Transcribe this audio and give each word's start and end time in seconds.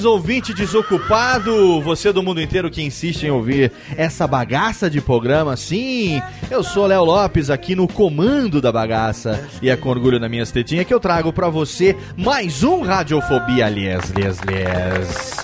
Saudações, 0.00 0.04
ouvinte 0.04 0.54
desocupado! 0.54 1.80
Você 1.82 2.12
do 2.12 2.22
mundo 2.22 2.40
inteiro 2.40 2.70
que 2.70 2.82
insiste 2.82 3.24
em 3.24 3.30
ouvir 3.30 3.70
essa 3.96 4.26
bagaça 4.26 4.88
de 4.90 5.00
programa, 5.00 5.56
sim! 5.56 6.20
Eu 6.50 6.62
sou 6.62 6.86
Léo 6.86 7.04
Lopes 7.04 7.50
aqui 7.50 7.74
no 7.74 7.86
comando 7.86 8.60
da 8.60 8.72
bagaça 8.72 9.48
e 9.62 9.68
é 9.68 9.76
com 9.76 9.88
orgulho 9.88 10.18
na 10.18 10.28
minhas 10.28 10.50
tetinhas 10.50 10.86
que 10.86 10.94
eu 10.94 11.00
trago 11.00 11.32
pra 11.32 11.48
você 11.48 11.96
mais 12.16 12.62
um 12.62 12.82
Radiofobia 12.82 13.68
Les, 13.68 14.12
Les, 14.12 14.40
Les. 14.42 15.36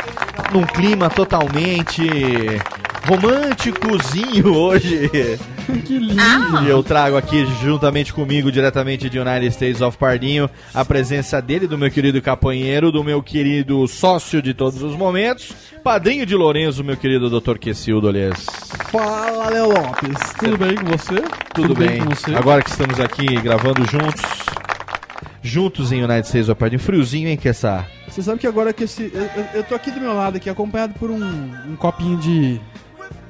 Num 0.53 0.65
clima 0.65 1.11
totalmente 1.11 2.09
românticozinho 3.07 4.55
hoje. 4.55 5.11
Que 5.85 5.99
lindo! 5.99 6.63
E 6.65 6.69
eu 6.69 6.83
trago 6.83 7.17
aqui 7.17 7.45
juntamente 7.63 8.13
comigo, 8.13 8.51
diretamente 8.53 9.11
de 9.11 9.19
United 9.19 9.47
States 9.49 9.81
of 9.81 9.97
Pardinho, 9.99 10.49
a 10.73 10.85
presença 10.85 11.41
dele, 11.43 11.67
do 11.67 11.77
meu 11.77 11.91
querido 11.91 12.21
capanheiro, 12.23 12.93
do 12.93 13.03
meu 13.03 13.23
querido 13.23 13.87
sócio 13.89 14.41
de 14.41 14.55
todos 14.55 14.83
os 14.83 14.95
momentos, 14.97 15.53
padrinho 15.83 16.25
de 16.25 16.35
Lourenço, 16.35 16.85
meu 16.85 16.97
querido 16.97 17.29
Dr. 17.41 17.59
Quessildo, 17.59 18.09
aliás. 18.09 18.47
Fala, 18.91 19.51
Léo 19.51 19.69
Lopes. 19.69 20.33
Tudo 20.39 20.57
bem 20.59 20.75
com 20.77 20.85
você? 20.87 21.23
Tudo, 21.55 21.75
bem? 21.75 21.99
com 22.05 22.11
você? 22.11 22.35
Agora 22.35 22.63
que 22.63 22.71
estamos 22.71 22.99
aqui 23.01 23.27
gravando 23.41 23.85
juntos, 23.87 24.23
juntos 25.43 25.93
em 25.93 26.03
United 26.03 26.27
States 26.27 26.49
of 26.49 26.59
Pardinho, 26.59 26.81
friozinho, 26.81 27.29
hein, 27.29 27.37
Kessar? 27.37 27.89
Você 28.09 28.23
sabe 28.23 28.39
que 28.39 28.47
agora 28.47 28.73
que 28.73 28.85
esse. 28.85 29.11
Eu, 29.13 29.23
eu- 29.23 29.47
eu 29.55 29.65
tô 29.65 29.75
aqui 29.75 29.91
do 29.91 30.01
meu 30.01 30.15
lado, 30.15 30.37
aqui, 30.37 30.49
acompanhado 30.49 30.95
por 30.95 31.11
um, 31.11 31.23
um 31.69 31.77
copinho 31.77 32.17
de. 32.19 32.61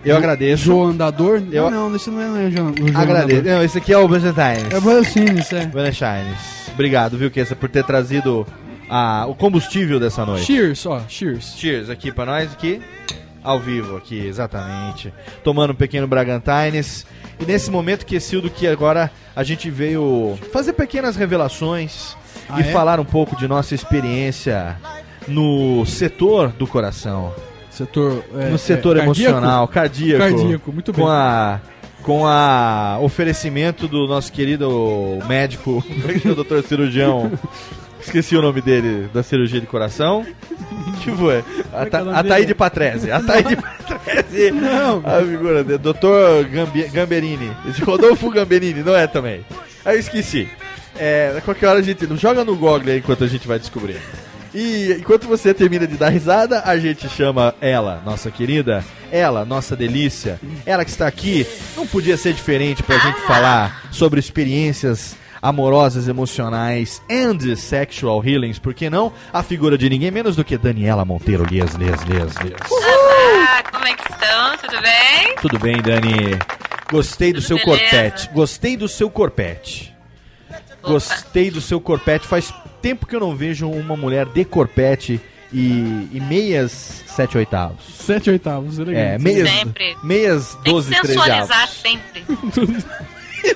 Eu 0.06 0.16
agradeço. 0.16 0.64
João 0.64 0.88
Andador. 0.88 1.42
Eu- 1.50 1.66
Ah, 1.66 1.70
não, 1.70 1.94
esse 1.96 2.10
não 2.10 2.20
é, 2.20 2.26
não 2.26 2.36
é 2.36 2.50
João, 2.50 2.70
o 2.70 2.76
João 2.76 3.00
Agradeço. 3.02 3.40
Andador. 3.40 3.52
Não, 3.58 3.64
esse 3.64 3.78
aqui 3.78 3.92
é 3.92 3.98
o 3.98 4.08
Byzantines. 4.08 4.72
É 4.72 4.80
Buenos 4.80 5.52
é. 5.52 5.66
Buenos 5.66 6.00
Obrigado, 6.72 7.16
viu, 7.18 7.30
Kessa, 7.30 7.56
por 7.56 7.68
ter 7.68 7.84
trazido 7.84 8.46
a, 8.88 9.26
o 9.26 9.34
combustível 9.34 9.98
dessa 9.98 10.24
noite. 10.24 10.44
Cheers, 10.44 10.86
ó, 10.86 11.00
cheers. 11.08 11.54
Cheers 11.56 11.90
aqui 11.90 12.12
pra 12.12 12.24
nós, 12.26 12.52
aqui. 12.52 12.80
Ao 13.42 13.60
vivo 13.60 13.96
aqui, 13.96 14.18
exatamente. 14.26 15.12
Tomando 15.44 15.70
um 15.72 15.76
pequeno 15.76 16.06
Bragantines. 16.06 17.06
E 17.38 17.44
nesse 17.44 17.70
momento, 17.70 18.04
Quesildo, 18.04 18.50
que 18.50 18.66
agora 18.66 19.10
a 19.34 19.42
gente 19.44 19.70
veio 19.70 20.36
fazer 20.52 20.72
pequenas 20.72 21.14
revelações 21.16 22.16
Ah, 22.48 22.58
e 22.60 22.62
é? 22.62 22.72
falar 22.72 22.98
um 22.98 23.04
pouco 23.04 23.36
de 23.36 23.46
nossa 23.46 23.74
experiência 23.74 24.76
no 25.28 25.84
setor 25.86 26.48
do 26.48 26.66
coração. 26.66 27.32
Setor. 27.76 28.24
é, 28.38 28.48
no 28.48 28.58
setor 28.58 28.96
é, 28.96 29.02
emocional, 29.02 29.68
cardíaco. 29.68 30.18
Cardíaco, 30.18 30.72
muito 30.72 30.92
bem. 30.92 31.04
Com 31.04 31.10
a. 31.10 31.60
Com 32.02 32.24
a 32.24 32.98
oferecimento 33.02 33.88
do 33.88 34.06
nosso 34.06 34.32
querido 34.32 35.18
médico, 35.28 35.82
o 36.24 36.34
doutor 36.34 36.62
cirurgião. 36.62 37.32
Esqueci 38.00 38.36
o 38.36 38.40
nome 38.42 38.60
dele, 38.60 39.08
da 39.12 39.24
cirurgia 39.24 39.60
de 39.60 39.66
coração. 39.66 40.24
Que 41.02 41.10
foi? 41.10 41.34
É 41.38 41.42
é 41.72 42.18
Ataíde? 42.18 42.54
Patrese. 42.54 43.10
Ataíde 43.10 43.56
Patrese. 43.60 44.52
Não. 44.52 45.02
A 45.04 45.20
figura 45.20 45.64
dele. 45.64 45.78
Doutor 45.78 46.44
Gambi- 46.44 46.86
Gamberini. 46.88 47.50
Rodolfo 47.84 48.30
Gamberini, 48.30 48.84
não 48.84 48.94
é 48.94 49.08
também. 49.08 49.44
Aí 49.84 49.96
eu 49.96 50.00
esqueci. 50.00 50.48
É, 50.96 51.40
qualquer 51.44 51.66
hora 51.66 51.80
a 51.80 51.82
gente. 51.82 52.06
Joga 52.16 52.44
no 52.44 52.54
Google 52.54 52.82
aí 52.86 52.98
enquanto 52.98 53.24
a 53.24 53.26
gente 53.26 53.48
vai 53.48 53.58
descobrir. 53.58 53.96
E 54.54 54.96
enquanto 54.98 55.26
você 55.26 55.52
termina 55.52 55.86
de 55.86 55.96
dar 55.96 56.08
risada, 56.08 56.62
a 56.64 56.78
gente 56.78 57.08
chama 57.08 57.54
ela, 57.60 58.02
nossa 58.04 58.30
querida, 58.30 58.84
ela, 59.10 59.44
nossa 59.44 59.76
delícia, 59.76 60.40
ela 60.64 60.84
que 60.84 60.90
está 60.90 61.06
aqui. 61.06 61.46
Não 61.76 61.86
podia 61.86 62.16
ser 62.16 62.32
diferente 62.32 62.82
pra 62.82 62.98
gente 62.98 63.20
falar 63.22 63.88
sobre 63.90 64.18
experiências 64.20 65.16
amorosas, 65.42 66.08
emocionais 66.08 67.00
and 67.10 67.54
sexual 67.56 68.24
healings, 68.24 68.58
por 68.58 68.74
que 68.74 68.90
não? 68.90 69.12
A 69.32 69.42
figura 69.42 69.76
de 69.78 69.88
ninguém 69.88 70.10
menos 70.10 70.34
do 70.34 70.44
que 70.44 70.56
Daniela 70.58 71.04
Monteiro. 71.04 71.44
Lias, 71.44 71.74
lias, 71.74 72.02
lias, 72.02 72.34
lias. 72.36 72.70
Olá, 72.70 73.62
como 73.70 73.86
é 73.86 73.94
que 73.94 74.12
estão? 74.12 74.56
Tudo 74.56 74.82
bem? 74.82 75.34
Tudo 75.40 75.58
bem, 75.58 75.82
Dani? 75.82 76.38
Gostei 76.90 77.32
do 77.32 77.40
Tudo 77.40 77.46
seu 77.46 77.56
beleza. 77.58 77.80
corpete. 77.90 78.30
Gostei 78.32 78.76
do 78.76 78.88
seu 78.88 79.10
corpete. 79.10 79.95
Gostei 80.86 81.50
do 81.50 81.60
seu 81.60 81.80
corpete. 81.80 82.26
Faz 82.26 82.52
tempo 82.80 83.06
que 83.06 83.14
eu 83.16 83.20
não 83.20 83.34
vejo 83.34 83.68
uma 83.68 83.96
mulher 83.96 84.26
de 84.26 84.44
corpete 84.44 85.20
e, 85.52 86.08
e 86.12 86.20
meias 86.28 87.02
7 87.06 87.38
oitavos. 87.38 87.84
Sete 87.98 88.30
oitavos, 88.30 88.78
É, 88.78 88.82
elegante. 88.82 89.22
meias, 89.24 89.50
Sempre. 89.50 89.96
meias 90.02 90.54
Tem 90.62 90.72
12 90.72 90.88
que 90.94 91.00
13 91.00 91.12
sensualizar 91.18 91.68
sempre. 91.68 92.24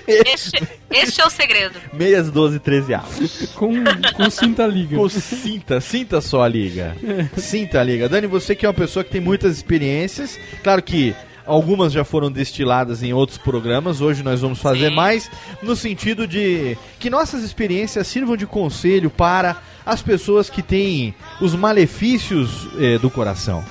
Este, 0.07 0.63
este 0.91 1.21
é 1.21 1.27
o 1.27 1.31
segredo. 1.31 1.75
Meias 1.93 2.31
12 2.31 2.61
13 2.61 2.95
avos. 2.95 3.47
Com, 3.57 3.73
com 4.15 4.31
cinta 4.31 4.65
liga. 4.65 4.97
Com 4.97 5.09
sinta, 5.09 5.81
sinta 5.81 6.21
só 6.21 6.45
a 6.45 6.49
liga. 6.49 6.95
Sinta 7.37 7.81
a 7.81 7.85
liga. 7.85 8.09
Dani, 8.09 8.29
você 8.29 8.55
que 8.55 8.65
é 8.65 8.69
uma 8.69 8.75
pessoa 8.75 9.03
que 9.03 9.11
tem 9.11 9.21
muitas 9.21 9.57
experiências, 9.57 10.39
claro 10.63 10.81
que 10.83 11.13
algumas 11.47 11.93
já 11.93 12.05
foram 12.05 12.31
destiladas 12.31 13.03
em 13.03 13.13
outros 13.13 13.39
programas, 13.39 14.01
hoje 14.01 14.23
nós 14.23 14.41
vamos 14.41 14.59
fazer 14.59 14.89
Sim. 14.91 14.95
mais 14.95 15.31
no 15.63 15.75
sentido 15.77 16.27
de 16.27 16.77
que 16.99 17.11
nossas 17.11 17.43
experiências 17.43 18.07
sirvam 18.07 18.37
de 18.37 18.47
conselho 18.47 19.11
para 19.11 19.57
as 19.85 20.03
pessoas 20.03 20.49
que 20.51 20.63
têm 20.63 21.15
os 21.41 21.55
malefícios 21.55 22.69
eh, 22.79 22.99
do 22.99 23.11
coração. 23.11 23.65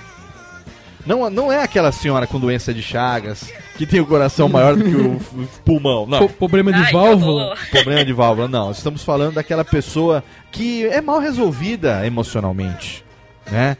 Não, 1.05 1.29
não 1.29 1.51
é 1.51 1.63
aquela 1.63 1.91
senhora 1.91 2.27
com 2.27 2.39
doença 2.39 2.73
de 2.73 2.81
Chagas 2.81 3.51
que 3.77 3.85
tem 3.87 3.99
o 4.01 4.05
coração 4.05 4.49
maior 4.49 4.75
do 4.75 4.83
que 4.83 4.95
o, 4.95 5.19
pulmão. 5.63 6.05
Não. 6.05 6.19
Po- 6.19 6.29
problema 6.29 6.71
de 6.73 6.79
Ai, 6.81 6.91
válvula. 6.91 7.55
Problema 7.71 8.03
de 8.03 8.11
válvula, 8.13 8.47
não. 8.47 8.71
Estamos 8.71 9.03
falando 9.03 9.35
daquela 9.35 9.63
pessoa 9.63 10.23
que 10.51 10.85
é 10.87 10.99
mal 11.01 11.19
resolvida 11.19 12.05
emocionalmente, 12.05 13.03
né? 13.49 13.77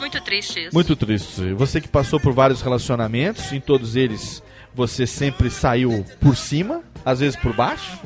Muito 0.00 0.20
triste 0.20 0.60
isso. 0.64 0.74
Muito 0.74 0.96
triste. 0.96 1.52
Você 1.54 1.80
que 1.80 1.88
passou 1.88 2.18
por 2.18 2.32
vários 2.32 2.60
relacionamentos, 2.62 3.52
em 3.52 3.60
todos 3.60 3.94
eles 3.96 4.42
você 4.74 5.06
sempre 5.06 5.50
saiu 5.50 6.04
por 6.20 6.36
cima, 6.36 6.82
às 7.04 7.20
vezes 7.20 7.36
por 7.36 7.54
baixo, 7.54 7.98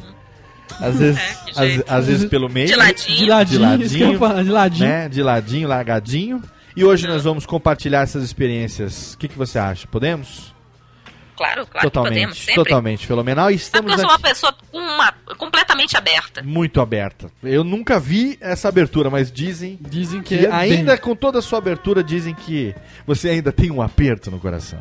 às 0.80 0.96
vezes, 0.98 1.20
É, 1.20 1.32
às, 1.84 1.92
às 2.00 2.06
vezes 2.06 2.24
pelo 2.28 2.48
meio, 2.48 2.66
De 2.66 2.74
ladinho. 2.74 3.18
De 3.18 3.26
ladinho, 3.26 3.58
De 3.60 3.64
ladinho, 3.66 4.18
falar, 4.18 4.42
de 4.42 4.50
ladinho. 4.50 4.88
né? 4.88 5.08
De 5.08 5.22
ladinho, 5.22 5.68
largadinho. 5.68 6.42
E 6.76 6.84
hoje 6.84 7.06
nós 7.06 7.22
vamos 7.22 7.44
compartilhar 7.46 8.00
essas 8.02 8.24
experiências. 8.24 9.14
O 9.14 9.18
que, 9.18 9.28
que 9.28 9.36
você 9.38 9.58
acha? 9.58 9.86
Podemos? 9.86 10.53
Claro, 11.36 11.66
claro 11.66 11.90
totalmente, 11.90 12.14
podemos, 12.14 12.38
sempre. 12.38 12.54
totalmente 12.54 13.06
fenomenal. 13.06 13.50
E 13.50 13.54
estamos 13.54 13.92
eu 13.92 13.98
sou 13.98 14.08
uma 14.08 14.18
pessoa 14.18 14.54
uma, 14.72 15.12
completamente 15.36 15.96
aberta. 15.96 16.42
muito 16.42 16.80
aberta. 16.80 17.30
Eu 17.42 17.64
nunca 17.64 17.98
vi 17.98 18.38
essa 18.40 18.68
abertura, 18.68 19.10
mas 19.10 19.30
dizem 19.32 19.78
Dizem 19.80 20.22
que 20.22 20.38
que 20.38 20.46
é 20.46 20.52
ainda 20.52 20.92
bem. 20.92 21.00
com 21.00 21.14
toda 21.16 21.38
a 21.40 21.42
sua 21.42 21.58
abertura 21.58 22.02
dizem 22.04 22.34
que 22.34 22.74
você 23.06 23.30
ainda 23.30 23.50
tem 23.52 23.70
um 23.70 23.82
aperto 23.82 24.30
no 24.30 24.38
coração. 24.38 24.78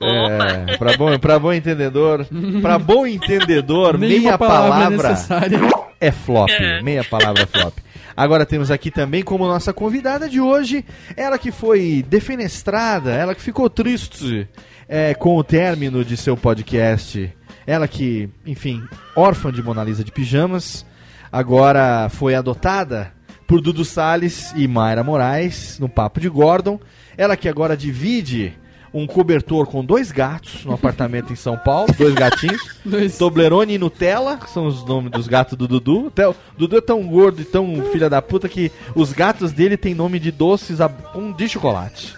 É, 0.00 0.76
para 0.76 0.96
bom, 0.96 1.18
para 1.18 1.38
bom 1.38 1.52
entendedor, 1.52 2.26
para 2.60 2.78
bom 2.78 3.06
entendedor, 3.06 3.96
meia 3.98 4.36
palavra, 4.38 4.66
é 4.66 4.70
palavra 4.70 5.08
necessária. 5.10 5.60
é 6.00 6.10
flop, 6.10 6.50
É. 6.50 6.82
meia 6.82 7.04
palavra 7.04 7.42
é 7.42 7.46
flop. 7.46 7.74
Agora 8.16 8.44
temos 8.44 8.70
aqui 8.70 8.90
também 8.90 9.22
como 9.22 9.46
nossa 9.46 9.72
convidada 9.72 10.28
de 10.28 10.40
hoje, 10.40 10.84
ela 11.16 11.38
que 11.38 11.50
foi 11.50 12.04
defenestrada, 12.06 13.10
ela 13.12 13.34
que 13.34 13.40
ficou 13.40 13.70
triste 13.70 14.46
é, 14.94 15.14
com 15.14 15.36
o 15.38 15.42
término 15.42 16.04
de 16.04 16.18
seu 16.18 16.36
podcast, 16.36 17.32
ela 17.66 17.88
que, 17.88 18.28
enfim, 18.44 18.82
órfã 19.16 19.50
de 19.50 19.62
Mona 19.62 19.82
Lisa 19.82 20.04
de 20.04 20.12
pijamas, 20.12 20.84
agora 21.32 22.10
foi 22.10 22.34
adotada 22.34 23.10
por 23.46 23.62
Dudu 23.62 23.84
Salles 23.86 24.52
e 24.54 24.68
Mayra 24.68 25.02
Moraes 25.02 25.78
no 25.78 25.88
Papo 25.88 26.20
de 26.20 26.28
Gordon, 26.28 26.78
ela 27.16 27.36
que 27.38 27.48
agora 27.48 27.74
divide 27.76 28.52
um 28.94 29.06
cobertor 29.06 29.66
com 29.66 29.82
dois 29.82 30.12
gatos 30.12 30.66
no 30.66 30.74
apartamento 30.74 31.32
em 31.32 31.36
São 31.36 31.56
Paulo, 31.56 31.88
dois 31.96 32.12
gatinhos. 32.14 32.60
Dois- 32.84 33.16
Toblerone 33.16 33.72
e 33.74 33.78
Nutella, 33.78 34.36
que 34.36 34.50
são 34.50 34.66
os 34.66 34.84
nomes 34.84 35.10
dos 35.10 35.26
gatos 35.26 35.56
do 35.56 35.66
Dudu. 35.66 36.08
Até 36.08 36.28
o 36.28 36.34
Dudu 36.58 36.76
é 36.76 36.80
tão 36.82 37.02
gordo 37.06 37.40
e 37.40 37.44
tão 37.46 37.82
filha 37.90 38.10
da 38.10 38.20
puta 38.20 38.50
que 38.50 38.70
os 38.94 39.10
gatos 39.14 39.50
dele 39.52 39.78
têm 39.78 39.94
nome 39.94 40.18
de 40.18 40.30
doces 40.30 40.78
a- 40.82 40.90
um 41.14 41.32
de 41.32 41.48
chocolate. 41.48 42.14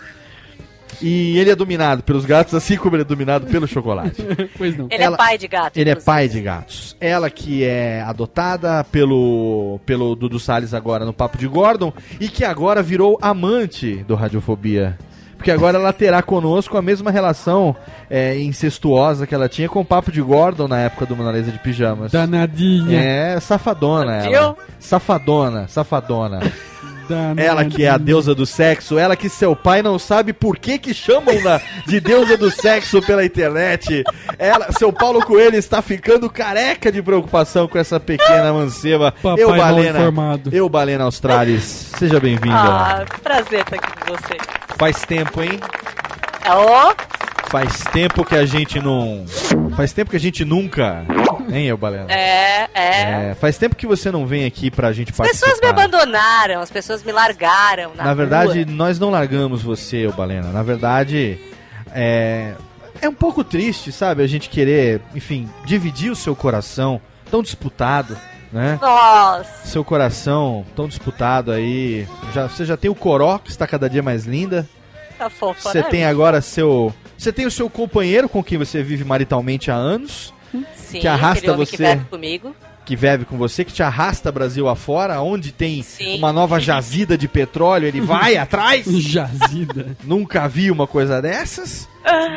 E 1.02 1.38
ele 1.38 1.50
é 1.50 1.56
dominado 1.56 2.02
pelos 2.02 2.24
gatos, 2.24 2.54
assim 2.54 2.76
como 2.76 2.96
ele 2.96 3.02
é 3.02 3.06
dominado 3.06 3.46
pelo 3.46 3.66
chocolate. 3.66 4.22
Pois 4.56 4.76
não. 4.76 4.86
Ele 4.90 5.02
Ela- 5.02 5.14
é 5.14 5.18
pai 5.18 5.38
de 5.38 5.48
gato. 5.48 5.76
Ele 5.76 5.90
é 5.90 5.92
inclusive. 5.92 6.06
pai 6.06 6.28
de 6.28 6.40
gatos. 6.40 6.96
Ela 7.00 7.30
que 7.30 7.64
é 7.64 8.02
adotada 8.02 8.84
pelo, 8.84 9.80
pelo 9.84 10.14
Dudu 10.14 10.38
Salles 10.38 10.72
agora 10.74 11.04
no 11.04 11.12
Papo 11.12 11.36
de 11.38 11.46
Gordon 11.46 11.92
e 12.20 12.28
que 12.28 12.44
agora 12.44 12.82
virou 12.82 13.18
amante 13.20 13.96
do 14.08 14.14
Radiofobia. 14.14 14.98
Porque 15.36 15.50
agora 15.50 15.76
ela 15.76 15.92
terá 15.92 16.22
conosco 16.22 16.78
a 16.78 16.82
mesma 16.82 17.10
relação 17.10 17.76
é, 18.08 18.38
incestuosa 18.40 19.26
que 19.26 19.34
ela 19.34 19.48
tinha 19.48 19.68
com 19.68 19.80
o 19.80 19.84
Papo 19.84 20.10
de 20.10 20.22
Gordon 20.22 20.66
na 20.68 20.78
época 20.78 21.04
do 21.04 21.14
Mona 21.16 21.32
Lisa 21.32 21.52
de 21.52 21.58
Pijamas. 21.58 22.12
Danadinha. 22.12 22.98
É, 22.98 23.40
safadona 23.40 24.20
Viu? 24.22 24.32
ela. 24.32 24.56
Safadona, 24.78 25.68
safadona. 25.68 26.40
Ela 27.36 27.64
que 27.64 27.84
é 27.84 27.88
a 27.88 27.98
deusa 27.98 28.34
do 28.34 28.46
sexo, 28.46 28.98
ela 28.98 29.16
que 29.16 29.28
seu 29.28 29.54
pai 29.54 29.82
não 29.82 29.98
sabe 29.98 30.32
por 30.32 30.58
que 30.58 30.78
que 30.78 30.94
chamam-na 30.94 31.60
de 31.86 32.00
deusa 32.00 32.36
do 32.36 32.50
sexo 32.50 33.00
pela 33.02 33.24
internet. 33.24 34.02
Ela, 34.38 34.72
seu 34.72 34.92
Paulo 34.92 35.24
Coelho 35.24 35.56
está 35.56 35.82
ficando 35.82 36.30
careca 36.30 36.90
de 36.90 37.02
preocupação 37.02 37.68
com 37.68 37.78
essa 37.78 37.98
pequena 37.98 38.52
manceba. 38.52 39.12
Papai 39.12 39.42
eu, 39.42 39.56
Balena, 39.56 39.98
informado. 39.98 40.50
eu, 40.52 40.68
Balena 40.68 41.04
Australis, 41.04 41.62
seja 41.98 42.20
bem-vinda. 42.20 42.56
Ah, 42.56 43.04
prazer 43.22 43.60
estar 43.60 43.76
aqui 43.76 44.06
com 44.06 44.12
você. 44.12 44.36
Faz 44.76 45.02
tempo, 45.02 45.42
hein? 45.42 45.60
Ó, 46.46 46.94
Faz 47.54 47.84
tempo 47.92 48.24
que 48.24 48.34
a 48.34 48.44
gente 48.44 48.80
não... 48.80 49.24
Faz 49.76 49.92
tempo 49.92 50.10
que 50.10 50.16
a 50.16 50.20
gente 50.20 50.44
nunca... 50.44 51.04
Hein, 51.50 51.66
eu, 51.66 51.76
Balena? 51.76 52.06
é, 52.12 52.68
é. 52.74 53.30
É, 53.30 53.36
faz 53.40 53.56
tempo 53.58 53.74
que 53.76 53.86
você 53.86 54.10
não 54.10 54.26
vem 54.26 54.44
aqui 54.44 54.70
pra 54.70 54.92
gente 54.92 55.10
As 55.10 55.16
pessoas 55.16 55.54
me 55.54 55.60
participar. 55.60 55.70
abandonaram, 55.70 56.60
as 56.60 56.70
pessoas 56.70 57.02
me 57.02 57.12
largaram. 57.12 57.92
Na, 57.94 58.04
Na 58.04 58.14
verdade, 58.14 58.62
rua. 58.64 58.72
nós 58.74 58.98
não 58.98 59.10
largamos 59.10 59.62
você, 59.62 60.06
ô 60.06 60.12
Balena. 60.12 60.48
Na 60.50 60.62
verdade, 60.62 61.38
é. 61.92 62.52
É 63.02 63.08
um 63.08 63.14
pouco 63.14 63.42
triste, 63.44 63.90
sabe? 63.92 64.22
A 64.22 64.26
gente 64.26 64.48
querer, 64.48 65.00
enfim, 65.14 65.48
dividir 65.66 66.10
o 66.10 66.16
seu 66.16 66.34
coração 66.34 67.00
tão 67.30 67.42
disputado, 67.42 68.16
né? 68.52 68.78
Nossa, 68.80 69.66
Seu 69.66 69.84
coração 69.84 70.64
tão 70.76 70.86
disputado 70.86 71.50
aí. 71.50 72.06
Já, 72.32 72.48
você 72.48 72.64
já 72.64 72.76
tem 72.76 72.88
o 72.90 72.94
Coró, 72.94 73.38
que 73.38 73.50
está 73.50 73.66
cada 73.66 73.90
dia 73.90 74.02
mais 74.02 74.24
linda. 74.24 74.66
tá 75.18 75.28
fofa, 75.28 75.60
Você 75.72 75.78
né? 75.80 75.86
tem 75.90 76.04
agora 76.04 76.40
seu. 76.40 76.94
Você 77.18 77.32
tem 77.32 77.46
o 77.46 77.50
seu 77.50 77.68
companheiro 77.68 78.28
com 78.28 78.42
quem 78.44 78.56
você 78.58 78.82
vive 78.82 79.04
maritalmente 79.04 79.70
há 79.70 79.74
anos, 79.74 80.32
Sim, 80.74 81.00
que 81.00 81.08
arrasta 81.08 81.52
você. 81.54 81.76
Que 81.76 81.82
bebe 81.82 82.04
comigo. 82.10 82.56
que 82.84 82.94
vive 82.96 83.24
com 83.24 83.38
você, 83.38 83.64
que 83.64 83.72
te 83.72 83.82
arrasta 83.82 84.30
Brasil 84.30 84.68
afora, 84.68 85.20
onde 85.22 85.50
tem 85.52 85.82
Sim. 85.82 86.18
uma 86.18 86.32
nova 86.32 86.60
jazida 86.60 87.16
de 87.16 87.26
petróleo, 87.26 87.86
ele 87.86 88.00
vai 88.02 88.36
atrás. 88.38 88.84
Jazida. 88.86 89.96
Nunca 90.04 90.46
vi 90.48 90.70
uma 90.70 90.86
coisa 90.86 91.20
dessas. 91.22 91.88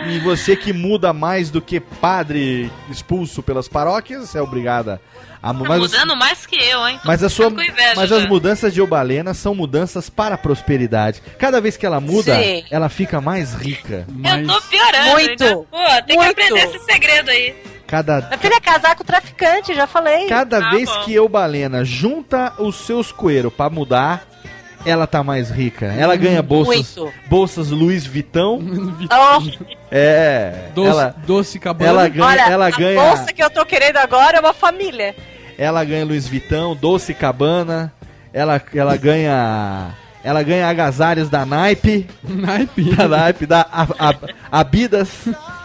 E 0.09 0.19
você 0.19 0.55
que 0.55 0.71
muda 0.71 1.11
mais 1.11 1.49
do 1.51 1.61
que 1.61 1.79
padre 1.81 2.71
expulso 2.89 3.43
pelas 3.43 3.67
paróquias, 3.67 4.33
é 4.35 4.41
obrigada 4.41 5.01
a 5.43 5.51
mu- 5.51 5.63
Tá 5.63 5.69
mas, 5.71 5.79
mudando 5.81 6.15
mais 6.15 6.45
que 6.45 6.55
eu, 6.55 6.87
hein? 6.87 6.97
Tô 7.03 7.07
mas 7.09 7.21
a 7.21 7.27
sua, 7.29 7.47
inveja 7.47 7.93
mas 7.97 8.09
já. 8.09 8.15
as 8.17 8.25
mudanças 8.29 8.73
de 8.73 8.81
Obalena 8.81 9.33
são 9.33 9.53
mudanças 9.53 10.09
para 10.09 10.35
a 10.35 10.37
prosperidade. 10.37 11.21
Cada 11.37 11.59
vez 11.59 11.75
que 11.75 11.85
ela 11.85 11.99
muda, 11.99 12.41
Sim. 12.41 12.63
ela 12.71 12.87
fica 12.87 13.19
mais 13.19 13.53
rica. 13.53 14.07
Mas 14.09 14.41
Eu 14.41 14.47
tô 14.47 14.61
piorando, 14.61 15.09
Muito. 15.11 15.43
ainda. 15.43 15.55
Pô, 15.57 16.05
tem 16.07 16.15
Muito. 16.15 16.35
que 16.35 16.41
aprender 16.43 16.63
esse 16.69 16.79
segredo 16.85 17.29
aí. 17.29 17.53
Cada 17.87 18.21
Minha 18.21 18.37
filha 18.37 18.55
é 18.55 18.59
casar 18.59 18.95
com 18.95 19.03
traficante, 19.03 19.73
já 19.73 19.87
falei. 19.87 20.27
cada 20.27 20.59
Tá 20.61 20.69
vez 20.71 20.89
bom. 20.89 21.03
que 21.03 21.13
Eubalena 21.13 21.85
junta 21.85 22.53
os 22.59 22.75
seus 22.75 23.11
coelhos 23.11 23.53
para 23.53 23.69
mudar, 23.69 24.27
ela 24.85 25.07
tá 25.07 25.23
mais 25.23 25.49
rica. 25.49 25.85
Ela 25.85 26.15
ganha 26.17 26.41
bolsas, 26.41 26.75
Muito. 26.97 27.13
bolsas 27.29 27.69
Louis 27.71 28.05
Vuitton. 28.05 28.61
Oh, 29.09 29.67
É, 29.89 30.65
doce, 30.75 30.89
ela 30.89 31.15
doce 31.25 31.59
cabana. 31.59 31.89
ela 31.89 32.07
ganha, 32.09 32.25
olha, 32.25 32.41
ela 32.51 32.67
a 32.67 32.71
ganha 32.71 33.01
bolsa 33.01 33.33
que 33.33 33.41
eu 33.43 33.49
tô 33.49 33.65
querendo 33.65 33.97
agora 33.97 34.37
é 34.37 34.39
uma 34.41 34.53
família. 34.53 35.15
Ela 35.57 35.83
ganha 35.83 36.05
Louis 36.05 36.27
Vuitton, 36.27 36.75
Doce 36.75 37.13
Cabana. 37.15 37.91
Ela, 38.31 38.61
ela 38.75 38.95
ganha. 38.97 39.89
Ela 40.23 40.43
ganha 40.43 40.67
agasalhos 40.69 41.29
da 41.29 41.45
Naipe. 41.45 42.05
Naipe. 42.23 42.93
Da 42.95 43.07
Naipe, 43.07 43.45
da 43.47 43.61
A- 43.71 44.09
A- 44.09 44.59
Abidas. 44.59 45.09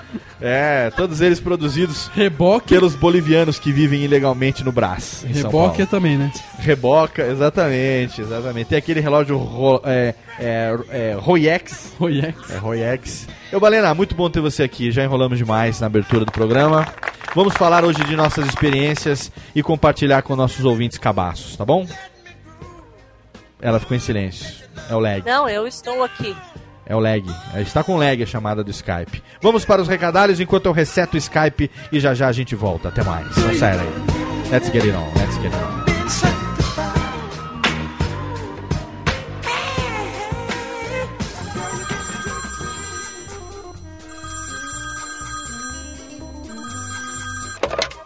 É, 0.42 0.90
todos 0.96 1.20
eles 1.20 1.38
produzidos 1.38 2.08
Reboque. 2.08 2.68
pelos 2.74 2.96
bolivianos 2.96 3.60
que 3.60 3.70
vivem 3.70 4.02
ilegalmente 4.02 4.64
no 4.64 4.72
Brás. 4.72 5.24
Reboque 5.24 5.76
Paulo. 5.78 5.86
também, 5.86 6.18
né? 6.18 6.32
Reboca, 6.58 7.22
exatamente, 7.22 8.20
exatamente. 8.20 8.66
Tem 8.66 8.78
aquele 8.78 9.00
relógio 9.00 9.36
ro, 9.36 9.80
é, 9.84 10.14
é, 10.40 10.78
é, 10.90 11.16
Rolex. 11.18 11.92
Royex. 11.96 12.50
É 12.50 12.56
Royex. 12.56 13.28
Eu, 13.52 13.60
Balena, 13.60 13.94
muito 13.94 14.14
bom 14.16 14.28
ter 14.28 14.40
você 14.40 14.64
aqui. 14.64 14.90
Já 14.90 15.04
enrolamos 15.04 15.38
demais 15.38 15.78
na 15.80 15.86
abertura 15.86 16.24
do 16.24 16.32
programa. 16.32 16.86
Vamos 17.34 17.54
falar 17.54 17.84
hoje 17.84 18.04
de 18.04 18.16
nossas 18.16 18.46
experiências 18.46 19.30
e 19.54 19.62
compartilhar 19.62 20.22
com 20.22 20.34
nossos 20.34 20.64
ouvintes 20.64 20.98
cabaços, 20.98 21.56
tá 21.56 21.64
bom? 21.64 21.86
Ela 23.60 23.78
ficou 23.78 23.96
em 23.96 24.00
silêncio. 24.00 24.62
É 24.90 24.94
o 24.94 24.98
lag. 24.98 25.22
Não, 25.24 25.48
eu 25.48 25.66
estou 25.66 26.02
aqui. 26.02 26.36
É 26.84 26.94
o 26.96 27.00
lag. 27.00 27.24
É, 27.54 27.62
Está 27.62 27.82
com 27.84 27.96
lag 27.96 28.22
a 28.22 28.26
chamada 28.26 28.62
do 28.64 28.70
Skype. 28.70 29.22
Vamos 29.40 29.64
para 29.64 29.80
os 29.82 29.88
recadários 29.88 30.40
enquanto 30.40 30.66
eu 30.66 30.72
reseto 30.72 31.14
o 31.14 31.18
Skype 31.18 31.70
e 31.90 32.00
já 32.00 32.14
já 32.14 32.28
a 32.28 32.32
gente 32.32 32.54
volta. 32.54 32.88
Até 32.88 33.02
mais. 33.02 33.34
Não 33.36 33.54
sai 33.54 33.76
daí. 33.76 34.50
Let's 34.50 34.70
get 34.70 34.84
it 34.84 34.92
on. 34.96 35.06
Let's 35.18 35.36
get 35.36 35.52
it 35.52 35.56
on. 35.56 35.82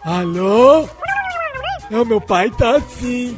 Alô? 0.03 0.87
Não, 1.91 2.05
meu 2.05 2.21
pai 2.21 2.49
tá 2.51 2.77
assim. 2.77 3.37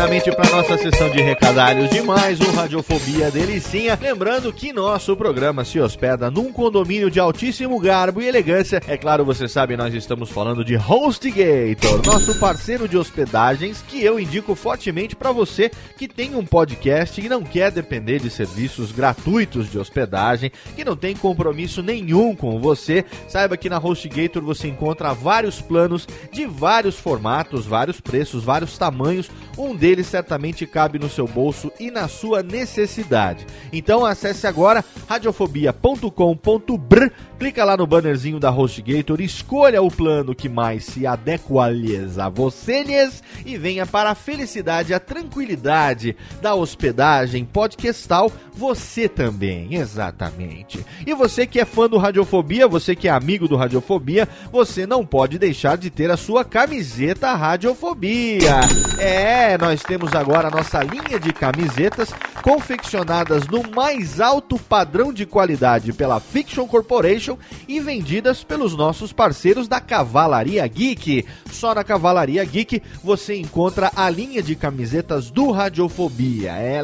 Rapidamente 0.00 0.32
para 0.32 0.50
nossa 0.50 0.78
sessão 0.78 1.10
de 1.10 1.20
recadários 1.20 1.90
de 1.90 2.00
mais 2.00 2.40
um 2.40 2.50
Radiofobia 2.52 3.30
Delicinha. 3.30 3.98
Lembrando 4.00 4.50
que 4.50 4.72
nosso 4.72 5.14
programa 5.14 5.62
se 5.62 5.78
hospeda 5.78 6.30
num 6.30 6.50
condomínio 6.50 7.10
de 7.10 7.20
altíssimo 7.20 7.78
garbo 7.78 8.22
e 8.22 8.26
elegância. 8.26 8.80
É 8.88 8.96
claro, 8.96 9.26
você 9.26 9.46
sabe, 9.46 9.76
nós 9.76 9.92
estamos 9.92 10.30
falando 10.30 10.64
de 10.64 10.74
HostGator, 10.74 12.00
nosso 12.06 12.38
parceiro 12.38 12.88
de 12.88 12.96
hospedagens, 12.96 13.84
que 13.86 14.02
eu 14.02 14.18
indico 14.18 14.54
fortemente 14.54 15.14
para 15.14 15.32
você 15.32 15.70
que 15.98 16.08
tem 16.08 16.34
um 16.34 16.46
podcast 16.46 17.20
e 17.20 17.28
não 17.28 17.42
quer 17.42 17.70
depender 17.70 18.20
de 18.20 18.30
serviços 18.30 18.92
gratuitos 18.92 19.70
de 19.70 19.78
hospedagem, 19.78 20.50
que 20.74 20.82
não 20.82 20.96
tem 20.96 21.14
compromisso 21.14 21.82
nenhum 21.82 22.34
com 22.34 22.58
você. 22.58 23.04
Saiba 23.28 23.54
que 23.54 23.68
na 23.68 23.76
HostGator 23.76 24.42
você 24.42 24.66
encontra 24.66 25.12
vários 25.12 25.60
planos 25.60 26.08
de 26.32 26.46
vários 26.46 26.98
formatos, 26.98 27.66
vários 27.66 28.00
preços, 28.00 28.42
vários 28.42 28.78
tamanhos. 28.78 29.30
Um 29.58 29.76
deles 29.76 29.89
certamente 30.04 30.66
cabe 30.66 30.98
no 30.98 31.08
seu 31.08 31.26
bolso 31.26 31.72
e 31.78 31.90
na 31.90 32.08
sua 32.08 32.42
necessidade. 32.42 33.46
Então 33.72 34.04
acesse 34.04 34.46
agora 34.46 34.84
radiofobia.com.br, 35.08 37.12
clica 37.40 37.64
lá 37.64 37.74
no 37.74 37.86
bannerzinho 37.86 38.38
da 38.38 38.50
HostGator, 38.50 39.18
escolha 39.18 39.80
o 39.80 39.90
plano 39.90 40.34
que 40.34 40.46
mais 40.46 40.84
se 40.84 41.06
adequa 41.06 41.70
a 42.18 42.28
vocês 42.28 43.22
e 43.46 43.56
venha 43.56 43.86
para 43.86 44.10
a 44.10 44.14
felicidade, 44.14 44.92
a 44.92 45.00
tranquilidade 45.00 46.14
da 46.42 46.54
hospedagem 46.54 47.46
podcastal, 47.46 48.30
você 48.52 49.08
também, 49.08 49.74
exatamente. 49.74 50.84
E 51.06 51.14
você 51.14 51.46
que 51.46 51.58
é 51.58 51.64
fã 51.64 51.88
do 51.88 51.96
Radiofobia, 51.96 52.68
você 52.68 52.94
que 52.94 53.08
é 53.08 53.10
amigo 53.10 53.48
do 53.48 53.56
Radiofobia, 53.56 54.28
você 54.52 54.86
não 54.86 55.06
pode 55.06 55.38
deixar 55.38 55.78
de 55.78 55.88
ter 55.88 56.10
a 56.10 56.18
sua 56.18 56.44
camiseta 56.44 57.32
Radiofobia. 57.32 58.60
É, 58.98 59.56
nós 59.56 59.82
temos 59.82 60.14
agora 60.14 60.48
a 60.48 60.50
nossa 60.50 60.82
linha 60.82 61.18
de 61.18 61.32
camisetas 61.32 62.12
confeccionadas 62.42 63.46
no 63.46 63.62
mais 63.70 64.20
alto 64.20 64.58
padrão 64.58 65.10
de 65.10 65.24
qualidade 65.24 65.92
pela 65.94 66.20
Fiction 66.20 66.66
Corporation 66.66 67.29
e 67.68 67.80
vendidas 67.80 68.44
pelos 68.44 68.76
nossos 68.76 69.12
parceiros 69.12 69.68
da 69.68 69.80
Cavalaria 69.80 70.66
Geek. 70.66 71.24
Só 71.50 71.74
na 71.74 71.84
Cavalaria 71.84 72.44
Geek 72.44 72.82
você 73.02 73.36
encontra 73.36 73.90
a 73.94 74.08
linha 74.08 74.42
de 74.42 74.54
camisetas 74.54 75.30
do 75.30 75.50
Radiofobia. 75.50 76.52
É, 76.52 76.82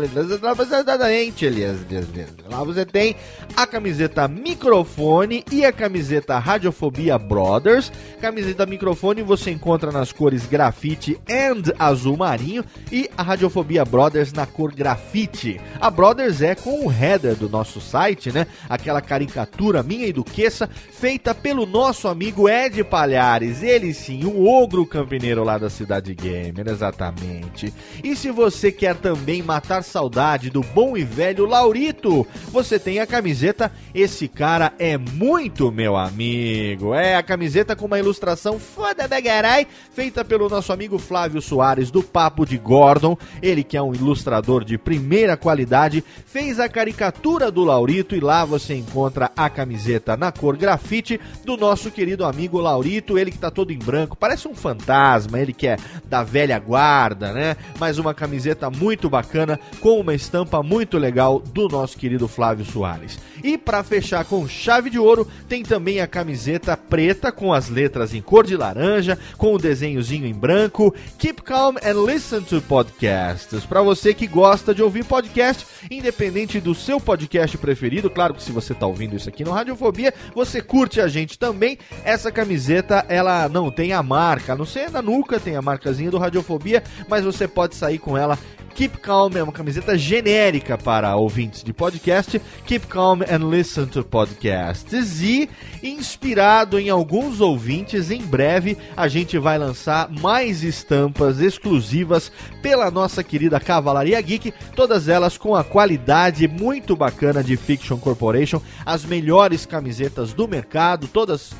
lá 2.48 2.64
você 2.64 2.84
tem 2.84 3.16
a 3.56 3.66
camiseta 3.66 4.28
microfone 4.28 5.44
e 5.50 5.64
a 5.64 5.72
camiseta 5.72 6.38
Radiofobia 6.38 7.18
Brothers. 7.18 7.92
Camiseta 8.20 8.66
microfone 8.66 9.22
você 9.22 9.50
encontra 9.50 9.92
nas 9.92 10.12
cores 10.12 10.46
grafite 10.46 11.18
and 11.28 11.72
azul 11.78 12.16
marinho 12.16 12.64
e 12.90 13.08
a 13.16 13.22
Radiofobia 13.22 13.84
Brothers 13.84 14.32
na 14.32 14.46
cor 14.46 14.72
grafite. 14.74 15.60
A 15.80 15.90
Brothers 15.90 16.42
é 16.42 16.54
com 16.54 16.86
o 16.86 16.92
header 16.92 17.34
do 17.34 17.48
nosso 17.48 17.80
site, 17.80 18.32
né? 18.32 18.46
Aquela 18.68 19.00
caricatura 19.00 19.82
minha 19.82 20.06
e 20.06 20.12
do 20.12 20.24
Queça, 20.36 20.68
feita 20.68 21.34
pelo 21.34 21.64
nosso 21.64 22.08
amigo 22.08 22.46
Ed 22.46 22.84
Palhares. 22.84 23.62
Ele 23.62 23.94
sim, 23.94 24.26
o 24.26 24.46
ogro 24.46 24.84
campineiro 24.84 25.42
lá 25.42 25.56
da 25.56 25.70
Cidade 25.70 26.14
Gamer, 26.14 26.68
exatamente. 26.68 27.72
E 28.04 28.14
se 28.14 28.30
você 28.30 28.70
quer 28.70 28.96
também 28.96 29.42
matar 29.42 29.82
saudade 29.82 30.50
do 30.50 30.60
bom 30.60 30.94
e 30.94 31.02
velho 31.04 31.46
Laurito, 31.46 32.26
você 32.52 32.78
tem 32.78 33.00
a 33.00 33.06
camiseta 33.06 33.72
Esse 33.94 34.28
Cara 34.28 34.74
é 34.78 34.98
Muito 34.98 35.72
Meu 35.72 35.96
Amigo. 35.96 36.92
É 36.92 37.16
a 37.16 37.22
camiseta 37.22 37.74
com 37.74 37.86
uma 37.86 37.98
ilustração 37.98 38.58
foda 38.58 39.08
da 39.08 39.18
garai, 39.18 39.66
feita 39.94 40.22
pelo 40.22 40.50
nosso 40.50 40.70
amigo 40.70 40.98
Flávio 40.98 41.40
Soares 41.40 41.90
do 41.90 42.02
Papo 42.02 42.44
de 42.44 42.58
Gordon. 42.58 43.16
Ele 43.40 43.64
que 43.64 43.74
é 43.74 43.80
um 43.80 43.94
ilustrador 43.94 44.64
de 44.64 44.76
primeira 44.76 45.34
qualidade, 45.34 46.04
fez 46.26 46.60
a 46.60 46.68
caricatura 46.68 47.50
do 47.50 47.64
Laurito 47.64 48.14
e 48.14 48.20
lá 48.20 48.44
você 48.44 48.74
encontra 48.74 49.30
a 49.34 49.48
camiseta 49.48 50.14
na 50.14 50.25
cor 50.32 50.56
grafite 50.56 51.20
do 51.44 51.56
nosso 51.56 51.90
querido 51.90 52.24
amigo 52.24 52.60
Laurito, 52.60 53.18
ele 53.18 53.30
que 53.30 53.38
tá 53.38 53.50
todo 53.50 53.72
em 53.72 53.78
branco, 53.78 54.16
parece 54.16 54.48
um 54.48 54.54
fantasma, 54.54 55.38
ele 55.38 55.52
que 55.52 55.66
é 55.66 55.76
da 56.06 56.22
velha 56.22 56.58
guarda, 56.58 57.32
né? 57.32 57.56
Mas 57.78 57.98
uma 57.98 58.14
camiseta 58.14 58.70
muito 58.70 59.08
bacana 59.08 59.58
com 59.80 60.00
uma 60.00 60.14
estampa 60.14 60.62
muito 60.62 60.98
legal 60.98 61.40
do 61.40 61.68
nosso 61.68 61.96
querido 61.96 62.28
Flávio 62.28 62.64
Soares. 62.64 63.18
E 63.42 63.56
para 63.56 63.82
fechar 63.82 64.24
com 64.24 64.48
chave 64.48 64.90
de 64.90 64.98
ouro, 64.98 65.28
tem 65.48 65.62
também 65.62 66.00
a 66.00 66.06
camiseta 66.06 66.76
preta 66.76 67.30
com 67.30 67.52
as 67.52 67.68
letras 67.68 68.14
em 68.14 68.20
cor 68.20 68.46
de 68.46 68.56
laranja, 68.56 69.18
com 69.36 69.54
o 69.54 69.58
desenhozinho 69.58 70.26
em 70.26 70.34
branco. 70.34 70.94
Keep 71.18 71.42
calm 71.42 71.76
and 71.76 72.04
listen 72.04 72.40
to 72.42 72.60
podcasts. 72.62 73.64
Para 73.64 73.82
você 73.82 74.12
que 74.14 74.26
gosta 74.26 74.74
de 74.74 74.82
ouvir 74.82 75.04
podcast, 75.04 75.66
independente 75.90 76.60
do 76.60 76.74
seu 76.74 77.00
podcast 77.00 77.56
preferido, 77.58 78.10
claro 78.10 78.34
que 78.34 78.42
se 78.42 78.52
você 78.52 78.74
tá 78.74 78.86
ouvindo 78.86 79.16
isso 79.16 79.28
aqui 79.28 79.44
no 79.44 79.52
Radiofobia, 79.52 80.12
você 80.34 80.60
curte 80.60 81.00
a 81.00 81.08
gente 81.08 81.38
também. 81.38 81.78
Essa 82.04 82.30
camiseta, 82.30 83.04
ela 83.08 83.48
não 83.48 83.70
tem 83.70 83.92
a 83.92 84.02
marca, 84.02 84.54
não 84.54 84.64
ser 84.64 84.90
na 84.90 85.02
nuca 85.02 85.40
tem 85.40 85.56
a 85.56 85.62
marcazinha 85.62 86.10
do 86.10 86.18
Radiofobia, 86.18 86.82
mas 87.08 87.24
você 87.24 87.46
pode 87.46 87.74
sair 87.74 87.98
com 87.98 88.16
ela 88.16 88.38
Keep 88.76 88.98
Calm 88.98 89.34
é 89.34 89.42
uma 89.42 89.54
camiseta 89.54 89.96
genérica 89.96 90.76
para 90.76 91.16
ouvintes 91.16 91.64
de 91.64 91.72
podcast. 91.72 92.38
Keep 92.66 92.88
Calm 92.88 93.22
and 93.22 93.48
Listen 93.48 93.86
to 93.86 94.04
Podcasts. 94.04 95.22
E, 95.22 95.48
inspirado 95.82 96.78
em 96.78 96.90
alguns 96.90 97.40
ouvintes, 97.40 98.10
em 98.10 98.20
breve 98.20 98.76
a 98.94 99.08
gente 99.08 99.38
vai 99.38 99.56
lançar 99.56 100.10
mais 100.10 100.62
estampas 100.62 101.40
exclusivas 101.40 102.30
pela 102.60 102.90
nossa 102.90 103.24
querida 103.24 103.58
Cavalaria 103.58 104.20
Geek. 104.20 104.52
Todas 104.74 105.08
elas 105.08 105.38
com 105.38 105.54
a 105.54 105.64
qualidade 105.64 106.46
muito 106.46 106.94
bacana 106.94 107.42
de 107.42 107.56
Fiction 107.56 107.96
Corporation. 107.96 108.60
As 108.84 109.06
melhores 109.06 109.64
camisetas 109.64 110.34
do 110.34 110.46
mercado, 110.46 111.08
todas 111.08 111.54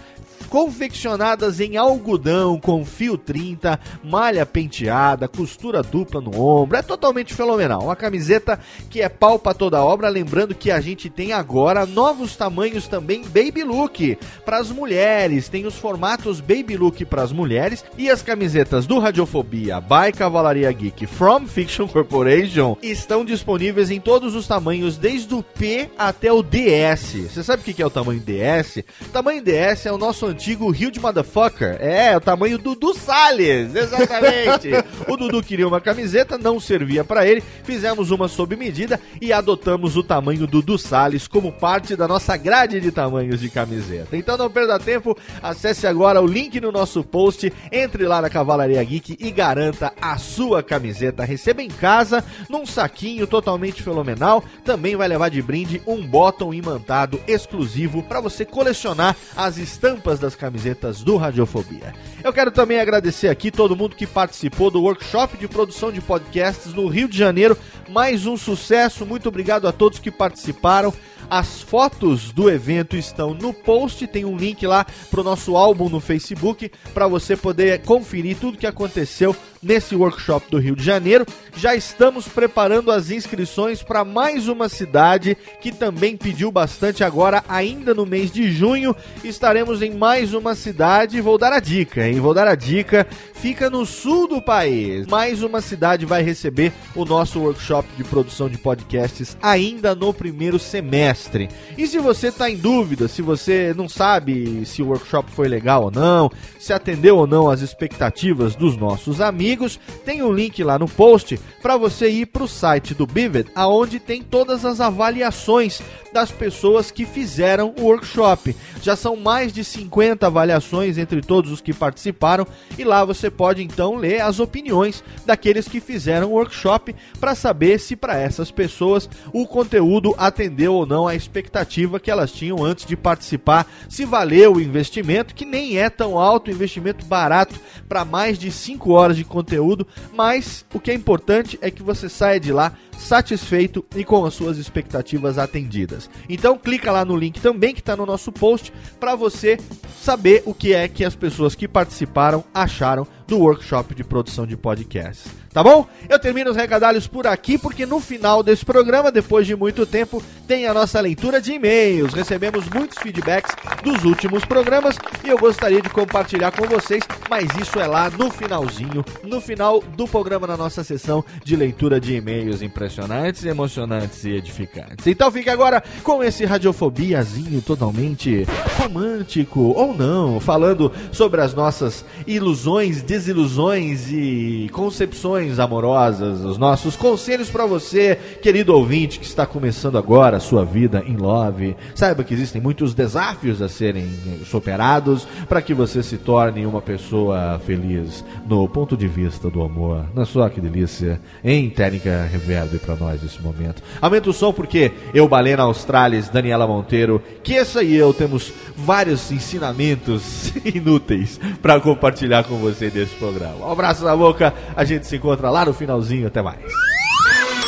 confeccionadas 0.48 1.60
em 1.60 1.76
algodão 1.76 2.58
com 2.58 2.84
fio 2.84 3.16
30, 3.18 3.78
malha 4.02 4.46
penteada, 4.46 5.28
costura 5.28 5.82
dupla 5.82 6.20
no 6.20 6.40
ombro. 6.40 6.76
É 6.76 6.82
totalmente 6.82 7.34
fenomenal. 7.34 7.82
Uma 7.82 7.96
camiseta 7.96 8.58
que 8.90 9.00
é 9.00 9.08
pau 9.08 9.38
pra 9.38 9.54
toda 9.54 9.82
obra. 9.82 10.08
Lembrando 10.08 10.54
que 10.54 10.70
a 10.70 10.80
gente 10.80 11.10
tem 11.10 11.32
agora 11.32 11.86
novos 11.86 12.36
tamanhos 12.36 12.88
também 12.88 13.22
baby 13.22 13.64
look 13.64 14.18
para 14.44 14.58
as 14.58 14.70
mulheres. 14.70 15.48
Tem 15.48 15.66
os 15.66 15.76
formatos 15.76 16.40
baby 16.40 16.76
look 16.76 17.04
para 17.04 17.22
as 17.22 17.32
mulheres 17.32 17.84
e 17.96 18.10
as 18.10 18.22
camisetas 18.22 18.86
do 18.86 18.98
Radiofobia 18.98 19.80
by 19.80 20.16
Cavalaria 20.16 20.70
Geek 20.72 21.06
from 21.06 21.46
Fiction 21.46 21.86
Corporation 21.86 22.76
estão 22.82 23.24
disponíveis 23.24 23.90
em 23.90 24.00
todos 24.00 24.34
os 24.34 24.46
tamanhos, 24.46 24.96
desde 24.96 25.34
o 25.34 25.42
P 25.42 25.88
até 25.98 26.32
o 26.32 26.42
DS. 26.42 27.30
Você 27.30 27.42
sabe 27.42 27.62
o 27.62 27.64
que 27.64 27.82
é 27.82 27.86
o 27.86 27.90
tamanho 27.90 28.20
DS? 28.20 28.78
O 29.02 29.08
tamanho 29.12 29.42
DS 29.42 29.86
é 29.86 29.92
o 29.92 29.98
nosso 29.98 30.25
antigo 30.26 30.70
Huge 30.70 31.00
Motherfucker. 31.00 31.76
É, 31.80 32.16
o 32.16 32.20
tamanho 32.20 32.58
do 32.58 32.76
Dudu 32.76 32.94
Salles, 32.94 33.74
exatamente. 33.74 34.70
o 35.08 35.16
Dudu 35.16 35.42
queria 35.42 35.66
uma 35.66 35.80
camiseta, 35.80 36.36
não 36.36 36.60
servia 36.60 37.02
para 37.02 37.26
ele. 37.26 37.42
Fizemos 37.64 38.10
uma 38.10 38.28
sob 38.28 38.54
medida 38.54 39.00
e 39.20 39.32
adotamos 39.32 39.96
o 39.96 40.02
tamanho 40.02 40.40
do 40.40 40.46
Dudu 40.46 40.78
Salles 40.78 41.26
como 41.26 41.50
parte 41.50 41.96
da 41.96 42.06
nossa 42.06 42.36
grade 42.36 42.80
de 42.80 42.90
tamanhos 42.90 43.40
de 43.40 43.48
camiseta. 43.48 44.16
Então 44.16 44.36
não 44.36 44.50
perda 44.50 44.78
tempo, 44.78 45.16
acesse 45.42 45.86
agora 45.86 46.20
o 46.20 46.26
link 46.26 46.60
no 46.60 46.70
nosso 46.70 47.02
post, 47.02 47.52
entre 47.72 48.06
lá 48.06 48.20
na 48.20 48.28
Cavalaria 48.30 48.82
Geek 48.84 49.16
e 49.18 49.30
garanta 49.30 49.92
a 50.00 50.18
sua 50.18 50.62
camiseta. 50.62 51.24
Receba 51.24 51.62
em 51.62 51.68
casa, 51.68 52.22
num 52.48 52.66
saquinho 52.66 53.26
totalmente 53.26 53.82
fenomenal. 53.82 54.44
Também 54.64 54.96
vai 54.96 55.08
levar 55.08 55.30
de 55.30 55.40
brinde 55.40 55.80
um 55.86 56.06
bottom 56.06 56.52
imantado 56.52 57.20
exclusivo 57.26 58.02
para 58.02 58.20
você 58.20 58.44
colecionar 58.44 59.16
as 59.36 59.56
estampas 59.56 60.15
das 60.18 60.34
camisetas 60.34 61.02
do 61.02 61.16
Radiofobia. 61.16 61.94
Eu 62.22 62.32
quero 62.32 62.50
também 62.50 62.80
agradecer 62.80 63.28
aqui 63.28 63.50
todo 63.50 63.76
mundo 63.76 63.96
que 63.96 64.06
participou 64.06 64.70
do 64.70 64.82
workshop 64.82 65.36
de 65.36 65.48
produção 65.48 65.90
de 65.92 66.00
podcasts 66.00 66.72
no 66.72 66.86
Rio 66.86 67.08
de 67.08 67.16
Janeiro. 67.16 67.56
Mais 67.88 68.26
um 68.26 68.36
sucesso, 68.36 69.06
muito 69.06 69.28
obrigado 69.28 69.66
a 69.66 69.72
todos 69.72 69.98
que 69.98 70.10
participaram. 70.10 70.92
As 71.28 71.60
fotos 71.60 72.30
do 72.30 72.48
evento 72.48 72.96
estão 72.96 73.34
no 73.34 73.52
post, 73.52 74.06
tem 74.06 74.24
um 74.24 74.36
link 74.36 74.64
lá 74.66 74.86
pro 75.10 75.24
nosso 75.24 75.56
álbum 75.56 75.88
no 75.88 75.98
Facebook 75.98 76.70
para 76.94 77.08
você 77.08 77.36
poder 77.36 77.82
conferir 77.82 78.36
tudo 78.38 78.58
que 78.58 78.66
aconteceu 78.66 79.34
nesse 79.66 79.96
workshop 79.96 80.50
do 80.50 80.58
Rio 80.58 80.76
de 80.76 80.84
Janeiro. 80.84 81.26
Já 81.56 81.74
estamos 81.74 82.28
preparando 82.28 82.90
as 82.90 83.10
inscrições 83.10 83.82
para 83.82 84.04
mais 84.04 84.46
uma 84.46 84.68
cidade 84.68 85.36
que 85.60 85.72
também 85.72 86.16
pediu 86.16 86.52
bastante 86.52 87.02
agora, 87.02 87.42
ainda 87.48 87.94
no 87.94 88.06
mês 88.06 88.30
de 88.30 88.50
junho. 88.52 88.94
Estaremos 89.24 89.82
em 89.82 89.90
mais 89.90 90.32
uma 90.34 90.54
cidade. 90.54 91.20
Vou 91.20 91.38
dar 91.38 91.52
a 91.52 91.60
dica, 91.60 92.06
hein? 92.06 92.20
Vou 92.20 92.32
dar 92.32 92.46
a 92.46 92.54
dica. 92.54 93.06
Fica 93.34 93.68
no 93.70 93.84
sul 93.84 94.28
do 94.28 94.40
país. 94.40 95.06
Mais 95.06 95.42
uma 95.42 95.60
cidade 95.60 96.06
vai 96.06 96.22
receber 96.22 96.72
o 96.94 97.04
nosso 97.04 97.40
workshop 97.40 97.88
de 97.96 98.04
produção 98.04 98.48
de 98.48 98.58
podcasts 98.58 99.36
ainda 99.42 99.94
no 99.94 100.12
primeiro 100.12 100.58
semestre. 100.58 101.48
E 101.76 101.86
se 101.86 101.98
você 101.98 102.28
está 102.28 102.50
em 102.50 102.56
dúvida, 102.56 103.08
se 103.08 103.22
você 103.22 103.74
não 103.76 103.88
sabe 103.88 104.64
se 104.66 104.82
o 104.82 104.88
workshop 104.88 105.30
foi 105.30 105.48
legal 105.48 105.84
ou 105.84 105.90
não, 105.90 106.30
se 106.58 106.72
atendeu 106.72 107.16
ou 107.16 107.26
não 107.26 107.48
às 107.48 107.60
expectativas 107.60 108.54
dos 108.54 108.76
nossos 108.76 109.20
amigos, 109.20 109.55
tem 110.04 110.22
um 110.22 110.32
link 110.32 110.62
lá 110.62 110.78
no 110.78 110.88
post 110.88 111.38
para 111.62 111.76
você 111.76 112.08
ir 112.08 112.26
para 112.26 112.44
o 112.44 112.48
site 112.48 112.94
do 112.94 113.06
Bivet, 113.06 113.50
aonde 113.54 113.98
tem 113.98 114.22
todas 114.22 114.64
as 114.64 114.80
avaliações 114.80 115.80
das 116.12 116.30
pessoas 116.30 116.90
que 116.90 117.04
fizeram 117.04 117.74
o 117.78 117.82
workshop. 117.82 118.56
Já 118.82 118.96
são 118.96 119.16
mais 119.16 119.52
de 119.52 119.62
50 119.62 120.26
avaliações 120.26 120.96
entre 120.96 121.20
todos 121.20 121.52
os 121.52 121.60
que 121.60 121.74
participaram 121.74 122.46
e 122.78 122.84
lá 122.84 123.04
você 123.04 123.30
pode 123.30 123.62
então 123.62 123.96
ler 123.96 124.22
as 124.22 124.40
opiniões 124.40 125.04
daqueles 125.26 125.68
que 125.68 125.80
fizeram 125.80 126.28
o 126.28 126.32
workshop 126.32 126.94
para 127.20 127.34
saber 127.34 127.78
se 127.78 127.96
para 127.96 128.18
essas 128.18 128.50
pessoas 128.50 129.08
o 129.32 129.46
conteúdo 129.46 130.14
atendeu 130.16 130.74
ou 130.74 130.86
não 130.86 131.06
a 131.06 131.14
expectativa 131.14 132.00
que 132.00 132.10
elas 132.10 132.32
tinham 132.32 132.64
antes 132.64 132.86
de 132.86 132.96
participar, 132.96 133.66
se 133.88 134.04
valeu 134.04 134.54
o 134.54 134.60
investimento, 134.60 135.34
que 135.34 135.44
nem 135.44 135.78
é 135.78 135.90
tão 135.90 136.18
alto, 136.18 136.50
investimento 136.50 137.04
barato 137.04 137.54
para 137.88 138.04
mais 138.04 138.38
de 138.38 138.50
5 138.50 138.90
horas 138.90 139.16
de 139.16 139.24
conteúdo, 139.36 139.86
mas 140.14 140.64
o 140.72 140.80
que 140.80 140.90
é 140.90 140.94
importante 140.94 141.58
é 141.60 141.70
que 141.70 141.82
você 141.82 142.08
saia 142.08 142.40
de 142.40 142.50
lá 142.50 142.72
satisfeito 142.98 143.84
e 143.94 144.02
com 144.02 144.24
as 144.24 144.32
suas 144.32 144.56
expectativas 144.56 145.36
atendidas. 145.36 146.08
Então 146.26 146.56
clica 146.56 146.90
lá 146.90 147.04
no 147.04 147.14
link 147.14 147.38
também 147.38 147.74
que 147.74 147.80
está 147.80 147.94
no 147.94 148.06
nosso 148.06 148.32
post 148.32 148.72
para 148.98 149.14
você 149.14 149.58
saber 150.00 150.42
o 150.46 150.54
que 150.54 150.72
é 150.72 150.88
que 150.88 151.04
as 151.04 151.14
pessoas 151.14 151.54
que 151.54 151.68
participaram 151.68 152.42
acharam 152.54 153.06
do 153.26 153.38
workshop 153.38 153.94
de 153.94 154.02
produção 154.02 154.46
de 154.46 154.56
podcasts. 154.56 155.30
Tá 155.56 155.62
bom? 155.62 155.86
Eu 156.06 156.18
termino 156.18 156.50
os 156.50 156.56
recadalhos 156.56 157.06
por 157.06 157.26
aqui 157.26 157.56
porque 157.56 157.86
no 157.86 157.98
final 157.98 158.42
desse 158.42 158.62
programa, 158.62 159.10
depois 159.10 159.46
de 159.46 159.56
muito 159.56 159.86
tempo, 159.86 160.22
tem 160.46 160.66
a 160.66 160.74
nossa 160.74 161.00
leitura 161.00 161.40
de 161.40 161.54
e-mails. 161.54 162.12
Recebemos 162.12 162.68
muitos 162.68 162.98
feedbacks 162.98 163.56
dos 163.82 164.04
últimos 164.04 164.44
programas 164.44 164.98
e 165.24 165.30
eu 165.30 165.38
gostaria 165.38 165.80
de 165.80 165.88
compartilhar 165.88 166.52
com 166.52 166.66
vocês, 166.66 167.02
mas 167.30 167.48
isso 167.58 167.80
é 167.80 167.86
lá 167.86 168.10
no 168.10 168.30
finalzinho, 168.30 169.02
no 169.24 169.40
final 169.40 169.80
do 169.80 170.06
programa 170.06 170.46
na 170.46 170.58
nossa 170.58 170.84
sessão 170.84 171.24
de 171.42 171.56
leitura 171.56 171.98
de 171.98 172.14
e-mails 172.14 172.60
impressionantes, 172.60 173.42
emocionantes 173.46 174.26
e 174.26 174.32
edificantes. 174.32 175.06
Então 175.06 175.30
fique 175.32 175.48
agora 175.48 175.82
com 176.02 176.22
esse 176.22 176.44
radiofobiazinho 176.44 177.62
totalmente 177.62 178.46
romântico 178.78 179.72
ou 179.74 179.96
não, 179.96 180.38
falando 180.38 180.92
sobre 181.10 181.40
as 181.40 181.54
nossas 181.54 182.04
ilusões, 182.26 183.00
desilusões 183.00 184.12
e 184.12 184.68
concepções 184.70 185.45
amorosas, 185.58 186.40
os 186.40 186.58
nossos 186.58 186.96
conselhos 186.96 187.50
para 187.50 187.66
você, 187.66 188.18
querido 188.42 188.74
ouvinte 188.74 189.18
que 189.18 189.26
está 189.26 189.46
começando 189.46 189.96
agora 189.96 190.36
a 190.36 190.40
sua 190.40 190.64
vida 190.64 191.02
em 191.06 191.16
love. 191.16 191.76
Saiba 191.94 192.24
que 192.24 192.34
existem 192.34 192.60
muitos 192.60 192.94
desafios 192.94 193.62
a 193.62 193.68
serem 193.68 194.08
superados 194.44 195.26
para 195.48 195.62
que 195.62 195.74
você 195.74 196.02
se 196.02 196.18
torne 196.18 196.66
uma 196.66 196.82
pessoa 196.82 197.60
feliz 197.64 198.24
no 198.46 198.68
ponto 198.68 198.96
de 198.96 199.06
vista 199.06 199.48
do 199.48 199.62
amor. 199.62 200.06
Não 200.14 200.22
é 200.22 200.26
só 200.26 200.48
que 200.48 200.60
delícia, 200.60 201.20
em 201.44 201.70
técnica 201.70 202.28
reverb 202.30 202.78
para 202.78 202.96
nós 202.96 203.22
nesse 203.22 203.40
momento. 203.40 203.82
Aumenta 204.00 204.30
o 204.30 204.32
som 204.32 204.52
porque 204.52 204.92
eu, 205.14 205.28
Balena 205.28 205.62
Australis, 205.62 206.28
Daniela 206.28 206.66
Monteiro, 206.66 207.22
que 207.42 207.54
essa 207.54 207.82
e 207.82 207.94
eu 207.94 208.12
temos 208.12 208.52
vários 208.76 209.30
ensinamentos 209.30 210.52
inúteis 210.64 211.40
para 211.62 211.80
compartilhar 211.80 212.44
com 212.44 212.56
você 212.56 212.90
desse 212.90 213.14
programa. 213.16 213.66
Um 213.66 213.72
abraço 213.72 214.04
na 214.04 214.16
boca, 214.16 214.52
a 214.74 214.84
gente 214.84 215.06
se 215.06 215.18
lá 215.34 215.64
no 215.64 215.72
finalzinho, 215.72 216.26
até 216.26 216.42
mais. 216.42 216.60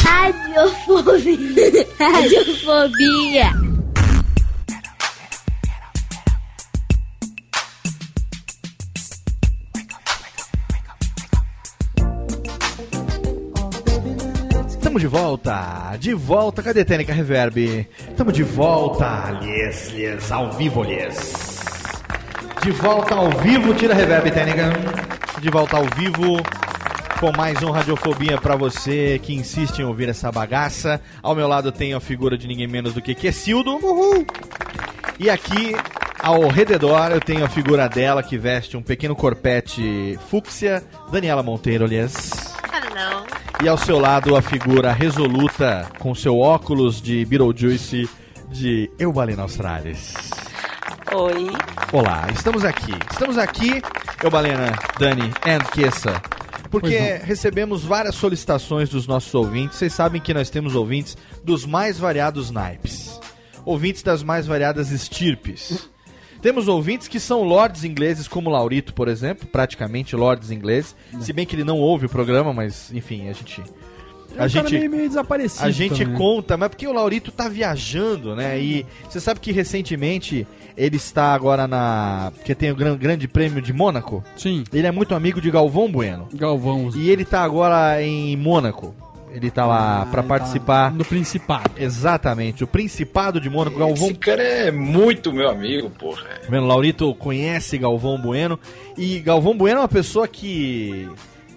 Radiofobia. 0.03 1.87
Radiofobia. 1.99 3.69
Estamos 14.69 15.03
de 15.03 15.07
volta, 15.07 15.97
de 16.01 16.15
volta, 16.15 16.63
cadê 16.63 16.85
Técnica 16.85 17.13
Reverb? 17.13 17.87
Estamos 18.09 18.33
de 18.35 18.43
volta, 18.43 19.39
yes, 19.43 19.93
yes, 19.93 20.33
ao 20.33 20.51
vivo, 20.53 20.85
yes. 20.85 21.63
De 22.63 22.73
volta 22.73 23.15
ao 23.15 23.31
vivo, 23.31 23.75
tira 23.75 23.95
Reverb, 23.95 24.31
Técnica. 24.31 24.73
De 25.41 25.51
volta 25.51 25.77
ao 25.77 25.85
vivo, 25.97 26.43
com 27.21 27.33
mais 27.37 27.61
um 27.65 27.73
Radiofobia 27.73 28.39
pra 28.39 28.55
você 28.55 29.21
que 29.21 29.35
insiste 29.35 29.81
em 29.81 29.85
ouvir 29.85 30.09
essa 30.09 30.31
bagaça. 30.31 31.01
Ao 31.21 31.35
meu 31.35 31.49
lado 31.49 31.73
tem 31.73 31.93
a 31.93 31.99
figura 31.99 32.39
de 32.39 32.47
ninguém 32.47 32.69
menos 32.69 32.95
do 32.95 33.03
que 33.03 33.13
Quessildo. 33.13 33.75
Uhul! 33.77 34.25
E 35.19 35.29
aqui, 35.29 35.75
ao 36.21 36.47
redor, 36.47 37.11
eu 37.11 37.21
tenho 37.21 37.45
a 37.45 37.49
figura 37.49 37.89
dela 37.89 38.23
que 38.23 38.39
veste 38.39 38.77
um 38.77 38.83
pequeno 38.83 39.17
corpete 39.17 40.17
fúcsia, 40.31 40.85
Daniela 41.11 41.43
Monteiro, 41.43 41.85
aliás. 41.85 42.55
Hello. 42.73 43.27
E 43.65 43.69
ao 43.69 43.77
seu 43.77 43.99
lado, 43.99 44.37
a 44.37 44.43
figura 44.43 44.93
resoluta, 44.93 45.89
com 45.99 46.15
seu 46.15 46.39
óculos 46.39 47.03
de 47.03 47.25
Beetlejuice, 47.25 48.09
de 48.49 48.89
Eubalina 48.97 49.43
Australis. 49.43 50.15
Oi. 51.13 51.51
Olá, 51.93 52.29
estamos 52.33 52.65
aqui. 52.65 52.93
Estamos 53.11 53.39
aqui, 53.39 53.83
Eubalena, 54.23 54.73
Dani 55.01 55.33
and 55.45 55.65
Kessa, 55.73 56.23
porque 56.71 57.21
recebemos 57.23 57.85
várias 57.85 58.15
solicitações 58.15 58.89
dos 58.89 59.07
nossos 59.07 59.35
ouvintes. 59.35 59.79
Vocês 59.79 59.93
sabem 59.93 60.21
que 60.21 60.35
nós 60.35 60.51
temos 60.51 60.75
ouvintes 60.75 61.17
dos 61.45 61.65
mais 61.65 61.99
variados 61.99 62.51
naipes, 62.51 63.19
ouvintes 63.65 64.03
das 64.03 64.23
mais 64.23 64.47
variadas 64.47 64.91
estirpes. 64.91 65.89
Temos 66.41 66.69
ouvintes 66.69 67.09
que 67.09 67.19
são 67.19 67.43
lords 67.43 67.85
ingleses, 67.85 68.29
como 68.29 68.49
Laurito, 68.49 68.95
por 68.95 69.09
exemplo, 69.09 69.47
praticamente 69.49 70.15
lords 70.15 70.51
ingleses. 70.51 70.95
Se 71.21 71.33
bem 71.33 71.45
que 71.45 71.57
ele 71.57 71.65
não 71.65 71.79
ouve 71.79 72.07
o 72.07 72.09
programa, 72.09 72.53
mas 72.53 72.93
enfim, 72.93 73.29
a 73.29 73.33
gente. 73.33 73.63
É 74.37 74.45
um 74.45 74.51
cara 74.51 74.71
meio, 74.71 74.91
meio 74.91 75.09
desaparecido. 75.09 75.65
A 75.65 75.71
gente 75.71 76.05
também. 76.05 76.17
conta, 76.17 76.57
mas 76.57 76.69
porque 76.69 76.87
o 76.87 76.93
Laurito 76.93 77.33
tá 77.33 77.49
viajando, 77.49 78.37
né? 78.37 78.61
E 78.61 78.87
você 79.09 79.19
sabe 79.19 79.41
que 79.41 79.51
recentemente 79.51 80.47
ele 80.79 80.97
está 80.97 81.35
agora 81.35 81.67
na. 81.67 82.33
que 82.45 82.55
tem 82.55 82.71
o 82.71 82.77
gran- 82.77 82.97
Grande 82.97 83.27
Prêmio 83.29 83.61
de 83.61 83.73
Mônaco. 83.73 84.25
Sim. 84.37 84.65
Ele 84.73 84.87
é 84.87 84.91
muito 84.93 85.15
amigo 85.15 85.41
de 85.41 85.51
Galvão 85.51 85.91
Bueno. 85.91 86.29
Galvão. 86.33 86.91
E 86.95 87.11
ele 87.11 87.25
tá 87.25 87.43
agora 87.43 88.03
em 88.03 88.37
Mônaco. 88.37 88.95
Ele 89.31 89.51
tá 89.51 89.67
lá 89.67 90.07
pra 90.07 90.23
participar. 90.23 90.91
No 90.91 91.05
Principado. 91.05 91.71
Exatamente, 91.77 92.65
o 92.65 92.67
Principado 92.67 93.39
de 93.39 93.51
Mônaco. 93.51 93.79
Galvão 93.79 94.07
Esse 94.09 94.15
cara 94.15 94.43
é 94.43 94.71
muito 94.71 95.33
meu 95.35 95.51
amigo, 95.51 95.91
porra. 95.91 96.23
Tá 96.23 96.49
vendo? 96.49 96.67
Laurito 96.67 97.15
conhece 97.15 97.77
Galvão 97.77 98.19
Bueno. 98.19 98.59
E 98.97 99.19
Galvão 99.21 99.55
Bueno 99.57 99.81
é 99.81 99.83
uma 99.83 99.89
pessoa 99.89 100.27
que. 100.27 101.07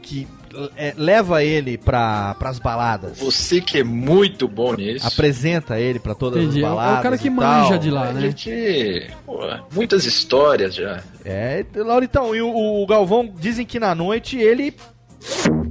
que 0.01 0.27
é, 0.76 0.94
leva 0.98 1.44
ele 1.44 1.78
pra, 1.78 2.36
pras 2.36 2.60
baladas. 2.60 3.20
Você 3.20 3.62
que 3.62 3.80
é 3.80 3.84
muito 3.84 4.48
bom 4.48 4.74
nisso. 4.74 5.06
Apresenta 5.08 5.80
ele 5.80 6.00
pra 6.00 6.14
todas 6.16 6.44
Entendi. 6.44 6.64
As 6.64 6.70
baladas. 6.70 6.96
é 6.96 7.00
o 7.00 7.04
cara 7.04 7.18
que 7.18 7.30
manja 7.30 7.78
de 7.80 7.90
lá, 7.90 8.10
A 8.10 8.14
né? 8.14 8.22
gente. 8.22 9.10
porra, 9.26 9.64
muitas 9.74 10.06
histórias 10.06 10.76
já. 10.76 11.02
É, 11.26 11.66
Lauritão, 11.76 12.36
e 12.36 12.42
o, 12.42 12.50
o 12.82 12.86
Galvão 12.88 13.32
dizem 13.40 13.66
que 13.66 13.80
na 13.80 13.94
noite 13.96 14.38
ele 14.38 14.74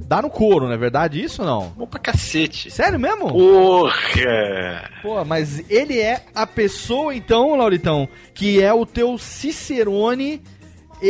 dá 0.07 0.23
no 0.23 0.31
couro, 0.31 0.67
não 0.67 0.73
é 0.73 0.77
verdade 0.77 1.23
isso 1.23 1.43
ou 1.43 1.49
não? 1.49 1.69
Bom 1.77 1.87
pra 1.87 1.99
cacete. 2.01 2.71
Sério 2.71 2.99
mesmo? 2.99 3.29
Porra! 3.29 4.91
Pô, 5.03 5.25
mas 5.25 5.63
ele 5.71 5.99
é 6.01 6.23
a 6.35 6.47
pessoa, 6.47 7.15
então, 7.15 7.57
Lauritão, 7.57 8.09
que 8.35 8.61
é 8.63 8.73
o 8.73 8.85
teu 8.87 9.17
Cicerone. 9.19 10.43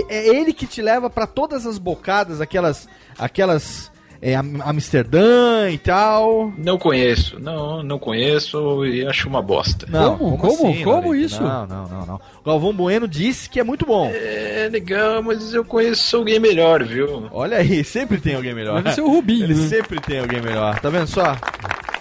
É 0.09 0.29
ele 0.29 0.53
que 0.53 0.67
te 0.67 0.81
leva 0.83 1.09
pra 1.11 1.27
todas 1.27 1.67
as 1.67 1.79
bocadas, 1.79 2.41
aquelas. 2.41 2.89
aquelas. 3.19 3.91
É, 4.23 4.35
Am- 4.37 4.61
Amsterdã 4.63 5.71
e 5.71 5.79
tal. 5.79 6.53
Não 6.59 6.77
conheço, 6.77 7.41
não, 7.41 7.83
não 7.83 7.99
conheço 7.99 8.85
e 8.85 9.07
acho 9.07 9.27
uma 9.27 9.41
bosta. 9.41 9.87
Não, 9.89 10.19
Como? 10.19 10.37
Como? 10.37 10.53
assim, 10.71 10.85
Como 10.85 11.15
isso? 11.15 11.43
Não, 11.43 11.67
não, 11.67 11.89
não, 11.89 12.05
não. 12.07 12.15
O 12.43 12.45
Galvão 12.45 12.75
Bueno 12.75 13.09
disse 13.09 13.49
que 13.49 13.59
é 13.59 13.65
muito 13.65 13.87
bom. 13.87 14.11
É 14.13 14.69
legal, 14.71 15.23
mas 15.23 15.55
eu 15.55 15.65
conheço 15.65 16.19
alguém 16.19 16.39
melhor, 16.39 16.85
viu? 16.85 17.29
Olha 17.33 17.57
aí, 17.57 17.83
sempre 17.83 18.21
tem 18.21 18.35
alguém 18.35 18.55
melhor. 18.55 18.83
Deve 18.83 18.95
ser 18.95 19.01
o 19.01 19.09
Rubinho. 19.11 19.45
Ele 19.45 19.55
né? 19.55 19.69
sempre 19.69 19.99
tem 19.99 20.19
alguém 20.21 20.43
melhor, 20.43 20.79
tá 20.81 20.91
vendo 20.91 21.07
só? 21.07 21.35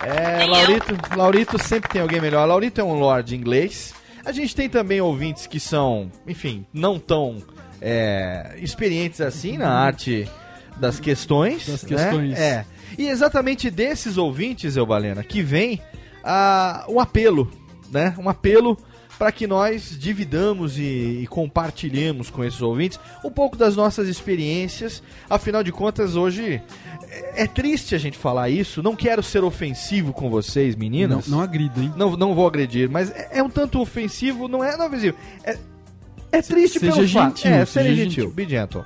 É, 0.03 0.45
Laurito, 0.45 0.97
Laurito 1.15 1.57
sempre 1.63 1.89
tem 1.89 2.01
alguém 2.01 2.19
melhor. 2.19 2.45
Laurito 2.45 2.81
é 2.81 2.83
um 2.83 2.99
lord 2.99 3.33
inglês. 3.33 3.93
A 4.25 4.33
gente 4.33 4.53
tem 4.53 4.67
também 4.67 4.99
ouvintes 4.99 5.47
que 5.47 5.57
são, 5.59 6.11
enfim, 6.27 6.65
não 6.73 6.99
tão 6.99 7.37
é, 7.81 8.55
experientes 8.57 9.21
assim 9.21 9.57
na 9.57 9.69
arte 9.69 10.29
das 10.77 10.99
questões. 10.99 11.67
Das 11.67 11.83
né? 11.83 11.89
questões. 11.89 12.39
É. 12.39 12.65
E 12.97 13.07
exatamente 13.07 13.69
desses 13.69 14.17
ouvintes, 14.17 14.75
eu 14.75 14.85
Balena, 14.85 15.23
que 15.23 15.41
vem 15.41 15.81
ah, 16.23 16.85
um 16.89 16.99
apelo, 16.99 17.49
né? 17.91 18.15
Um 18.17 18.29
apelo 18.29 18.77
para 19.17 19.33
que 19.33 19.45
nós 19.45 19.97
dividamos 19.99 20.77
e, 20.77 21.19
e 21.21 21.27
compartilhemos 21.27 22.29
com 22.29 22.41
esses 22.41 22.61
ouvintes 22.61 22.97
um 23.23 23.29
pouco 23.29 23.57
das 23.57 23.75
nossas 23.75 24.07
experiências. 24.07 25.03
Afinal 25.29 25.61
de 25.61 25.73
contas, 25.73 26.15
hoje 26.15 26.61
é, 27.09 27.43
é 27.43 27.47
triste 27.47 27.93
a 27.93 27.97
gente 27.97 28.17
falar 28.17 28.49
isso. 28.49 28.81
Não 28.81 28.95
quero 28.95 29.21
ser 29.21 29.43
ofensivo 29.43 30.13
com 30.13 30.29
vocês, 30.29 30.73
Não, 30.73 30.79
meninas. 30.79 31.27
não 31.27 31.41
agrida, 31.41 31.81
hein? 31.81 31.93
Não, 31.97 32.15
não 32.15 32.33
vou 32.33 32.47
agredir, 32.47 32.89
mas 32.89 33.11
é, 33.11 33.39
é 33.39 33.43
um 33.43 33.49
tanto 33.49 33.81
ofensivo, 33.81 34.47
não 34.47 34.63
é, 34.63 34.77
não 34.77 34.85
é 34.85 34.87
ofensivo. 34.87 35.17
É, 35.43 35.57
é 36.31 36.41
triste 36.41 36.79
Seja 36.79 36.95
pelo 36.95 37.07
fato. 37.07 37.37
gentil, 37.39 37.51
É, 37.51 37.65
seja 37.65 37.67
seja 37.89 37.95
gentil, 37.95 38.09
gentil. 38.25 38.31
be 38.31 38.47
gentle. 38.49 38.85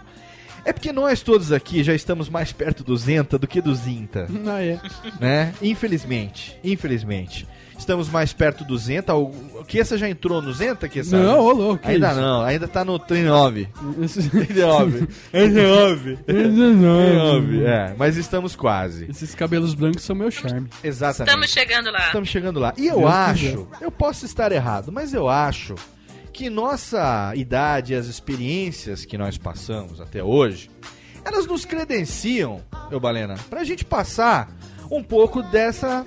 É 0.66 0.72
porque 0.72 0.94
nós 0.94 1.22
todos 1.22 1.52
aqui 1.52 1.84
já 1.84 1.94
estamos 1.94 2.30
mais 2.30 2.54
perto 2.54 2.84
do 2.86 2.96
Zenta 2.96 3.38
do 3.38 3.46
que 3.46 3.60
do 3.62 3.76
Zinta, 3.76 4.28
Ah, 4.48 4.64
é. 4.64 4.80
né? 5.20 5.54
Infelizmente, 5.62 6.58
infelizmente. 6.64 7.46
Estamos 7.78 8.08
mais 8.08 8.32
perto 8.32 8.64
do 8.64 8.78
Zenta. 8.78 9.14
O 9.14 9.34
Kessa 9.68 9.98
já 9.98 10.08
entrou 10.08 10.42
no 10.42 10.54
Zenta, 10.54 10.88
Kessa? 10.88 11.18
Não, 11.18 11.40
ô 11.40 11.52
louco. 11.52 11.86
Ainda 11.86 12.12
isso? 12.12 12.22
não, 12.22 12.42
ainda 12.44 12.66
tá 12.68 12.86
no 12.86 12.98
39. 12.98 13.68
Esse- 14.02 14.30
39. 14.30 15.08
39. 15.32 16.18
39. 16.26 17.66
É, 17.66 17.94
mas 17.98 18.16
estamos 18.16 18.56
quase. 18.56 19.08
Esses 19.10 19.36
cabelos 19.36 19.74
brancos 19.74 20.04
são 20.04 20.16
meu 20.16 20.32
charme. 20.32 20.70
Exatamente. 20.84 21.30
Estamos 21.30 21.50
chegando 21.50 21.92
lá. 21.92 22.06
Estamos 22.06 22.30
chegando 22.30 22.60
lá. 22.60 22.74
E 22.78 22.88
eu 22.88 23.00
Deus 23.00 23.12
acho, 23.12 23.68
eu 23.82 23.92
posso 23.92 24.26
estar 24.26 24.52
errado, 24.54 24.92
mas 24.92 25.14
eu 25.14 25.28
acho 25.28 25.76
que 26.34 26.50
nossa 26.50 27.32
idade 27.36 27.94
e 27.94 27.96
as 27.96 28.08
experiências 28.08 29.06
que 29.06 29.18
nós 29.18 29.38
passamos 29.38 30.02
até 30.02 30.24
hoje, 30.24 30.70
elas 31.24 31.46
nos 31.46 31.64
credenciam, 31.64 32.62
eu 32.92 33.00
Balena, 33.00 33.36
pra 33.50 33.64
gente 33.64 33.86
passar 33.86 34.52
um 34.92 35.04
pouco 35.04 35.42
dessa 35.44 36.06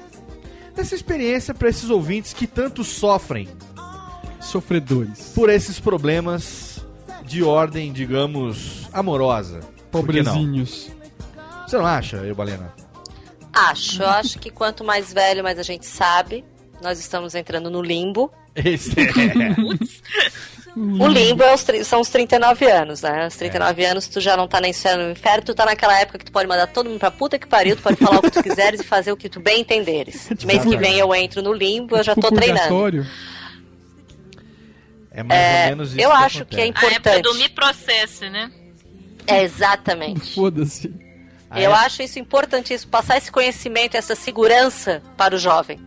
dessa 0.74 0.94
experiência 0.94 1.54
para 1.54 1.70
esses 1.70 1.88
ouvintes 1.88 2.34
que 2.34 2.46
tanto 2.46 2.84
sofrem 2.84 3.48
Sofredores. 4.40 5.32
por 5.34 5.48
esses 5.48 5.80
problemas 5.80 6.84
de 7.24 7.42
ordem, 7.42 7.92
digamos, 7.92 8.86
amorosa. 8.92 9.60
Que 9.60 9.66
não? 9.66 9.90
Pobrezinhos. 9.90 10.90
Você 11.66 11.78
não 11.78 11.86
acha, 11.86 12.18
eu 12.18 12.34
Balena? 12.34 12.74
Acho, 13.54 14.02
eu 14.02 14.08
acho 14.08 14.38
que 14.38 14.50
quanto 14.50 14.84
mais 14.84 15.12
velho, 15.14 15.42
mais 15.42 15.58
a 15.58 15.62
gente 15.62 15.86
sabe. 15.86 16.44
Nós 16.82 16.98
estamos 17.00 17.34
entrando 17.34 17.70
no 17.70 17.80
limbo. 17.80 18.30
Esse 18.64 18.92
é. 19.00 19.06
O 20.76 21.08
limbo 21.08 21.42
é 21.42 21.54
os 21.54 21.64
são 21.86 22.02
os 22.02 22.10
39 22.10 22.66
anos, 22.70 23.00
né? 23.00 23.26
Os 23.28 23.34
39 23.36 23.82
anos 23.86 24.08
tu 24.08 24.20
já 24.20 24.36
não 24.36 24.46
tá 24.46 24.60
nem 24.60 24.74
céu 24.74 24.98
no 24.98 25.10
inferno, 25.10 25.42
tu 25.42 25.54
tá 25.54 25.64
naquela 25.64 25.98
época 25.98 26.18
que 26.18 26.26
tu 26.26 26.30
pode 26.32 26.46
mandar 26.46 26.66
todo 26.66 26.90
mundo 26.90 26.98
pra 26.98 27.10
puta 27.10 27.38
que 27.38 27.46
pariu, 27.46 27.76
tu 27.76 27.82
pode 27.82 27.96
falar 27.96 28.18
o 28.18 28.22
que 28.22 28.30
tu 28.30 28.42
quiseres 28.42 28.80
e 28.82 28.84
fazer 28.84 29.10
o 29.10 29.16
que 29.16 29.26
tu 29.30 29.40
bem 29.40 29.62
entenderes. 29.62 30.28
Mês 30.44 30.64
que 30.66 30.76
vem 30.76 30.98
eu 30.98 31.14
entro 31.14 31.40
no 31.40 31.54
limbo, 31.54 31.96
eu 31.96 32.02
já 32.04 32.14
Tipo 32.14 32.28
tô 32.28 32.34
treinando. 32.34 33.06
É 35.10 35.22
mais 35.22 35.40
É, 35.40 35.62
ou 35.62 35.68
menos 35.70 35.88
isso 35.92 36.00
eu 36.00 36.10
que 36.10 36.16
acho 36.16 36.44
que 36.44 36.60
é 36.60 36.64
acontece. 36.64 36.84
A 36.86 36.90
época 36.90 37.10
do 37.10 37.18
importante. 37.30 37.38
me 37.38 37.48
processe, 37.48 38.28
né? 38.28 38.50
É 39.26 39.42
exatamente. 39.44 40.20
Foda-se. 40.36 40.92
Ah, 41.48 41.58
Eu 41.58 41.70
é? 41.70 41.74
acho 41.74 42.02
isso 42.02 42.18
importantíssimo, 42.18 42.90
passar 42.90 43.16
esse 43.16 43.32
conhecimento, 43.32 43.96
essa 43.96 44.14
segurança 44.14 45.02
para 45.16 45.34
o 45.34 45.38
jovem. 45.38 45.80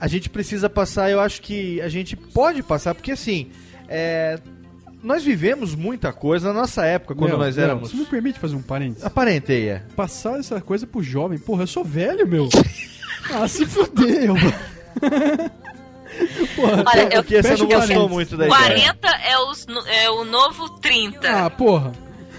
A 0.00 0.08
gente 0.08 0.30
precisa 0.30 0.68
passar, 0.68 1.10
eu 1.10 1.20
acho 1.20 1.42
que 1.42 1.80
a 1.80 1.88
gente 1.88 2.16
pode 2.16 2.62
passar, 2.62 2.94
porque 2.94 3.12
assim, 3.12 3.50
é, 3.88 4.38
nós 5.02 5.22
vivemos 5.22 5.74
muita 5.74 6.12
coisa 6.12 6.52
na 6.52 6.60
nossa 6.60 6.84
época, 6.84 7.14
quando 7.14 7.36
nós 7.36 7.58
éramos. 7.58 7.90
Você 7.90 7.96
me 7.96 8.04
permite 8.06 8.38
fazer 8.38 8.56
um 8.56 8.62
parênteses? 8.62 9.04
Aparenteia. 9.04 9.84
Passar 9.94 10.38
essa 10.38 10.60
coisa 10.60 10.86
pro 10.86 11.02
jovem. 11.02 11.38
Porra, 11.38 11.62
eu 11.64 11.66
sou 11.66 11.84
velho, 11.84 12.26
meu. 12.26 12.48
ah, 13.32 13.46
se 13.46 13.66
fudeu. 13.66 14.34
Porra, 16.56 16.84
Olha, 16.86 17.02
eu- 17.14 17.22
Porque 17.22 17.42
você 17.42 17.48
fecha 17.50 17.62
não 17.62 17.70
gostou 17.70 18.08
muito 18.08 18.36
da 18.36 18.46
ideia. 18.46 18.94
40 18.94 19.08
é, 19.08 19.38
os 19.38 19.66
é 19.86 20.10
o 20.10 20.24
novo 20.24 20.68
30. 20.80 21.28
Ah, 21.46 21.50
porra. 21.50 21.92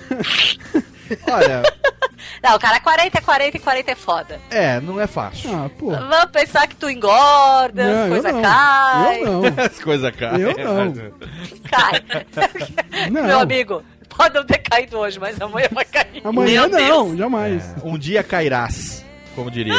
Olha, 1.30 1.63
Não, 2.43 2.58
cara, 2.60 2.80
40 2.80 3.17
é 3.17 3.21
40 3.21 3.58
e 3.58 3.60
40 3.60 3.91
é 3.91 3.95
foda. 3.95 4.39
é, 4.52 4.80
não 4.80 5.00
é 5.02 5.08
fácil. 5.08 5.50
Ah, 5.56 5.69
porra. 5.69 6.06
Vamos 6.08 6.32
pensar 6.32 6.67
que 6.67 6.76
tu 6.76 6.89
engorda, 6.89 7.84
Não, 7.84 8.00
as 8.00 8.04
eu 8.06 8.10
coisas 8.10 8.34
não. 8.34 8.41
caem. 8.41 9.21
Eu 9.24 9.41
não. 9.41 9.41
As 9.65 9.80
coisas 9.80 10.15
caem. 10.15 10.41
Eu 10.41 10.54
não. 10.58 10.93
Cai. 11.69 12.02
Não. 13.10 13.24
Meu 13.26 13.39
amigo, 13.39 13.84
pode 14.10 14.36
não 14.36 14.45
ter 14.45 14.60
caído 14.60 14.97
hoje, 15.00 15.19
mas 15.19 15.39
amanhã 15.41 15.67
vai 15.71 15.86
cair. 15.86 16.21
Amanhã 16.24 16.67
Meu 16.67 16.80
não, 16.80 17.17
jamais. 17.17 17.76
Um 17.84 17.97
dia 17.97 18.21
cairás, 18.24 19.04
como 19.36 19.50
diria. 19.50 19.74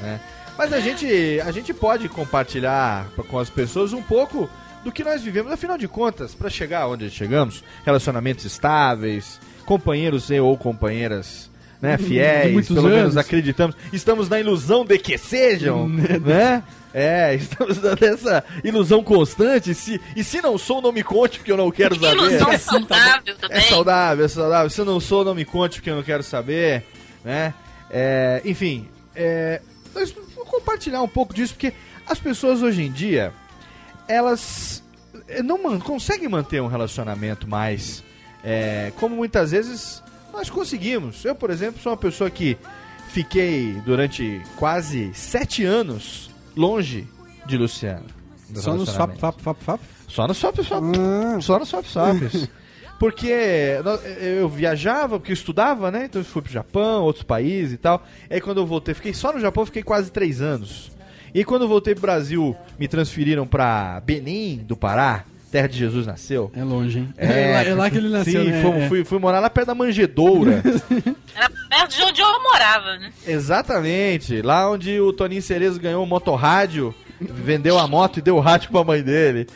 né? 0.00 0.20
Mas 0.56 0.72
a 0.72 0.80
gente, 0.80 1.40
a 1.46 1.50
gente 1.52 1.72
pode 1.72 2.08
compartilhar 2.08 3.06
com 3.30 3.38
as 3.38 3.48
pessoas 3.48 3.92
um 3.92 4.02
pouco 4.02 4.50
do 4.82 4.90
que 4.90 5.04
nós 5.04 5.22
vivemos. 5.22 5.52
Afinal 5.52 5.78
de 5.78 5.86
contas, 5.86 6.34
para 6.34 6.50
chegar 6.50 6.88
onde 6.88 7.08
chegamos, 7.10 7.62
relacionamentos 7.84 8.44
estáveis, 8.44 9.38
companheiros 9.68 10.30
e 10.30 10.40
ou 10.40 10.56
companheiras 10.56 11.50
né, 11.80 11.98
fiéis, 11.98 12.66
pelo 12.68 12.82
menos 12.84 13.00
anos. 13.02 13.16
acreditamos. 13.18 13.76
Estamos 13.92 14.28
na 14.28 14.40
ilusão 14.40 14.84
de 14.84 14.98
que 14.98 15.18
sejam, 15.18 15.86
né? 16.24 16.62
É, 16.94 17.34
estamos 17.34 17.78
nessa 18.00 18.42
ilusão 18.64 19.04
constante. 19.04 19.74
Se, 19.74 20.00
e 20.16 20.24
se 20.24 20.40
não 20.40 20.56
sou, 20.56 20.80
não 20.80 20.90
me 20.90 21.02
conte, 21.04 21.38
porque 21.38 21.52
eu 21.52 21.56
não 21.56 21.70
quero 21.70 21.94
Que 21.94 22.00
saber. 22.00 22.16
ilusão 22.16 22.58
saudável 22.58 23.22
É 23.28 23.34
também. 23.34 23.60
saudável, 23.68 24.24
é 24.24 24.28
saudável. 24.28 24.70
Se 24.70 24.80
eu 24.80 24.84
não 24.86 24.98
sou, 24.98 25.22
não 25.24 25.34
me 25.34 25.44
conte 25.44 25.76
porque 25.76 25.90
eu 25.90 25.96
não 25.96 26.02
quero 26.02 26.22
saber, 26.22 26.82
né? 27.22 27.52
É, 27.90 28.40
enfim, 28.44 28.88
é, 29.14 29.60
vamos 29.94 30.12
compartilhar 30.50 31.02
um 31.02 31.08
pouco 31.08 31.34
disso 31.34 31.52
porque 31.54 31.72
as 32.06 32.18
pessoas 32.18 32.62
hoje 32.62 32.82
em 32.82 32.90
dia 32.90 33.32
elas 34.08 34.82
eh, 35.28 35.42
não 35.42 35.62
man- 35.62 35.78
conseguem 35.78 36.28
manter 36.28 36.60
um 36.62 36.66
relacionamento 36.66 37.46
mais 37.46 38.02
é, 38.44 38.92
como 38.96 39.16
muitas 39.16 39.50
vezes 39.50 40.02
nós 40.32 40.48
conseguimos. 40.50 41.24
Eu, 41.24 41.34
por 41.34 41.50
exemplo, 41.50 41.80
sou 41.80 41.92
uma 41.92 41.98
pessoa 41.98 42.30
que 42.30 42.56
fiquei 43.08 43.72
durante 43.84 44.40
quase 44.56 45.12
sete 45.14 45.64
anos 45.64 46.30
longe 46.56 47.06
de 47.46 47.56
Luciano. 47.56 48.06
Só 48.54 48.74
no 48.74 48.86
swap, 48.86 49.16
fap, 49.16 49.40
fap, 49.40 49.60
fap. 49.60 49.80
Só 50.08 50.26
no 50.26 50.34
swap, 50.34 50.56
swap. 50.62 50.84
Ah. 50.96 51.40
Só 51.40 51.58
no 51.58 51.66
swap, 51.66 51.84
swaps. 51.84 52.48
Porque 52.98 53.32
eu 54.20 54.48
viajava, 54.48 55.20
porque 55.20 55.30
eu 55.30 55.34
estudava, 55.34 55.88
né? 55.88 56.06
Então 56.06 56.20
eu 56.20 56.24
fui 56.24 56.42
pro 56.42 56.52
Japão, 56.52 57.04
outros 57.04 57.22
países 57.22 57.74
e 57.74 57.76
tal. 57.76 58.04
Aí 58.28 58.40
quando 58.40 58.58
eu 58.58 58.66
voltei, 58.66 58.92
fiquei 58.92 59.14
só 59.14 59.32
no 59.32 59.38
Japão, 59.38 59.64
fiquei 59.64 59.84
quase 59.84 60.10
três 60.10 60.42
anos. 60.42 60.90
E 61.32 61.44
quando 61.44 61.62
eu 61.62 61.68
voltei 61.68 61.94
pro 61.94 62.02
Brasil, 62.02 62.56
me 62.76 62.88
transferiram 62.88 63.46
pra 63.46 64.02
Benim 64.04 64.64
do 64.66 64.76
Pará, 64.76 65.24
terra 65.50 65.66
de 65.68 65.78
Jesus 65.78 66.06
nasceu. 66.06 66.50
É 66.54 66.62
longe, 66.62 66.98
hein? 67.00 67.14
É, 67.16 67.52
lá, 67.52 67.62
é 67.64 67.74
lá 67.74 67.90
que 67.90 67.96
ele 67.96 68.08
nasceu, 68.08 68.44
Sim, 68.44 68.50
né? 68.50 68.62
fui, 68.62 68.70
É. 68.72 68.88
fui, 68.88 69.04
fui 69.04 69.18
morar 69.18 69.40
lá 69.40 69.48
perto 69.50 69.68
da 69.68 69.74
Manjedoura. 69.74 70.62
Era 71.34 71.50
perto 71.68 71.96
de 71.96 72.02
onde 72.02 72.20
eu 72.20 72.42
morava, 72.42 72.96
né? 72.98 73.10
Exatamente. 73.26 74.42
Lá 74.42 74.70
onde 74.70 75.00
o 75.00 75.12
Toninho 75.12 75.42
Cerezo 75.42 75.80
ganhou 75.80 76.02
o 76.02 76.06
motorrádio, 76.06 76.94
vendeu 77.20 77.78
a 77.78 77.86
moto 77.86 78.18
e 78.18 78.22
deu 78.22 78.36
o 78.36 78.40
rádio 78.40 78.70
pra 78.70 78.84
mãe 78.84 79.02
dele. 79.02 79.46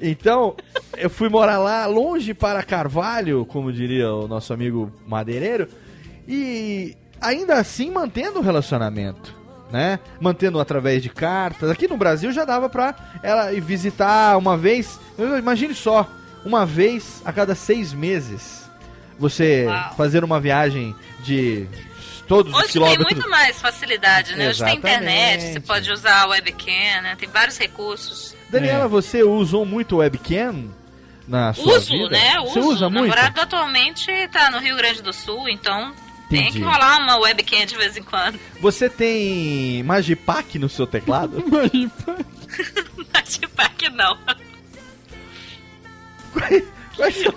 Então, 0.00 0.54
eu 0.96 1.10
fui 1.10 1.28
morar 1.28 1.58
lá, 1.58 1.84
longe 1.86 2.32
para 2.32 2.62
Carvalho, 2.62 3.44
como 3.46 3.72
diria 3.72 4.12
o 4.12 4.28
nosso 4.28 4.52
amigo 4.52 4.92
madeireiro, 5.06 5.66
e 6.26 6.94
ainda 7.20 7.54
assim 7.54 7.90
mantendo 7.90 8.38
o 8.38 8.42
relacionamento, 8.42 9.34
né? 9.70 9.98
Mantendo 10.20 10.58
através 10.60 11.02
de 11.02 11.08
cartas. 11.08 11.70
Aqui 11.70 11.86
no 11.88 11.96
Brasil 11.96 12.32
já 12.32 12.44
dava 12.44 12.68
pra 12.68 12.94
ela 13.22 13.52
ir 13.52 13.60
visitar 13.60 14.36
uma 14.38 14.56
vez, 14.56 14.98
imagine 15.38 15.74
só, 15.74 16.06
uma 16.44 16.64
vez 16.64 17.20
a 17.24 17.32
cada 17.32 17.54
seis 17.54 17.92
meses. 17.92 18.68
Você 19.18 19.64
Uau. 19.66 19.94
fazer 19.96 20.22
uma 20.24 20.38
viagem 20.40 20.94
de 21.24 21.66
todos 22.28 22.52
os 22.52 22.58
Hoje 22.58 22.66
tem 22.66 22.72
quilômetros. 22.74 23.12
muito 23.16 23.28
mais 23.30 23.60
facilidade, 23.60 24.36
né? 24.36 24.48
Hoje 24.50 24.62
tem 24.64 24.76
internet, 24.76 25.34
Exatamente. 25.38 25.52
você 25.54 25.60
pode 25.60 25.90
usar 25.90 26.20
a 26.22 26.26
webcam, 26.26 27.02
né? 27.02 27.16
Tem 27.18 27.28
vários 27.28 27.58
recursos. 27.58 28.34
Daniela, 28.48 28.84
É. 28.84 28.88
você 28.88 29.22
usou 29.24 29.64
muito 29.66 29.96
webcam 29.96 30.66
na 31.26 31.52
sua 31.52 31.76
Uso, 31.78 31.92
vida? 31.92 32.10
né? 32.10 32.34
Você 32.40 32.58
Uso. 32.60 32.68
usa 32.70 32.86
o 32.86 32.90
muito? 32.90 33.08
namorado 33.08 33.40
atualmente 33.40 34.06
tá 34.28 34.50
no 34.50 34.58
Rio 34.60 34.76
Grande 34.76 35.02
do 35.02 35.12
Sul, 35.12 35.48
então 35.48 35.92
tem 36.28 36.40
Entendi. 36.40 36.58
que 36.58 36.64
rolar 36.64 36.98
uma 37.02 37.18
webcam 37.18 37.64
de 37.64 37.76
vez 37.76 37.96
em 37.96 38.02
quando. 38.02 38.38
Você 38.60 38.88
tem 38.88 39.82
Magipack 39.82 40.58
no 40.58 40.68
seu 40.68 40.86
teclado? 40.86 41.42
Mas 43.12 43.28
tipo, 43.34 43.58
que 43.78 43.88
não. 43.90 44.18
quais, 46.96 47.14
são, 47.16 47.32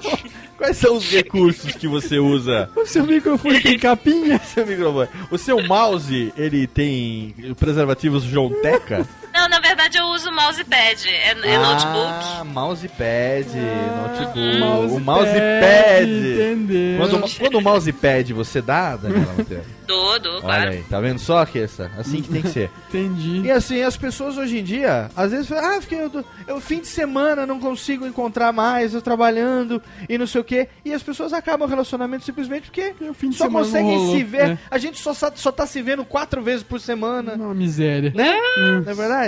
quais 0.57 0.77
são 0.77 0.97
os 0.97 1.09
recursos 1.09 1.75
que 1.75 1.87
você 1.87 2.17
usa? 2.17 2.69
O 2.75 2.85
seu 2.85 3.05
microfone 3.05 3.61
tem 3.61 3.77
capinha? 3.77 4.39
Seu 4.43 4.65
microfone. 4.65 5.09
O 5.29 5.37
seu 5.37 5.61
mouse, 5.67 6.33
ele 6.35 6.65
tem 6.65 7.35
preservativos 7.59 8.23
João 8.23 8.49
Teca? 8.61 9.07
Não, 9.33 9.47
na 9.49 9.59
verdade 9.59 9.97
eu 9.97 10.05
uso 10.07 10.31
mousepad. 10.31 11.07
É, 11.07 11.29
é 11.31 11.57
notebook. 11.57 12.07
Ah, 12.39 12.43
mousepad, 12.45 13.47
notebook. 13.47 14.59
mousepad, 14.59 14.93
o 14.93 14.99
mousepad. 14.99 16.09
entendeu. 16.09 16.97
Quando, 16.99 17.37
quando 17.37 17.55
o 17.57 17.61
mousepad 17.61 18.33
você 18.33 18.61
dá, 18.61 18.95
Daniela 18.95 19.33
Monteiro? 19.37 19.63
Dou, 19.91 20.17
dou, 20.21 20.35
Olha 20.35 20.41
claro. 20.41 20.69
aí, 20.69 20.83
tá 20.83 21.01
vendo 21.01 21.19
só, 21.19 21.45
Kessa? 21.45 21.91
Assim 21.97 22.21
que 22.21 22.29
tem 22.29 22.41
que 22.41 22.47
ser. 22.47 22.71
Entendi. 22.87 23.41
E 23.41 23.51
assim, 23.51 23.81
as 23.81 23.97
pessoas 23.97 24.37
hoje 24.37 24.59
em 24.59 24.63
dia, 24.63 25.11
às 25.17 25.31
vezes, 25.31 25.49
falam, 25.49 25.65
ah, 25.77 25.81
fiquei, 25.81 26.01
eu, 26.01 26.09
tô- 26.09 26.23
eu 26.47 26.61
fim 26.61 26.79
de 26.79 26.87
semana 26.87 27.45
não 27.45 27.59
consigo 27.59 28.07
encontrar 28.07 28.53
mais, 28.53 28.93
eu 28.93 29.01
trabalhando 29.01 29.81
e 30.07 30.17
não 30.17 30.25
sei 30.25 30.39
o 30.39 30.43
quê. 30.45 30.69
E 30.85 30.93
as 30.93 31.03
pessoas 31.03 31.33
acabam 31.33 31.67
o 31.67 31.69
relacionamento 31.69 32.23
simplesmente 32.23 32.67
porque 32.67 32.93
fim 33.15 33.31
de 33.31 33.35
só 33.35 33.45
semana 33.45 33.65
não 33.65 33.71
conseguem 33.73 33.97
rolou, 33.97 34.15
se 34.15 34.23
ver. 34.23 34.47
né? 34.49 34.59
A 34.69 34.77
gente 34.77 34.97
só, 34.97 35.13
só 35.13 35.51
tá 35.51 35.65
se 35.65 35.81
vendo 35.81 36.05
quatro 36.05 36.41
vezes 36.41 36.63
por 36.63 36.79
semana. 36.79 37.33
Uma 37.33 37.53
miséria. 37.53 38.13
Né? 38.15 38.33
Não 38.57 38.89
é 38.89 38.93
verdade? 38.93 39.20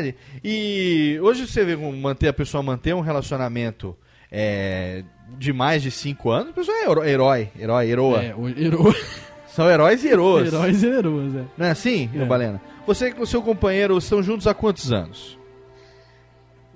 E 0.44 1.20
hoje 1.22 1.48
você 1.48 1.64
vê 1.66 1.76
como 1.76 1.92
manter 1.94 2.28
a 2.30 2.34
pessoa 2.34 2.62
manter 2.64 2.94
um 2.94 3.02
relacionamento 3.02 3.96
é, 4.32 5.04
de 5.38 5.52
mais 5.54 5.82
de 5.84 5.92
cinco 5.92 6.30
anos, 6.32 6.50
a 6.50 6.54
pessoa 6.54 6.76
é 6.78 7.10
herói, 7.10 7.50
herói, 7.60 7.90
heroa. 7.90 8.24
É, 8.24 8.36
o 8.36 8.48
herói. 8.50 8.96
São 9.48 9.70
heróis 9.70 10.04
e 10.04 10.08
heroas. 10.08 10.48
Heróis 10.54 10.82
e 10.82 10.88
heroas, 10.88 11.36
é. 11.36 11.44
Não 11.58 11.66
é 11.68 11.70
assim, 11.72 12.10
É. 12.16 12.26
Balena? 12.26 12.60
Você 12.88 13.10
e 13.18 13.22
o 13.22 13.26
seu 13.26 13.42
companheiro 13.42 13.98
estão 13.98 14.22
juntos 14.24 14.48
há 14.48 14.54
quantos 14.54 14.92
anos? 14.92 15.38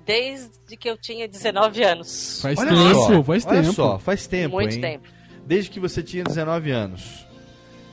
Desde 0.06 0.76
que 0.76 0.88
eu 0.88 0.96
tinha 0.96 1.28
19 1.28 1.82
anos. 1.82 2.40
Faz 2.40 2.58
Olha 2.58 2.70
tempo, 2.70 2.94
só, 2.94 3.22
faz 3.22 3.46
olha 3.46 3.62
tempo. 3.62 3.72
só, 3.74 3.98
faz 3.98 4.26
tempo, 4.26 4.54
Muito 4.54 4.74
hein? 4.74 4.80
tempo. 4.80 5.08
Desde 5.44 5.70
que 5.70 5.78
você 5.80 6.02
tinha 6.02 6.24
19 6.24 6.70
anos. 6.70 7.26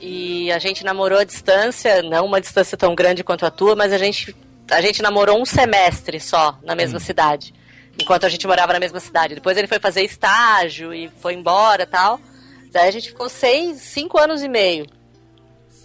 E 0.00 0.50
a 0.52 0.58
gente 0.58 0.84
namorou 0.84 1.18
à 1.18 1.24
distância, 1.24 2.02
não 2.02 2.24
uma 2.26 2.40
distância 2.40 2.76
tão 2.76 2.94
grande 2.94 3.22
quanto 3.24 3.44
a 3.44 3.50
tua, 3.50 3.74
mas 3.74 3.92
a 3.92 3.98
gente, 3.98 4.34
a 4.70 4.80
gente 4.80 5.02
namorou 5.02 5.40
um 5.40 5.44
semestre 5.44 6.20
só 6.20 6.58
na 6.62 6.74
mesma 6.74 6.98
cidade. 6.98 7.54
Enquanto 8.00 8.24
a 8.24 8.28
gente 8.28 8.46
morava 8.46 8.72
na 8.72 8.80
mesma 8.80 9.00
cidade. 9.00 9.34
Depois 9.34 9.56
ele 9.56 9.66
foi 9.66 9.78
fazer 9.78 10.02
estágio 10.02 10.92
e 10.92 11.08
foi 11.20 11.34
embora 11.34 11.84
e 11.84 11.86
tal. 11.86 12.20
Daí 12.70 12.88
a 12.88 12.90
gente 12.90 13.08
ficou 13.08 13.28
seis, 13.28 13.78
cinco 13.78 14.18
anos 14.18 14.42
e 14.42 14.48
meio. 14.48 14.86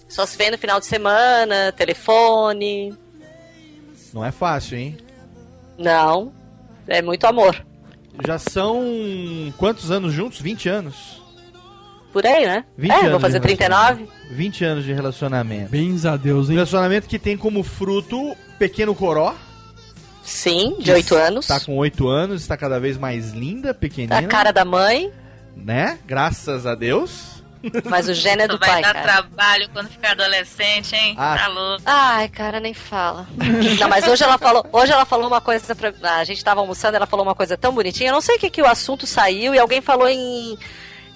Só 0.10 0.26
se 0.26 0.38
vê 0.38 0.52
no 0.52 0.58
final 0.58 0.80
de 0.80 0.86
semana, 0.86 1.72
telefone. 1.72 2.94
Não 4.14 4.26
é 4.26 4.32
fácil, 4.32 4.78
hein? 4.78 4.98
Não. 5.78 6.34
É 6.86 7.02
muito 7.02 7.26
amor. 7.26 7.66
Já 8.26 8.38
são 8.38 8.84
quantos 9.58 9.90
anos 9.90 10.12
juntos? 10.12 10.42
20 10.42 10.68
anos? 10.68 11.21
Por 12.12 12.26
aí, 12.26 12.46
né? 12.46 12.66
20 12.78 12.92
é, 12.92 12.96
anos 12.96 13.12
vou 13.12 13.20
fazer 13.20 13.40
de 13.40 13.44
39. 13.48 14.08
20 14.32 14.66
anos 14.66 14.84
de 14.86 14.94
relacionamento. 14.94 15.70
Bens 15.72 16.06
a 16.06 16.18
Deus, 16.18 16.50
hein? 16.50 16.56
Relacionamento 16.56 17.08
que 17.08 17.18
tem 17.20 17.38
como 17.38 17.64
fruto 17.64 18.36
Pequeno 18.60 18.94
Coró. 18.94 19.34
Sim, 20.24 20.76
de 20.80 20.92
8 20.92 21.16
anos. 21.16 21.48
Tá 21.48 21.60
com 21.60 21.78
8 21.78 22.08
anos, 22.08 22.42
está 22.42 22.56
cada 22.56 22.80
vez 22.80 22.98
mais 22.98 23.32
linda, 23.32 23.74
pequenina. 23.74 24.20
A 24.20 24.24
cara 24.24 24.52
da 24.52 24.64
mãe, 24.64 25.12
Né? 25.56 25.98
Graças 26.06 26.66
a 26.66 26.76
Deus. 26.76 27.42
mas 27.86 28.08
o 28.10 28.14
gênio 28.14 28.44
é 28.44 28.48
do 28.48 28.58
vai 28.58 28.70
pai, 28.70 28.82
dar 28.82 28.94
cara. 28.94 29.04
trabalho 29.06 29.70
quando 29.72 29.88
ficar 29.90 30.12
adolescente, 30.12 30.96
hein? 30.96 31.16
Ah. 31.18 31.38
Tá 31.38 31.48
louco. 31.48 31.84
Ai, 31.86 32.28
cara, 32.30 32.60
nem 32.60 32.74
fala. 32.74 33.28
Não, 33.80 33.88
mas 33.88 34.08
hoje 34.08 34.24
ela 34.24 34.38
falou, 34.38 34.66
hoje 34.72 34.92
ela 34.92 35.06
falou 35.06 35.28
uma 35.28 35.42
coisa 35.42 35.76
pra. 35.76 35.94
ah, 36.04 36.18
A 36.18 36.24
gente 36.24 36.44
tava 36.44 36.60
almoçando, 36.62 36.96
ela 36.98 37.06
falou 37.06 37.24
uma 37.26 37.36
coisa 37.36 37.56
tão 37.58 37.74
bonitinha. 37.74 38.10
Eu 38.10 38.14
não 38.14 38.22
sei 38.22 38.36
o 38.36 38.40
que, 38.40 38.50
que 38.50 38.62
o 38.62 38.68
assunto 38.68 39.06
saiu 39.06 39.54
e 39.54 39.60
alguém 39.60 39.80
falou 39.82 40.08
em, 40.10 40.58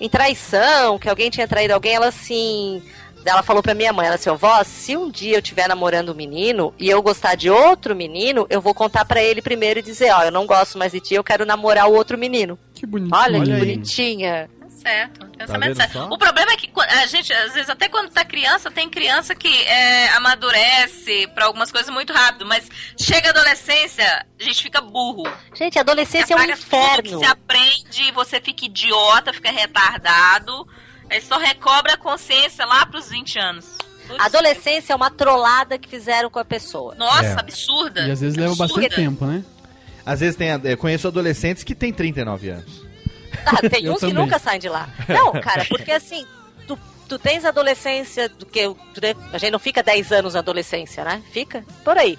em 0.06 0.10
traição, 0.10 0.98
que 1.00 1.10
alguém 1.10 1.30
tinha 1.30 1.48
traído 1.48 1.74
alguém. 1.74 1.96
Ela 1.96 2.08
assim. 2.08 2.82
Ela 3.26 3.42
falou 3.42 3.64
pra 3.64 3.74
minha 3.74 3.92
mãe, 3.92 4.06
ela 4.06 4.18
assim, 4.18 4.30
vó, 4.36 4.64
se 4.64 4.96
um 4.96 5.10
dia 5.10 5.38
eu 5.38 5.40
estiver 5.40 5.68
namorando 5.68 6.10
um 6.10 6.14
menino 6.14 6.72
e 6.78 6.88
eu 6.88 7.02
gostar 7.02 7.34
de 7.34 7.50
outro 7.50 7.96
menino, 7.96 8.46
eu 8.52 8.62
vou 8.62 8.72
contar 8.72 9.04
pra 9.04 9.20
ele 9.20 9.42
primeiro 9.42 9.80
e 9.80 9.82
dizer, 9.82 10.12
ó, 10.14 10.22
eu 10.26 10.32
não 10.32 10.46
gosto 10.46 10.78
mais 10.78 10.92
de 10.92 11.00
ti, 11.00 11.16
eu 11.16 11.24
quero 11.24 11.44
namorar 11.44 11.90
o 11.90 11.94
outro 11.96 12.20
menino. 12.20 12.56
Que 12.76 12.86
bonitinho. 12.86 13.20
Olha, 13.20 13.44
que 13.44 13.52
aí. 13.52 13.60
bonitinha. 13.60 14.48
Tá 14.84 14.90
certo. 14.90 15.26
Pensamento 15.38 15.68
vendo 15.70 15.76
certo. 15.78 15.94
só? 15.94 16.06
O 16.10 16.18
problema 16.18 16.52
é 16.52 16.58
que 16.58 16.70
a 16.80 17.06
gente, 17.08 17.32
às 17.34 17.54
vezes, 17.54 17.70
até 17.70 17.88
quando 17.90 18.10
tá 18.12 18.24
criança, 18.26 18.70
tem 18.70 18.90
criança 18.90 19.34
que 19.34 19.48
é, 19.64 20.10
amadurece 20.10 21.28
pra 21.34 21.46
algumas 21.46 21.72
coisas 21.72 21.92
muito 21.94 22.14
rápido, 22.14 22.46
mas 22.46 22.70
chega 23.00 23.28
a 23.28 23.32
adolescência, 23.32 24.26
a 24.40 24.44
gente 24.44 24.62
fica 24.62 24.82
burro. 24.82 25.24
Gente, 25.56 25.78
a 25.78 25.82
adolescência 25.82 26.34
é 26.34 26.38
um 26.38 26.40
tudo 26.42 26.52
inferno. 26.52 27.20
você 27.20 27.26
aprende, 27.26 28.12
você 28.14 28.40
fica 28.42 28.66
idiota, 28.66 29.34
fica 29.34 29.52
retardado, 29.52 30.68
aí 31.10 31.22
só 31.22 31.38
recobra 31.38 31.94
a 31.94 31.98
consciência 31.98 32.66
lá 32.66 32.86
pros 32.86 33.10
20 33.10 33.40
anos. 33.40 33.66
Adolescência 34.20 34.94
é 34.94 34.96
uma 34.96 35.10
trollada 35.10 35.80
que 35.80 35.90
fizeram 35.90 36.30
com 36.30 36.38
a 36.38 36.46
pessoa. 36.46 36.94
Nossa, 36.96 37.26
É. 37.26 37.40
absurda. 37.40 38.02
E 38.08 38.12
às 38.12 38.22
vezes 38.22 38.38
leva 38.38 38.52
Absurda. 38.52 38.74
bastante 38.76 38.96
tempo, 38.96 39.26
né? 39.26 39.44
Às 40.06 40.20
vezes 40.20 40.36
tem, 40.36 40.50
eu 40.64 40.78
conheço 40.78 41.08
adolescentes 41.08 41.64
que 41.64 41.74
têm 41.74 41.92
39 41.92 42.50
anos. 42.50 42.85
Ah, 43.46 43.60
tem 43.70 43.90
uns 43.90 44.00
que 44.00 44.14
nunca 44.14 44.40
saem 44.40 44.60
de 44.60 44.70
lá. 44.70 44.90
Não, 45.08 45.32
cara, 45.34 45.66
porque 45.66 45.92
assim, 45.92 46.26
tu, 46.68 46.78
tu 47.08 47.20
tens 47.20 47.46
adolescência 47.46 48.28
do 48.30 48.46
que. 48.46 48.62
A 49.32 49.38
gente 49.38 49.52
não 49.52 49.60
fica 49.60 49.82
10 49.84 50.12
anos 50.12 50.34
na 50.34 50.40
adolescência, 50.40 51.04
né? 51.04 51.22
Fica 51.32 51.64
por 51.84 51.98
aí. 51.98 52.18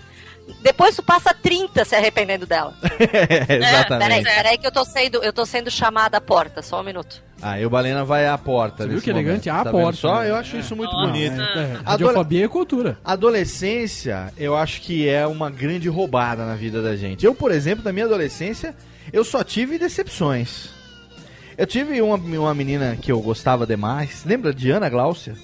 Depois 0.62 0.94
tu 0.94 1.02
passa 1.02 1.34
30 1.34 1.84
se 1.84 1.96
arrependendo 1.96 2.46
dela. 2.46 2.72
Exatamente. 3.48 4.22
Peraí, 4.22 4.36
peraí 4.36 4.58
que 4.58 4.66
eu 4.66 4.70
tô 4.70 4.84
sendo, 4.84 5.22
eu 5.22 5.32
tô 5.32 5.44
sendo 5.44 5.68
chamada 5.70 6.18
à 6.18 6.20
porta, 6.20 6.62
só 6.62 6.80
um 6.80 6.84
minuto. 6.84 7.20
Aí 7.42 7.66
o 7.66 7.70
Balena 7.70 8.04
vai 8.04 8.28
à 8.28 8.38
porta. 8.38 8.84
Você 8.84 8.88
viu 8.90 9.02
que 9.02 9.10
elegante? 9.10 9.48
momento. 9.48 9.60
À 9.60 9.64
Tá 9.64 9.70
porta. 9.72 9.98
Só 9.98 10.24
eu 10.24 10.36
acho 10.36 10.56
isso 10.56 10.76
muito 10.76 10.92
Nossa. 10.92 11.06
bonito. 11.08 11.40
É, 11.40 11.80
radiofobia 11.84 12.44
é 12.44 12.48
cultura. 12.48 12.96
Adolescência, 13.04 14.32
eu 14.38 14.56
acho 14.56 14.80
que 14.82 15.08
é 15.08 15.26
uma 15.26 15.50
grande 15.50 15.88
roubada 15.88 16.46
na 16.46 16.54
vida 16.54 16.80
da 16.80 16.94
gente. 16.96 17.26
Eu, 17.26 17.34
por 17.34 17.50
exemplo, 17.50 17.84
na 17.84 17.92
minha 17.92 18.06
adolescência, 18.06 18.74
eu 19.12 19.24
só 19.24 19.42
tive 19.44 19.78
decepções. 19.78 20.68
Eu 21.56 21.66
tive 21.66 22.00
uma, 22.02 22.16
uma 22.16 22.54
menina 22.54 22.96
que 23.00 23.10
eu 23.10 23.20
gostava 23.20 23.66
demais. 23.66 24.24
Lembra 24.24 24.52
de 24.52 24.70
Ana 24.70 24.88
Gláucia? 24.88 25.34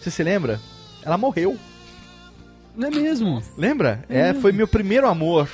Você 0.00 0.10
se 0.10 0.22
lembra? 0.22 0.60
Ela 1.02 1.16
morreu. 1.16 1.56
Não 2.74 2.88
é 2.88 2.90
mesmo? 2.90 3.42
Lembra? 3.56 4.02
É, 4.08 4.32
foi 4.32 4.50
meu 4.50 4.66
primeiro 4.66 5.06
amor. 5.06 5.48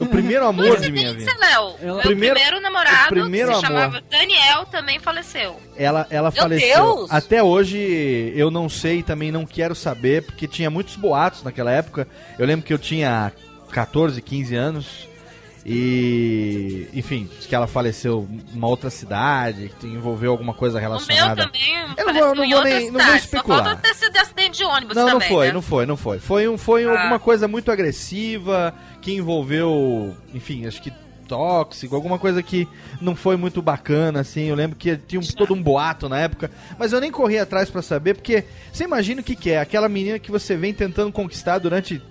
o 0.00 0.06
primeiro 0.06 0.44
amor 0.46 0.80
de 0.80 0.90
minha 0.90 1.14
vida. 1.14 1.32
Léo. 1.38 1.74
Ela- 1.80 1.94
Meu 1.94 1.98
Primeiro- 1.98 2.34
primeiro, 2.34 2.60
namorado, 2.60 3.06
o 3.06 3.08
primeiro 3.08 3.48
que 3.50 3.54
amor. 3.54 3.60
se 3.60 3.66
chamava 3.66 4.02
Daniel, 4.10 4.66
também 4.66 4.98
faleceu. 4.98 5.56
Ela, 5.76 6.06
ela 6.10 6.30
Meu 6.32 6.42
faleceu. 6.42 6.76
Deus! 6.96 7.10
Até 7.12 7.40
hoje 7.42 8.32
eu 8.34 8.50
não 8.50 8.68
sei, 8.68 9.02
também 9.02 9.30
não 9.30 9.46
quero 9.46 9.74
saber, 9.76 10.22
porque 10.24 10.48
tinha 10.48 10.68
muitos 10.70 10.96
boatos 10.96 11.42
naquela 11.44 11.70
época. 11.70 12.06
Eu 12.36 12.46
lembro 12.46 12.66
que 12.66 12.72
eu 12.72 12.78
tinha 12.78 13.32
14, 13.70 14.20
15 14.20 14.56
anos. 14.56 15.08
E, 15.66 16.88
enfim, 16.94 17.28
que 17.48 17.54
ela 17.54 17.66
faleceu 17.66 18.28
numa 18.52 18.66
outra 18.68 18.90
cidade, 18.90 19.70
que 19.80 19.86
envolveu 19.86 20.30
alguma 20.30 20.52
coisa 20.54 20.78
O 20.78 20.80
meu 20.80 20.88
relacionada. 20.90 21.44
também 21.46 21.74
Eu 21.96 22.06
não 22.06 22.14
vou- 22.14 22.34
não 22.34 22.44
em 22.44 22.48
vou 22.50 22.58
outra 22.58 22.78
nem- 22.78 22.90
não 22.90 23.04
vou 23.04 23.14
especular. 23.14 23.58
Só 23.58 23.64
falta 23.64 23.80
ter 23.82 23.94
sido 23.94 24.16
acidente 24.16 24.58
de 24.58 24.64
ônibus 24.64 24.96
Não, 24.96 25.08
não 25.08 25.20
foi, 25.20 25.46
né? 25.48 25.52
não 25.52 25.62
foi, 25.62 25.86
não 25.86 25.96
foi. 25.96 26.18
Foi, 26.18 26.48
um, 26.48 26.58
foi 26.58 26.84
Ah. 26.84 26.90
alguma 27.00 27.18
coisa 27.18 27.48
muito 27.48 27.70
agressiva, 27.70 28.74
que 29.00 29.12
envolveu, 29.14 30.14
enfim, 30.34 30.66
acho 30.66 30.82
que 30.82 30.92
tóxico, 31.26 31.94
alguma 31.96 32.18
coisa 32.18 32.42
que 32.42 32.68
não 33.00 33.16
foi 33.16 33.34
muito 33.36 33.62
bacana, 33.62 34.20
assim. 34.20 34.42
Eu 34.42 34.54
lembro 34.54 34.76
que 34.76 34.94
tinha 34.94 35.18
um- 35.18 35.24
todo 35.24 35.54
um 35.54 35.62
boato 35.62 36.06
na 36.06 36.18
época, 36.18 36.50
mas 36.78 36.92
eu 36.92 37.00
nem 37.00 37.10
corri 37.10 37.38
atrás 37.38 37.70
pra 37.70 37.80
saber, 37.80 38.14
porque 38.14 38.44
você 38.70 38.84
imagina 38.84 39.22
o 39.22 39.24
que, 39.24 39.34
que 39.34 39.50
é? 39.50 39.58
Aquela 39.58 39.88
menina 39.88 40.18
que 40.18 40.30
você 40.30 40.54
vem 40.54 40.74
tentando 40.74 41.10
conquistar 41.10 41.56
durante, 41.58 42.02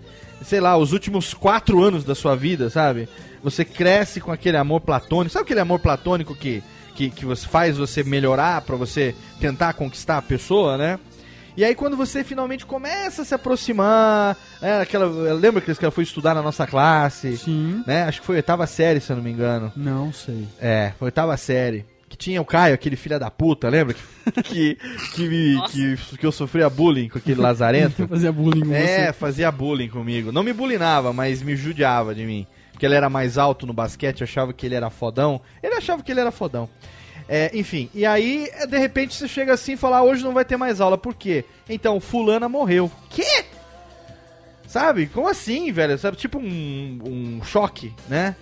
sei 0.44 0.60
lá, 0.60 0.78
os 0.78 0.94
últimos 0.94 1.34
quatro 1.34 1.82
anos 1.84 2.04
da 2.04 2.16
sua 2.16 2.36
vida, 2.36 2.70
sabe? 2.70 3.08
Você 3.44 3.66
cresce 3.66 4.22
com 4.22 4.32
aquele 4.32 4.58
amor 4.58 4.82
platônico. 4.82 5.34
Sabe 5.34 5.44
aquele 5.44 5.60
amor 5.60 5.80
platônico 5.80 6.36
que, 6.36 6.64
que, 6.96 7.10
que 7.10 7.26
você 7.26 7.48
faz 7.48 7.78
você 7.78 8.04
melhorar 8.04 8.62
pra 8.62 8.76
você 8.76 9.16
tentar 9.40 9.74
conquistar 9.74 10.18
a 10.18 10.22
pessoa, 10.22 10.78
né? 10.78 11.00
E 11.56 11.64
aí 11.64 11.76
quando 11.76 11.96
você 11.96 12.24
finalmente 12.24 12.66
começa 12.66 13.22
a 13.22 13.26
se 13.26 13.36
aproximar, 13.36 14.36
né, 14.60 14.82
aquela, 14.82 15.06
lembra 15.34 15.62
que 15.62 15.72
ela 15.80 15.92
foi 15.92 16.04
estudar 16.04 16.34
na 16.34 16.42
nossa 16.42 16.66
classe, 16.66 17.38
Sim. 17.38 17.84
né? 17.86 18.06
Acho 18.06 18.22
que 18.22 18.26
foi 18.26 18.38
oitava 18.38 18.66
série, 18.66 19.00
se 19.00 19.12
eu 19.12 19.18
não 19.18 19.24
me 19.24 19.32
engano. 19.32 19.72
Não 19.76 20.12
sei. 20.12 20.48
É, 20.60 20.94
foi 20.98 21.08
oitava 21.08 21.38
série. 21.38 21.86
Que 22.14 22.18
tinha 22.18 22.40
o 22.40 22.46
Caio, 22.46 22.76
aquele 22.76 22.96
filho 22.96 23.18
da 23.20 23.32
puta, 23.32 23.68
lembra? 23.70 23.96
Que, 24.44 24.78
que, 25.16 25.28
me- 25.28 25.60
que, 25.70 25.98
que 26.18 26.24
eu 26.26 26.32
sofria 26.32 26.70
bullying 26.70 27.10
com 27.10 27.18
aquele 27.18 27.42
lazarento. 27.42 28.06
Fazia 28.08 28.32
bullying 28.32 28.66
com 28.68 28.72
É, 28.72 29.08
você. 29.08 29.14
fazia 29.14 29.52
bullying 29.52 29.90
comigo. 29.90 30.32
Não 30.32 30.44
me 30.44 30.54
bullyingava, 30.54 31.12
mas 31.12 31.42
me 31.42 31.56
judiava 31.56 32.14
de 32.14 32.24
mim. 32.24 32.46
Porque 32.72 32.86
ele 32.86 32.94
era 32.94 33.10
mais 33.10 33.40
alto 33.40 33.66
no 33.66 33.74
basquete, 33.74 34.24
achava 34.24 34.54
que 34.54 34.64
ele 34.64 34.76
era 34.76 34.92
fodão. 34.92 35.42
Ele 35.64 35.74
achava 35.74 36.04
que 36.04 36.12
ele 36.12 36.20
era 36.20 36.30
fodão. 36.30 36.70
É, 37.28 37.50
enfim, 37.58 37.90
e 37.96 38.06
aí, 38.06 38.48
de 38.70 38.78
repente, 38.78 39.16
você 39.16 39.28
chega 39.28 39.54
assim 39.54 39.72
e 39.74 39.78
fala, 39.78 39.98
ah, 39.98 40.04
hoje 40.04 40.24
não 40.24 40.34
vai 40.34 40.46
ter 40.46 40.56
mais 40.56 40.80
aula. 40.80 41.00
Por 41.00 41.16
quê? 41.16 41.44
Então, 41.68 42.00
fulana 42.00 42.48
morreu. 42.48 42.92
Quê? 43.10 43.46
Sabe? 44.68 45.08
Como 45.08 45.28
assim, 45.28 45.72
velho? 45.72 45.98
Sabe? 45.98 46.16
Tipo 46.18 46.38
um, 46.38 47.00
um 47.04 47.44
choque, 47.44 47.92
né? 48.08 48.36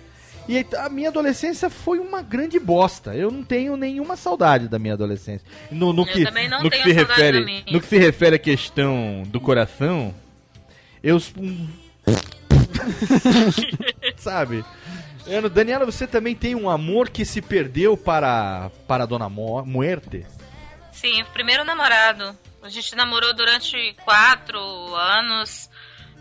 E 0.48 0.66
a 0.76 0.88
minha 0.88 1.08
adolescência 1.08 1.70
foi 1.70 1.98
uma 1.98 2.20
grande 2.20 2.58
bosta. 2.58 3.14
Eu 3.14 3.30
não 3.30 3.44
tenho 3.44 3.76
nenhuma 3.76 4.16
saudade 4.16 4.68
da 4.68 4.78
minha 4.78 4.94
adolescência. 4.94 5.46
No, 5.70 5.92
no 5.92 6.02
Eu 6.02 6.06
que, 6.06 6.24
também 6.24 6.48
não 6.48 6.62
no 6.62 6.70
que 6.70 6.82
tenho 6.82 6.84
se 6.84 6.94
saudade 6.94 7.08
da 7.08 7.14
refere, 7.26 7.44
minha. 7.44 7.64
no 7.70 7.80
que 7.80 7.86
se 7.86 7.98
refere 7.98 8.36
à 8.36 8.38
questão 8.38 9.22
do 9.26 9.40
coração, 9.40 10.14
eu 11.02 11.18
Sabe? 14.16 14.64
Ano, 15.26 15.48
Daniela, 15.48 15.86
você 15.86 16.06
também 16.06 16.34
tem 16.34 16.54
um 16.54 16.68
amor 16.68 17.08
que 17.08 17.24
se 17.24 17.40
perdeu 17.40 17.96
para, 17.96 18.70
para 18.88 19.04
a 19.04 19.06
Dona 19.06 19.28
Mo 19.28 19.64
Muerte? 19.64 20.26
Sim, 20.90 21.22
o 21.22 21.26
primeiro 21.26 21.64
namorado. 21.64 22.36
A 22.62 22.68
gente 22.68 22.94
namorou 22.94 23.34
durante 23.34 23.94
quatro 24.04 24.58
anos. 24.94 25.68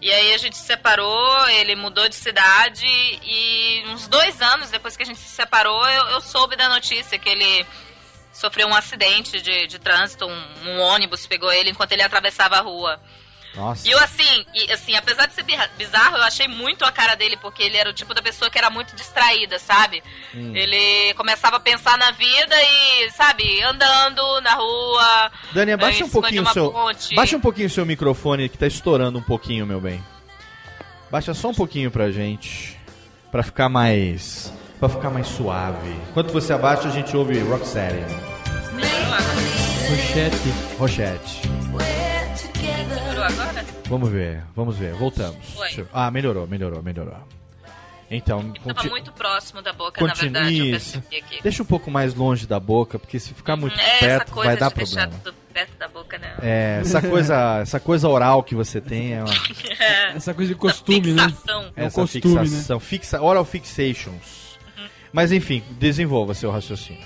E 0.01 0.11
aí 0.11 0.33
a 0.33 0.37
gente 0.39 0.57
se 0.57 0.65
separou, 0.65 1.47
ele 1.49 1.75
mudou 1.75 2.09
de 2.09 2.15
cidade 2.15 2.87
e 2.87 3.83
uns 3.89 4.07
dois 4.07 4.41
anos 4.41 4.71
depois 4.71 4.97
que 4.97 5.03
a 5.03 5.05
gente 5.05 5.19
se 5.19 5.29
separou, 5.29 5.87
eu, 5.87 6.05
eu 6.09 6.21
soube 6.21 6.55
da 6.55 6.67
notícia 6.67 7.19
que 7.19 7.29
ele 7.29 7.65
sofreu 8.33 8.67
um 8.67 8.73
acidente 8.73 9.39
de, 9.39 9.67
de 9.67 9.77
trânsito, 9.77 10.25
um, 10.25 10.43
um 10.65 10.79
ônibus 10.79 11.27
pegou 11.27 11.51
ele 11.51 11.69
enquanto 11.69 11.91
ele 11.91 12.01
atravessava 12.01 12.57
a 12.57 12.61
rua. 12.61 12.99
Nossa. 13.55 13.87
E 13.87 13.91
eu, 13.91 13.99
assim, 13.99 14.45
e, 14.53 14.71
assim, 14.71 14.95
apesar 14.95 15.25
de 15.25 15.33
ser 15.33 15.43
bizarro, 15.77 16.17
eu 16.17 16.23
achei 16.23 16.47
muito 16.47 16.85
a 16.85 16.91
cara 16.91 17.15
dele, 17.15 17.37
porque 17.37 17.63
ele 17.63 17.77
era 17.77 17.89
o 17.89 17.93
tipo 17.93 18.13
da 18.13 18.21
pessoa 18.21 18.49
que 18.49 18.57
era 18.57 18.69
muito 18.69 18.95
distraída, 18.95 19.59
sabe? 19.59 20.01
Hum. 20.33 20.55
Ele 20.55 21.13
começava 21.15 21.57
a 21.57 21.59
pensar 21.59 21.97
na 21.97 22.11
vida 22.11 22.55
e, 22.55 23.11
sabe, 23.11 23.61
andando 23.61 24.41
na 24.41 24.53
rua. 24.53 25.31
Dani, 25.51 25.71
em 25.71 25.73
abaixa 25.73 26.05
um 26.05 26.09
pouquinho 26.09 26.43
o 26.43 26.53
seu. 26.53 26.71
ponte. 26.71 27.15
Baixa 27.15 27.35
um 27.35 27.41
pouquinho 27.41 27.67
o 27.67 27.71
seu 27.71 27.85
microfone 27.85 28.47
que 28.47 28.57
tá 28.57 28.67
estourando 28.67 29.19
um 29.19 29.23
pouquinho, 29.23 29.67
meu 29.67 29.81
bem. 29.81 30.03
Baixa 31.09 31.33
só 31.33 31.49
um 31.49 31.53
pouquinho 31.53 31.91
pra 31.91 32.09
gente. 32.09 32.79
Pra 33.31 33.43
ficar 33.43 33.67
mais. 33.67 34.51
Pra 34.79 34.89
ficar 34.89 35.09
mais 35.09 35.27
suave. 35.27 35.89
Enquanto 36.09 36.31
você 36.31 36.53
abaixa, 36.53 36.87
a 36.87 36.91
gente 36.91 37.15
ouve 37.15 37.37
Roxette. 37.39 38.05
Rochette. 39.89 40.53
Rochette. 40.77 41.41
Melhorou 42.61 43.23
agora? 43.23 43.65
Vamos 43.85 44.09
ver, 44.09 44.43
vamos 44.55 44.77
ver. 44.77 44.93
Voltamos. 44.93 45.37
Eu- 45.77 45.87
Ah, 45.93 46.09
melhorou, 46.11 46.47
melhorou, 46.47 46.81
melhorou. 46.81 47.17
Então, 48.13 48.51
Tava 48.51 48.73
conti- 48.75 48.89
muito 48.89 49.11
próximo 49.13 49.61
da 49.61 49.71
boca, 49.71 50.01
na 50.01 50.09
continue 50.09 50.31
verdade, 50.33 50.57
eu 50.59 50.75
isso. 50.75 50.99
percebi 51.01 51.17
aqui. 51.25 51.41
Deixa 51.41 51.63
um 51.63 51.65
pouco 51.65 51.89
mais 51.89 52.13
longe 52.13 52.45
da 52.45 52.59
boca, 52.59 52.99
porque 52.99 53.17
se 53.17 53.33
ficar 53.33 53.55
muito 53.55 53.79
é 53.79 53.83
essa 53.85 53.99
perto 53.99 54.31
coisa 54.33 54.49
vai 54.49 54.57
dar 54.57 54.67
de 54.69 54.75
deixar 54.75 55.01
problema. 55.07 55.21
tudo 55.23 55.35
perto 55.53 55.77
da 55.77 55.87
boca, 55.87 56.17
né? 56.17 56.33
É, 56.41 56.79
essa 56.81 57.01
coisa, 57.01 57.59
essa 57.61 57.79
coisa 57.79 58.09
oral 58.09 58.43
que 58.43 58.53
você 58.53 58.81
tem 58.81 59.13
é 59.13 59.23
uma, 59.23 59.33
Essa 60.15 60.33
coisa 60.33 60.49
de 60.53 60.59
costume, 60.59 61.13
né? 61.13 61.23
fixação. 61.29 61.71
É 61.73 61.85
essa 61.85 62.01
costume, 62.01 62.35
né? 62.35 62.41
fixação, 62.45 62.79
fixa, 62.81 63.21
oral 63.21 63.45
fixations. 63.45 64.57
Uhum. 64.77 64.87
Mas 65.13 65.31
enfim, 65.31 65.63
desenvolva 65.79 66.33
seu 66.33 66.51
raciocínio. 66.51 67.05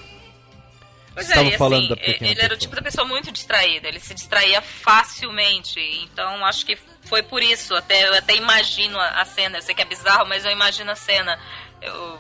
Pois 1.15 1.32
é, 1.32 1.43
e 1.43 1.58
falando 1.58 1.80
assim, 1.80 1.88
da 1.89 1.95
pequena 1.95 2.32
ele 2.32 2.41
era 2.41 2.54
o 2.54 2.58
tipo 2.58 2.75
da 2.75 2.82
pessoa 2.82 3.08
muito 3.08 3.32
distraída, 3.32 3.88
ele 3.88 4.01
se 4.01 4.13
distraía 4.13 4.62
facilmente, 4.62 5.80
então 6.04 6.45
acho 6.45 6.65
que 6.65 6.78
foi 7.06 7.23
por 7.23 7.41
isso, 7.41 7.73
até, 7.73 8.08
eu 8.08 8.13
até 8.15 8.36
imagino 8.36 8.99
a, 8.99 9.21
a 9.21 9.25
cena, 9.25 9.58
eu 9.58 9.62
sei 9.62 9.73
que 9.73 9.82
é 9.82 9.86
bizarro, 9.86 10.28
mas 10.28 10.43
eu 10.43 10.51
imagino 10.51 10.91
a 10.91 10.95
cena. 10.95 11.39
Eu 11.82 12.19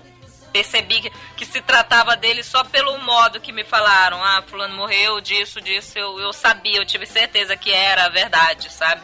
percebi 0.53 1.01
que, 1.01 1.11
que 1.35 1.45
se 1.45 1.59
tratava 1.61 2.15
dele 2.15 2.41
só 2.41 2.63
pelo 2.63 2.97
modo 2.99 3.41
que 3.41 3.51
me 3.51 3.65
falaram, 3.65 4.23
ah, 4.23 4.41
fulano 4.47 4.75
morreu 4.75 5.19
disso, 5.19 5.59
disso, 5.59 5.99
eu, 5.99 6.17
eu 6.17 6.31
sabia, 6.31 6.77
eu 6.77 6.85
tive 6.85 7.05
certeza 7.05 7.57
que 7.57 7.71
era 7.73 8.05
a 8.05 8.09
verdade, 8.09 8.71
sabe? 8.71 9.01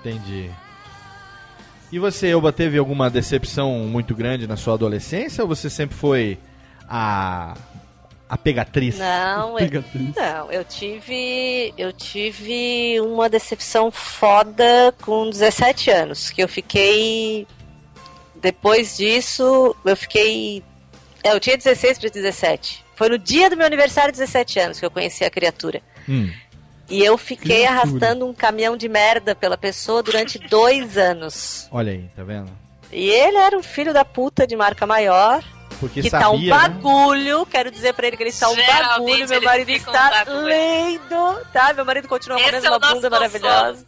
Entendi. 0.00 0.50
E 1.92 1.98
você, 1.98 2.28
Elba, 2.28 2.52
teve 2.52 2.76
alguma 2.76 3.08
decepção 3.08 3.72
muito 3.84 4.14
grande 4.14 4.48
na 4.48 4.56
sua 4.56 4.74
adolescência 4.74 5.44
ou 5.44 5.48
você 5.48 5.70
sempre 5.70 5.96
foi 5.96 6.38
a 6.88 7.54
a 8.28 8.36
pegatriz? 8.36 8.98
Não, 8.98 9.58
eu, 9.58 9.84
não, 10.16 10.52
eu 10.52 10.64
tive. 10.64 11.72
Eu 11.76 11.92
tive 11.92 13.00
uma 13.00 13.28
decepção 13.28 13.90
foda 13.90 14.94
com 15.02 15.30
17 15.30 15.90
anos. 15.90 16.30
Que 16.30 16.42
eu 16.42 16.48
fiquei. 16.48 17.46
Depois 18.36 18.96
disso, 18.96 19.74
eu 19.84 19.96
fiquei. 19.96 20.62
É, 21.24 21.32
eu 21.32 21.40
tinha 21.40 21.56
16 21.56 21.98
para 21.98 22.10
17. 22.10 22.84
Foi 22.94 23.08
no 23.08 23.18
dia 23.18 23.48
do 23.48 23.56
meu 23.56 23.66
aniversário, 23.66 24.12
17 24.12 24.58
anos, 24.60 24.80
que 24.80 24.86
eu 24.86 24.90
conheci 24.90 25.24
a 25.24 25.30
criatura. 25.30 25.80
Hum. 26.08 26.30
E 26.90 27.04
eu 27.04 27.18
fiquei 27.18 27.64
Criatura. 27.64 27.80
arrastando 27.80 28.26
um 28.26 28.32
caminhão 28.32 28.76
de 28.76 28.88
merda 28.88 29.34
pela 29.34 29.58
pessoa 29.58 30.02
durante 30.02 30.38
dois 30.38 30.96
anos. 30.96 31.68
Olha 31.70 31.92
aí, 31.92 32.08
tá 32.16 32.24
vendo? 32.24 32.50
E 32.90 33.10
ele 33.10 33.36
era 33.36 33.56
um 33.56 33.62
filho 33.62 33.92
da 33.92 34.04
puta 34.04 34.46
de 34.46 34.56
marca 34.56 34.86
maior. 34.86 35.44
Porque 35.80 36.02
que 36.02 36.10
tá 36.10 36.30
um 36.30 36.34
sabia, 36.34 36.54
né? 36.54 36.68
bagulho, 36.68 37.46
quero 37.46 37.70
dizer 37.70 37.94
pra 37.94 38.06
ele 38.06 38.16
que 38.16 38.22
ele 38.22 38.30
está 38.30 38.48
um 38.48 38.56
bagulho, 38.56 39.28
meu 39.28 39.42
marido 39.42 39.70
está 39.70 40.24
um 40.28 40.48
lindo, 40.48 41.46
tá? 41.52 41.72
Meu 41.72 41.84
marido 41.84 42.08
continua 42.08 42.38
morando 42.38 42.64
é 42.64 42.68
uma 42.68 42.78
bunda 42.78 43.10
maravilhosa. 43.10 43.86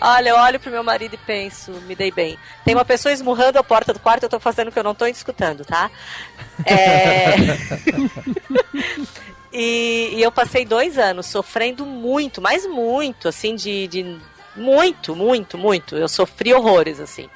Olha, 0.00 0.28
eu 0.28 0.36
olho 0.36 0.60
pro 0.60 0.70
meu 0.70 0.84
marido 0.84 1.14
e 1.14 1.18
penso, 1.18 1.72
me 1.72 1.94
dei 1.94 2.12
bem. 2.12 2.38
Tem 2.64 2.74
uma 2.74 2.84
pessoa 2.84 3.12
esmurrando 3.12 3.58
a 3.58 3.64
porta 3.64 3.92
do 3.92 3.98
quarto, 3.98 4.22
eu 4.22 4.28
tô 4.28 4.38
fazendo 4.38 4.68
o 4.68 4.72
que 4.72 4.78
eu 4.78 4.84
não 4.84 4.94
tô 4.94 5.06
escutando, 5.06 5.64
tá? 5.64 5.90
É... 6.64 7.34
e, 9.52 10.10
e 10.14 10.22
eu 10.22 10.30
passei 10.30 10.64
dois 10.64 10.98
anos 10.98 11.26
sofrendo 11.26 11.84
muito, 11.84 12.40
mas 12.40 12.64
muito, 12.64 13.26
assim, 13.28 13.56
de, 13.56 13.88
de. 13.88 14.18
Muito, 14.54 15.16
muito, 15.16 15.58
muito. 15.58 15.96
Eu 15.96 16.08
sofri 16.08 16.54
horrores, 16.54 17.00
assim. 17.00 17.28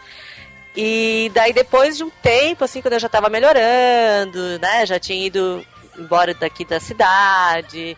E 0.76 1.30
daí 1.35 1.52
depois 1.52 1.96
de 1.96 2.04
um 2.04 2.11
tempo, 2.11 2.64
assim, 2.64 2.80
quando 2.80 2.94
eu 2.94 3.00
já 3.00 3.08
tava 3.08 3.28
melhorando, 3.28 4.58
né? 4.58 4.87
Já 4.87 4.98
tinha 4.98 5.26
ido 5.26 5.64
embora 5.98 6.32
daqui 6.35 6.64
da 6.64 6.80
cidade. 6.80 7.96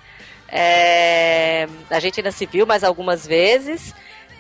é, 0.49 1.69
a 1.91 2.01
gente 2.01 2.19
ainda 2.21 2.33
se 2.33 2.47
viu 2.47 2.67
mais 2.67 2.83
algumas 2.85 3.27
vezes. 3.27 3.95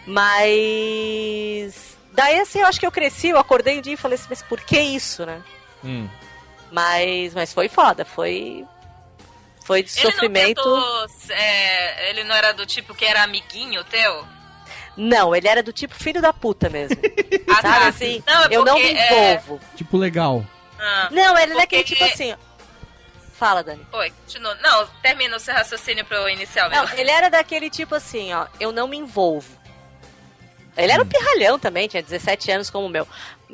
Mas. 0.06 1.96
Daí, 2.12 2.38
assim, 2.40 2.60
eu 2.60 2.66
acho 2.66 2.78
que 2.78 2.86
eu 2.86 2.92
cresci, 2.92 3.28
eu 3.28 3.38
acordei 3.38 3.78
um 3.78 3.82
dia 3.82 3.94
e 3.94 3.96
falei 3.96 4.16
assim, 4.16 4.26
mas 4.30 4.42
por 4.42 4.60
que 4.60 4.78
isso, 4.78 5.26
né? 5.26 5.40
Hum. 5.84 6.08
Mas, 6.70 7.34
mas 7.34 7.52
foi 7.52 7.68
foda, 7.68 8.04
foi. 8.04 8.64
Foi 9.64 9.82
de 9.82 9.90
Ele 9.98 10.12
sofrimento. 10.12 10.62
não 10.64 11.06
tentou, 11.08 11.34
é, 11.36 12.10
ele 12.10 12.24
não 12.24 12.34
era 12.34 12.52
do 12.52 12.66
tipo 12.66 12.94
que 12.94 13.04
era 13.04 13.22
amiguinho 13.22 13.82
teu? 13.84 14.24
Não, 14.96 15.34
ele 15.34 15.48
era 15.48 15.62
do 15.62 15.72
tipo 15.72 15.94
filho 15.94 16.20
da 16.22 16.32
puta 16.32 16.68
mesmo. 16.68 16.96
Ah, 17.56 17.62
Sabe 17.62 17.78
tá. 17.80 17.88
assim? 17.88 18.22
Não, 18.26 18.42
é 18.44 18.48
eu 18.50 18.64
não 18.64 18.74
me 18.74 18.82
é, 18.96 19.34
envolvo. 19.34 19.60
Tipo, 19.76 19.96
legal. 19.96 20.44
Ah, 20.76 21.08
Não, 21.12 21.38
ele 21.38 21.52
é 21.52 21.56
porque- 21.56 21.60
daquele 21.60 21.84
tipo 21.84 22.04
assim. 22.04 22.32
ó. 22.32 22.36
Fala, 23.32 23.62
Dani. 23.62 23.86
Oi, 23.92 24.10
continua. 24.24 24.56
Não, 24.56 24.86
termina 25.00 25.36
o 25.36 25.38
seu 25.38 25.54
raciocínio 25.54 26.04
pra 26.04 26.16
eu 26.16 26.28
iniciar 26.28 26.66
o 26.66 26.70
meu. 26.70 26.82
Não, 26.84 26.92
ele 26.98 27.10
era 27.10 27.28
daquele 27.28 27.70
tipo 27.70 27.94
assim, 27.94 28.32
ó, 28.32 28.46
eu 28.58 28.72
não 28.72 28.88
me 28.88 28.96
envolvo. 28.96 29.56
Ele 30.76 30.90
era 30.90 31.00
um 31.02 31.06
pirralhão 31.06 31.58
também, 31.60 31.86
tinha 31.86 32.02
17 32.02 32.50
anos 32.50 32.70
como 32.70 32.86
o 32.86 32.90
meu, 32.90 33.06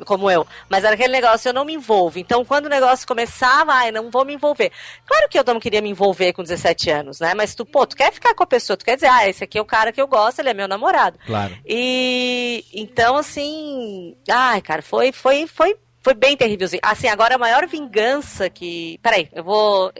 como 0.05 0.29
eu. 0.29 0.45
Mas 0.69 0.83
era 0.83 0.95
aquele 0.95 1.11
negócio, 1.13 1.49
eu 1.49 1.53
não 1.53 1.65
me 1.65 1.73
envolvo. 1.73 2.19
Então, 2.19 2.43
quando 2.45 2.65
o 2.65 2.69
negócio 2.69 3.07
começava, 3.07 3.73
ai, 3.73 3.91
não 3.91 4.09
vou 4.09 4.25
me 4.25 4.33
envolver. 4.33 4.71
Claro 5.05 5.29
que 5.29 5.37
eu 5.37 5.43
não 5.45 5.59
queria 5.59 5.81
me 5.81 5.89
envolver 5.89 6.33
com 6.33 6.43
17 6.43 6.89
anos, 6.89 7.19
né? 7.19 7.33
Mas 7.33 7.55
tu, 7.55 7.65
pô, 7.65 7.85
tu 7.85 7.95
quer 7.95 8.11
ficar 8.11 8.33
com 8.33 8.43
a 8.43 8.47
pessoa, 8.47 8.77
tu 8.77 8.85
quer 8.85 8.95
dizer, 8.95 9.07
ah, 9.07 9.27
esse 9.27 9.43
aqui 9.43 9.57
é 9.57 9.61
o 9.61 9.65
cara 9.65 9.91
que 9.91 10.01
eu 10.01 10.07
gosto, 10.07 10.39
ele 10.39 10.49
é 10.49 10.53
meu 10.53 10.67
namorado. 10.67 11.17
Claro. 11.25 11.57
E 11.65 12.65
então, 12.73 13.17
assim, 13.17 14.15
ai, 14.29 14.61
cara, 14.61 14.81
foi, 14.81 15.11
foi, 15.11 15.47
foi, 15.47 15.75
foi 16.01 16.13
bem 16.13 16.35
terrívelzinho. 16.35 16.81
Assim, 16.83 17.07
agora 17.07 17.35
a 17.35 17.39
maior 17.39 17.67
vingança 17.67 18.49
que. 18.49 18.99
Peraí, 19.01 19.29
eu 19.33 19.43
vou. 19.43 19.91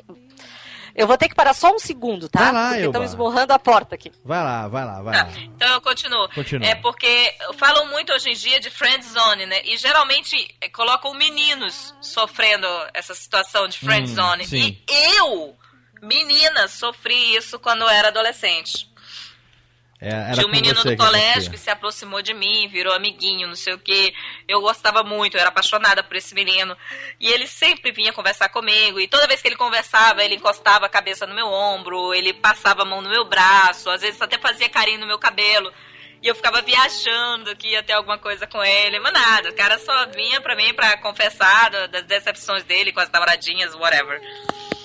Eu 0.95 1.08
vou 1.08 1.17
ter 1.17 1.30
que 1.30 1.36
parar 1.36 1.54
só 1.54 1.73
um 1.73 1.80
segundo, 1.80 2.27
tá? 2.27 2.39
Vai 2.39 2.51
lá, 2.54 2.69
Porque 2.69 2.86
estão 2.86 3.01
Elba. 3.01 3.06
esmurrando 3.13 3.54
a 3.54 3.60
porta 3.60 3.95
aqui. 3.95 4.12
Vai 4.25 4.43
lá, 4.43 4.67
vai 4.67 4.86
lá, 4.86 5.01
vai 5.01 5.17
lá. 5.23 5.30
Então 5.56 5.67
eu 5.73 5.82
continuo. 5.82 6.27
Continua. 6.30 6.67
É 6.67 6.75
porque 6.75 7.34
falam 7.58 7.88
muito 7.89 8.12
hoje 8.12 8.30
em 8.30 8.34
dia 8.34 8.60
de 8.60 8.69
friend 8.69 9.06
zone, 9.06 9.45
né? 9.45 9.62
E 9.63 9.77
geralmente 9.77 10.36
eh, 10.60 10.69
colocam 10.69 11.13
meninos 11.13 11.93
sofrendo 12.01 12.67
essa 12.93 13.13
situação 13.15 13.67
de 13.67 13.77
friend 13.80 14.12
Hum, 14.12 14.15
zone. 14.15 14.45
sim. 14.45 14.77
E 14.89 15.17
eu, 15.17 15.56
menina, 16.01 16.67
sofri 16.67 17.36
isso 17.36 17.60
quando 17.60 17.82
eu 17.84 17.89
era 17.89 18.08
adolescente. 18.10 18.90
É, 20.03 20.31
Tinha 20.33 20.47
um 20.47 20.49
menino 20.49 20.73
do 20.83 20.89
que 20.89 20.97
colégio 20.97 21.29
acontecia. 21.29 21.51
que 21.51 21.57
se 21.59 21.69
aproximou 21.69 22.23
de 22.23 22.33
mim, 22.33 22.67
virou 22.67 22.91
amiguinho, 22.91 23.47
não 23.47 23.55
sei 23.55 23.73
o 23.73 23.77
que. 23.77 24.11
Eu 24.47 24.59
gostava 24.59 25.03
muito, 25.03 25.35
eu 25.35 25.39
era 25.39 25.49
apaixonada 25.49 26.01
por 26.03 26.15
esse 26.17 26.33
menino. 26.33 26.75
E 27.19 27.27
ele 27.31 27.45
sempre 27.45 27.91
vinha 27.91 28.11
conversar 28.11 28.49
comigo. 28.49 28.99
E 28.99 29.07
toda 29.07 29.27
vez 29.27 29.43
que 29.43 29.47
ele 29.47 29.55
conversava, 29.55 30.23
ele 30.23 30.35
encostava 30.35 30.87
a 30.87 30.89
cabeça 30.89 31.27
no 31.27 31.35
meu 31.35 31.45
ombro, 31.47 32.15
ele 32.15 32.33
passava 32.33 32.81
a 32.81 32.85
mão 32.85 32.99
no 32.99 33.09
meu 33.09 33.25
braço, 33.25 33.91
às 33.91 34.01
vezes 34.01 34.19
até 34.19 34.39
fazia 34.39 34.67
carinho 34.69 34.99
no 35.01 35.05
meu 35.07 35.19
cabelo. 35.19 35.71
E 36.23 36.27
eu 36.27 36.35
ficava 36.35 36.61
viajando 36.61 37.55
que 37.55 37.67
ia 37.69 37.83
ter 37.83 37.93
alguma 37.93 38.17
coisa 38.17 38.45
com 38.47 38.63
ele. 38.63 38.99
Mas 38.99 39.13
nada, 39.13 39.49
o 39.49 39.55
cara 39.55 39.77
só 39.79 40.07
vinha 40.07 40.41
pra 40.41 40.55
mim 40.55 40.73
pra 40.73 40.97
confessar 40.97 41.69
da- 41.69 41.87
das 41.87 42.05
decepções 42.05 42.63
dele 42.63 42.91
com 42.91 42.99
as 42.99 43.09
namoradinhas, 43.11 43.73
whatever. 43.75 44.19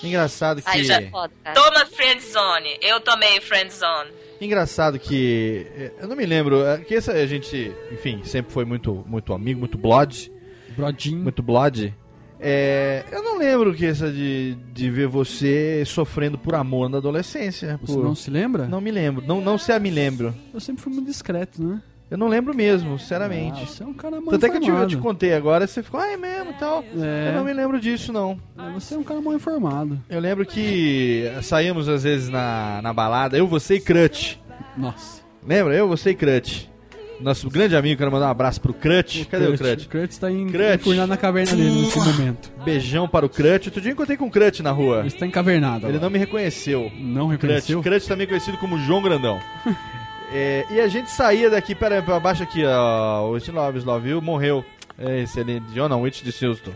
Engraçado 0.03 0.61
que. 0.61 0.69
Aí 0.69 0.83
já 0.83 1.01
Toma 1.01 1.85
friend 1.85 2.21
zone. 2.21 2.77
Eu 2.81 2.99
tomei 2.99 3.39
friend 3.41 3.73
zone. 3.73 4.11
Engraçado 4.39 4.99
que. 4.99 5.91
Eu 5.99 6.07
não 6.07 6.15
me 6.15 6.25
lembro. 6.25 6.63
é 6.65 6.77
Que 6.79 6.95
essa, 6.95 7.11
a 7.13 7.25
gente, 7.25 7.71
enfim, 7.91 8.21
sempre 8.23 8.51
foi 8.53 8.65
muito, 8.65 9.03
muito 9.07 9.33
amigo, 9.33 9.59
muito 9.59 9.77
blood. 9.77 10.31
Brodinho. 10.75 11.17
Muito 11.19 11.41
blood. 11.41 11.93
É, 12.39 13.03
eu 13.11 13.23
não 13.23 13.37
lembro 13.39 13.73
que 13.73 13.83
essa 13.85 14.11
de, 14.11 14.55
de 14.71 14.91
ver 14.91 15.07
você 15.07 15.83
sofrendo 15.85 16.37
por 16.37 16.53
amor 16.53 16.87
na 16.87 16.97
adolescência. 16.99 17.79
Você 17.81 17.93
por- 17.95 18.03
não 18.03 18.13
se 18.13 18.29
lembra? 18.29 18.67
Não 18.67 18.79
me 18.79 18.91
lembro. 18.91 19.25
Não, 19.25 19.41
não 19.41 19.57
se 19.57 19.77
me 19.79 19.89
lembro. 19.89 20.35
Eu 20.53 20.59
sempre 20.59 20.83
fui 20.83 20.93
muito 20.93 21.07
discreto, 21.07 21.63
né? 21.63 21.81
Eu 22.09 22.17
não 22.17 22.27
lembro 22.27 22.55
mesmo, 22.55 22.97
sinceramente. 22.97 23.61
Ah, 23.63 23.65
você 23.65 23.83
é 23.83 23.85
um 23.85 23.93
cara 23.93 24.21
mal 24.21 24.29
Tanto 24.29 24.45
é 24.45 24.49
que 24.49 24.57
eu 24.57 24.61
te, 24.61 24.69
eu 24.69 24.87
te 24.87 24.97
contei 24.97 25.33
agora, 25.33 25.67
você 25.67 25.83
ficou, 25.83 25.99
ah, 25.99 26.07
é 26.07 26.15
mesmo 26.15 26.51
e 26.51 26.53
tal. 26.53 26.83
É. 26.95 27.29
Eu 27.29 27.33
não 27.33 27.43
me 27.43 27.53
lembro 27.53 27.79
disso, 27.79 28.13
não. 28.13 28.39
Você 28.73 28.95
é 28.95 28.97
um 28.97 29.03
cara 29.03 29.19
mal 29.19 29.33
informado. 29.33 29.99
Eu 30.09 30.19
lembro 30.19 30.45
que 30.45 31.29
saímos 31.41 31.89
às 31.89 32.03
vezes 32.03 32.29
na, 32.29 32.81
na 32.81 32.93
balada, 32.93 33.37
eu, 33.37 33.45
você 33.45 33.75
e 33.75 33.81
Crutch. 33.81 34.35
Nossa. 34.77 35.21
Lembra? 35.45 35.75
Eu, 35.75 35.87
você 35.87 36.11
e 36.11 36.15
Crutch. 36.15 36.67
Nosso 37.19 37.49
grande 37.49 37.75
amigo, 37.75 37.97
quero 37.97 38.11
mandar 38.11 38.27
um 38.27 38.31
abraço 38.31 38.61
pro 38.61 38.73
Crutch. 38.73 39.25
Cadê 39.25 39.47
o 39.47 39.57
Crutch? 39.57 39.85
O 39.85 39.89
Crutch 39.89 40.17
tá 40.17 40.31
em, 40.31 40.47
Crutch. 40.47 40.75
enfurnado 40.75 41.07
na 41.07 41.17
caverna 41.17 41.55
dele 41.55 41.81
nesse 41.81 41.97
momento. 41.97 42.51
Beijão 42.63 43.07
para 43.07 43.25
o 43.25 43.29
Crutch. 43.29 43.65
Outro 43.65 43.81
dia 43.81 43.89
eu 43.89 43.93
encontrei 43.93 44.15
com 44.15 44.27
o 44.27 44.31
Crutch 44.31 44.59
na 44.59 44.71
rua. 44.71 44.99
Ele 44.99 45.07
está 45.07 45.25
encavernado. 45.25 45.87
Ele 45.87 45.97
agora. 45.97 46.01
não 46.03 46.09
me 46.11 46.19
reconheceu. 46.19 46.91
Não 46.95 47.27
Crutch. 47.29 47.41
reconheceu? 47.41 47.81
Crutch 47.81 48.05
também 48.07 48.27
conhecido 48.27 48.57
como 48.59 48.77
João 48.77 49.01
Grandão. 49.01 49.39
É, 50.31 50.65
e 50.69 50.79
a 50.79 50.87
gente 50.87 51.09
saía 51.09 51.49
daqui, 51.49 51.73
pera 51.73 51.95
aí, 51.95 52.01
pra 52.01 52.19
baixo 52.19 52.43
aqui, 52.43 52.65
ó. 52.65 53.27
O 53.27 53.31
Whitney 53.31 53.55
Love, 53.55 53.79
Love 53.79 54.13
morreu. 54.15 54.65
É, 54.99 55.21
esse 55.21 55.39
ali, 55.39 55.59
John 55.73 55.87
não, 55.87 56.01
Whitney 56.01 56.33
Houston. 56.47 56.71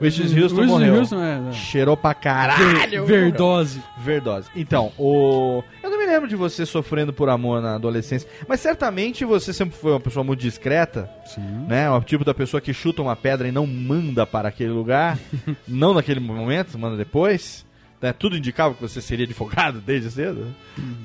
Whitney 0.00 0.42
Houston 0.42 0.60
Whitney 0.60 0.66
morreu. 0.66 0.94
Houston, 0.96 1.22
é, 1.22 1.40
é. 1.48 1.52
Cheirou 1.52 1.96
pra 1.96 2.14
caralho. 2.14 3.04
Ver- 3.04 3.30
verdose. 3.30 3.82
Verdose. 3.98 4.48
Então, 4.54 4.92
o... 4.98 5.62
eu 5.82 5.90
não 5.90 5.98
me 5.98 6.06
lembro 6.06 6.28
de 6.28 6.36
você 6.36 6.64
sofrendo 6.66 7.12
por 7.12 7.28
amor 7.28 7.60
na 7.62 7.74
adolescência, 7.74 8.28
mas 8.46 8.60
certamente 8.60 9.24
você 9.24 9.52
sempre 9.52 9.76
foi 9.76 9.92
uma 9.92 10.00
pessoa 10.00 10.22
muito 10.22 10.40
discreta, 10.40 11.10
Sim. 11.24 11.40
né? 11.66 11.90
O 11.90 12.00
tipo 12.02 12.24
da 12.24 12.34
pessoa 12.34 12.60
que 12.60 12.72
chuta 12.74 13.02
uma 13.02 13.16
pedra 13.16 13.48
e 13.48 13.52
não 13.52 13.66
manda 13.66 14.26
para 14.26 14.48
aquele 14.48 14.70
lugar, 14.70 15.18
não 15.66 15.94
naquele 15.94 16.20
momento, 16.20 16.78
manda 16.78 16.96
depois. 16.96 17.65
Né? 18.00 18.12
Tudo 18.12 18.36
indicava 18.36 18.74
que 18.74 18.80
você 18.82 19.00
seria 19.00 19.24
advogado 19.24 19.80
desde 19.80 20.10
cedo. 20.10 20.46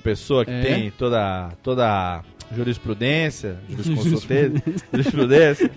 Pessoa 0.04 0.44
que 0.46 0.52
É. 0.52 0.62
tem 0.62 0.92
toda 0.92 1.50
toda 1.64 2.22
jurisprudência, 2.54 3.58
jurisconsultência, 3.70 4.64
jurisprudência, 4.92 5.72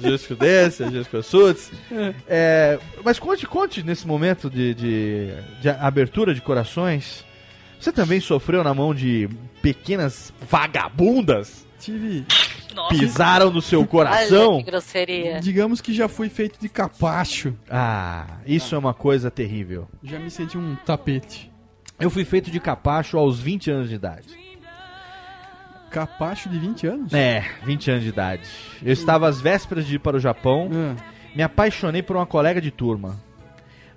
jurisprudência, 0.00 0.86
jurisconsultes. 0.90 1.72
É, 2.28 2.78
mas 3.04 3.18
conte, 3.18 3.44
conte 3.46 3.82
nesse 3.82 4.06
momento 4.06 4.48
de, 4.48 4.72
de, 4.74 5.28
de 5.60 5.68
abertura 5.68 6.32
de 6.34 6.40
corações. 6.40 7.24
Você 7.80 7.90
também 7.92 8.20
sofreu 8.20 8.62
na 8.64 8.72
mão 8.72 8.94
de 8.94 9.28
pequenas 9.60 10.32
vagabundas? 10.48 11.65
Tive. 11.78 12.26
Pisaram 12.90 13.50
no 13.50 13.62
seu 13.62 13.80
Olha 13.80 13.88
coração? 13.88 14.58
que 14.58 14.70
grosseria. 14.70 15.40
Digamos 15.40 15.80
que 15.80 15.94
já 15.94 16.08
fui 16.08 16.28
feito 16.28 16.58
de 16.60 16.68
capacho. 16.68 17.54
Ah, 17.70 18.26
isso 18.46 18.74
é 18.74 18.78
uma 18.78 18.92
coisa 18.94 19.30
terrível. 19.30 19.88
Já 20.02 20.18
me 20.18 20.30
senti 20.30 20.58
um 20.58 20.76
tapete. 20.84 21.50
Eu 21.98 22.10
fui 22.10 22.24
feito 22.24 22.50
de 22.50 22.60
capacho 22.60 23.16
aos 23.16 23.40
20 23.40 23.70
anos 23.70 23.88
de 23.88 23.94
idade. 23.94 24.28
Capacho 25.90 26.48
de 26.48 26.58
20 26.58 26.86
anos? 26.86 27.12
É, 27.14 27.44
20 27.64 27.90
anos 27.90 28.02
de 28.02 28.08
idade. 28.10 28.48
Eu 28.82 28.92
estava 28.92 29.28
às 29.28 29.40
vésperas 29.40 29.86
de 29.86 29.94
ir 29.96 29.98
para 29.98 30.16
o 30.16 30.20
Japão. 30.20 30.68
É. 30.72 31.16
Me 31.34 31.42
apaixonei 31.42 32.02
por 32.02 32.16
uma 32.16 32.26
colega 32.26 32.60
de 32.60 32.70
turma. 32.70 33.16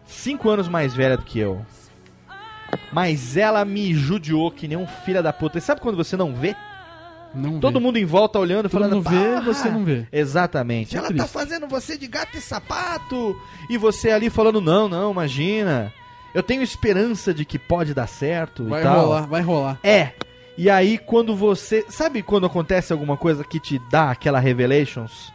Cinco 0.05 0.49
anos 0.49 0.67
mais 0.67 0.93
velha 0.93 1.17
do 1.17 1.23
que 1.23 1.39
eu. 1.39 1.65
Mas 2.93 3.35
ela 3.35 3.65
me 3.65 3.93
judiou 3.93 4.49
que 4.51 4.67
nem 4.67 4.77
um 4.77 4.87
filho 4.87 5.21
da 5.21 5.33
puta. 5.33 5.57
E 5.57 5.61
sabe 5.61 5.81
quando 5.81 5.97
você 5.97 6.15
não 6.15 6.33
vê? 6.33 6.55
Não 7.33 7.59
Todo 7.59 7.79
vê. 7.79 7.85
mundo 7.85 7.97
em 7.97 8.05
volta 8.05 8.39
olhando, 8.39 8.69
Todo 8.69 8.81
falando. 8.81 9.01
vê, 9.01 9.39
você 9.41 9.69
não 9.69 9.83
vê. 9.85 10.07
Exatamente. 10.11 10.95
É 10.95 10.99
ela 10.99 11.07
triste. 11.09 11.21
tá 11.21 11.27
fazendo 11.27 11.67
você 11.67 11.97
de 11.97 12.07
gato 12.07 12.35
e 12.37 12.41
sapato. 12.41 13.39
E 13.69 13.77
você 13.77 14.09
ali 14.11 14.29
falando, 14.29 14.59
não, 14.59 14.87
não, 14.89 15.11
imagina. 15.11 15.93
Eu 16.33 16.41
tenho 16.43 16.61
esperança 16.63 17.33
de 17.33 17.45
que 17.45 17.57
pode 17.59 17.93
dar 17.93 18.07
certo 18.07 18.63
Vai 18.65 18.81
e 18.81 18.83
tal. 18.83 19.01
rolar, 19.05 19.21
vai 19.27 19.41
rolar. 19.41 19.79
É. 19.83 20.11
E 20.57 20.69
aí, 20.69 20.97
quando 20.97 21.35
você. 21.35 21.85
Sabe 21.89 22.21
quando 22.21 22.45
acontece 22.45 22.91
alguma 22.91 23.15
coisa 23.15 23.43
que 23.43 23.59
te 23.59 23.79
dá 23.91 24.11
aquela 24.11 24.39
Revelations? 24.39 25.31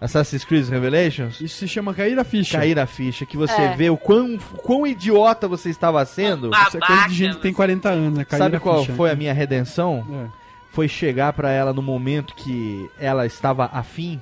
Assassin's 0.00 0.44
Creed 0.44 0.68
Revelations? 0.68 1.40
Isso 1.40 1.56
se 1.58 1.66
chama 1.66 1.92
cair 1.92 2.16
a 2.18 2.22
ficha. 2.24 2.58
Cair 2.58 2.78
a 2.78 2.86
ficha, 2.86 3.26
que 3.26 3.36
você 3.36 3.60
É. 3.60 3.74
vê 3.74 3.90
o 3.90 3.96
quão, 3.96 4.38
quão 4.62 4.86
idiota 4.86 5.48
você 5.48 5.70
estava 5.70 6.04
sendo. 6.04 6.50
Isso 6.54 6.76
é 6.76 6.80
coisa 6.80 7.08
de 7.08 7.14
gente 7.14 7.36
que 7.36 7.42
tem 7.42 7.52
40 7.52 7.88
anos, 7.88 8.18
né? 8.18 8.24
Cair 8.24 8.38
Sabe 8.38 8.56
a 8.56 8.60
qual 8.60 8.80
ficha. 8.82 8.92
foi 8.94 9.10
a 9.10 9.16
minha 9.16 9.32
redenção? 9.32 10.06
É. 10.34 10.47
Foi 10.78 10.86
chegar 10.86 11.32
pra 11.32 11.50
ela 11.50 11.72
no 11.72 11.82
momento 11.82 12.36
que 12.36 12.88
ela 13.00 13.26
estava 13.26 13.64
afim 13.72 14.20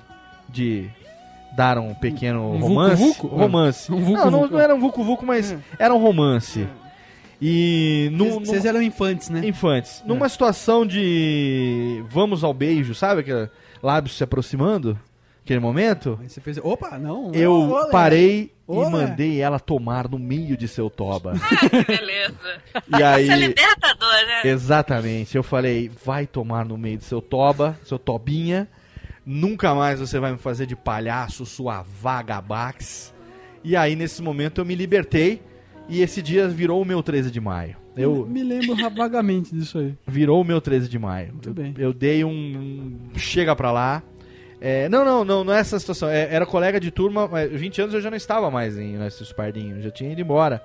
de 0.48 0.88
dar 1.54 1.76
um 1.76 1.92
pequeno 1.92 2.50
Um 2.54 2.58
romance. 2.60 2.96
vucu-vucu? 3.02 3.26
Romance. 3.36 3.92
Um 3.92 3.96
não, 3.96 4.02
vucu-vucu. 4.06 4.30
não, 4.30 4.48
não 4.48 4.58
era 4.58 4.74
um 4.74 4.80
vucu 4.80 5.04
vucu, 5.04 5.26
mas 5.26 5.52
É. 5.52 5.58
era 5.78 5.92
um 5.94 5.98
romance. 5.98 6.66
E 7.42 8.08
num, 8.14 8.40
Vocês- 8.40 8.64
eram 8.64 8.80
infantes, 8.80 9.28
né? 9.28 9.46
infantes. 9.46 10.02
Numa 10.06 10.30
situação 10.30 10.86
de 10.86 12.02
vamos 12.08 12.42
ao 12.42 12.54
beijo, 12.54 12.94
sabe? 12.94 13.20
Aquele 13.20 13.50
lábios 13.82 14.16
se 14.16 14.24
aproximando, 14.24 14.98
aquele 15.46 15.60
momento. 15.60 16.18
Aí 16.20 16.28
você 16.28 16.40
fez. 16.40 16.58
Opa, 16.58 16.98
não. 16.98 17.32
Eu 17.32 17.52
olé. 17.52 17.90
parei 17.90 18.52
Olé. 18.66 18.88
e 18.88 18.90
mandei 18.92 19.40
ela 19.40 19.58
tomar 19.60 20.08
no 20.08 20.18
meio 20.18 20.56
de 20.56 20.66
seu 20.68 20.90
toba. 20.90 21.34
Que 21.70 21.84
beleza. 21.84 22.60
E 22.98 23.02
aí, 23.02 23.22
Isso 23.24 23.32
é 23.32 23.36
libertador, 23.36 24.12
né? 24.26 24.42
exatamente, 24.50 25.36
eu 25.36 25.42
falei, 25.42 25.90
vai 26.04 26.26
tomar 26.26 26.64
no 26.64 26.76
meio 26.76 26.98
do 26.98 27.04
seu 27.04 27.22
toba, 27.22 27.78
seu 27.84 27.98
tobinha. 27.98 28.68
Nunca 29.24 29.74
mais 29.74 29.98
você 30.00 30.18
vai 30.20 30.32
me 30.32 30.38
fazer 30.38 30.66
de 30.66 30.76
palhaço, 30.76 31.44
sua 31.46 31.82
vagabax. 31.82 33.12
E 33.64 33.74
aí, 33.76 33.96
nesse 33.96 34.22
momento, 34.22 34.60
eu 34.60 34.64
me 34.64 34.74
libertei. 34.74 35.42
E 35.88 36.00
esse 36.02 36.20
dia 36.20 36.48
virou 36.48 36.82
o 36.82 36.84
meu 36.84 37.02
13 37.02 37.30
de 37.30 37.40
maio. 37.40 37.76
Eu, 37.96 38.26
Me 38.26 38.42
lembro 38.42 38.74
vagamente 38.94 39.54
disso 39.54 39.78
aí. 39.78 39.94
virou 40.06 40.40
o 40.40 40.44
meu 40.44 40.60
13 40.60 40.88
de 40.88 40.98
maio. 40.98 41.32
Muito 41.32 41.48
eu, 41.48 41.54
bem. 41.54 41.74
eu 41.78 41.92
dei 41.92 42.24
um, 42.24 42.28
um 43.14 43.18
chega 43.18 43.54
pra 43.56 43.70
lá. 43.72 44.02
É, 44.68 44.88
não, 44.88 45.04
não, 45.04 45.24
não, 45.24 45.44
não 45.44 45.52
é 45.52 45.60
essa 45.60 45.78
situação. 45.78 46.08
É, 46.08 46.28
era 46.34 46.44
colega 46.44 46.80
de 46.80 46.90
turma, 46.90 47.28
mas 47.30 47.50
20 47.52 47.82
anos 47.82 47.94
eu 47.94 48.00
já 48.00 48.10
não 48.10 48.16
estava 48.16 48.50
mais 48.50 48.76
em 48.76 48.96
Narciso 48.96 49.34
Pardinho, 49.34 49.76
eu 49.76 49.82
já 49.82 49.90
tinha 49.90 50.10
ido 50.10 50.20
embora. 50.20 50.60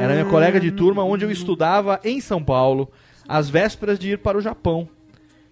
Era 0.00 0.12
minha 0.12 0.24
colega 0.26 0.60
de 0.60 0.70
turma 0.70 1.02
onde 1.02 1.24
eu 1.24 1.30
estudava 1.30 1.98
em 2.04 2.20
São 2.20 2.42
Paulo, 2.44 2.88
às 3.26 3.50
vésperas 3.50 3.98
de 3.98 4.10
ir 4.12 4.18
para 4.18 4.38
o 4.38 4.40
Japão. 4.40 4.88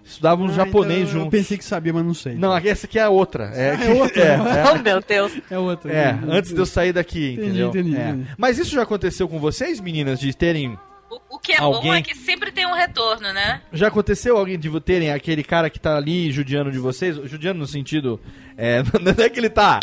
Estudávamos 0.04 0.52
Ah, 0.52 0.64
japonês 0.64 1.00
então 1.00 1.12
Eu 1.16 1.24
juntos. 1.24 1.30
pensei 1.38 1.58
que 1.58 1.64
sabia, 1.64 1.92
mas 1.92 2.04
não 2.04 2.14
sei. 2.14 2.34
Não, 2.34 2.56
essa 2.56 2.86
aqui 2.86 2.98
é 2.98 3.02
a 3.02 3.10
outra. 3.10 3.50
É, 3.54 3.72
Ah, 3.72 3.84
é 3.84 3.90
outra? 3.92 4.22
É, 4.24 4.64
Oh, 4.72 4.78
meu 4.82 5.00
Deus. 5.06 5.32
É 5.50 5.58
outra. 5.58 5.92
é, 5.92 5.96
é, 5.96 6.18
antes 6.28 6.52
de 6.54 6.58
eu 6.58 6.64
sair 6.66 6.92
daqui, 6.94 7.32
Entendi, 7.32 7.48
entendeu? 7.48 7.68
entendi, 7.68 7.96
É. 7.96 8.08
entendi. 8.10 8.26
Mas 8.38 8.58
isso 8.58 8.70
já 8.74 8.82
aconteceu 8.82 9.28
com 9.28 9.38
vocês, 9.38 9.80
meninas, 9.80 10.18
de 10.18 10.32
terem 10.34 10.78
O, 11.10 11.36
o 11.36 11.38
que 11.38 11.52
é 11.52 11.58
Alguém- 11.60 11.82
bom 11.90 11.94
é 11.94 12.00
que 12.02 12.14
sempre 12.14 12.47
um 12.68 12.74
retorno, 12.74 13.32
né? 13.32 13.60
Já 13.72 13.88
aconteceu 13.88 14.36
alguém 14.36 14.58
de 14.58 14.80
terem 14.80 15.12
aquele 15.12 15.42
cara 15.42 15.68
que 15.70 15.78
tá 15.80 15.96
ali 15.96 16.30
judiando 16.30 16.70
de 16.70 16.78
vocês? 16.78 17.16
Judiando 17.24 17.58
no 17.58 17.66
sentido. 17.66 18.20
É, 18.56 18.82
não 19.00 19.24
é 19.24 19.28
que 19.28 19.38
ele 19.40 19.50
tá 19.50 19.80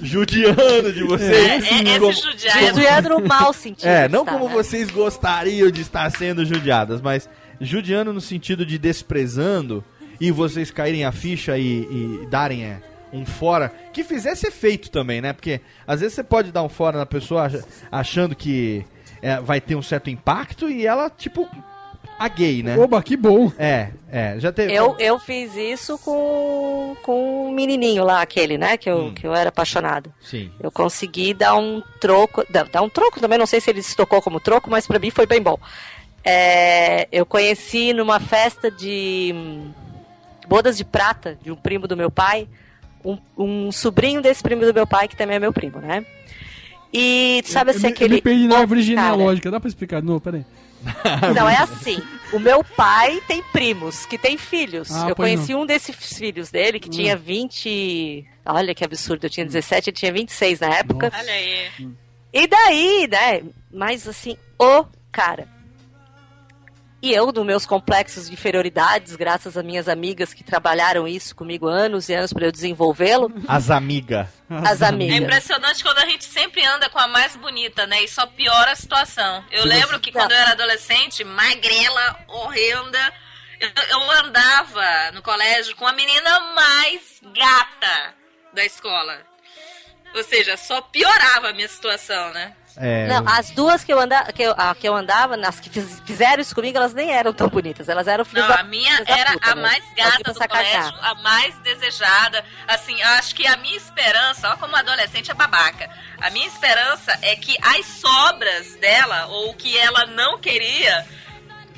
judiando 0.00 0.92
de 0.92 1.02
É, 1.02 1.06
vocês. 1.06 1.64
é, 1.64 1.98
como- 1.98 2.10
esse 2.12 2.22
judiar 2.22 2.62
é 2.62 2.66
Judiando 2.68 3.08
no 3.10 3.20
mau 3.26 3.52
sentido. 3.52 3.88
É, 3.88 4.08
não 4.08 4.20
está, 4.20 4.32
como 4.32 4.48
né? 4.48 4.54
vocês 4.54 4.90
gostariam 4.90 5.70
de 5.70 5.80
estar 5.80 6.10
sendo 6.10 6.44
judiadas, 6.44 7.00
mas 7.00 7.28
judiando 7.60 8.12
no 8.12 8.20
sentido 8.20 8.64
de 8.66 8.78
desprezando 8.78 9.82
e 10.20 10.30
vocês 10.30 10.70
caírem 10.70 11.04
a 11.04 11.12
ficha 11.12 11.58
e, 11.58 11.82
e 12.22 12.26
darem 12.30 12.64
é, 12.64 12.80
um 13.12 13.24
fora 13.24 13.72
que 13.92 14.04
fizesse 14.04 14.46
efeito 14.46 14.90
também, 14.90 15.20
né? 15.20 15.32
Porque 15.32 15.60
às 15.86 16.00
vezes 16.00 16.14
você 16.14 16.22
pode 16.24 16.52
dar 16.52 16.62
um 16.62 16.68
fora 16.68 16.98
na 16.98 17.06
pessoa 17.06 17.46
ach- 17.46 17.64
achando 17.90 18.34
que 18.34 18.84
é, 19.22 19.40
vai 19.40 19.60
ter 19.60 19.74
um 19.76 19.82
certo 19.82 20.10
impacto 20.10 20.68
e 20.68 20.86
ela, 20.86 21.08
tipo, 21.08 21.48
a 22.18 22.28
gay, 22.28 22.62
né? 22.62 22.76
Oba, 22.78 23.02
que 23.02 23.16
bom. 23.16 23.52
É, 23.58 23.90
é, 24.10 24.36
já 24.38 24.50
teve. 24.52 24.72
Eu, 24.72 24.96
eu 24.98 25.18
fiz 25.18 25.54
isso 25.54 25.98
com, 25.98 26.96
com 27.02 27.48
um 27.48 27.52
menininho 27.52 28.04
lá, 28.04 28.22
aquele, 28.22 28.56
né? 28.56 28.76
Que 28.76 28.88
eu, 28.90 29.06
Hum. 29.06 29.14
que 29.14 29.26
eu 29.26 29.34
era 29.34 29.50
apaixonado. 29.50 30.12
Sim. 30.20 30.50
Eu 30.58 30.70
consegui 30.70 31.34
dar 31.34 31.54
um 31.56 31.82
troco. 32.00 32.44
Dar, 32.50 32.82
um 32.82 32.88
troco 32.88 33.20
também, 33.20 33.38
não 33.38 33.46
sei 33.46 33.60
se 33.60 33.68
ele 33.70 33.82
se 33.82 33.94
tocou 33.96 34.22
como 34.22 34.40
troco, 34.40 34.70
mas 34.70 34.86
pra 34.86 34.98
mim 34.98 35.10
foi 35.10 35.26
bem 35.26 35.42
bom. 35.42 35.58
É, 36.24 37.06
eu 37.12 37.24
conheci 37.26 37.92
numa 37.92 38.18
festa 38.18 38.70
de 38.70 39.32
hum, 39.34 39.70
bodas 40.48 40.76
de 40.76 40.84
prata 40.84 41.38
de 41.42 41.52
um 41.52 41.56
primo 41.56 41.86
do 41.86 41.96
meu 41.96 42.10
pai, 42.10 42.48
um, 43.04 43.16
um 43.38 43.70
sobrinho 43.70 44.20
desse 44.20 44.42
primo 44.42 44.64
do 44.64 44.74
meu 44.74 44.86
pai, 44.86 45.06
que 45.06 45.14
também 45.16 45.36
é 45.36 45.38
meu 45.38 45.52
primo, 45.52 45.78
né? 45.80 46.04
E 46.92 47.42
sabe 47.44 47.70
eu, 47.70 47.76
assim, 47.76 47.86
me- 47.88 47.92
aquele. 47.92 48.14
eu 48.14 48.16
me 48.16 48.22
perdi 48.22 48.48
na 48.48 48.58
árvore 48.58 48.82
genealógica. 48.82 49.50
Dá 49.50 49.60
pra 49.60 49.68
explicar 49.68 50.00
de 50.00 50.06
novo? 50.06 50.20
Não, 51.34 51.48
é 51.48 51.56
assim. 51.56 52.00
O 52.32 52.38
meu 52.38 52.62
pai 52.64 53.20
tem 53.28 53.42
primos 53.52 54.04
que 54.06 54.18
têm 54.18 54.36
filhos. 54.36 54.90
Ah, 54.92 55.08
eu 55.08 55.16
conheci 55.16 55.54
um 55.54 55.64
desses 55.64 55.94
filhos 56.18 56.50
dele 56.50 56.78
que 56.80 56.88
Hum. 56.88 56.92
tinha 56.92 57.16
20. 57.16 58.24
Olha 58.44 58.74
que 58.74 58.84
absurdo, 58.84 59.26
eu 59.26 59.30
tinha 59.30 59.46
17, 59.46 59.90
ele 59.90 59.96
tinha 59.96 60.12
26 60.12 60.60
na 60.60 60.68
época. 60.74 61.10
Olha 61.16 61.32
aí. 61.32 61.70
E 62.32 62.46
daí, 62.46 63.08
né? 63.10 63.42
Mas 63.72 64.06
assim, 64.06 64.36
o 64.58 64.84
cara. 65.10 65.48
E 67.02 67.12
eu, 67.12 67.30
nos 67.30 67.44
meus 67.44 67.66
complexos 67.66 68.26
de 68.26 68.32
inferioridades, 68.32 69.14
graças 69.16 69.56
a 69.56 69.62
minhas 69.62 69.86
amigas 69.86 70.32
que 70.32 70.42
trabalharam 70.42 71.06
isso 71.06 71.36
comigo 71.36 71.66
anos 71.68 72.08
e 72.08 72.14
anos 72.14 72.32
para 72.32 72.46
eu 72.46 72.52
desenvolvê-lo, 72.52 73.30
As 73.46 73.70
amigas. 73.70 74.26
as 74.48 74.80
É 74.82 74.86
amigas. 74.86 75.16
impressionante 75.18 75.82
quando 75.84 75.98
a 75.98 76.06
gente 76.06 76.24
sempre 76.24 76.64
anda 76.64 76.88
com 76.88 76.98
a 76.98 77.06
mais 77.06 77.36
bonita, 77.36 77.86
né? 77.86 78.02
E 78.02 78.08
só 78.08 78.26
piora 78.26 78.72
a 78.72 78.76
situação. 78.76 79.44
Eu 79.50 79.64
lembro 79.66 79.96
você- 79.96 80.00
que 80.00 80.12
quando 80.12 80.32
eu 80.32 80.38
era 80.38 80.52
adolescente, 80.52 81.22
magrela, 81.22 82.18
horrenda, 82.28 83.12
Eu, 83.58 83.70
eu 83.88 84.10
andava 84.10 85.12
no 85.14 85.22
colégio 85.22 85.74
com 85.76 85.86
a 85.86 85.92
menina 85.94 86.40
mais 86.54 87.00
gata 87.22 88.14
da 88.52 88.62
escola. 88.66 89.18
Ou 90.14 90.22
seja, 90.24 90.58
só 90.58 90.82
piorava 90.82 91.48
a 91.48 91.52
minha 91.54 91.66
situação, 91.68 92.32
né? 92.34 92.54
É, 92.78 93.06
Não, 93.08 93.26
as 93.26 93.50
duas 93.50 93.82
que 93.82 93.92
eu, 93.92 93.98
anda, 93.98 94.22
que 94.32 94.42
eu, 94.42 94.54
a, 94.56 94.74
que 94.74 94.86
eu 94.86 94.94
andava, 94.94 95.34
as 95.36 95.58
que 95.58 95.70
fiz- 95.70 96.00
fizeram 96.04 96.42
isso 96.42 96.54
comigo, 96.54 96.76
elas 96.76 96.92
nem 96.92 97.10
eram 97.10 97.32
tão 97.32 97.48
bonitas. 97.48 97.88
Elas 97.88 98.06
eram 98.06 98.24
filhas 98.24 98.46
Não, 98.46 98.54
da 98.54 98.60
a 98.60 98.64
minha 98.64 99.02
da 99.04 99.16
era 99.16 99.32
puta, 99.32 99.50
a 99.50 99.54
né? 99.54 99.62
mais 99.62 99.84
gata 99.96 100.32
do 100.32 100.38
sacanear. 100.38 100.92
colégio, 100.92 100.98
a 101.02 101.14
mais 101.22 101.58
desejada. 101.60 102.44
Assim, 102.68 103.00
eu 103.00 103.08
acho 103.10 103.34
que 103.34 103.46
a 103.46 103.56
minha 103.56 103.76
esperança, 103.76 104.50
ó 104.52 104.56
como 104.56 104.76
adolescente 104.76 105.30
é 105.30 105.34
babaca, 105.34 105.88
a 106.20 106.28
minha 106.30 106.46
esperança 106.46 107.18
é 107.22 107.34
que 107.36 107.56
as 107.62 107.86
sobras 107.86 108.76
dela, 108.76 109.26
ou 109.28 109.54
que 109.54 109.76
ela 109.78 110.04
não 110.06 110.38
queria, 110.38 111.06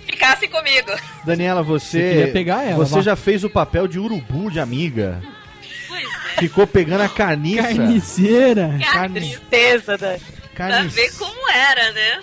ficassem 0.07 0.49
comigo. 0.49 0.91
Daniela, 1.25 1.63
Você 1.63 2.25
você. 2.25 2.31
pegar 2.33 2.65
ela, 2.65 2.85
Você 2.85 3.03
já 3.03 3.15
fez 3.15 3.45
o 3.45 3.51
papel 3.51 3.87
de 3.87 3.99
urubu 4.01 4.51
de 4.51 4.59
amiga. 4.59 5.23
Pois 5.87 6.03
é. 6.05 6.41
Ficou 6.41 6.67
pegando 6.67 7.03
a 7.03 7.09
carniça. 7.09 7.63
Carniceira. 7.63 8.71
Que 8.79 9.09
tristeza, 9.13 9.97
né? 10.67 10.81
Pra 10.81 10.89
ver 10.89 11.13
como 11.17 11.51
era, 11.51 11.93
né? 11.93 12.21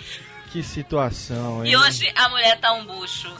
Que 0.50 0.62
situação, 0.62 1.64
hein? 1.64 1.72
E 1.72 1.76
hoje 1.76 2.12
a 2.14 2.28
mulher 2.28 2.58
tá 2.58 2.72
um 2.72 2.84
bucho. 2.84 3.30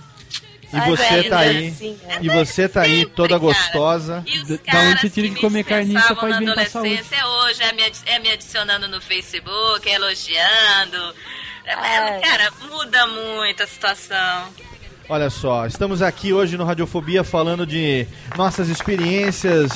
E 0.73 0.81
você 0.81 1.25
tá 1.25 1.39
aí. 1.39 1.75
E 2.21 2.29
você 2.29 2.69
tá 2.69 2.83
aí 2.83 3.07
toda 3.07 3.39
gostosa. 3.39 4.23
E 4.27 4.39
os 4.39 4.49
da 4.49 4.59
caras 4.59 4.91
onde 4.91 5.01
você 5.01 5.11
tira 5.11 5.29
que 5.29 5.35
que 5.35 5.41
me 5.41 5.41
comer 5.41 5.65
carniça 5.65 6.01
dispensavam 6.01 6.21
faz 6.21 6.33
na 6.33 6.39
bem 6.39 6.55
pra 6.55 6.67
saúde. 6.67 6.93
adolescência 6.93 7.27
hoje 7.27 7.63
é 7.63 7.73
me, 7.73 7.93
é 8.07 8.19
me 8.19 8.31
adicionando 8.31 8.89
no 8.89 9.01
Facebook, 9.01 9.89
elogiando. 9.89 11.15
É, 11.65 11.73
é, 11.73 12.21
cara, 12.21 12.53
muda 12.69 13.07
muito 13.07 13.63
a 13.63 13.67
situação. 13.67 14.49
Olha 15.09 15.31
só, 15.31 15.67
estamos 15.67 16.03
aqui 16.03 16.33
hoje 16.33 16.57
no 16.57 16.65
Radiofobia 16.65 17.23
falando 17.23 17.65
de 17.65 18.07
nossas 18.37 18.69
experiências 18.69 19.71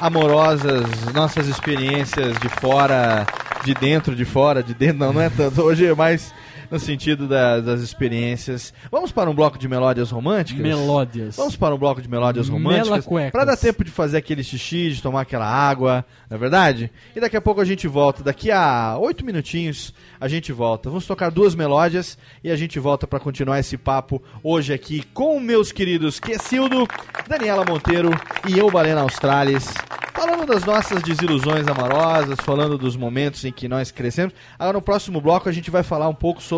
amorosas, 0.00 0.86
nossas 1.14 1.48
experiências 1.48 2.38
de 2.38 2.48
fora, 2.48 3.26
de 3.64 3.74
dentro, 3.74 4.14
de 4.14 4.24
fora, 4.24 4.62
de 4.62 4.74
dentro, 4.74 4.98
não, 4.98 5.12
não 5.12 5.20
é 5.20 5.30
tanto. 5.30 5.62
Hoje 5.62 5.86
é 5.86 5.94
mais 5.94 6.32
no 6.70 6.78
sentido 6.78 7.26
da- 7.26 7.60
das 7.60 7.80
experiências. 7.80 8.72
Vamos 8.90 9.10
para 9.12 9.30
um 9.30 9.34
bloco 9.34 9.58
de 9.58 9.68
melódias 9.68 10.10
românticas? 10.10 10.62
Melódias. 10.62 11.36
Vamos 11.36 11.56
para 11.56 11.74
um 11.74 11.78
bloco 11.78 12.00
de 12.02 12.08
melódias 12.08 12.48
românticas. 12.48 12.88
Para 13.32 13.44
dar 13.44 13.56
tempo 13.56 13.84
de 13.84 13.90
fazer 13.90 14.18
aquele 14.18 14.42
xixi, 14.44 14.90
de 14.92 15.02
tomar 15.02 15.22
aquela 15.22 15.46
água, 15.46 16.04
não 16.28 16.36
é 16.36 16.38
verdade? 16.38 16.90
E 17.16 17.20
daqui 17.20 17.36
a 17.36 17.40
pouco 17.40 17.60
a 17.60 17.64
gente 17.64 17.86
volta. 17.88 18.22
Daqui 18.22 18.50
a 18.50 18.96
oito 18.98 19.24
minutinhos 19.24 19.94
a 20.20 20.28
gente 20.28 20.52
volta. 20.52 20.88
Vamos 20.88 21.06
tocar 21.06 21.30
duas 21.30 21.54
melódias 21.54 22.18
e 22.42 22.50
a 22.50 22.56
gente 22.56 22.78
volta 22.78 23.06
para 23.06 23.20
continuar 23.20 23.58
esse 23.58 23.76
papo 23.78 24.22
hoje 24.42 24.72
aqui 24.72 25.02
com 25.14 25.38
meus 25.40 25.72
queridos 25.72 26.18
Quesildo, 26.20 26.86
Daniela 27.28 27.64
Monteiro 27.64 28.10
e 28.48 28.58
eu, 28.58 28.70
Balena 28.70 29.00
Australis. 29.02 29.72
Falando 30.12 30.46
das 30.46 30.64
nossas 30.64 31.00
desilusões 31.00 31.68
amorosas, 31.68 32.36
falando 32.42 32.76
dos 32.76 32.96
momentos 32.96 33.44
em 33.44 33.52
que 33.52 33.68
nós 33.68 33.92
crescemos. 33.92 34.34
Agora 34.58 34.78
no 34.78 34.82
próximo 34.82 35.20
bloco 35.20 35.48
a 35.48 35.52
gente 35.52 35.70
vai 35.70 35.84
falar 35.84 36.08
um 36.08 36.14
pouco 36.14 36.42
sobre 36.42 36.57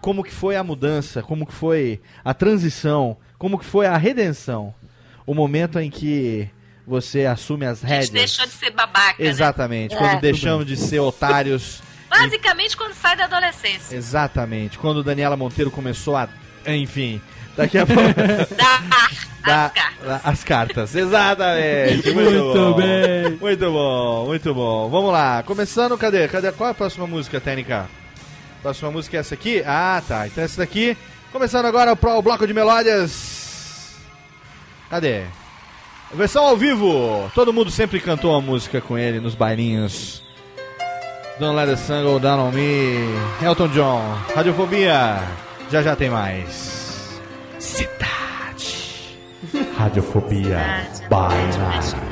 como 0.00 0.22
que 0.24 0.32
foi 0.32 0.56
a 0.56 0.62
mudança, 0.64 1.22
como 1.22 1.46
que 1.46 1.52
foi 1.52 2.00
a 2.24 2.32
transição, 2.34 3.16
como 3.38 3.58
que 3.58 3.64
foi 3.64 3.86
a 3.86 3.96
redenção. 3.96 4.74
O 5.26 5.34
momento 5.34 5.78
em 5.78 5.90
que 5.90 6.48
você 6.86 7.24
assume 7.26 7.66
as 7.66 7.84
A 7.84 7.88
gente 7.88 7.96
rédeas. 7.96 8.10
deixou 8.10 8.46
de 8.46 8.52
ser 8.52 8.70
babaca, 8.70 9.22
né? 9.22 9.28
Exatamente, 9.28 9.94
É. 9.94 9.98
quando 9.98 10.20
deixamos 10.20 10.66
de 10.66 10.76
ser 10.76 10.98
otários. 11.00 11.82
Basicamente 12.08 12.76
quando 12.76 12.92
sai 12.94 13.16
da 13.16 13.24
adolescência. 13.24 13.94
Exatamente, 13.94 14.76
quando 14.78 15.02
Daniela 15.04 15.36
Monteiro 15.36 15.70
começou 15.70 16.16
a. 16.16 16.28
Enfim, 16.66 17.20
daqui 17.56 17.78
a 17.78 17.86
pouco. 17.86 18.02
Dar 18.56 18.82
Dá- 19.46 19.72
as 20.24 20.44
cartas, 20.44 20.94
exatamente. 20.94 22.10
Muito, 22.10 22.30
Muito 22.30 22.52
bom. 22.54 22.72
bem. 22.74 23.30
Muito 23.40 23.70
bom, 23.72 24.26
muito 24.26 24.54
bom. 24.54 24.88
Vamos 24.90 25.12
lá, 25.12 25.42
começando, 25.44 25.96
cadê? 25.96 26.26
Cadê? 26.28 26.52
Qual 26.52 26.68
é 26.68 26.72
a 26.72 26.74
próxima 26.74 27.06
música, 27.06 27.40
Técnica? 27.40 27.88
Próxima 28.62 28.90
música 28.90 29.16
é 29.16 29.20
essa 29.20 29.34
aqui? 29.34 29.62
Ah, 29.66 30.02
tá. 30.06 30.26
Então 30.26 30.44
essa 30.44 30.58
daqui. 30.58 30.96
Começando 31.32 31.66
agora 31.66 31.94
pro 31.94 32.18
o 32.18 32.22
bloco 32.22 32.46
de 32.46 32.52
melódias. 32.52 33.96
Cadê? 34.90 35.22
Versão 36.12 36.44
ao 36.44 36.56
vivo. 36.56 37.30
Todo 37.34 37.52
mundo 37.52 37.70
sempre 37.70 38.00
cantou 38.00 38.34
a 38.34 38.40
música 38.40 38.80
com 38.80 38.98
ele 38.98 39.20
nos 39.20 39.34
bailinhos. 39.34 40.22
Don't 41.38 41.56
let 41.56 41.68
the 41.68 41.76
sun 41.76 42.02
go 42.02 42.18
down 42.18 42.48
on 42.48 42.52
me. 42.52 42.98
Elton 43.42 43.68
John. 43.68 44.02
Radiofobia. 44.34 45.22
Já 45.70 45.82
já 45.82 45.96
tem 45.96 46.10
mais. 46.10 47.20
Cidade. 47.58 49.16
Radiofobia. 49.78 50.86
Baila. 51.08 52.09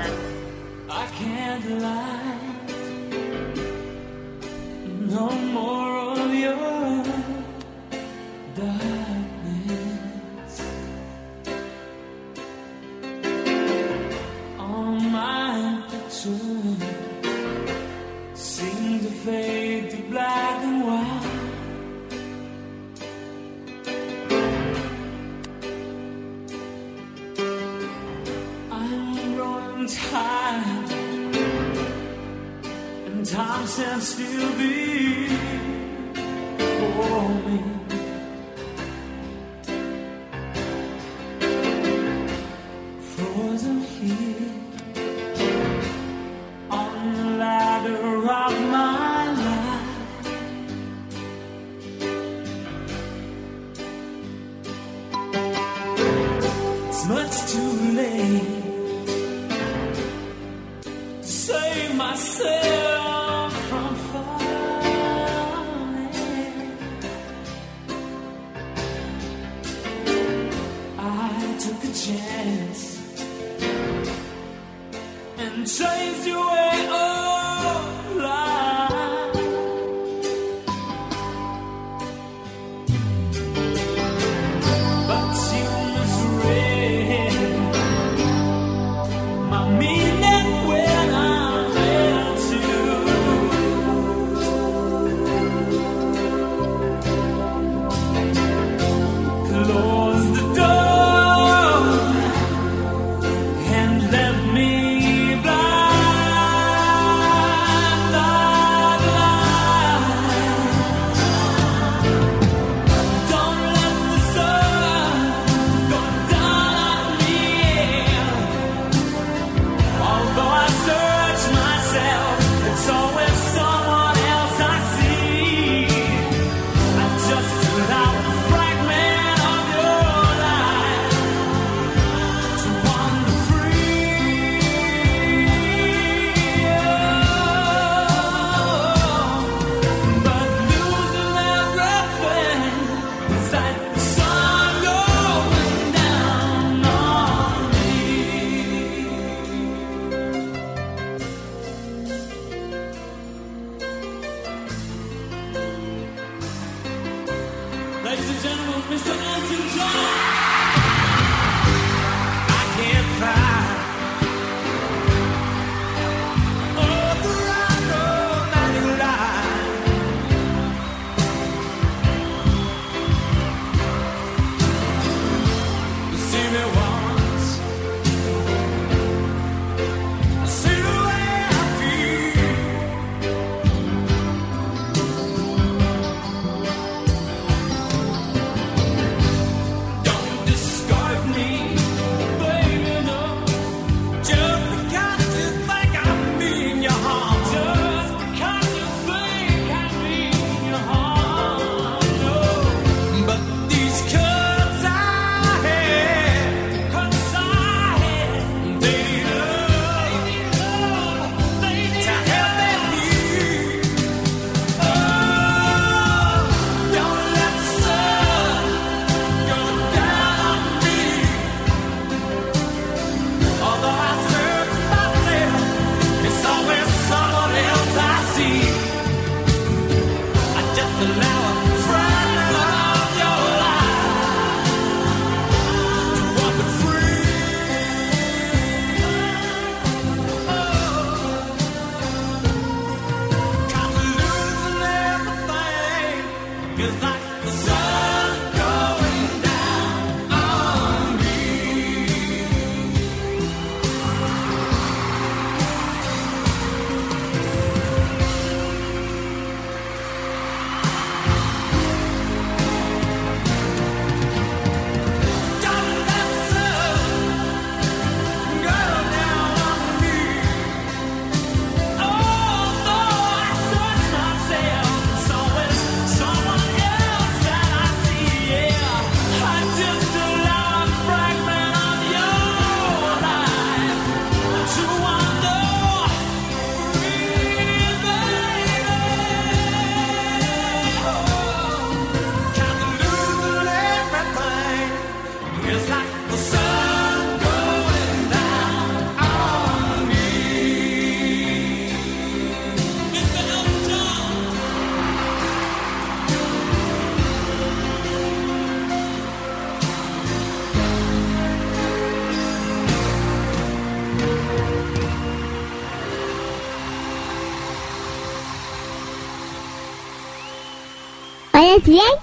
bem? 321.81 322.19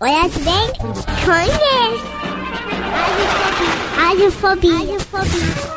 Olha 0.00 0.28
bem? 0.40 0.72
Conheço! 1.24 2.04
Radiofobia! 3.96 4.78
Radiofobia! 4.78 4.78
Radiofobia! 4.78 5.71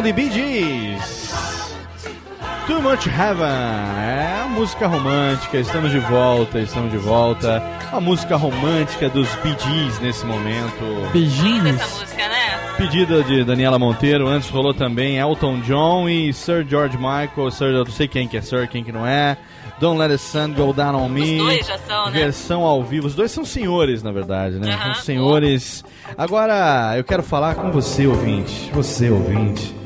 Som 0.00 0.02
de 0.02 0.12
Bee 0.12 0.30
Gees. 0.30 1.30
Too 2.66 2.80
Much 2.80 3.06
Heaven. 3.06 3.44
É 3.44 4.42
a 4.44 4.48
música 4.48 4.86
romântica, 4.86 5.58
estamos 5.58 5.90
de 5.90 5.98
volta, 5.98 6.58
estamos 6.58 6.90
de 6.90 6.96
volta. 6.96 7.62
A 7.92 8.00
música 8.00 8.36
romântica 8.36 9.08
dos 9.10 9.28
Bee 9.36 9.56
Gees 9.58 9.98
nesse 10.00 10.24
momento. 10.24 11.10
Beijinhos. 11.12 11.80
Essa 11.80 12.00
música, 12.00 12.28
né? 12.28 12.58
Pedida 12.76 13.22
de 13.22 13.44
Daniela 13.44 13.78
Monteiro, 13.78 14.26
antes 14.26 14.48
rolou 14.48 14.72
também 14.72 15.18
Elton 15.18 15.60
John 15.60 16.08
e 16.08 16.32
Sir 16.32 16.66
George 16.66 16.96
Michael. 16.96 17.50
Sir, 17.50 17.66
eu 17.66 17.84
não 17.84 17.92
sei 17.92 18.08
quem 18.08 18.26
que 18.26 18.36
é 18.36 18.40
Sir, 18.40 18.68
quem 18.68 18.82
que 18.82 18.92
não 18.92 19.06
é. 19.06 19.36
Don't 19.78 19.98
Let 19.98 20.10
the 20.10 20.18
Sun 20.18 20.52
Go 20.54 20.72
Down 20.72 20.94
on 20.94 21.08
Me. 21.08 21.40
Os 21.40 21.46
dois 21.46 21.66
já 21.66 21.78
são, 21.78 22.06
né? 22.06 22.12
Versão 22.12 22.62
ao 22.62 22.82
vivo. 22.82 23.06
Os 23.06 23.14
dois 23.14 23.30
são 23.30 23.44
senhores, 23.44 24.02
na 24.02 24.12
verdade, 24.12 24.58
né? 24.58 24.78
São 24.82 24.94
senhores. 24.94 25.84
Agora, 26.16 26.94
eu 26.96 27.04
quero 27.04 27.22
falar 27.22 27.54
com 27.54 27.70
você, 27.70 28.06
ouvinte. 28.06 28.70
Você, 28.72 29.10
ouvinte. 29.10 29.79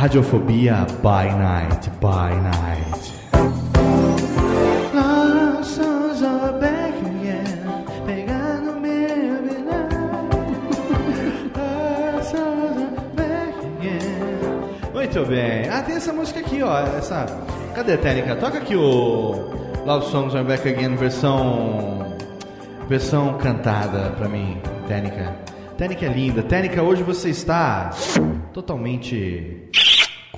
Radiofobia 0.00 0.86
by 1.02 1.28
night, 1.28 1.90
by 2.00 2.32
night. 2.40 3.12
Muito 14.94 15.26
bem. 15.26 15.68
Ah, 15.68 15.82
tem 15.82 15.96
essa 15.96 16.14
música 16.14 16.40
aqui, 16.40 16.62
ó. 16.62 16.78
Essa. 16.96 17.26
Cadê, 17.74 17.98
Técnica? 17.98 18.36
Toca 18.36 18.56
aqui 18.56 18.74
o 18.74 19.34
Love 19.84 20.06
Songs 20.06 20.34
Are 20.34 20.46
Back 20.46 20.66
Again, 20.66 20.96
versão. 20.96 22.16
Versão 22.88 23.36
cantada 23.36 24.12
pra 24.16 24.30
mim, 24.30 24.62
Técnica. 24.88 25.36
Técnica 25.76 26.06
é 26.06 26.08
linda. 26.08 26.42
Técnica, 26.42 26.82
hoje 26.82 27.02
você 27.02 27.28
está 27.28 27.90
totalmente 28.54 29.68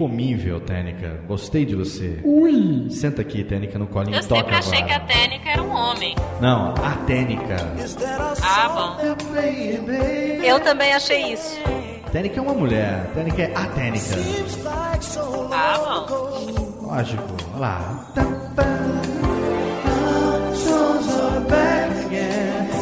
comível, 0.03 0.61
Técnica. 0.61 1.21
Gostei 1.29 1.65
de 1.65 1.77
você. 1.77 2.19
Ui! 2.25 2.91
Senta 2.91 3.23
aqui, 3.23 3.45
Técnica, 3.45 3.79
no 3.79 3.87
colinho. 3.87 4.17
Eu 4.17 4.27
Toca 4.27 4.41
sempre 4.41 4.57
achei 4.57 4.79
agora. 4.83 4.87
que 4.89 4.93
a 4.95 5.01
Técnica 5.01 5.51
era 5.51 5.63
um 5.63 5.71
homem. 5.71 6.17
Não, 6.41 6.75
a 6.75 6.91
Técnica. 7.07 7.57
Ah, 8.43 8.69
bom. 8.69 8.97
Eu 10.45 10.59
também 10.59 10.93
achei 10.93 11.33
isso. 11.33 11.57
Técnica 12.11 12.41
é 12.41 12.43
uma 12.43 12.53
mulher. 12.53 13.13
Técnica 13.15 13.43
é 13.43 13.53
a 13.55 13.67
Técnica. 13.67 14.17
Ah, 15.53 16.05
bom. 16.09 16.87
Lógico. 16.89 17.37
Olha 17.55 17.61
lá. 17.61 18.09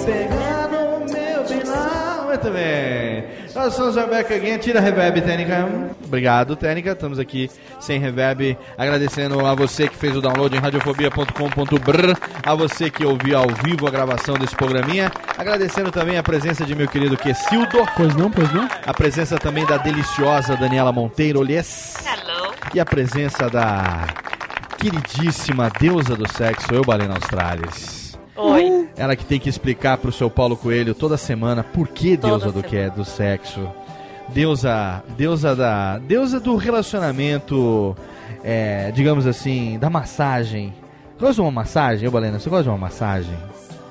Pegando 0.06 1.12
meu 1.12 1.44
vilão. 1.44 2.24
Muito 2.28 2.50
bem. 2.50 2.99
Nós 3.60 3.74
somos 3.74 3.98
a 3.98 4.06
Beca 4.06 4.34
Again. 4.34 4.56
Tira 4.56 4.80
reverb, 4.80 5.20
Técnica. 5.20 5.68
Obrigado, 6.02 6.56
Técnica. 6.56 6.92
Estamos 6.92 7.18
aqui 7.18 7.50
sem 7.78 8.00
reverb. 8.00 8.56
Agradecendo 8.78 9.44
a 9.44 9.54
você 9.54 9.86
que 9.86 9.94
fez 9.96 10.16
o 10.16 10.22
download 10.22 10.56
em 10.56 10.58
radiofobia.com.br. 10.58 12.18
A 12.42 12.54
você 12.54 12.88
que 12.88 13.04
ouviu 13.04 13.36
ao 13.36 13.48
vivo 13.62 13.86
a 13.86 13.90
gravação 13.90 14.38
desse 14.38 14.56
programinha. 14.56 15.12
Agradecendo 15.36 15.92
também 15.92 16.16
a 16.16 16.22
presença 16.22 16.64
de 16.64 16.74
meu 16.74 16.88
querido 16.88 17.18
Quesildo. 17.18 17.86
Pois 17.94 18.16
não, 18.16 18.30
pois 18.30 18.50
não? 18.50 18.66
A 18.86 18.94
presença 18.94 19.36
também 19.36 19.66
da 19.66 19.76
deliciosa 19.76 20.56
Daniela 20.56 20.90
Monteiro. 20.90 21.40
Olhês. 21.40 21.96
Hello. 22.02 22.54
E 22.72 22.80
a 22.80 22.86
presença 22.86 23.50
da 23.50 24.06
queridíssima 24.78 25.70
deusa 25.78 26.16
do 26.16 26.26
sexo, 26.32 26.72
eu, 26.72 26.80
Balena 26.80 27.16
Australis. 27.16 27.99
Oi. 28.42 28.88
Ela 28.96 29.14
que 29.16 29.24
tem 29.24 29.38
que 29.40 29.48
explicar 29.48 29.98
pro 29.98 30.10
seu 30.12 30.30
Paulo 30.30 30.56
Coelho 30.56 30.94
toda 30.94 31.16
semana 31.16 31.62
por 31.62 31.88
que 31.88 32.16
Toda 32.16 32.28
deusa 32.38 32.46
do 32.46 32.52
semana. 32.62 32.68
que 32.68 32.76
é 32.76 32.90
do 32.90 33.04
sexo. 33.04 33.68
Deusa, 34.28 35.02
deusa 35.16 35.56
da, 35.56 35.98
deusa 35.98 36.38
do 36.38 36.54
relacionamento, 36.56 37.96
é, 38.44 38.90
digamos 38.92 39.26
assim, 39.26 39.78
da 39.78 39.90
massagem. 39.90 40.72
Você 41.14 41.20
gosta 41.20 41.34
de 41.34 41.40
uma 41.40 41.50
massagem, 41.50 42.04
eu, 42.04 42.10
Balena? 42.10 42.38
Você 42.38 42.48
gosta 42.48 42.62
de 42.64 42.68
uma 42.68 42.78
massagem? 42.78 43.36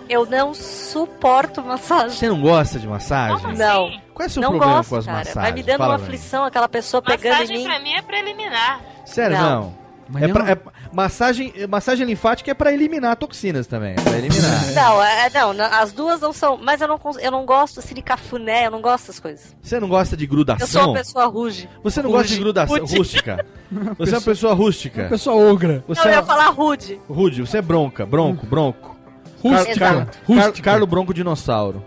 Eu 0.07 0.25
não 0.25 0.53
suporto 0.55 1.61
massagem. 1.61 2.09
Você 2.17 2.27
não 2.29 2.41
gosta 2.41 2.79
de 2.79 2.87
massagem? 2.87 3.53
Não. 3.55 3.91
Qual 4.13 4.23
é 4.23 4.27
o 4.27 4.29
seu 4.29 4.41
não 4.41 4.49
problema 4.51 4.75
gosto, 4.77 4.89
com 4.89 4.95
as 4.95 5.05
cara. 5.05 5.17
massagens? 5.17 5.43
Vai 5.43 5.51
me 5.51 5.61
dando 5.63 5.77
Fala 5.77 5.89
uma 5.97 6.03
aflição 6.03 6.43
aquela 6.45 6.67
pessoa 6.69 7.01
pegando 7.01 7.25
em 7.25 7.29
Massagem 7.41 7.57
mim. 7.59 7.63
pra 7.65 7.79
mim 7.79 7.93
é 7.93 8.01
preliminar. 8.01 8.81
Sério, 9.05 9.37
Não. 9.37 9.49
não. 9.61 9.73
É 10.15 10.27
pra- 10.27 10.49
é- 10.51 10.57
massagem, 10.91 11.53
massagem 11.69 12.05
linfática 12.07 12.49
é 12.49 12.53
pra 12.53 12.73
eliminar 12.73 13.15
toxinas 13.15 13.67
também. 13.67 13.91
É 13.91 14.01
pra 14.01 14.17
eliminar. 14.17 14.65
Não, 14.73 15.03
é, 15.03 15.29
não, 15.29 15.53
na- 15.53 15.79
as 15.79 15.91
duas 15.91 16.19
não 16.21 16.33
são. 16.33 16.57
Mas 16.57 16.81
eu 16.81 16.87
não, 16.87 16.99
eu 17.19 17.31
não 17.31 17.45
gosto 17.45 17.79
assim 17.79 17.93
de 17.93 18.01
cafuné, 18.01 18.65
eu 18.67 18.71
não 18.71 18.81
gosto 18.81 19.03
dessas 19.05 19.19
coisas. 19.19 19.55
Você 19.61 19.79
não 19.79 19.87
gosta 19.87 20.17
de 20.17 20.23
Eu 20.23 20.27
sou 20.29 20.35
grudação? 20.35 20.89
uma 20.89 20.97
pessoa 20.97 21.25
ruge. 21.27 21.69
Você 21.83 22.01
não 22.01 22.09
gosta 22.11 22.27
de 22.27 22.33
Ruge. 22.33 22.43
grudação 22.43 22.77
Rude. 22.79 22.97
rústica? 22.97 23.45
Você 23.99 24.13
é 24.15 24.17
uma 24.17 24.23
pessoa 24.23 24.53
rústica. 24.53 25.01
Uma 25.03 25.09
pessoa 25.09 25.51
ogra. 25.51 25.83
Você 25.87 26.01
Não, 26.01 26.07
eu 26.07 26.13
é 26.13 26.15
ia 26.17 26.23
falar 26.23 26.49
rude. 26.49 26.99
rude, 27.07 27.41
você 27.41 27.57
é 27.59 27.61
bronca, 27.61 28.05
bronco, 28.05 28.45
bronco. 28.47 28.95
Rústica. 29.43 29.79
Car-. 29.79 30.05
Car- 30.05 30.15
Rústica. 30.27 30.61
Carlo 30.71 30.87
Bronco 30.87 31.13
Dinossauro. 31.13 31.85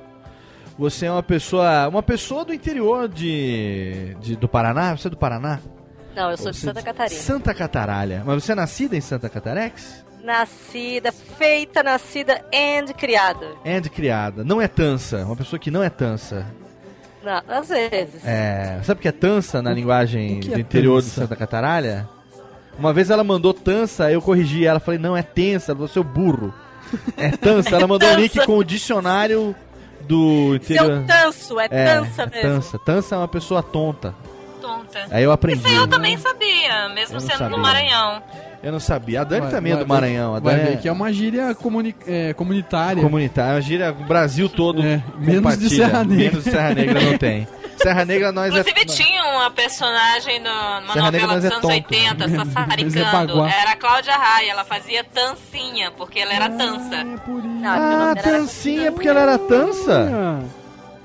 Você 0.78 1.06
é 1.06 1.12
uma 1.12 1.22
pessoa, 1.22 1.88
uma 1.88 2.02
pessoa 2.02 2.44
do 2.44 2.54
interior 2.54 3.08
de, 3.08 4.16
de- 4.20 4.36
do 4.36 4.48
Paraná? 4.48 4.96
Você 4.96 5.08
é 5.08 5.10
do 5.10 5.16
Paraná? 5.16 5.58
Não, 6.14 6.30
eu 6.30 6.36
sou 6.36 6.50
de 6.50 6.58
Você- 6.58 6.66
Santa 6.66 6.82
Catarina. 6.82 7.20
Santa 7.20 7.54
Cataralha. 7.54 8.22
Mas 8.24 8.44
você 8.44 8.52
é 8.52 8.54
nascida 8.54 8.96
em 8.96 9.00
Santa 9.00 9.28
Catarex? 9.28 10.04
Nascida, 10.22 11.10
feita, 11.10 11.82
nascida 11.82 12.44
and 12.54 12.92
criada. 12.96 13.46
And 13.64 13.82
criada. 13.82 14.44
Não 14.44 14.60
é 14.60 14.68
tança. 14.68 15.24
Uma 15.24 15.34
pessoa 15.36 15.58
que 15.58 15.70
não 15.70 15.82
é 15.82 15.90
tança. 15.90 16.46
Não, 17.24 17.40
às 17.48 17.68
vezes. 17.68 18.24
É, 18.24 18.80
sabe 18.84 18.98
o 18.98 19.02
que 19.02 19.08
é 19.08 19.12
tança 19.12 19.60
na 19.62 19.72
linguagem 19.72 20.40
que 20.40 20.48
do 20.50 20.56
é 20.56 20.60
interior 20.60 20.96
tança? 20.96 21.08
de 21.08 21.14
Santa 21.14 21.36
Cataralha? 21.36 22.08
Uma 22.78 22.92
vez 22.92 23.10
ela 23.10 23.22
mandou 23.24 23.52
tança, 23.54 24.10
eu 24.10 24.20
corrigi 24.22 24.66
ela, 24.66 24.80
falei, 24.80 24.98
não, 24.98 25.16
é 25.16 25.22
tensa, 25.22 25.74
você 25.74 25.98
é 25.98 26.02
burro. 26.02 26.52
É 27.16 27.30
tança, 27.30 27.76
ela 27.76 27.86
mandou 27.86 28.08
um 28.08 28.14
link 28.16 28.44
com 28.44 28.56
o 28.58 28.64
dicionário 28.64 29.54
do 30.02 30.54
interior. 30.56 30.86
Seu 30.98 31.06
tanso, 31.06 31.60
é, 31.60 31.68
É, 31.70 31.94
tança 31.96 32.22
é 32.22 32.26
mesmo. 32.26 32.42
tança. 32.42 32.78
Tança 32.78 33.14
é 33.14 33.18
uma 33.18 33.28
pessoa 33.28 33.62
tonta. 33.62 34.14
Tonta. 34.62 35.06
Aí 35.10 35.24
eu 35.24 35.32
aprendi. 35.32 35.58
Isso 35.58 35.68
aí 35.68 35.74
eu 35.76 35.86
também 35.88 36.16
sabia, 36.16 36.88
mesmo 36.94 37.20
sendo 37.20 37.32
sabia. 37.38 37.48
no 37.48 37.58
Maranhão. 37.58 38.22
Eu 38.62 38.70
não 38.72 38.80
sabia. 38.80 39.22
A 39.22 39.24
Dani 39.24 39.40
Vai- 39.42 39.50
também 39.50 39.72
é 39.72 39.74
vai 39.74 39.84
do 39.84 39.88
ver- 39.88 39.94
Maranhão. 39.94 40.34
A 40.36 40.40
Vai 40.40 40.54
Dani 40.56 40.68
ver 40.70 40.76
que 40.78 40.88
é 40.88 40.92
uma 40.92 41.12
gíria 41.12 41.54
comuni 41.54 41.94
é, 42.06 42.32
comunitária. 42.32 43.02
comunitária. 43.02 43.50
É 43.50 43.54
uma 43.54 43.60
gíria, 43.60 43.90
o 43.90 44.04
Brasil 44.04 44.48
todo 44.48 44.82
É, 44.82 45.02
menos 45.18 45.58
de. 45.58 45.68
Serra 45.68 46.04
Negra. 46.04 46.16
Menos 46.30 46.44
de 46.44 46.50
Serra 46.50 46.74
Negra 46.74 47.00
não 47.00 47.18
tem. 47.18 47.48
Serra 47.76 48.04
Negra 48.04 48.30
nós 48.30 48.50
Inclusive 48.54 48.80
é... 48.80 48.84
tinha 48.84 49.24
uma 49.24 49.50
personagem 49.50 50.38
no- 50.38 50.80
numa 50.82 50.92
Serra 50.92 51.06
novela 51.10 51.34
dos 51.34 51.44
é 51.44 51.48
anos 51.48 51.60
tonto. 51.60 51.72
80, 51.74 52.14
Mas 52.28 52.32
é 52.32 52.44
sassaricando. 52.44 53.10
baguá. 53.34 53.50
Era 53.50 53.72
a 53.72 53.76
Cláudia 53.76 54.14
Raia, 54.16 54.52
ela 54.52 54.64
fazia 54.64 55.02
tancinha, 55.02 55.90
porque 55.90 56.20
ela 56.20 56.32
era 56.32 56.48
tança. 56.50 56.94
É 56.94 57.16
por 57.26 57.38
isso. 57.40 57.48
Não, 57.48 57.68
Ah, 57.68 57.78
dela 57.78 58.12
era 58.12 58.22
Tancinha, 58.22 58.92
porque 58.92 59.08
ela 59.08 59.20
era 59.22 59.38
tança? 59.38 60.38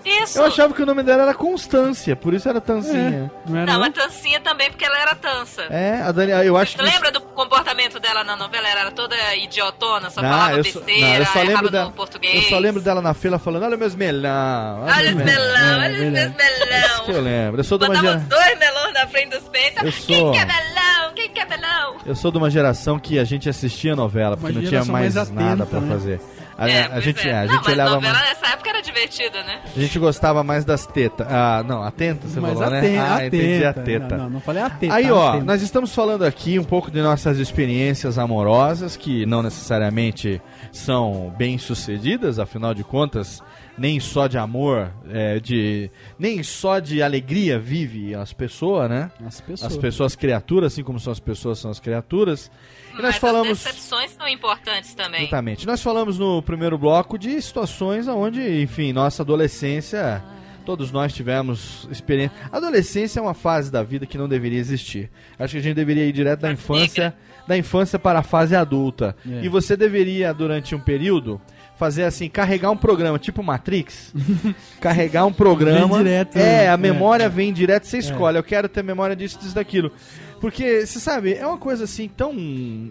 Ah, 0.09 0.23
Isso! 0.23 0.39
Eu 0.39 0.45
achava 0.45 0.73
que 0.73 0.81
o 0.81 0.85
nome 0.85 1.03
dela 1.03 1.23
era 1.23 1.33
Constância, 1.33 2.15
por 2.15 2.33
isso 2.33 2.47
era 2.47 2.61
Tancinha. 2.61 3.31
não 3.45 3.57
era 3.57 3.65
Não, 3.65 3.73
não? 3.73 3.79
mas 3.81 3.93
tancinha 3.93 4.39
também, 4.39 4.69
porque 4.69 4.85
ela 4.85 4.97
era 4.99 5.15
tança. 5.15 5.63
É, 5.69 6.01
a 6.01 6.11
Dani, 6.11 6.31
eu 6.45 6.55
acho 6.57 6.73
Você 6.73 6.77
que. 6.77 6.83
lembra 6.83 7.11
do 7.11 7.21
comportamento 7.21 7.99
dela 7.99 8.23
na 8.23 8.35
novela? 8.35 8.67
Ela 8.67 8.79
era 8.81 8.91
toda 8.91 9.15
idiotona, 9.35 10.09
só 10.09 10.21
Não, 10.21 10.29
falava 10.29 10.57
eu 10.57 10.63
só, 10.63 10.79
besteira, 10.79 11.07
não, 11.09 11.15
eu 11.17 11.25
só 11.25 11.41
lembro 11.41 11.69
dela. 11.69 11.91
português. 11.91 12.35
Eu 12.43 12.49
só 12.49 12.57
lembro 12.59 12.81
dela 12.81 13.01
na 13.01 13.13
fila 13.13 13.37
falando: 13.39 13.63
Olha 13.63 13.77
meus 13.77 13.95
melão. 13.95 14.83
Olha 14.83 15.09
os 15.09 15.15
meus 15.15 15.25
melão, 15.31 15.79
olha 15.79 15.93
os 15.93 15.99
meus 15.99 16.35
melão. 16.35 17.05
que 17.05 17.11
eu 17.11 17.21
lembro. 17.21 17.59
Eu 17.59 17.63
sou 17.63 17.77
de 17.77 17.85
uma 17.85 17.95
Botava 17.95 18.17
os 18.17 18.23
gera... 18.23 18.25
dois 18.45 18.59
melões 18.59 18.93
na 18.93 19.07
frente 19.07 19.29
dos 19.37 19.49
peitos. 19.49 19.83
Eu 19.83 19.91
Quem 20.05 20.19
sou- 20.19 20.31
quer 20.31 20.45
melão? 20.47 21.13
Quem 21.15 21.29
quer 21.29 21.47
melão? 21.49 21.95
Eu 22.05 22.15
sou 22.15 22.31
de 22.31 22.37
uma 22.37 22.49
geração 22.49 22.99
que 22.99 23.17
a 23.19 23.23
gente 23.23 23.49
assistia 23.49 23.95
novela, 23.95 24.37
porque 24.37 24.51
Uma 24.53 24.61
não 24.61 24.69
tinha 24.69 24.85
mais, 24.85 25.15
mais 25.15 25.31
nada 25.31 25.63
atenta, 25.63 25.65
pra 25.65 25.79
né? 25.81 25.87
fazer. 25.93 26.21
A, 26.57 26.67
É, 26.69 26.85
a 26.91 26.99
gente, 26.99 27.27
é. 27.27 27.33
a 27.37 27.41
Não, 27.45 27.53
gente 27.53 27.63
mas 27.65 27.73
olhava 27.73 27.91
novela 27.95 28.13
mais. 28.13 28.29
nessa 28.29 28.47
época 28.53 28.69
era 28.69 28.81
divertida, 28.81 29.43
né? 29.43 29.61
A 29.75 29.79
gente 29.79 29.99
gostava 29.99 30.43
mais 30.43 30.65
das 30.65 30.87
tetas. 30.87 31.27
Ah, 31.29 31.63
não, 31.67 31.83
atenta, 31.83 32.27
você 32.27 32.39
Mas 32.39 32.53
falou, 32.53 32.69
né? 32.71 32.97
ah, 32.99 33.25
entendi 33.25 33.63
a 33.63 33.73
teta. 33.73 34.17
Não, 34.17 34.23
não, 34.23 34.29
não 34.31 34.39
falei 34.41 34.63
a 34.63 34.69
teta. 34.69 34.93
Aí, 34.93 35.11
ó, 35.11 35.33
teta. 35.33 35.43
nós 35.45 35.61
estamos 35.61 35.93
falando 35.93 36.25
aqui 36.25 36.57
um 36.57 36.63
pouco 36.63 36.89
de 36.89 37.01
nossas 37.01 37.37
experiências 37.37 38.17
amorosas, 38.17 38.97
que 38.97 39.25
não 39.25 39.43
necessariamente 39.43 40.41
são 40.71 41.33
bem 41.37 41.57
sucedidas, 41.57 42.39
afinal 42.39 42.73
de 42.73 42.83
contas, 42.83 43.41
nem 43.77 43.99
só 43.99 44.25
de 44.25 44.39
amor, 44.39 44.91
é, 45.11 45.39
de 45.39 45.91
nem 46.17 46.41
só 46.41 46.79
de 46.79 47.03
alegria 47.03 47.59
vive 47.59 48.15
as 48.15 48.33
pessoas, 48.33 48.89
né? 48.89 49.11
As 49.25 49.39
pessoas. 49.41 49.71
As 49.71 49.77
pessoas 49.77 50.15
criaturas, 50.15 50.73
assim 50.73 50.83
como 50.83 50.99
são 50.99 51.13
as 51.13 51.19
pessoas, 51.19 51.59
são 51.59 51.69
as 51.69 51.79
criaturas. 51.79 52.49
E 52.97 53.01
nós 53.01 53.11
Mas 53.13 53.17
falamos. 53.17 53.51
as 53.51 53.63
decepções 53.63 54.11
são 54.11 54.27
importantes 54.27 54.93
também. 54.93 55.21
Exatamente. 55.21 55.65
Nós 55.67 55.81
falamos 55.81 56.17
no 56.17 56.41
primeiro 56.41 56.77
bloco 56.77 57.17
de 57.17 57.41
situações 57.41 58.07
onde, 58.07 58.61
enfim, 58.61 58.91
nossa 58.93 59.23
adolescência, 59.23 60.23
todos 60.65 60.91
nós 60.91 61.13
tivemos 61.13 61.87
experiência. 61.91 62.35
Adolescência 62.51 63.19
é 63.19 63.21
uma 63.23 63.33
fase 63.33 63.71
da 63.71 63.83
vida 63.83 64.05
que 64.05 64.17
não 64.17 64.27
deveria 64.27 64.59
existir. 64.59 65.09
Acho 65.39 65.53
que 65.53 65.59
a 65.59 65.61
gente 65.61 65.75
deveria 65.75 66.05
ir 66.05 66.11
direto 66.11 66.41
da 66.41 66.51
infância, 66.51 67.13
da 67.47 67.57
infância 67.57 67.97
para 67.99 68.19
a 68.19 68.23
fase 68.23 68.55
adulta. 68.55 69.15
É. 69.29 69.45
E 69.45 69.49
você 69.49 69.77
deveria, 69.77 70.33
durante 70.33 70.75
um 70.75 70.79
período, 70.79 71.39
fazer 71.77 72.03
assim, 72.03 72.27
carregar 72.27 72.71
um 72.71 72.77
programa, 72.77 73.17
tipo 73.19 73.41
Matrix. 73.43 74.13
carregar 74.81 75.25
um 75.25 75.31
programa. 75.33 75.87
Vem 75.95 75.97
direto, 76.05 76.35
é, 76.35 76.39
né? 76.63 76.69
a 76.69 76.75
memória 76.77 77.25
É. 77.25 77.29
vem 77.29 77.53
direto, 77.53 77.85
você 77.85 77.99
escolhe. 77.99 78.37
Eu 78.37 78.43
quero 78.43 78.67
ter 78.67 78.83
memória 78.83 79.15
disso, 79.15 79.37
disso, 79.39 79.53
daquilo. 79.55 79.91
Porque, 80.39 80.85
você 80.85 80.99
sabe, 80.99 81.33
é 81.33 81.45
uma 81.45 81.57
coisa 81.57 81.85
assim 81.85 82.07
tão. 82.07 82.31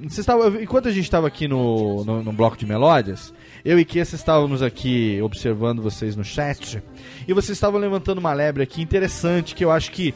Você 0.09 0.21
estava, 0.21 0.61
enquanto 0.63 0.89
a 0.89 0.93
gente 0.93 1.05
estava 1.05 1.27
aqui 1.29 1.47
no, 1.47 2.05
no, 2.05 2.23
no 2.23 2.33
bloco 2.33 2.57
de 2.57 2.67
melódias, 2.67 3.33
eu 3.65 3.79
e 3.79 3.85
Kessa 3.85 4.17
estávamos 4.17 4.63
aqui 4.63 5.21
observando 5.23 5.81
vocês 5.81 6.17
no 6.17 6.25
chat. 6.25 6.83
E 7.27 7.33
vocês 7.33 7.57
estavam 7.57 7.79
levantando 7.81 8.19
uma 8.19 8.33
lebre 8.33 8.63
aqui 8.63 8.83
interessante 8.83 9.55
que 9.55 9.65
eu 9.65 9.71
acho 9.71 9.91
que. 9.93 10.13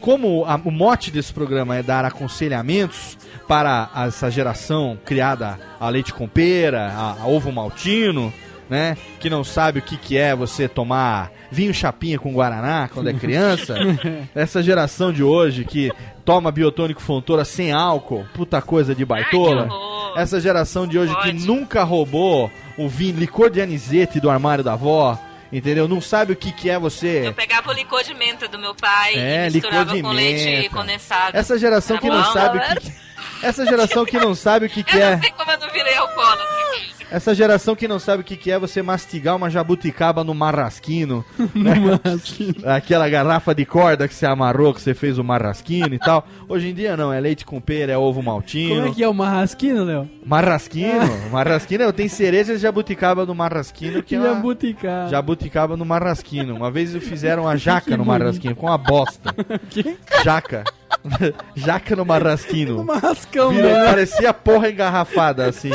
Como 0.00 0.44
a- 0.44 0.60
o 0.62 0.70
mote 0.70 1.10
desse 1.10 1.32
programa 1.32 1.76
é 1.76 1.82
dar 1.82 2.04
aconselhamentos 2.04 3.16
para 3.48 3.90
essa 4.06 4.30
geração 4.30 4.96
criada 5.04 5.58
a 5.80 5.88
leite 5.88 6.12
com 6.14 6.28
pera, 6.28 6.88
a, 6.92 7.22
a 7.22 7.26
ovo 7.26 7.50
maltino, 7.50 8.32
né? 8.70 8.96
Que 9.18 9.28
não 9.28 9.42
sabe 9.42 9.80
o 9.80 9.82
que, 9.82 9.96
que 9.96 10.16
é 10.16 10.34
você 10.34 10.68
tomar 10.68 11.30
vinho 11.50 11.74
chapinha 11.74 12.18
com 12.18 12.32
guaraná 12.32 12.88
quando 12.92 13.10
é 13.10 13.12
criança. 13.12 13.74
Essa 14.34 14.62
geração 14.62 15.12
de 15.12 15.22
hoje 15.22 15.64
que 15.64 15.90
toma 16.24 16.52
biotônico 16.52 17.02
fontoura 17.02 17.44
sem 17.44 17.72
álcool, 17.72 18.24
puta 18.32 18.62
coisa 18.62 18.94
de 18.94 19.04
baitola. 19.04 19.68
Essa 20.16 20.40
geração 20.40 20.86
de 20.86 20.98
hoje 20.98 21.14
que 21.22 21.32
nunca 21.32 21.82
roubou 21.82 22.50
o 22.78 22.88
vinho, 22.88 23.18
licor 23.18 23.50
de 23.50 23.60
anisete 23.60 24.20
do 24.20 24.30
armário 24.30 24.62
da 24.64 24.72
avó, 24.74 25.18
entendeu? 25.52 25.88
Não 25.88 26.00
sabe 26.00 26.32
o 26.32 26.36
que, 26.36 26.52
que 26.52 26.70
é 26.70 26.78
você. 26.78 27.26
Eu 27.26 27.34
pegava 27.34 27.70
o 27.70 27.72
licor 27.72 28.02
de 28.04 28.14
menta 28.14 28.46
do 28.48 28.58
meu 28.58 28.74
pai 28.74 29.14
É, 29.14 29.48
e 29.48 29.52
misturava 29.52 29.82
licor 29.84 29.96
de 29.96 30.02
com 30.02 30.10
leite 30.12 30.44
menta. 30.44 30.76
condensado. 30.76 31.36
Essa 31.36 31.58
geração 31.58 31.96
Era 31.96 32.02
que 32.02 32.08
não 32.08 32.22
bom, 32.22 32.32
sabe 32.32 32.58
o 32.58 32.60
que. 32.80 32.92
Essa 33.42 33.64
geração 33.66 34.04
que 34.04 34.18
não 34.18 34.34
sabe 34.34 34.66
o 34.66 34.68
que, 34.70 34.82
que 34.84 34.96
Eu 34.96 35.02
é. 35.02 35.10
não 35.16 35.22
sei 35.22 35.30
como 35.32 35.50
eu 35.50 35.58
não 35.58 35.70
virei 35.70 35.94
alcoólatra. 35.96 36.44
Essa 37.10 37.34
geração 37.34 37.74
que 37.74 37.88
não 37.88 37.98
sabe 37.98 38.22
o 38.22 38.24
que, 38.24 38.36
que 38.36 38.50
é 38.50 38.58
você 38.58 38.82
mastigar 38.82 39.36
uma 39.36 39.50
jabuticaba 39.50 40.22
no 40.22 40.34
marrasquino. 40.34 41.24
né? 41.54 41.74
Aquela 42.64 43.08
garrafa 43.08 43.54
de 43.54 43.64
corda 43.64 44.06
que 44.06 44.14
você 44.14 44.26
amarrou, 44.26 44.72
que 44.72 44.80
você 44.80 44.94
fez 44.94 45.18
o 45.18 45.24
marrasquino 45.24 45.94
e 45.94 45.98
tal. 45.98 46.26
Hoje 46.48 46.68
em 46.68 46.74
dia 46.74 46.96
não, 46.96 47.12
é 47.12 47.20
leite 47.20 47.44
com 47.44 47.60
pera, 47.60 47.92
é 47.92 47.98
ovo 47.98 48.22
maltino. 48.22 48.76
Como 48.76 48.88
é 48.88 48.90
que 48.92 49.02
é 49.02 49.08
o 49.08 49.14
marrasquino, 49.14 49.84
Léo? 49.84 50.08
Marrasquino? 50.24 51.30
Marrasquino, 51.30 51.84
eu 51.84 51.92
tenho 51.92 52.10
cereja 52.10 52.54
de 52.54 52.60
jabuticaba 52.60 53.26
no 53.26 53.34
marrasquino 53.34 54.02
que 54.02 54.14
é 54.14 54.18
uma... 54.18 54.34
Jabuticaba. 54.34 55.08
Jabuticaba 55.10 55.76
no 55.76 55.84
marrasquino. 55.84 56.54
Uma 56.54 56.70
vez 56.70 56.94
fizeram 57.04 57.48
a 57.48 57.56
jaca 57.56 57.96
no 57.96 58.04
marrasquino, 58.04 58.54
com 58.54 58.66
uma 58.66 58.78
bosta. 58.78 59.34
Jaca. 60.24 60.64
jaca 61.56 61.96
no 61.96 62.04
marrasquino. 62.04 62.76
No 62.76 62.84
marrascão, 62.84 63.50
Virou- 63.50 63.70
né? 63.72 63.84
Parecia 63.86 64.34
porra 64.34 64.68
engarrafada, 64.70 65.46
assim. 65.48 65.70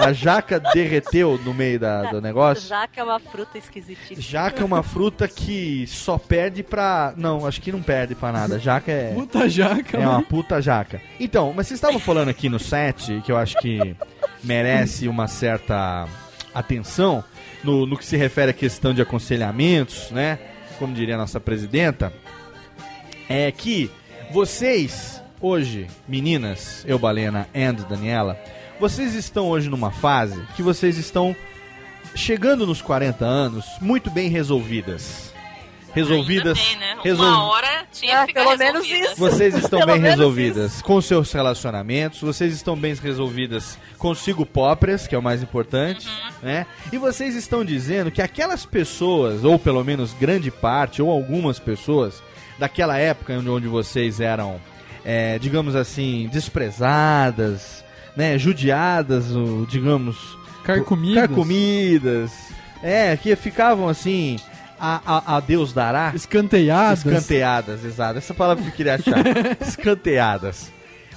A 0.00 0.12
jaca 0.12 0.60
derreteu 0.60 1.40
no 1.44 1.54
meio 1.54 1.80
da, 1.80 2.10
do 2.10 2.20
negócio. 2.20 2.68
Jaca 2.68 3.00
é 3.00 3.04
uma 3.04 3.18
fruta 3.18 3.56
esquisitíssima. 3.56 4.20
Jaca 4.20 4.60
é 4.62 4.64
uma 4.64 4.82
fruta 4.82 5.26
que 5.26 5.86
só 5.86 6.18
perde 6.18 6.62
pra. 6.62 7.14
Não, 7.16 7.46
acho 7.46 7.60
que 7.62 7.72
não 7.72 7.80
perde 7.82 8.14
pra 8.14 8.30
nada. 8.32 8.58
Jaca 8.58 8.92
é. 8.92 9.14
Puta 9.14 9.48
jaca, 9.48 9.96
É 9.96 10.00
uma 10.00 10.12
mano. 10.14 10.24
puta 10.26 10.60
jaca. 10.60 11.00
Então, 11.18 11.52
mas 11.56 11.66
vocês 11.66 11.78
estavam 11.78 11.98
falando 11.98 12.28
aqui 12.28 12.48
no 12.48 12.58
set, 12.58 13.22
que 13.24 13.32
eu 13.32 13.36
acho 13.38 13.56
que 13.58 13.96
merece 14.44 15.08
uma 15.08 15.26
certa 15.26 16.06
atenção, 16.54 17.24
no, 17.64 17.86
no 17.86 17.96
que 17.96 18.04
se 18.04 18.16
refere 18.16 18.50
à 18.50 18.54
questão 18.54 18.92
de 18.92 19.00
aconselhamentos, 19.02 20.10
né? 20.10 20.38
Como 20.78 20.92
diria 20.92 21.14
a 21.14 21.18
nossa 21.18 21.40
presidenta, 21.40 22.12
é 23.28 23.50
que 23.50 23.90
vocês, 24.30 25.22
hoje, 25.40 25.86
meninas, 26.08 26.84
eu, 26.86 26.98
Balena 26.98 27.48
and 27.54 27.74
Daniela, 27.88 28.38
vocês 28.80 29.14
estão 29.14 29.46
hoje 29.48 29.68
numa 29.68 29.90
fase 29.90 30.40
que 30.56 30.62
vocês 30.62 30.98
estão 30.98 31.34
chegando 32.14 32.66
nos 32.66 32.82
40 32.82 33.24
anos 33.24 33.64
muito 33.80 34.10
bem 34.10 34.28
resolvidas. 34.28 35.34
Resolvidas. 35.94 36.58
Bem, 36.58 36.76
né? 36.76 36.96
resol- 37.02 37.24
Uma 37.26 37.44
hora 37.44 37.86
tinha 37.90 38.18
Ah, 38.20 38.20
que 38.22 38.26
ficar 38.28 38.44
pelo 38.44 38.58
menos 38.58 38.82
resolvida. 38.86 39.06
isso. 39.12 39.16
vocês 39.18 39.54
estão 39.56 39.78
Pelo 39.78 39.92
bem 39.92 40.00
menos 40.02 40.18
resolvidas 40.18 40.82
com 40.82 41.00
seus 41.00 41.32
relacionamentos, 41.32 42.20
vocês 42.20 42.52
estão 42.52 42.76
bem 42.76 42.94
resolvidas 42.94 43.78
consigo 43.96 44.44
próprias, 44.44 45.06
que 45.06 45.14
é 45.14 45.18
o 45.18 45.22
mais 45.22 45.42
importante, 45.42 46.06
né? 46.42 46.66
E 46.92 46.98
vocês 46.98 47.34
estão 47.34 47.64
dizendo 47.64 48.10
que 48.10 48.20
aquelas 48.20 48.66
pessoas, 48.66 49.42
ou 49.42 49.58
pelo 49.58 49.82
menos 49.82 50.12
grande 50.12 50.50
parte, 50.50 51.00
ou 51.00 51.10
algumas 51.10 51.58
pessoas, 51.58 52.22
daquela 52.58 52.98
época 52.98 53.34
onde, 53.34 53.68
vocês 53.68 54.20
eram, 54.20 54.60
é, 55.04 55.38
digamos 55.38 55.74
assim, 55.74 56.28
desprezadas, 56.32 57.84
né? 58.16 58.38
Judiadas, 58.38 59.26
digamos. 59.68 60.38
Carcomidas. 60.64 61.26
Carcomidas. 61.26 62.32
É, 62.82 63.16
que 63.16 63.34
ficavam 63.36 63.88
assim. 63.88 64.38
A, 64.78 65.00
a, 65.06 65.36
a 65.36 65.40
Deus 65.40 65.72
dará. 65.72 66.12
Escanteiadas. 66.14 66.98
Escanteadas, 66.98 67.84
exato. 67.84 68.18
Essa 68.18 68.34
palavra 68.34 68.62
que 68.62 68.70
eu 68.70 68.74
queria 68.74 68.94
achar. 68.96 69.24
Escanteadas. 69.60 70.70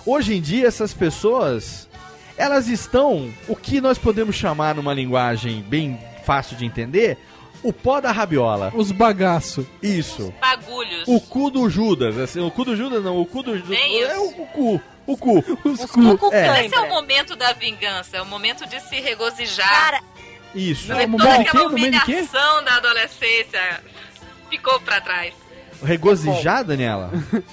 Hoje 0.06 0.34
em 0.36 0.42
dia, 0.42 0.66
essas 0.66 0.94
pessoas, 0.94 1.90
elas 2.38 2.68
estão, 2.70 3.30
o 3.50 3.56
que 3.56 3.82
nós 3.82 3.98
podemos 3.98 4.36
chamar 4.36 4.76
numa 4.76 4.94
linguagem 4.94 5.62
bem 5.68 6.00
fácil 6.24 6.56
de 6.56 6.66
entender, 6.66 7.18
o 7.64 7.74
pó 7.74 7.99
da 7.99 8.12
rabiola. 8.12 8.72
Os 8.76 8.91
bagaço. 8.91 9.68
Isso. 9.82 10.34
Bagulhos. 10.39 11.03
O 11.07 11.20
cu 11.20 11.49
do 11.49 11.70
Judas. 11.70 12.18
Assim, 12.18 12.39
o 12.39 12.51
cu 12.51 12.66
do 12.66 12.76
Judas 12.76 13.03
não, 13.03 13.18
o 13.20 13.26
cu 13.26 13.43
do 13.43 13.57
Judas. 13.57 13.78
É 13.78 13.88
isso. 13.88 14.22
o, 14.22 14.43
o 14.43 14.47
cu. 14.47 14.82
O 15.07 15.18
cu. 15.18 15.39
Os 15.66 15.86
cu. 15.86 16.30
É, 16.32 16.66
Esse 16.66 16.76
é 16.76 16.80
o 16.80 16.89
momento 16.89 17.36
da 17.36 17.51
vingança, 17.53 18.18
é 18.18 18.22
o 18.22 18.26
momento 18.26 18.68
de 18.68 18.80
se 18.82 18.99
regozijar. 18.99 19.68
Cara, 19.68 19.99
isso. 20.53 20.88
Não, 20.88 20.95
Toda 20.97 21.07
momento 21.07 21.41
aquela 21.47 21.68
humilhação 21.68 22.64
da 22.64 22.76
adolescência 22.76 23.82
ficou 24.49 24.80
pra 24.82 25.01
trás. 25.01 25.34
Regozijar, 25.84 26.64
Daniela? 26.64 27.12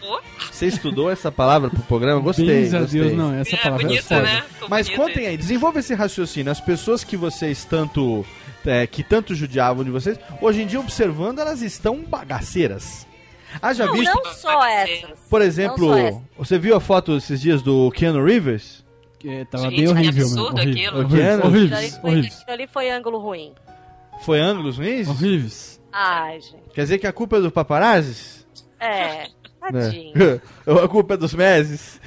Pô, 0.00 0.18
Você 0.50 0.66
estudou 0.66 1.10
essa 1.10 1.30
palavra 1.30 1.68
pro 1.68 1.82
programa? 1.82 2.20
Gostei. 2.20 2.68
A 2.68 2.80
gostei. 2.80 3.00
Deus, 3.02 3.12
não. 3.12 3.34
Essa 3.34 3.54
é 3.54 3.58
palavra 3.58 3.84
é 3.84 3.86
bonito, 3.86 4.04
foda. 4.04 4.22
né? 4.22 4.44
Mas 4.68 4.88
contem 4.88 5.26
aí, 5.26 5.36
desenvolva 5.36 5.78
esse 5.80 5.94
raciocínio. 5.94 6.50
As 6.50 6.60
pessoas 6.60 7.04
que 7.04 7.16
vocês 7.16 7.64
tanto. 7.66 8.24
É, 8.66 8.86
que 8.86 9.02
tanto 9.02 9.34
judiavam 9.34 9.84
de 9.84 9.90
vocês, 9.90 10.18
hoje 10.40 10.62
em 10.62 10.66
dia 10.66 10.80
observando, 10.80 11.38
elas 11.38 11.62
estão 11.62 12.02
bagaceiras. 12.02 13.06
Haja 13.60 13.86
não, 13.86 13.94
visto, 13.94 14.14
não 14.14 14.32
só 14.32 14.64
essas. 14.64 15.18
por 15.28 15.42
exemplo, 15.42 15.96
essas. 15.96 16.20
você 16.38 16.58
viu 16.58 16.76
a 16.76 16.80
foto 16.80 17.16
esses 17.16 17.40
dias 17.40 17.62
do 17.62 17.90
Keanu 17.90 18.24
Reeves? 18.24 18.84
Que 19.18 19.44
tava 19.44 19.64
Gente, 19.64 19.76
bem 19.76 19.84
que 19.84 19.90
horrível, 19.90 20.22
absurdo 20.24 20.42
mano. 20.56 20.58
Horrível. 20.60 20.72
aquilo. 20.72 20.98
Horrível. 20.98 21.18
Keanu? 21.18 21.42
Aquilo 21.42 21.74
ali 21.76 21.90
foi, 21.90 22.10
Horríveis. 22.10 22.34
aquilo 22.40 22.52
ali 22.52 22.66
foi 22.68 22.90
ângulo 22.90 23.18
ruim. 23.18 23.52
Foi 24.22 24.40
ângulos 24.40 24.78
ruins? 24.78 25.08
Horríveis. 25.08 25.80
Ai, 25.92 26.40
gente. 26.40 26.62
Quer 26.74 26.82
dizer 26.82 26.98
que 26.98 27.06
a 27.06 27.12
culpa 27.12 27.36
é 27.36 27.40
do 27.40 27.50
paparazzis? 27.50 28.46
É, 28.78 29.26
tadinho. 29.60 30.12
Né? 30.14 30.40
a 30.84 30.88
culpa 30.88 31.14
é 31.14 31.16
dos 31.16 31.34
meses? 31.34 32.00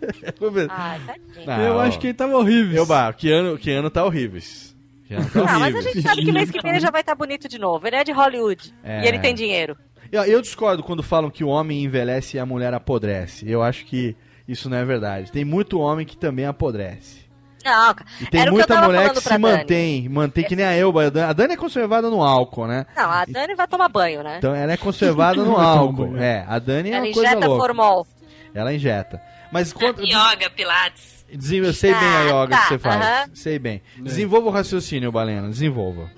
É- 0.00 0.32
Ai, 0.70 1.00
tadinho. 1.06 1.46
Não, 1.46 1.60
Eu 1.60 1.80
acho 1.80 1.98
que 1.98 2.06
ele 2.08 2.14
tava 2.14 2.36
horrível. 2.36 2.76
Eu, 2.76 2.86
bah, 2.86 3.12
Keanu, 3.12 3.58
Keanu 3.58 3.90
tá 3.90 4.04
horríveis. 4.04 4.67
Tá 5.08 5.40
Ah, 5.46 5.58
mas 5.58 5.74
a 5.74 5.80
gente 5.80 6.02
sabe 6.02 6.24
que 6.24 6.32
mês 6.32 6.50
que 6.50 6.60
vem 6.60 6.72
ele 6.72 6.80
já 6.80 6.90
vai 6.90 7.00
estar 7.00 7.14
bonito 7.14 7.48
de 7.48 7.58
novo. 7.58 7.86
Ele 7.86 7.96
é 7.96 8.04
de 8.04 8.12
Hollywood. 8.12 8.72
É. 8.84 9.04
E 9.04 9.08
ele 9.08 9.18
tem 9.18 9.34
dinheiro. 9.34 9.76
Eu, 10.12 10.22
eu 10.24 10.40
discordo 10.40 10.82
quando 10.82 11.02
falam 11.02 11.30
que 11.30 11.42
o 11.44 11.48
homem 11.48 11.82
envelhece 11.84 12.36
e 12.36 12.40
a 12.40 12.46
mulher 12.46 12.72
apodrece. 12.74 13.48
Eu 13.50 13.62
acho 13.62 13.84
que 13.86 14.16
isso 14.46 14.68
não 14.70 14.76
é 14.76 14.84
verdade. 14.84 15.30
Tem 15.32 15.44
muito 15.44 15.78
homem 15.80 16.06
que 16.06 16.16
também 16.16 16.46
apodrece. 16.46 17.26
Não, 17.64 17.94
cara. 17.94 18.06
E 18.20 18.26
tem 18.26 18.40
Era 18.40 18.50
o 18.50 18.54
que 18.54 18.60
eu 18.62 18.66
muita 18.68 18.82
mulher 18.86 19.10
que 19.12 19.20
se 19.20 19.28
Dani. 19.28 19.42
mantém, 19.42 20.08
mantém 20.08 20.44
que 20.44 20.56
nem 20.56 20.64
a 20.64 20.72
Elba. 20.72 21.06
A 21.28 21.32
Dani- 21.32 21.54
é 21.54 21.56
conservada 21.56 22.08
no 22.08 22.22
álcool, 22.22 22.66
né? 22.66 22.86
Não, 22.96 23.10
a 23.10 23.24
Dani 23.26 23.54
vai 23.54 23.66
tomar 23.68 23.88
banho, 23.88 24.22
né? 24.22 24.36
Então 24.38 24.54
ela 24.54 24.72
é 24.72 24.76
conservada 24.76 25.42
no 25.42 25.56
álcool. 25.58 26.16
É, 26.16 26.44
a 26.48 26.58
Dani 26.58 26.90
é 26.90 26.92
Ela 26.94 27.04
uma 27.06 27.12
coisa 27.12 27.30
injeta 27.30 27.46
louca. 27.48 27.62
formol. 27.66 28.06
Ela 28.54 28.72
injeta. 28.72 29.20
Mas 29.52 29.72
quanto, 29.72 30.02
Yoga, 30.02 30.48
pilates. 30.54 31.17
Desen- 31.32 31.64
eu 31.64 31.72
sei 31.74 31.92
bem 31.94 32.08
a 32.08 32.18
Ah, 32.20 32.22
yoga 32.24 32.56
tá, 32.56 32.62
que 32.62 32.68
você 32.68 32.78
faz. 32.78 33.30
Sei 33.34 33.58
bem. 33.58 33.82
Desenvolva 33.98 34.48
o 34.48 34.50
raciocínio, 34.50 35.12
Balena. 35.12 35.48
Desenvolva. 35.48 36.10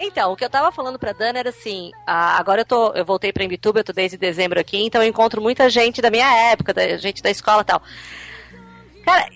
Então, 0.00 0.32
o 0.32 0.36
que 0.36 0.44
eu 0.44 0.50
tava 0.50 0.72
falando 0.72 0.98
pra 0.98 1.12
Dana 1.12 1.38
era 1.38 1.50
assim, 1.50 1.90
ah, 2.06 2.36
agora 2.38 2.62
eu 2.62 2.64
tô, 2.64 2.92
eu 2.92 3.04
voltei 3.04 3.32
pra 3.32 3.44
Imbituba, 3.44 3.78
eu 3.80 3.84
tô 3.84 3.92
desde 3.92 4.16
dezembro 4.18 4.58
aqui, 4.58 4.76
então 4.84 5.00
eu 5.02 5.08
encontro 5.08 5.40
muita 5.40 5.70
gente 5.70 6.02
da 6.02 6.10
minha 6.10 6.26
época, 6.50 6.74
da 6.74 6.96
gente 6.96 7.22
da 7.22 7.30
escola 7.30 7.62
e 7.62 7.64
tal. 7.64 7.82
Cara, 9.04 9.28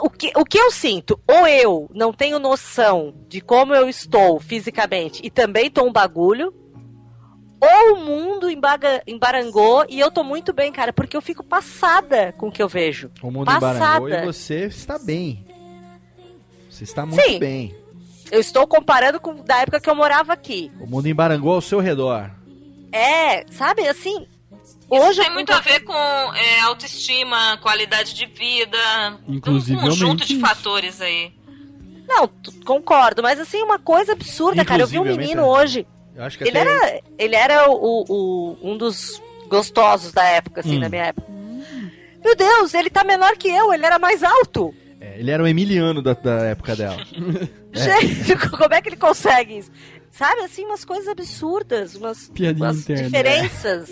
o 0.00 0.08
que, 0.08 0.32
o 0.36 0.44
que 0.44 0.58
eu 0.58 0.70
sinto, 0.70 1.18
ou 1.26 1.46
eu 1.46 1.90
não 1.92 2.12
tenho 2.12 2.38
noção 2.38 3.12
de 3.28 3.40
como 3.40 3.74
eu 3.74 3.88
estou 3.88 4.38
fisicamente 4.40 5.20
e 5.24 5.30
também 5.30 5.68
tô 5.70 5.84
um 5.84 5.92
bagulho, 5.92 6.54
o 7.60 7.96
mundo 7.96 8.48
embaga, 8.50 9.02
embarangou 9.06 9.84
e 9.88 10.00
eu 10.00 10.10
tô 10.10 10.24
muito 10.24 10.52
bem, 10.52 10.72
cara, 10.72 10.92
porque 10.92 11.16
eu 11.16 11.20
fico 11.20 11.44
passada 11.44 12.32
com 12.38 12.48
o 12.48 12.52
que 12.52 12.62
eu 12.62 12.68
vejo. 12.68 13.10
O 13.22 13.30
mundo 13.30 13.46
passada. 13.46 13.76
embarangou 13.76 14.08
e 14.08 14.24
você 14.24 14.64
está 14.66 14.98
bem. 14.98 15.44
Você 16.70 16.84
está 16.84 17.04
muito 17.04 17.20
Sim. 17.22 17.38
bem. 17.38 17.74
Eu 18.30 18.40
estou 18.40 18.66
comparando 18.66 19.20
com 19.20 19.34
da 19.42 19.58
época 19.58 19.80
que 19.80 19.90
eu 19.90 19.94
morava 19.94 20.32
aqui. 20.32 20.70
O 20.80 20.86
mundo 20.86 21.06
embarangou 21.08 21.52
ao 21.54 21.60
seu 21.60 21.80
redor. 21.80 22.30
É, 22.92 23.44
sabe, 23.50 23.86
assim. 23.88 24.26
Isso 24.62 24.78
Hoje 24.88 25.18
tem 25.20 25.28
eu- 25.28 25.34
muito 25.34 25.52
a 25.52 25.60
ver 25.60 25.80
com 25.80 25.92
é, 25.92 26.60
autoestima, 26.60 27.58
qualidade 27.62 28.14
de 28.14 28.26
vida, 28.26 28.78
um 29.28 29.34
Inclusivelmente 29.34 29.88
conjunto 29.90 30.24
de 30.24 30.32
isso. 30.34 30.40
fatores 30.40 31.00
aí. 31.00 31.32
Não, 32.08 32.28
concordo, 32.64 33.22
mas 33.22 33.38
assim, 33.38 33.62
uma 33.62 33.78
coisa 33.78 34.12
absurda, 34.12 34.64
cara. 34.64 34.82
Eu 34.82 34.86
vi 34.88 34.98
um 34.98 35.02
Inclusive, 35.02 35.22
menino 35.22 35.42
eu 35.42 35.46
me- 35.46 35.52
hoje. 35.52 35.86
Eu 36.20 36.26
acho 36.26 36.36
que 36.38 36.44
Ele 36.44 36.58
até 36.58 36.70
era, 36.70 37.00
ele 37.18 37.34
era 37.34 37.70
o, 37.70 38.04
o- 38.08 38.56
um 38.62 38.76
dos 38.76 39.20
gostosos 39.48 40.12
da 40.12 40.22
época, 40.24 40.60
assim, 40.60 40.76
Hum. 40.76 40.80
da 40.80 40.88
minha 40.88 41.04
época. 41.06 41.26
Meu 42.22 42.36
Deus, 42.36 42.74
ele 42.74 42.90
tá 42.90 43.02
menor 43.02 43.36
que 43.38 43.48
eu, 43.48 43.72
ele 43.72 43.86
era 43.86 43.98
mais 43.98 44.22
alto. 44.22 44.74
É, 45.00 45.18
ele 45.18 45.30
era 45.30 45.42
o 45.42 45.46
Emiliano 45.46 46.02
da, 46.02 46.12
da 46.12 46.44
época 46.44 46.76
dela. 46.76 46.98
Gente, 47.72 48.36
como 48.50 48.74
é 48.74 48.82
que 48.82 48.90
ele 48.90 48.96
consegue 48.96 49.58
isso? 49.58 49.70
Sabe, 50.10 50.42
assim, 50.42 50.64
umas 50.66 50.84
coisas 50.84 51.08
absurdas, 51.08 51.94
umas, 51.94 52.28
Piadinha 52.28 52.66
umas 52.66 52.80
interna. 52.80 53.02
diferenças. 53.04 53.90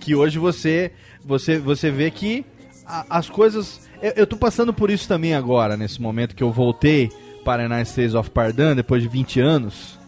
que 0.00 0.14
hoje 0.14 0.38
você 0.38 0.92
você 1.24 1.58
você 1.58 1.90
vê 1.90 2.10
que 2.10 2.44
a- 2.86 3.04
as 3.10 3.28
coisas 3.28 3.80
eu, 4.02 4.12
eu 4.16 4.26
tô 4.26 4.36
passando 4.36 4.72
por 4.72 4.90
isso 4.90 5.08
também 5.08 5.34
agora 5.34 5.76
nesse 5.76 6.00
momento 6.00 6.34
que 6.34 6.42
eu 6.42 6.50
voltei 6.52 7.10
para 7.44 7.64
United 7.64 7.88
States 7.88 8.14
of 8.14 8.30
Pardon 8.30 8.74
depois 8.74 9.02
de 9.02 9.08
20 9.08 9.40
anos 9.40 9.98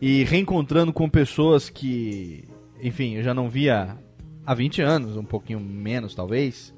e 0.00 0.24
reencontrando 0.24 0.92
com 0.92 1.08
pessoas 1.08 1.68
que 1.68 2.44
enfim 2.82 3.16
eu 3.16 3.22
já 3.22 3.34
não 3.34 3.48
via 3.48 3.96
há 4.46 4.54
20 4.54 4.80
anos 4.82 5.16
um 5.16 5.24
pouquinho 5.24 5.60
menos 5.60 6.14
talvez 6.14 6.72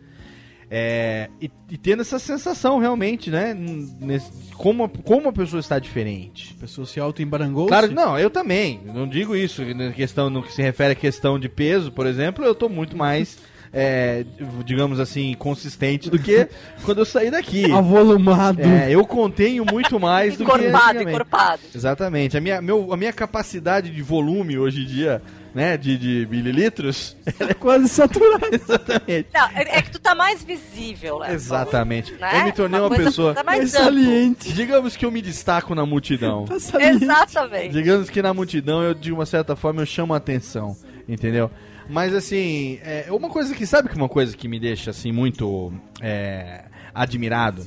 é, 0.74 1.28
e, 1.40 1.50
e 1.70 1.76
tendo 1.76 2.00
essa 2.00 2.18
sensação 2.18 2.78
realmente 2.78 3.30
né 3.30 3.52
nesse- 3.54 4.32
como 4.54 4.84
a- 4.84 4.88
como 4.88 5.28
a 5.28 5.32
pessoa 5.32 5.60
está 5.60 5.78
diferente 5.78 6.54
A 6.56 6.60
pessoa 6.62 6.86
se 6.86 6.98
auto-embarangou. 6.98 7.66
Claro, 7.66 7.92
não, 7.92 8.18
eu 8.18 8.30
também. 8.30 8.80
Não 8.86 9.06
digo 9.06 9.36
isso 9.36 9.62
na 9.74 9.92
questão 9.92 10.30
no 10.30 10.42
que 10.42 10.52
se 10.52 10.62
refere 10.62 10.92
à 10.92 10.94
questão 10.96 11.38
de 11.38 11.48
peso, 11.48 11.92
por 11.92 12.06
exemplo, 12.06 12.42
eu 12.44 12.54
tô 12.54 12.68
muito 12.70 12.96
mais, 12.96 13.38
é, 13.72 14.24
digamos 14.64 15.00
assim, 15.00 15.32
consistente 15.34 16.10
do 16.10 16.18
que 16.18 16.46
quando 16.84 16.98
eu 16.98 17.04
saí 17.04 17.30
daqui. 17.30 17.72
Avolumado. 17.72 18.60
É, 18.60 18.90
eu 18.90 19.06
contenho 19.06 19.64
muito 19.64 19.98
mais 19.98 20.36
do 20.36 20.44
que 20.44 20.50
Encorpado, 20.50 21.02
encorpado. 21.02 21.62
Exatamente. 21.74 22.36
A 22.36 22.40
minha, 22.40 22.60
meu, 22.60 22.92
a 22.92 22.96
minha 22.96 23.12
capacidade 23.12 23.90
de 23.90 24.02
volume 24.02 24.58
hoje 24.58 24.82
em 24.82 24.86
dia, 24.86 25.22
né, 25.54 25.78
de, 25.78 25.96
de 25.96 26.28
mililitros, 26.30 27.16
É 27.40 27.54
quase 27.54 27.88
saturado. 27.88 28.46
exatamente. 28.52 29.28
Não, 29.32 29.48
é, 29.48 29.78
é 29.78 29.82
que 29.82 29.90
tu 29.90 29.98
tá 29.98 30.14
mais 30.14 30.44
visível, 30.44 31.20
né? 31.20 31.32
Exatamente. 31.32 32.12
Né? 32.14 32.40
Eu 32.40 32.44
me 32.44 32.52
tornei 32.52 32.78
uma, 32.78 32.88
coisa 32.88 33.04
pessoa. 33.04 33.34
Tá 33.34 33.42
mais 33.42 33.74
amplo. 33.74 33.84
saliente. 33.86 34.52
Digamos 34.52 34.96
que 34.96 35.06
eu 35.06 35.10
me 35.10 35.22
destaco 35.22 35.74
na 35.74 35.86
multidão. 35.86 36.44
Tá. 36.44 36.56
Exatamente. 36.56 37.72
Digamos 37.72 38.10
que 38.10 38.20
na 38.20 38.34
multidão, 38.34 38.82
eu, 38.82 38.92
de 38.92 39.12
uma 39.12 39.24
certa 39.24 39.56
forma, 39.56 39.80
eu 39.80 39.86
chamo 39.86 40.12
a 40.12 40.18
atenção, 40.18 40.76
entendeu? 41.08 41.50
Mas 41.88 42.14
assim, 42.14 42.78
é 42.82 43.06
uma 43.10 43.28
coisa 43.28 43.54
que, 43.54 43.66
sabe 43.66 43.88
que 43.88 43.96
uma 43.96 44.08
coisa 44.08 44.36
que 44.36 44.48
me 44.48 44.58
deixa 44.58 44.90
assim 44.90 45.12
muito 45.12 45.72
é, 46.00 46.64
admirado? 46.94 47.66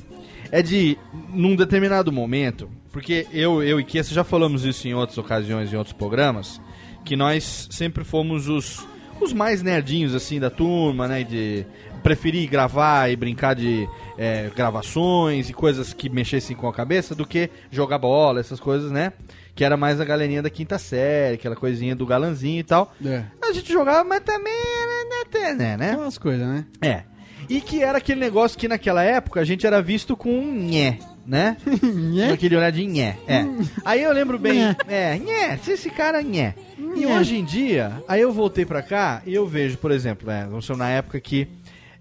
É 0.50 0.62
de, 0.62 0.96
num 1.32 1.56
determinado 1.56 2.12
momento, 2.12 2.70
porque 2.92 3.26
eu, 3.32 3.62
eu 3.62 3.80
e 3.80 3.84
Kiesa 3.84 4.14
já 4.14 4.24
falamos 4.24 4.64
isso 4.64 4.86
em 4.86 4.94
outras 4.94 5.18
ocasiões, 5.18 5.72
em 5.72 5.76
outros 5.76 5.92
programas, 5.92 6.60
que 7.04 7.16
nós 7.16 7.68
sempre 7.70 8.04
fomos 8.04 8.48
os, 8.48 8.86
os 9.20 9.32
mais 9.32 9.62
nerdinhos 9.62 10.14
assim 10.14 10.40
da 10.40 10.50
turma, 10.50 11.06
né? 11.08 11.22
De 11.24 11.66
preferir 12.02 12.48
gravar 12.48 13.10
e 13.10 13.16
brincar 13.16 13.54
de 13.54 13.88
é, 14.16 14.48
gravações 14.54 15.50
e 15.50 15.52
coisas 15.52 15.92
que 15.92 16.08
mexessem 16.08 16.56
com 16.56 16.68
a 16.68 16.72
cabeça 16.72 17.14
do 17.16 17.26
que 17.26 17.50
jogar 17.70 17.98
bola, 17.98 18.38
essas 18.38 18.60
coisas, 18.60 18.92
né? 18.92 19.12
Que 19.56 19.64
era 19.64 19.76
mais 19.76 20.00
a 20.00 20.04
galerinha 20.04 20.42
da 20.42 20.50
quinta 20.50 20.78
série, 20.78 21.34
aquela 21.34 21.56
coisinha 21.56 21.96
do 21.96 22.06
galanzinho 22.06 22.60
e 22.60 22.62
tal. 22.62 22.94
É. 23.04 23.24
A 23.42 23.52
gente 23.52 23.72
jogava, 23.72 24.04
mas 24.04 24.20
também 24.20 24.52
era, 24.52 25.54
né, 25.54 25.76
né? 25.76 25.94
São 25.94 26.06
as 26.06 26.18
coisas, 26.18 26.46
né? 26.46 26.64
É. 26.80 27.02
E 27.48 27.60
que 27.60 27.82
era 27.82 27.98
aquele 27.98 28.20
negócio 28.20 28.58
que 28.58 28.68
naquela 28.68 29.02
época 29.02 29.40
a 29.40 29.44
gente 29.44 29.66
era 29.66 29.80
visto 29.80 30.16
com 30.16 30.30
um 30.30 30.52
nhé, 30.52 30.98
né? 31.26 31.56
Nhé? 31.82 32.32
Aquele 32.32 32.56
olhar 32.56 32.70
de 32.70 32.84
nhé. 32.84 33.16
É. 33.26 33.44
Aí 33.84 34.02
eu 34.02 34.12
lembro 34.12 34.38
bem, 34.38 34.58
Nhé. 34.58 34.76
é, 34.88 35.18
nhé, 35.18 35.56
se 35.62 35.72
esse 35.72 35.88
cara 35.88 36.22
nhé. 36.22 36.54
E 36.78 37.06
Nhé. 37.06 37.16
hoje 37.18 37.36
em 37.36 37.44
dia, 37.44 38.02
aí 38.06 38.20
eu 38.20 38.32
voltei 38.32 38.66
pra 38.66 38.82
cá 38.82 39.22
e 39.24 39.34
eu 39.34 39.46
vejo, 39.46 39.78
por 39.78 39.90
exemplo, 39.90 40.30
é, 40.30 40.44
vamos 40.44 40.66
ser 40.66 40.76
na 40.76 40.90
época 40.90 41.18
que 41.20 41.48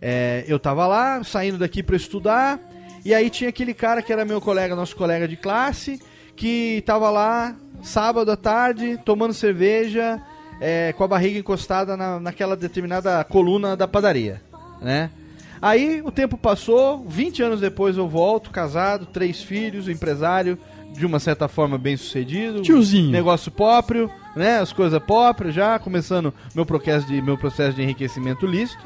é, 0.01 0.43
eu 0.47 0.59
tava 0.59 0.85
lá, 0.87 1.23
saindo 1.23 1.57
daqui 1.57 1.81
pra 1.81 1.95
estudar, 1.95 2.59
e 3.03 3.13
aí 3.13 3.29
tinha 3.29 3.49
aquele 3.49 3.73
cara 3.73 4.01
que 4.01 4.11
era 4.11 4.25
meu 4.25 4.41
colega, 4.41 4.75
nosso 4.75 4.95
colega 4.95 5.27
de 5.27 5.37
classe, 5.37 6.01
que 6.35 6.83
tava 6.85 7.09
lá 7.09 7.55
sábado 7.81 8.31
à 8.31 8.35
tarde, 8.35 8.99
tomando 9.05 9.33
cerveja, 9.33 10.21
é, 10.59 10.93
com 10.93 11.03
a 11.03 11.07
barriga 11.07 11.39
encostada 11.39 11.95
na, 11.95 12.19
naquela 12.19 12.55
determinada 12.55 13.23
coluna 13.23 13.75
da 13.75 13.87
padaria, 13.87 14.41
né? 14.81 15.09
Aí 15.61 16.01
o 16.03 16.11
tempo 16.11 16.37
passou, 16.37 17.05
20 17.07 17.43
anos 17.43 17.59
depois 17.59 17.97
eu 17.97 18.07
volto, 18.07 18.51
casado, 18.51 19.05
três 19.05 19.41
filhos, 19.41 19.87
empresário, 19.87 20.57
de 20.91 21.05
uma 21.05 21.19
certa 21.19 21.47
forma 21.47 21.77
bem 21.77 21.97
sucedido. 21.97 22.61
Tiozinho. 22.61 23.11
Negócio 23.11 23.51
próprio, 23.51 24.09
né? 24.35 24.59
As 24.59 24.71
coisas 24.71 25.01
próprias 25.01 25.53
já, 25.53 25.79
começando 25.79 26.33
meu 26.53 26.65
processo 26.65 27.07
de, 27.07 27.21
meu 27.21 27.37
processo 27.37 27.75
de 27.75 27.81
enriquecimento 27.81 28.45
lícito. 28.45 28.83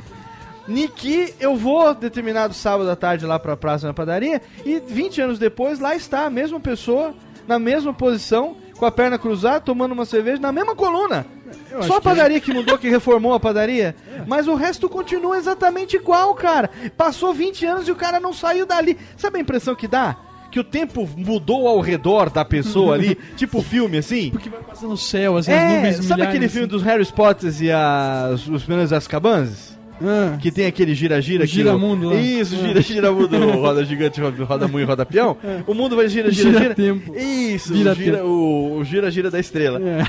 Niki, 0.68 1.34
eu 1.40 1.56
vou 1.56 1.96
determinado 1.96 2.54
sábado 2.54 2.90
à 2.90 2.96
tarde 2.96 3.26
lá 3.26 3.40
pra 3.40 3.58
praça 3.58 3.88
na 3.88 3.94
padaria 3.94 4.40
e 4.64 4.80
20 4.80 5.22
anos 5.22 5.40
depois 5.40 5.80
lá 5.80 5.96
está 5.96 6.26
a 6.26 6.30
mesma 6.30 6.60
pessoa, 6.60 7.16
na 7.50 7.58
mesma 7.58 7.92
posição, 7.92 8.56
com 8.78 8.86
a 8.86 8.92
perna 8.92 9.18
cruzada, 9.18 9.60
tomando 9.60 9.92
uma 9.92 10.06
cerveja 10.06 10.40
na 10.40 10.52
mesma 10.52 10.76
coluna. 10.76 11.26
Eu 11.72 11.82
Só 11.82 11.98
a 11.98 12.02
que 12.02 12.08
é. 12.08 12.12
padaria 12.12 12.40
que 12.40 12.54
mudou, 12.54 12.78
que 12.78 12.88
reformou 12.90 13.34
a 13.34 13.40
padaria, 13.40 13.96
mas 14.28 14.48
o 14.48 14.54
resto 14.54 14.88
continua 14.88 15.36
exatamente 15.36 15.96
igual, 15.96 16.36
cara. 16.36 16.70
Passou 16.96 17.34
20 17.34 17.66
anos 17.66 17.88
e 17.88 17.92
o 17.92 17.96
cara 17.96 18.20
não 18.20 18.32
saiu 18.34 18.68
dali. 18.68 18.96
Sabe 19.18 19.40
a 19.40 19.42
impressão 19.42 19.74
que 19.74 19.88
dá? 19.88 20.16
Que 20.52 20.60
o 20.60 20.64
tempo 20.64 21.10
mudou 21.18 21.68
ao 21.68 21.80
redor 21.80 22.30
da 22.30 22.46
pessoa 22.46 22.94
ali, 22.94 23.16
tipo 23.36 23.62
filme 23.64 23.98
assim? 23.98 24.30
Porque 24.30 24.50
vai 24.50 24.62
passando 24.62 24.90
no 24.92 24.98
céu, 24.98 25.38
assim, 25.38 25.52
as 25.52 25.58
É, 25.60 25.76
nuvens 25.76 25.96
sabe 25.96 26.04
milhares, 26.06 26.26
aquele 26.28 26.46
assim. 26.46 26.54
filme 26.54 26.68
dos 26.68 26.84
Harry 26.84 27.06
Potter 27.08 27.52
e 27.62 27.72
as, 27.72 28.48
os 28.48 28.64
Primeiros 28.64 28.94
Azkaban's? 28.94 29.69
Ah, 30.02 30.38
Que 30.40 30.52
tem 30.52 30.66
aquele 30.66 30.94
gira-gira 30.96 31.44
O 31.44 31.48
que 31.48 31.54
gira-mundo 31.54 32.10
lá. 32.10 32.16
Isso, 32.16 32.56
Ah. 32.56 32.68
gira-gira 32.68 33.12
mundo, 33.12 33.38
roda 33.60 33.84
gigante, 33.84 34.20
roda 34.22 34.68
muito, 34.68 34.88
roda 34.88 35.06
peão. 35.06 35.36
O 35.68 35.74
mundo 35.74 35.96
vai 35.96 36.08
gira, 36.08 36.32
gira, 36.32 36.50
gira. 36.52 36.62
Gira-tempo. 36.64 37.16
Isso, 37.18 37.74
Vira 37.74 37.92
o 37.92 37.96
gira, 37.96 38.18
tempo. 38.18 38.30
o, 38.30 38.78
o 38.78 38.84
gira, 38.84 39.12
gira 39.12 39.30
da 39.32 39.40
estrela. 39.40 39.80
É. 39.82 40.02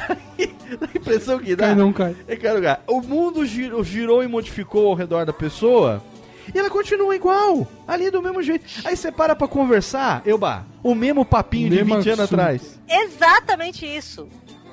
a 0.80 0.96
impressão 0.96 1.38
que 1.38 1.56
dá. 1.56 1.66
Cai 1.66 1.74
não 1.74 1.92
cai. 1.92 2.14
É 2.28 2.36
caro 2.36 2.56
lugar. 2.56 2.82
O 2.86 3.00
mundo 3.00 3.44
girou, 3.44 3.82
girou 3.82 4.22
e 4.22 4.28
modificou 4.28 4.86
ao 4.88 4.94
redor 4.94 5.24
da 5.26 5.32
pessoa. 5.32 6.02
E 6.52 6.58
ela 6.58 6.68
continua 6.70 7.14
igual, 7.14 7.66
ali 7.86 8.10
do 8.10 8.20
mesmo 8.20 8.42
jeito. 8.42 8.64
Aí 8.84 8.96
você 8.96 9.12
para 9.12 9.36
pra 9.36 9.46
conversar, 9.46 10.22
eu 10.26 10.36
bah, 10.36 10.64
o 10.82 10.94
mesmo 10.96 11.24
papinho 11.24 11.70
de 11.70 11.76
Mesmo 11.76 11.94
20 11.96 12.06
anos 12.08 12.20
assunto. 12.20 12.34
atrás. 12.40 12.80
Exatamente 12.88 13.86
isso. 13.86 14.26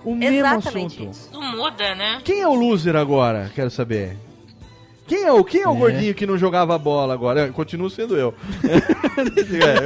O 0.03 0.15
mesmo 0.15 0.37
Exatamente 0.37 0.95
assunto. 1.03 1.11
isso. 1.11 1.29
Não 1.33 1.55
muda, 1.57 1.93
né? 1.95 2.19
Quem 2.23 2.39
é 2.41 2.47
o 2.47 2.53
loser 2.55 2.95
agora? 2.95 3.51
Quero 3.53 3.69
saber. 3.69 4.17
Quem 5.07 5.23
é 5.23 5.31
o, 5.31 5.43
quem 5.43 5.61
é 5.61 5.67
o 5.67 5.73
É. 5.75 5.77
gordinho 5.79 6.13
que 6.13 6.27
não 6.27 6.37
jogava 6.37 6.77
bola 6.77 7.13
agora? 7.13 7.47
Continuo 7.49 7.89
sendo 7.89 8.15
eu. 8.17 8.33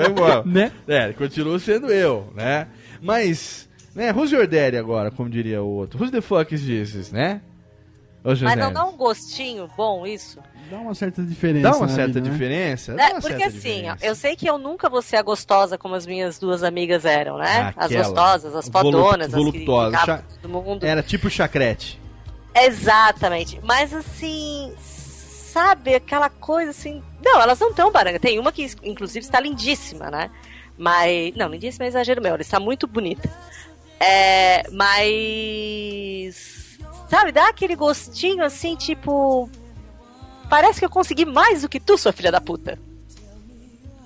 é, 0.06 0.10
bom. 0.10 0.50
Né? 0.50 0.72
É, 0.88 1.14
continuo 1.14 1.60
sendo 1.60 1.92
eu, 1.92 2.32
né? 2.36 2.68
Mas, 3.02 3.70
né, 3.96 4.12
who's 4.12 4.32
your 4.32 4.48
daddy 4.48 4.78
agora, 4.78 5.12
como 5.12 5.30
diria 5.30 5.62
o 5.62 5.68
outro? 5.68 6.00
Who's 6.02 6.12
the 6.12 6.22
fuck 6.22 6.54
is 6.54 6.62
Jesus, 6.62 7.12
né? 7.12 7.42
Ô, 8.24 8.30
Mas 8.44 8.56
não 8.58 8.72
dá 8.72 8.86
um 8.86 8.96
gostinho 8.96 9.68
bom 9.76 10.06
isso? 10.06 10.38
Dá 10.70 10.78
uma 10.78 10.94
certa 10.94 11.24
diferença. 11.24 11.70
dá 11.72 11.76
uma 11.76 11.88
certa 11.88 12.14
vida, 12.14 12.22
né? 12.22 12.30
diferença? 12.30 12.94
Dá 12.94 13.04
É, 13.04 13.08
uma 13.14 13.22
porque 13.22 13.30
certa 13.40 13.48
assim, 13.48 13.58
diferença. 13.82 14.06
eu 14.06 14.16
sei 14.16 14.36
que 14.36 14.48
eu 14.48 14.58
nunca 14.60 14.88
vou 14.90 15.02
ser 15.02 15.16
a 15.18 15.22
gostosa 15.24 15.76
como 15.78 15.96
as 15.96 16.06
minhas 16.06 16.38
duas 16.38 16.64
amigas 16.64 17.04
eram, 17.04 17.38
né? 17.40 17.74
as 17.76 17.86
Aquela, 17.88 18.04
gostosas, 18.04 18.56
as 18.56 18.70
volu- 18.70 18.92
fodonas, 18.92 19.34
as 19.34 19.52
que 19.52 19.66
cha- 20.06 20.24
todo 20.42 20.50
mundo. 20.52 20.86
Era 20.86 21.02
tipo 21.02 21.30
chacrete. 21.32 22.00
Exatamente. 22.54 23.60
Mas 23.64 23.92
assim, 23.94 24.72
sabe, 25.52 25.96
aquela 25.96 26.30
coisa 26.30 26.72
assim. 26.72 27.04
Não, 27.22 27.42
elas 27.42 27.60
não 27.60 27.70
estão 27.70 27.92
baranga. 27.92 28.20
Tem 28.20 28.40
uma 28.40 28.52
que, 28.52 28.66
inclusive, 28.84 29.26
está 29.26 29.40
lindíssima, 29.40 30.10
né? 30.10 30.30
Mas. 30.78 31.36
Não, 31.36 31.50
lindíssima 31.50 31.86
é 31.86 31.90
exagero 31.90 32.22
meu, 32.22 32.34
ela 32.34 32.42
está 32.42 32.60
muito 32.60 32.88
bonita. 32.88 33.30
É. 34.00 34.64
Mas. 34.72 36.78
Sabe, 37.10 37.32
dá 37.32 37.50
aquele 37.50 37.76
gostinho 37.76 38.44
assim, 38.44 38.76
tipo. 38.76 39.50
Parece 40.50 40.80
que 40.80 40.86
eu 40.86 40.90
consegui 40.90 41.26
mais 41.26 41.62
do 41.62 41.70
que 41.70 41.80
tu, 41.80 41.98
sua 41.98 42.12
filha 42.12 42.32
da 42.32 42.42
puta. 42.42 42.78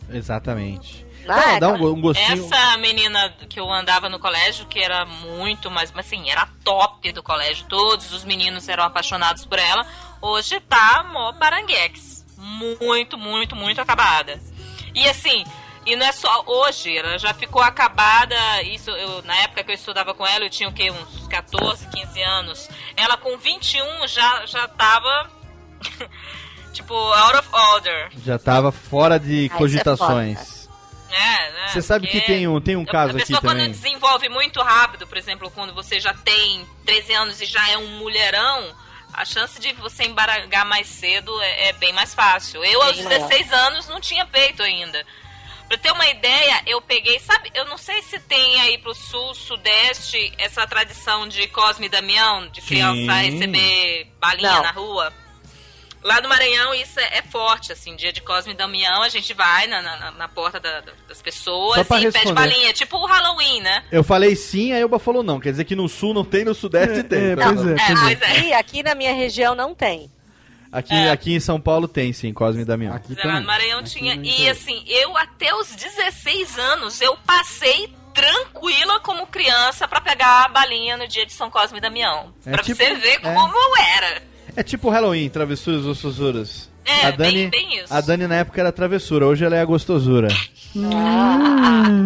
Exatamente. 0.10 1.06
Ah, 1.28 1.56
É, 1.56 1.60
dá 1.60 1.70
um, 1.70 1.88
um 1.88 2.02
gostinho. 2.02 2.46
Essa 2.46 2.78
menina 2.78 3.30
que 3.50 3.60
eu 3.60 3.72
andava 3.72 4.10
no 4.10 4.20
colégio, 4.20 4.66
que 4.68 4.80
era 4.80 5.06
muito 5.06 5.72
mais, 5.72 5.92
mas 5.92 6.06
assim, 6.06 6.30
era 6.30 6.48
top 6.64 7.12
do 7.12 7.24
colégio, 7.24 7.66
todos 7.68 8.14
os 8.14 8.24
meninos 8.24 8.70
eram 8.70 8.84
apaixonados 8.84 9.44
por 9.46 9.58
ela, 9.58 9.86
hoje 10.26 10.60
tá 10.62 11.04
mó 11.12 11.32
baranguex. 11.34 12.26
Muito, 12.38 13.18
muito, 13.18 13.56
muito 13.56 13.82
acabada. 13.82 14.40
E 14.94 15.08
assim, 15.08 15.44
e 15.86 15.96
não 15.96 16.06
é 16.06 16.12
só 16.12 16.44
hoje, 16.48 16.98
ela 16.98 17.18
já 17.18 17.34
ficou 17.34 17.62
acabada, 17.62 18.36
isso, 18.64 18.90
eu, 18.92 19.22
na 19.24 19.36
época 19.38 19.64
que 19.64 19.72
eu 19.72 19.76
estudava 19.76 20.14
com 20.14 20.26
ela, 20.26 20.46
eu 20.46 20.50
tinha 20.50 20.70
o 20.70 20.74
quê, 20.74 20.90
uns 20.92 21.28
14, 21.28 21.88
15 21.88 22.22
anos. 22.22 22.70
Ela 22.96 23.18
com 23.18 23.38
21 23.38 24.08
já, 24.08 24.46
já 24.46 24.68
tava, 24.68 25.30
tipo, 26.74 26.94
out 26.94 27.38
of 27.38 27.50
order. 27.52 28.10
Já 28.24 28.40
tava 28.40 28.72
fora 28.72 29.20
de 29.20 29.46
é 29.46 29.50
cogitações. 29.50 30.66
É, 31.12 31.52
né? 31.52 31.68
Você 31.72 31.82
sabe 31.82 32.08
que 32.08 32.20
tem 32.20 32.48
um, 32.48 32.60
tem 32.60 32.76
um 32.76 32.82
a 32.82 32.86
caso 32.86 33.12
aqui 33.12 33.28
pessoa 33.28 33.42
quando 33.42 33.58
também. 33.58 33.72
desenvolve 33.72 34.28
muito 34.28 34.62
rápido, 34.62 35.08
por 35.08 35.18
exemplo, 35.18 35.52
quando 35.52 35.74
você 35.74 36.00
já 36.00 36.14
tem 36.14 36.66
13 36.86 37.14
anos 37.14 37.42
e 37.42 37.46
já 37.46 37.70
é 37.70 37.78
um 37.78 38.00
mulherão, 38.00 38.76
a 39.16 39.26
chance 39.26 39.60
de 39.60 39.72
você 39.74 40.04
embaralhar 40.04 40.66
mais 40.66 40.88
cedo 40.88 41.42
é, 41.42 41.70
é 41.70 41.74
bem 41.74 41.94
mais 41.94 42.14
fácil. 42.14 42.64
Eu, 42.64 42.82
aos 42.82 42.96
Bem 42.96 43.06
maior. 43.06 43.28
16 43.28 43.54
anos, 43.54 43.88
não 43.88 44.00
tinha 44.00 44.26
peito 44.26 44.62
ainda. 44.62 45.06
Pra 45.68 45.78
ter 45.78 45.92
uma 45.92 46.06
ideia, 46.08 46.62
eu 46.68 46.80
peguei, 46.82 47.20
sabe, 47.20 47.52
eu 47.56 47.66
não 47.66 47.78
sei 47.78 48.02
se 48.04 48.20
tem 48.20 48.62
aí 48.62 48.78
pro 48.78 48.94
sul, 48.94 49.34
sudeste, 49.34 50.32
essa 50.38 50.68
tradição 50.68 51.28
de 51.28 51.48
Cosme 51.48 51.88
e 51.88 51.90
Damião, 51.90 52.48
de 52.50 52.62
criança 52.62 53.14
Sim. 53.14 53.32
receber 53.32 54.08
balinha 54.20 54.52
Não. 54.52 54.62
na 54.62 54.72
rua. 54.72 55.14
Lá 56.06 56.22
no 56.22 56.30
Maranhão 56.30 56.72
isso 56.76 57.00
é, 57.00 57.18
é 57.18 57.22
forte, 57.24 57.72
assim, 57.72 57.96
dia 57.96 58.14
de 58.14 58.22
Cosme 58.22 58.54
e 58.54 58.56
Damião, 58.56 59.02
a 59.02 59.10
gente 59.10 59.34
vai 59.34 59.66
na, 59.66 59.82
na, 59.82 60.12
na 60.12 60.28
porta 60.28 60.60
da- 60.60 60.80
da- 60.82 60.92
das 61.08 61.20
pessoas 61.20 61.82
e 61.82 61.84
pede 61.84 62.06
responder. 62.06 62.34
balinha, 62.34 62.72
tipo 62.74 62.96
o 62.98 63.06
Halloween, 63.08 63.60
né? 63.62 63.84
Eu 63.92 64.04
falei 64.04 64.36
sim, 64.36 64.72
aí 64.72 64.82
o 64.82 64.86
Elba 64.86 65.00
falou 65.00 65.24
não. 65.24 65.40
Quer 65.40 65.50
dizer 65.50 65.66
que 65.66 65.76
no 65.76 65.90
sul 65.90 66.14
não 66.14 66.24
tem, 66.24 66.46
no 66.46 66.54
sudeste 66.54 67.02
tem. 67.04 67.32
é, 67.32 67.36
Tá 67.36 67.46
pois 67.52 67.60
é, 67.66 67.76
pois 67.76 67.90
é. 67.90 68.16
pois 68.16 68.22
é. 68.22 68.38
Aqui, 68.38 68.54
aqui 68.54 68.84
na 68.84 68.94
minha 68.94 69.14
região 69.16 69.56
não 69.56 69.74
tem. 69.74 70.12
Aqui, 70.72 70.94
É. 70.94 71.10
aqui 71.10 71.34
em 71.34 71.40
São 71.40 71.60
Paulo 71.60 71.88
tem 71.88 72.14
sim, 72.14 72.32
Cosme 72.34 72.62
e 72.62 72.66
Damião. 72.66 72.94
Aqui 72.94 73.14
Lá 73.14 73.16
no 73.16 73.22
também. 73.32 73.44
Maranhão 73.46 73.80
Aqui 73.80 73.90
tinha. 73.90 74.14
E 74.22 74.48
assim, 74.50 74.84
eu 74.88 75.18
até 75.18 75.56
os 75.56 75.74
16 75.76 76.60
anos, 76.60 77.02
eu 77.02 77.18
passei 77.26 77.92
tranquila 78.14 79.00
como 79.00 79.26
criança 79.28 79.88
pra 79.88 80.02
pegar 80.02 80.46
a 80.46 80.48
balinha 80.50 80.98
no 80.98 81.08
dia 81.08 81.26
de 81.26 81.34
São 81.34 81.50
Cosme 81.50 81.78
e 81.78 81.82
Damião. 81.82 82.34
É 82.46 82.52
pra 82.52 82.64
tipo- 82.64 82.78
você 82.78 82.94
ver 82.96 83.20
é. 83.24 83.34
como 83.34 83.54
eu 83.58 83.78
era. 83.96 84.22
É 84.56 84.64
tipo 84.64 84.90
Halloween, 84.90 85.30
travessuras 85.30 85.86
ou 85.86 85.94
sussuras. 85.96 86.70
É, 86.86 87.08
a 87.08 87.12
Dani, 87.12 87.50
bem, 87.50 87.50
bem 87.50 87.78
isso. 87.80 87.94
A 87.94 88.00
Dani 88.00 88.28
na 88.28 88.36
época 88.36 88.62
era 88.62 88.72
travessura, 88.72 89.26
hoje 89.26 89.44
ela 89.44 89.56
é 89.56 89.62
a 89.62 89.66
gostosura. 89.66 90.28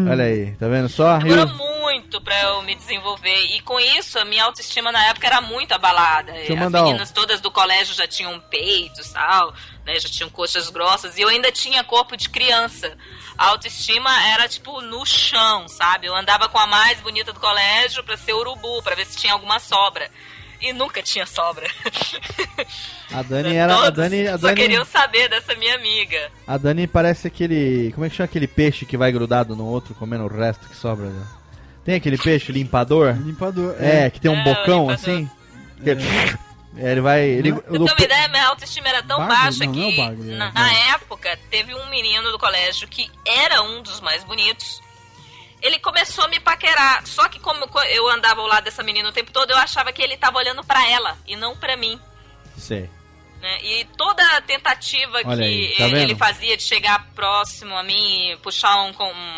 Olha 0.10 0.24
aí, 0.24 0.52
tá 0.56 0.68
vendo 0.68 0.88
só? 0.89 1.18
Demorou 1.18 1.45
Eu- 1.47 1.70
muito 1.80 2.22
pra 2.22 2.39
eu 2.43 2.62
me 2.64 2.76
desenvolver. 2.76 3.36
E 3.56 3.62
com 3.62 3.80
isso, 3.80 4.18
a 4.20 4.24
minha 4.26 4.43
autoestima 4.45 4.91
na 4.91 5.06
época 5.08 5.28
era 5.28 5.41
muito 5.41 5.72
abalada. 5.74 6.32
eu 6.38 6.54
As 6.56 6.60
mandar 6.62 6.84
um- 6.84 6.88
meninas 6.88 7.12
todas 7.12 7.41
do 7.41 7.52
colégio 7.52 7.93
já 7.95 8.08
tinham 8.08 8.39
peitos 8.50 9.10
tal, 9.12 9.54
né? 9.86 10.00
Já 10.00 10.08
tinham 10.08 10.30
coxas 10.30 10.70
grossas. 10.70 11.18
E 11.18 11.22
eu 11.22 11.28
ainda 11.30 11.52
tinha 11.52 11.84
corpo 11.84 12.16
de 12.16 12.30
criança. 12.30 12.95
A 13.38 13.47
autoestima 13.47 14.10
era, 14.30 14.47
tipo, 14.47 14.82
no 14.82 15.06
chão, 15.06 15.68
sabe? 15.68 16.08
Eu 16.08 16.16
andava 16.16 16.47
com 16.47 16.58
a 16.60 16.68
mais 16.68 17.00
bonita 17.02 17.34
do 17.34 17.39
colégio 17.39 18.04
pra 18.04 18.16
ser 18.18 18.34
urubu, 18.34 18.82
pra 18.84 18.95
ver 18.95 19.06
se 19.06 19.18
tinha 19.18 19.34
alguma 19.34 19.60
sobra. 19.60 20.10
E 20.62 20.74
nunca 20.74 21.01
tinha 21.01 21.26
sobra. 21.26 21.66
A 23.14 23.22
Dani 23.24 23.55
era. 23.55 23.76
A 23.88 23.89
Dani, 23.89 24.28
a 24.28 24.32
só 24.38 24.47
Dani, 24.47 24.55
queriam 24.62 24.86
saber 24.86 25.30
dessa 25.30 25.55
minha 25.55 25.76
amiga. 25.76 26.30
a 26.45 26.57
Dani 26.57 26.86
parece 26.88 27.28
aquele. 27.28 27.91
Como 27.93 28.05
é 28.05 28.10
que 28.10 28.16
chama 28.16 28.26
aquele 28.26 28.47
peixe 28.47 28.86
que 28.86 28.97
vai 28.97 29.12
grudado 29.12 29.55
no 29.55 29.66
outro, 29.66 29.95
comendo 29.95 30.26
o 30.26 30.28
resto 30.28 30.68
que 30.68 30.76
sobra? 30.76 31.05
né? 31.07 31.26
Tem 31.86 31.95
aquele 31.95 32.18
peixe 32.18 32.51
limpador? 32.51 33.14
Limpador. 33.16 33.76
É, 33.80 34.10
que 34.10 34.20
tem 34.20 34.30
um 34.30 34.36
É, 34.39 34.43
bocão 34.43 34.90
assim. 34.90 35.30
Que- 35.84 35.95
É, 36.77 36.91
ele 36.91 37.02
vai. 37.02 37.23
Ele, 37.23 37.52
Não, 37.52 37.57
Pra 37.60 37.72
ter 37.72 37.80
uma 37.80 38.02
ideia, 38.03 38.27
minha 38.27 38.48
autoestima 38.48 38.88
era 38.90 39.02
tão 39.02 39.18
Bagre? 39.18 39.36
baixa 39.36 39.65
Não, 39.65 39.73
não 39.73 39.81
é 39.88 39.91
que, 39.91 39.98
bagre, 39.98 40.31
é. 40.31 40.36
na, 40.36 40.45
Não. 40.45 40.53
na 40.53 40.73
época, 40.94 41.40
teve 41.49 41.73
um 41.73 41.90
menino 41.90 42.31
do 42.31 42.38
colégio 42.38 42.88
que 42.88 43.10
era 43.26 43.64
um 43.64 43.81
dos 43.81 43.99
mais 44.02 44.23
bonitos. 44.23 44.80
Ele 45.61 45.80
começou 45.80 46.23
a 46.26 46.27
me 46.27 46.40
paquerar. 46.40 47.06
Só 47.06 47.27
que 47.27 47.40
como 47.40 47.68
co- 47.68 47.81
eu 47.84 48.07
andava 48.10 48.41
ao 48.41 48.48
lado 48.48 48.64
dessa 48.64 48.84
menina 48.84 49.10
o 49.10 49.14
tempo 49.14 49.31
todo, 49.31 49.52
eu 49.52 49.57
achava 49.57 49.91
que 49.91 50.02
ele 50.02 50.15
tava 50.18 50.38
olhando 50.38 50.64
pra 50.64 50.88
ela 50.90 51.18
e 51.27 51.36
não 51.36 51.56
pra 51.57 51.76
mim. 51.76 51.99
Sei. 52.57 52.90
né? 53.41 53.60
E 53.64 53.86
toda 53.98 54.22
a 54.36 54.41
tentativa 54.41 55.18
Olha 55.23 55.38
que 55.38 55.44
aí, 55.44 55.76
tá 55.77 55.86
ele 55.86 56.14
fazia 56.15 56.57
de 56.57 56.64
chegar 56.64 57.07
próximo 57.15 57.77
a 57.77 57.81
mim, 57.84 58.38
puxar 58.44 58.76
um 58.84 58.91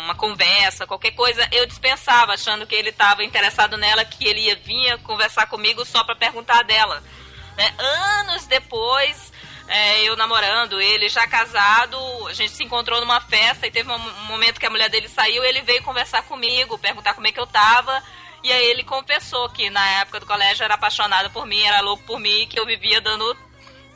uma 0.04 0.14
conversa, 0.16 0.86
qualquer 0.88 1.12
coisa, 1.12 1.48
eu 1.52 1.64
dispensava, 1.66 2.34
achando 2.34 2.66
que 2.66 2.74
ele 2.74 2.88
estava 2.90 3.22
interessado 3.22 3.76
nela, 3.76 4.04
que 4.04 4.26
ele 4.26 4.40
ia 4.40 4.56
vinha 4.56 4.98
conversar 4.98 5.46
comigo 5.46 5.84
só 5.84 6.02
pra 6.02 6.16
perguntar 6.16 6.62
dela. 6.64 7.00
né? 7.56 7.72
Anos 7.78 8.44
depois, 8.46 9.31
é, 9.74 10.02
eu 10.04 10.14
namorando, 10.16 10.78
ele 10.80 11.08
já 11.08 11.26
casado, 11.26 11.96
a 12.28 12.32
gente 12.34 12.52
se 12.52 12.62
encontrou 12.62 13.00
numa 13.00 13.20
festa 13.22 13.66
e 13.66 13.70
teve 13.70 13.90
um 13.90 13.98
momento 14.26 14.60
que 14.60 14.66
a 14.66 14.70
mulher 14.70 14.90
dele 14.90 15.08
saiu, 15.08 15.42
ele 15.44 15.62
veio 15.62 15.82
conversar 15.82 16.22
comigo, 16.24 16.78
perguntar 16.78 17.14
como 17.14 17.26
é 17.26 17.32
que 17.32 17.40
eu 17.40 17.46
tava. 17.46 18.02
E 18.44 18.52
aí 18.52 18.66
ele 18.66 18.84
confessou 18.84 19.48
que 19.48 19.70
na 19.70 19.86
época 20.00 20.20
do 20.20 20.26
colégio 20.26 20.62
era 20.64 20.74
apaixonado 20.74 21.30
por 21.30 21.46
mim, 21.46 21.62
era 21.62 21.80
louco 21.80 22.02
por 22.04 22.18
mim, 22.20 22.46
que 22.50 22.58
eu 22.60 22.66
vivia 22.66 23.00
dando 23.00 23.36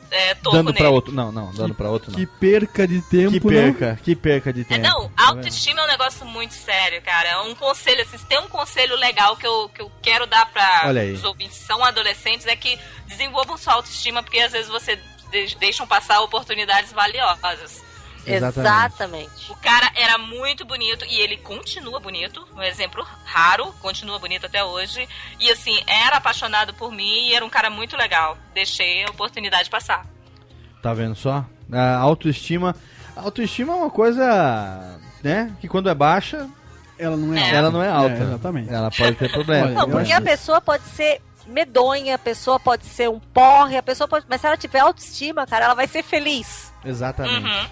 é, 0.09 0.33
toco 0.35 0.55
Dando 0.55 0.73
pra 0.73 0.83
nele. 0.83 0.95
outro. 0.95 1.13
Não, 1.13 1.31
não, 1.33 1.51
dando 1.53 1.75
pra 1.75 1.89
outro 1.89 2.11
não. 2.11 2.17
Que 2.17 2.25
perca 2.25 2.87
de 2.87 3.01
tempo, 3.01 3.31
Que 3.41 3.53
né? 3.55 3.61
perca, 3.73 3.99
que 4.01 4.15
perca 4.15 4.53
de 4.53 4.61
É, 4.61 4.63
tempo. 4.63 4.81
não, 4.87 5.09
Tá 5.09 5.27
autoestima 5.27 5.81
é 5.81 5.83
um 5.83 5.87
negócio 5.87 6.25
muito 6.25 6.53
sério, 6.53 7.01
cara. 7.01 7.27
É 7.27 7.37
um 7.41 7.53
conselho, 7.53 8.01
assim, 8.01 8.17
se 8.17 8.25
tem 8.25 8.39
um 8.39 8.47
conselho 8.47 8.95
legal 8.95 9.35
que 9.35 9.45
eu, 9.45 9.69
que 9.69 9.81
eu 9.81 9.91
quero 10.01 10.25
dar 10.25 10.49
aí. 10.85 11.11
os 11.11 11.23
ouvintes 11.25 11.57
que 11.59 11.65
são 11.65 11.83
adolescentes 11.83 12.47
é 12.47 12.55
que 12.55 12.79
desenvolvam 13.05 13.57
sua 13.57 13.73
autoestima, 13.73 14.23
porque 14.23 14.39
às 14.39 14.53
vezes 14.53 14.69
você 14.69 14.97
deixam 15.59 15.85
passar 15.87 16.21
oportunidades 16.21 16.91
valiosas. 16.91 17.83
Exatamente. 18.25 18.59
Exatamente. 18.67 19.51
O 19.51 19.55
cara 19.55 19.89
era 19.95 20.17
muito 20.17 20.65
bonito 20.65 21.05
e 21.05 21.17
ele 21.21 21.37
continua 21.37 21.97
bonito, 21.99 22.45
um 22.55 22.61
exemplo 22.61 23.05
raro, 23.23 23.71
continua 23.81 24.19
bonito 24.19 24.45
até 24.45 24.61
hoje. 24.63 25.07
E 25.39 25.49
assim, 25.49 25.79
era 25.87 26.17
apaixonado 26.17 26.73
por 26.73 26.91
mim 26.91 27.29
e 27.29 27.33
era 27.33 27.45
um 27.45 27.49
cara 27.49 27.69
muito 27.69 27.95
legal. 27.95 28.37
Deixei 28.53 29.05
a 29.05 29.09
oportunidade 29.09 29.69
passar. 29.69 30.05
Tá 30.81 30.93
vendo 30.93 31.15
só? 31.15 31.45
A 31.71 31.95
autoestima. 31.97 32.75
A 33.15 33.21
autoestima 33.21 33.71
é 33.73 33.75
uma 33.77 33.89
coisa, 33.89 34.99
né? 35.23 35.55
Que 35.61 35.67
quando 35.67 35.89
é 35.89 35.95
baixa, 35.95 36.49
Ela 36.99 37.15
não 37.15 37.33
é, 37.33 37.39
É. 37.39 37.43
alta. 37.43 37.55
ela 37.55 37.71
não 37.71 37.83
é 37.83 37.89
alta. 37.89 38.23
exatamente. 38.23 38.73
Ela 38.73 38.89
pode 38.91 39.15
ter 39.15 39.29
problema. 39.31 39.69
Não, 39.69 39.89
porque 39.89 40.11
a 40.11 40.19
pessoa 40.21 40.59
pode 40.59 40.83
ser 40.83 41.21
medonha, 41.47 42.15
a 42.15 42.19
pessoa 42.19 42.59
pode 42.59 42.85
ser 42.85 43.09
um 43.09 43.19
porre, 43.19 43.77
a 43.77 43.83
pessoa 43.83 44.07
pode. 44.07 44.25
Mas 44.29 44.41
se 44.41 44.47
ela 44.47 44.57
tiver 44.57 44.79
autoestima, 44.79 45.45
cara, 45.45 45.65
ela 45.65 45.73
vai 45.73 45.87
ser 45.87 46.03
feliz. 46.03 46.71
Exatamente. 46.83 47.45
Uhum. 47.45 47.67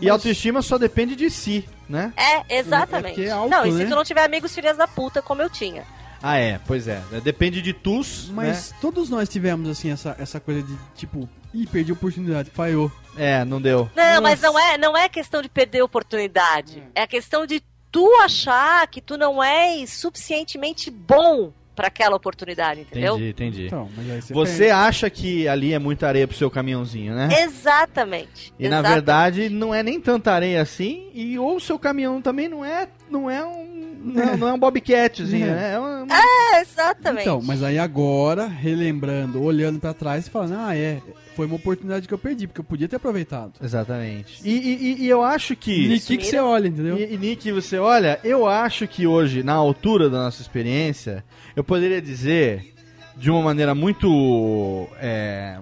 E 0.00 0.10
autoestima 0.10 0.62
só 0.62 0.78
depende 0.78 1.14
de 1.14 1.30
si, 1.30 1.68
né? 1.88 2.12
É, 2.16 2.58
exatamente. 2.58 3.06
É 3.06 3.14
porque 3.14 3.28
é 3.28 3.30
alto, 3.30 3.50
não, 3.50 3.66
e 3.66 3.70
né? 3.70 3.84
se 3.84 3.90
tu 3.90 3.94
não 3.94 4.04
tiver 4.04 4.24
amigos 4.24 4.54
filhas 4.54 4.76
da 4.76 4.88
puta, 4.88 5.22
como 5.22 5.42
eu 5.42 5.48
tinha. 5.48 5.84
Ah, 6.22 6.36
é, 6.38 6.60
pois 6.66 6.86
é. 6.86 7.02
Depende 7.22 7.60
de 7.60 7.72
tus, 7.72 8.28
Mas 8.28 8.72
todos 8.80 9.10
nós 9.10 9.28
tivemos, 9.28 9.68
assim, 9.68 9.90
essa, 9.90 10.14
essa 10.18 10.38
coisa 10.38 10.62
de, 10.62 10.76
tipo, 10.94 11.28
ih, 11.52 11.66
perdi 11.66 11.90
a 11.90 11.94
oportunidade, 11.94 12.50
falhou. 12.50 12.90
né? 13.14 13.40
É, 13.40 13.44
não 13.44 13.60
deu. 13.60 13.90
Não, 13.94 14.22
mas 14.22 14.40
Nossa. 14.40 14.52
não 14.52 14.58
é, 14.58 14.78
não 14.78 14.96
é 14.96 15.08
questão 15.08 15.42
de 15.42 15.48
perder 15.48 15.82
oportunidade. 15.82 16.82
É 16.94 17.02
a 17.02 17.06
questão 17.06 17.44
de 17.44 17.62
tu 17.90 18.08
achar 18.22 18.86
que 18.86 19.00
tu 19.00 19.18
não 19.18 19.42
és 19.42 19.90
suficientemente 19.90 20.90
bom 20.90 21.52
pra 21.82 21.88
aquela 21.88 22.14
oportunidade, 22.14 22.82
entendeu? 22.82 23.16
Entendi, 23.16 23.30
entendi. 23.30 23.66
Então, 23.66 23.88
mas 23.96 24.08
aí 24.08 24.20
você, 24.20 24.32
Você 24.34 24.70
acha 24.70 25.10
que 25.10 25.48
ali 25.48 25.72
é 25.72 25.80
muita 25.80 26.06
areia 26.06 26.28
pro 26.28 26.36
seu 26.36 26.48
caminhãozinho, 26.48 27.12
né? 27.12 27.28
Exatamente. 27.42 28.54
E 28.56 28.68
na 28.68 28.76
exatamente. 28.78 28.92
verdade 28.94 29.48
não 29.48 29.74
é 29.74 29.82
nem 29.82 30.00
tanta 30.00 30.30
areia 30.30 30.62
assim, 30.62 31.10
e 31.12 31.36
ou 31.40 31.56
o 31.56 31.60
seu 31.60 31.80
caminhão 31.80 32.22
também 32.22 32.48
não 32.48 32.64
é, 32.64 32.86
não 33.10 33.28
é 33.28 33.44
um, 33.44 33.98
não, 34.00 34.36
não 34.36 34.48
é 34.48 34.52
um 34.52 34.58
bobcatzinho, 34.60 35.44
É. 35.44 35.50
né? 35.50 35.72
É 35.74 35.78
uma, 35.80 36.06
É, 36.08 36.60
exatamente. 36.60 37.22
Então, 37.22 37.42
mas 37.42 37.64
aí 37.64 37.80
agora, 37.80 38.46
relembrando, 38.46 39.42
olhando 39.42 39.80
pra 39.80 39.92
trás 39.92 40.28
e 40.28 40.30
falando, 40.30 40.54
ah, 40.58 40.76
é, 40.76 41.00
foi 41.34 41.46
uma 41.46 41.56
oportunidade 41.56 42.06
que 42.06 42.14
eu 42.14 42.18
perdi, 42.18 42.46
porque 42.46 42.60
eu 42.60 42.64
podia 42.64 42.88
ter 42.88 42.96
aproveitado. 42.96 43.52
Exatamente. 43.62 44.40
E, 44.44 44.50
e- 44.50 44.74
e- 44.74 45.02
e 45.04 45.08
eu 45.08 45.22
acho 45.22 45.54
que. 45.56 45.72
E 45.94 46.00
que, 46.00 46.16
que 46.18 46.26
você 46.26 46.38
olha, 46.38 46.68
entendeu? 46.68 46.96
E, 46.98 47.14
e 47.14 47.16
Nick, 47.16 47.50
você 47.52 47.78
olha, 47.78 48.18
eu 48.22 48.46
acho 48.46 48.86
que 48.86 49.06
hoje, 49.06 49.42
na 49.42 49.54
altura 49.54 50.08
da 50.10 50.18
nossa 50.24 50.42
experiência, 50.42 51.24
eu 51.56 51.64
poderia 51.64 52.00
dizer 52.02 52.74
de 53.16 53.30
uma 53.30 53.42
maneira 53.42 53.74
muito 53.74 54.88
é, 55.00 55.58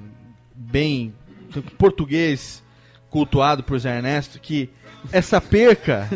bem 0.55 1.13
português, 1.79 2.63
cultuado 3.11 3.63
por 3.63 3.79
Zé 3.79 3.97
Ernesto, 3.97 4.39
que 4.41 4.71
essa 5.13 5.41
perca, 5.41 6.09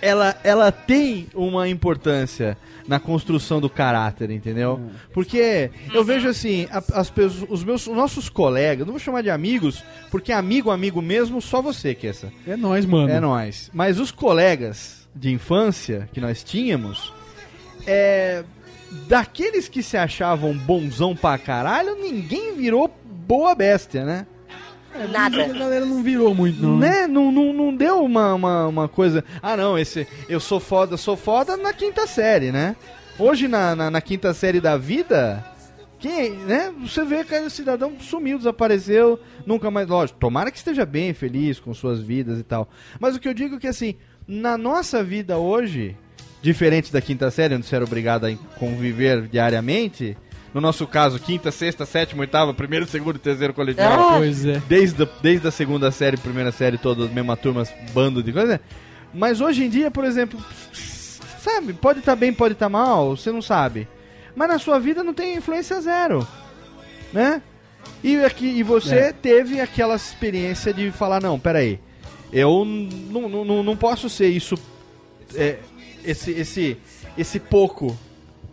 ela, 0.00 0.36
ela 0.42 0.72
tem 0.72 1.26
uma 1.34 1.68
importância 1.68 2.56
na 2.86 2.98
construção 2.98 3.60
do 3.60 3.68
caráter, 3.68 4.30
entendeu? 4.30 4.80
Porque 5.12 5.70
eu 5.92 6.02
vejo 6.04 6.28
assim, 6.28 6.66
as 6.70 7.10
pessoas, 7.10 7.50
os 7.50 7.64
meus, 7.64 7.86
os 7.86 7.96
nossos 7.96 8.28
colegas, 8.28 8.86
não 8.86 8.92
vou 8.92 9.00
chamar 9.00 9.22
de 9.22 9.30
amigos, 9.30 9.84
porque 10.10 10.32
amigo, 10.32 10.70
amigo 10.70 11.02
mesmo, 11.02 11.42
só 11.42 11.60
você 11.60 11.94
que 11.94 12.06
essa. 12.06 12.32
É 12.46 12.56
nóis, 12.56 12.86
mano. 12.86 13.10
É 13.10 13.20
nós. 13.20 13.70
Mas 13.74 13.98
os 14.00 14.10
colegas 14.10 15.08
de 15.14 15.30
infância 15.30 16.08
que 16.12 16.20
nós 16.20 16.42
tínhamos, 16.42 17.12
é, 17.86 18.44
daqueles 19.06 19.68
que 19.68 19.82
se 19.82 19.96
achavam 19.96 20.56
bonzão 20.56 21.14
pra 21.14 21.36
caralho, 21.36 21.96
ninguém 21.96 22.54
virou 22.54 22.90
boa 23.04 23.54
bestia, 23.54 24.04
né? 24.04 24.26
Nada. 25.06 25.44
A 25.44 25.48
galera 25.48 25.84
não 25.84 26.02
virou 26.02 26.34
muito, 26.34 26.60
não. 26.60 26.78
Né? 26.78 27.06
Não, 27.06 27.30
não, 27.30 27.52
não 27.52 27.74
deu 27.74 28.02
uma, 28.04 28.34
uma, 28.34 28.66
uma 28.66 28.88
coisa. 28.88 29.24
Ah, 29.42 29.56
não, 29.56 29.78
esse 29.78 30.06
eu 30.28 30.40
sou 30.40 30.58
foda, 30.60 30.96
sou 30.96 31.16
foda 31.16 31.56
na 31.56 31.72
quinta 31.72 32.06
série, 32.06 32.50
né? 32.50 32.76
Hoje, 33.18 33.48
na, 33.48 33.74
na, 33.74 33.90
na 33.90 34.00
quinta 34.00 34.32
série 34.32 34.60
da 34.60 34.76
vida, 34.76 35.44
quem, 35.98 36.30
né? 36.30 36.72
Você 36.80 37.04
vê 37.04 37.24
que 37.24 37.34
o 37.38 37.50
cidadão 37.50 37.92
sumiu, 38.00 38.38
desapareceu, 38.38 39.18
nunca 39.44 39.70
mais. 39.70 39.88
Lógico, 39.88 40.18
tomara 40.18 40.50
que 40.50 40.58
esteja 40.58 40.86
bem, 40.86 41.12
feliz 41.12 41.58
com 41.58 41.74
suas 41.74 42.00
vidas 42.00 42.38
e 42.38 42.44
tal. 42.44 42.68
Mas 43.00 43.16
o 43.16 43.20
que 43.20 43.28
eu 43.28 43.34
digo 43.34 43.56
é 43.56 43.58
que, 43.58 43.66
assim, 43.66 43.96
na 44.26 44.56
nossa 44.56 45.02
vida 45.02 45.38
hoje, 45.38 45.96
diferente 46.40 46.92
da 46.92 47.00
quinta 47.00 47.30
série, 47.30 47.54
onde 47.54 47.66
você 47.66 47.74
era 47.74 47.84
obrigado 47.84 48.26
a 48.26 48.34
conviver 48.58 49.26
diariamente. 49.26 50.16
No 50.54 50.60
nosso 50.60 50.86
caso, 50.86 51.18
quinta, 51.18 51.50
sexta, 51.50 51.84
sétima, 51.84 52.22
oitava, 52.22 52.54
primeiro, 52.54 52.86
segundo 52.86 53.16
e 53.16 53.18
terceiro 53.18 53.52
colegial. 53.52 54.18
Pois 54.18 54.44
é. 54.46 54.62
Desde, 54.68 55.02
a- 55.02 55.08
desde 55.20 55.46
a 55.46 55.50
segunda 55.50 55.90
série, 55.90 56.16
primeira 56.16 56.50
série, 56.50 56.78
toda 56.78 57.04
a 57.04 57.08
mesma 57.08 57.36
turma, 57.36 57.64
bando 57.92 58.22
de 58.22 58.32
coisa. 58.32 58.60
Mas 59.12 59.40
hoje 59.40 59.64
em 59.64 59.68
dia, 59.68 59.90
por 59.90 60.04
exemplo, 60.04 60.38
sabe, 61.40 61.72
pode 61.72 62.00
estar 62.00 62.16
bem, 62.16 62.32
pode 62.32 62.54
estar 62.54 62.68
mal, 62.68 63.16
você 63.16 63.30
não 63.30 63.42
sabe. 63.42 63.86
Mas 64.34 64.48
na 64.48 64.58
sua 64.58 64.78
vida 64.78 65.02
não 65.02 65.12
tem 65.14 65.36
influência 65.36 65.80
zero, 65.80 66.26
né? 67.12 67.42
E, 68.02 68.16
aqui, 68.24 68.46
e 68.46 68.62
você 68.62 68.94
É. 68.96 69.12
teve 69.12 69.60
aquela 69.60 69.96
experiência 69.96 70.72
de 70.72 70.90
falar, 70.90 71.20
não, 71.20 71.38
peraí, 71.38 71.78
eu 72.32 72.64
não, 72.64 73.28
não, 73.28 73.44
não, 73.44 73.62
não 73.62 73.76
posso 73.76 74.08
ser 74.08 74.28
isso, 74.28 74.56
é, 75.34 75.58
esse, 76.04 76.30
esse, 76.32 76.76
esse 77.16 77.40
pouco 77.40 77.98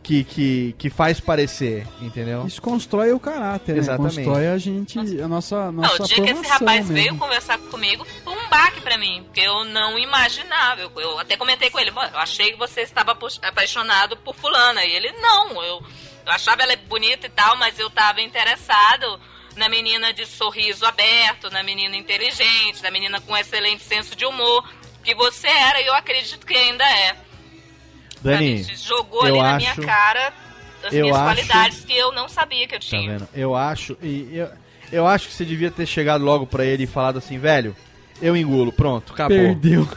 que, 0.05 0.23
que, 0.23 0.75
que 0.77 0.89
faz 0.89 1.19
parecer, 1.19 1.87
entendeu? 1.99 2.45
Isso 2.45 2.61
constrói 2.61 3.11
o 3.11 3.19
caráter, 3.19 3.73
né? 3.73 3.79
Exatamente. 3.79 4.15
Constrói 4.17 4.47
a 4.47 4.57
gente, 4.59 4.99
a 4.99 5.27
nossa, 5.27 5.71
Não, 5.71 5.81
nossa 5.81 6.03
o 6.03 6.05
dia 6.05 6.23
que 6.23 6.29
esse 6.29 6.47
rapaz 6.47 6.87
mesmo. 6.87 6.93
veio 6.93 7.17
conversar 7.17 7.57
comigo 7.57 8.05
foi 8.23 8.33
um 8.33 8.47
baque 8.47 8.81
pra 8.81 8.99
mim, 8.99 9.23
porque 9.23 9.41
eu 9.41 9.63
não 9.65 9.97
imaginava. 9.97 10.81
Eu, 10.81 10.91
eu 10.95 11.17
até 11.17 11.35
comentei 11.35 11.71
com 11.71 11.79
ele, 11.79 11.89
mano, 11.89 12.11
eu 12.13 12.19
achei 12.19 12.51
que 12.51 12.57
você 12.57 12.81
estava 12.81 13.17
apaixonado 13.41 14.15
por 14.17 14.35
fulana. 14.35 14.85
E 14.85 14.91
ele, 14.91 15.11
não, 15.13 15.63
eu, 15.63 15.81
eu 16.23 16.31
achava 16.31 16.61
ela 16.61 16.75
bonita 16.87 17.25
e 17.25 17.29
tal, 17.31 17.57
mas 17.57 17.79
eu 17.79 17.89
tava 17.89 18.21
interessado 18.21 19.19
na 19.55 19.67
menina 19.67 20.13
de 20.13 20.27
sorriso 20.27 20.85
aberto, 20.85 21.49
na 21.49 21.63
menina 21.63 21.95
inteligente, 21.95 22.83
na 22.83 22.91
menina 22.91 23.19
com 23.21 23.35
excelente 23.35 23.81
senso 23.81 24.15
de 24.15 24.23
humor, 24.23 24.69
que 25.03 25.15
você 25.15 25.47
era 25.47 25.81
e 25.81 25.87
eu 25.87 25.95
acredito 25.95 26.45
que 26.45 26.55
ainda 26.55 26.83
é. 26.83 27.24
Dani, 28.31 28.63
Sabe? 28.63 28.77
Jogou 28.77 29.27
eu 29.27 29.35
ali 29.35 29.43
na 29.43 29.55
acho- 29.55 29.79
minha 29.79 29.87
cara 29.87 30.33
as 30.83 30.93
eu 30.93 31.01
minhas 31.03 31.17
acho- 31.17 31.25
qualidades 31.25 31.85
que 31.85 31.93
eu 31.97 32.11
não 32.11 32.27
sabia 32.29 32.67
que 32.67 32.75
eu 32.75 32.79
Tá 32.79 32.85
tinha. 32.85 33.11
vendo? 33.13 33.27
Eu 33.33 33.55
acho. 33.55 33.97
E 34.03 34.29
eu, 34.37 34.47
eu 34.91 35.07
acho 35.07 35.27
que 35.27 35.33
você 35.33 35.43
devia 35.45 35.71
ter 35.71 35.85
chegado 35.85 36.23
logo 36.23 36.45
pra 36.45 36.63
ele 36.65 36.83
e 36.83 36.87
falado 36.87 37.17
assim, 37.17 37.39
velho, 37.39 37.75
eu 38.21 38.35
engulo, 38.37 38.71
pronto, 38.71 39.11
acabou. 39.13 39.35
Perdeu. 39.37 39.87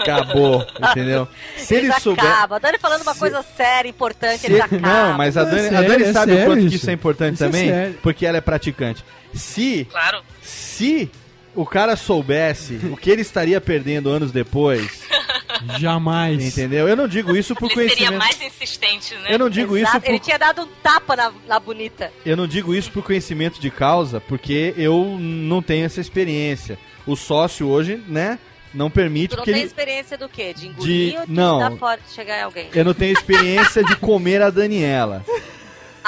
Acabou, 0.00 0.66
entendeu? 0.90 1.28
Se 1.56 1.74
ele 1.74 1.92
souber. 2.00 2.24
acabam. 2.24 2.56
A 2.56 2.58
Dani 2.58 2.78
falando 2.78 3.02
uma 3.02 3.14
coisa 3.14 3.44
séria, 3.56 3.88
importante, 3.88 4.38
se- 4.40 4.46
eles 4.46 4.60
acabam. 4.60 4.80
Não, 4.80 5.16
mas 5.18 5.36
a 5.36 5.42
É 5.42 5.44
Dani, 5.44 5.58
a 5.66 5.70
sério, 5.70 5.88
Dani 5.88 6.02
é 6.04 6.12
sabe 6.12 6.32
o 6.32 6.34
sério 6.34 6.50
quanto 6.50 6.60
que 6.60 6.66
isso. 6.66 6.76
isso 6.76 6.90
é 6.90 6.92
importante 6.94 7.34
Isso 7.34 7.44
é 7.44 7.46
também, 7.46 7.68
sério. 7.68 7.98
porque 8.02 8.26
ela 8.26 8.38
é 8.38 8.40
praticante. 8.40 9.04
Se, 9.34 9.84
Claro. 9.90 10.22
se 10.42 11.10
o 11.54 11.66
cara 11.66 11.94
soubesse 11.94 12.80
o 12.90 12.96
que 12.96 13.10
ele 13.10 13.20
estaria 13.22 13.60
perdendo 13.60 14.08
anos 14.08 14.32
depois, 14.32 15.02
Jamais. 15.78 16.42
entendeu? 16.44 16.88
Eu 16.88 16.96
não 16.96 17.08
digo 17.08 17.36
isso 17.36 17.54
por 17.54 17.66
Ele 17.70 17.88
seria 17.88 18.08
conhecimento. 18.08 18.18
mais 18.18 18.40
insistente, 18.42 19.14
né? 19.16 19.26
Eu 19.30 19.38
não 19.38 19.50
digo 19.50 19.76
isso 19.76 19.84
Exato, 19.90 20.00
por 20.00 20.08
Ele 20.10 20.18
tinha 20.18 20.38
dado 20.38 20.62
um 20.62 20.66
tapa 20.82 21.16
na, 21.16 21.32
na 21.46 21.58
bonita. 21.60 22.12
Eu 22.24 22.36
não 22.36 22.46
digo 22.46 22.74
isso 22.74 22.90
por 22.90 23.02
conhecimento 23.02 23.60
de 23.60 23.70
causa, 23.70 24.20
porque 24.20 24.74
eu 24.76 25.16
não 25.20 25.60
tenho 25.62 25.84
essa 25.86 26.00
experiência. 26.00 26.78
O 27.06 27.16
sócio 27.16 27.66
hoje, 27.68 28.02
né, 28.06 28.38
não 28.74 28.90
permite 28.90 29.30
Tu 29.30 29.36
não 29.38 29.44
tem 29.44 29.54
ele... 29.54 29.64
experiência 29.64 30.16
do 30.18 30.28
quê? 30.28 30.52
De 30.54 30.68
engolir 30.68 31.10
De- 31.12 31.18
ou 31.18 31.26
de 31.26 31.32
não. 31.32 31.58
dar 31.58 31.70
fora, 31.72 32.00
de 32.06 32.12
chegar 32.14 32.38
em 32.38 32.42
alguém? 32.42 32.68
Eu 32.74 32.84
não 32.84 32.94
tenho 32.94 33.12
experiência 33.12 33.82
de 33.82 33.96
comer 33.96 34.42
a 34.42 34.50
Daniela. 34.50 35.24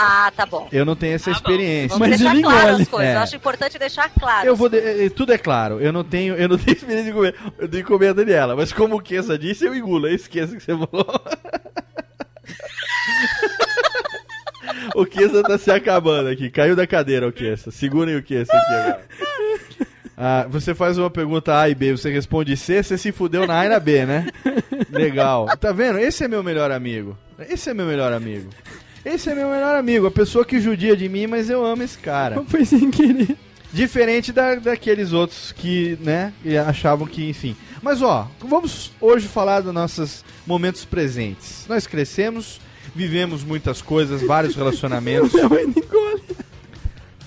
Ah, 0.03 0.33
tá 0.35 0.47
bom. 0.47 0.67
Eu 0.73 0.85
não 0.87 0.97
tenho 0.97 1.15
essa 1.15 1.31
experiência. 1.31 1.99
Vamos 1.99 2.17
deixar 2.17 2.41
claro 2.41 2.77
as 2.77 2.89
coisas. 2.89 3.13
É. 3.13 3.17
Eu 3.17 3.21
acho 3.21 3.37
importante 3.37 3.79
deixar 3.79 4.09
claro. 4.09 4.47
Eu 4.49 4.57
vou 4.57 4.69
de- 4.71 4.79
eh, 4.79 5.11
tudo 5.11 5.31
é 5.33 5.37
claro. 5.39 5.79
Eu 5.81 5.93
não 5.93 6.03
tenho, 6.03 6.35
eu 6.37 6.49
não 6.49 6.57
tenho 6.59 6.75
experiência 6.77 7.05
de 7.07 7.13
comer, 7.13 7.35
eu 7.59 7.69
tenho 7.69 7.85
que 7.85 7.91
comer 7.91 8.09
a 8.09 8.13
Daniela, 8.15 8.57
mas 8.57 8.73
como 8.73 8.97
o 8.97 9.03
Kessa 9.03 9.39
disse, 9.39 9.67
eu 9.67 9.75
engulo. 9.75 10.09
Eu 10.09 10.15
esqueço 10.15 10.57
que 10.57 10.63
você 10.63 10.73
falou. 10.73 10.89
o 14.95 15.05
Kessa 15.07 15.43
tá 15.43 15.59
se 15.59 15.71
acabando 15.71 16.29
aqui. 16.29 16.51
Caiu 16.51 16.75
da 16.77 16.87
cadeira 16.87 17.27
o 17.29 17.33
Kessa. 17.33 17.71
Segurem 17.71 18.17
o 18.17 18.23
Kessa 18.23 18.55
aqui 18.57 18.73
agora. 18.75 19.01
Ah, 20.23 20.45
você 20.51 20.75
faz 20.75 20.99
uma 20.99 21.09
pergunta 21.09 21.59
A 21.59 21.71
e 21.71 21.75
B, 21.75 21.93
você 21.93 22.11
responde 22.11 22.55
C, 22.55 22.83
você 22.83 22.99
se 22.99 23.11
fudeu 23.11 23.47
na 23.47 23.59
A 23.61 23.65
e 23.65 23.69
na 23.71 23.81
B, 23.81 24.05
né? 24.05 24.27
Legal. 24.91 25.47
Tá 25.59 25.73
vendo? 25.73 25.99
Esse 25.99 26.25
é 26.25 26.29
meu 26.29 26.43
melhor 26.43 26.71
amigo. 26.71 27.17
Esse 27.49 27.71
é 27.71 27.75
meu 27.75 27.87
melhor 27.87 28.13
amigo. 28.13 28.51
Esse 29.05 29.31
é 29.31 29.35
meu 29.35 29.49
melhor 29.49 29.77
amigo, 29.77 30.07
a 30.07 30.11
pessoa 30.11 30.45
que 30.45 30.61
judia 30.61 30.97
de 30.97 31.09
mim, 31.09 31.27
mas 31.27 31.49
eu 31.49 31.65
amo 31.65 31.83
esse 31.83 31.99
cara. 31.99 32.43
Foi 32.47 32.65
sem 32.65 32.91
querer. 32.91 33.37
Diferente 33.73 34.33
da, 34.33 34.57
daqueles 34.57 35.13
outros 35.13 35.53
que, 35.53 35.97
né, 36.01 36.33
achavam 36.67 37.07
que, 37.07 37.29
enfim. 37.29 37.57
Mas 37.81 38.03
ó, 38.03 38.29
vamos 38.41 38.93
hoje 39.01 39.29
falar 39.29 39.61
dos 39.61 39.73
nossos 39.73 40.25
momentos 40.47 40.85
presentes. 40.85 41.67
Nós 41.69 41.87
crescemos, 41.87 42.61
vivemos 42.95 43.45
muitas 43.45 43.81
coisas, 43.81 44.23
vários 44.23 44.55
relacionamentos. 44.55 45.33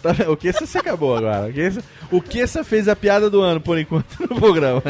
Tá 0.03 0.11
vendo? 0.11 0.33
O 0.33 0.35
que 0.35 0.51
se 0.51 0.77
acabou 0.77 1.15
agora? 1.15 1.47
O 1.47 1.53
que 1.53 1.81
o 2.11 2.21
Kessa 2.21 2.61
fez 2.61 2.89
a 2.89 2.95
piada 2.95 3.29
do 3.29 3.39
ano 3.39 3.61
por 3.61 3.79
enquanto 3.79 4.19
no 4.19 4.35
programa. 4.35 4.83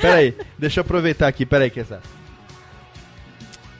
Pera 0.00 0.16
aí, 0.16 0.34
deixa 0.58 0.80
eu 0.80 0.82
aproveitar 0.82 1.28
aqui, 1.28 1.46
pera 1.46 1.62
aí, 1.62 1.70
Kessa. 1.70 2.00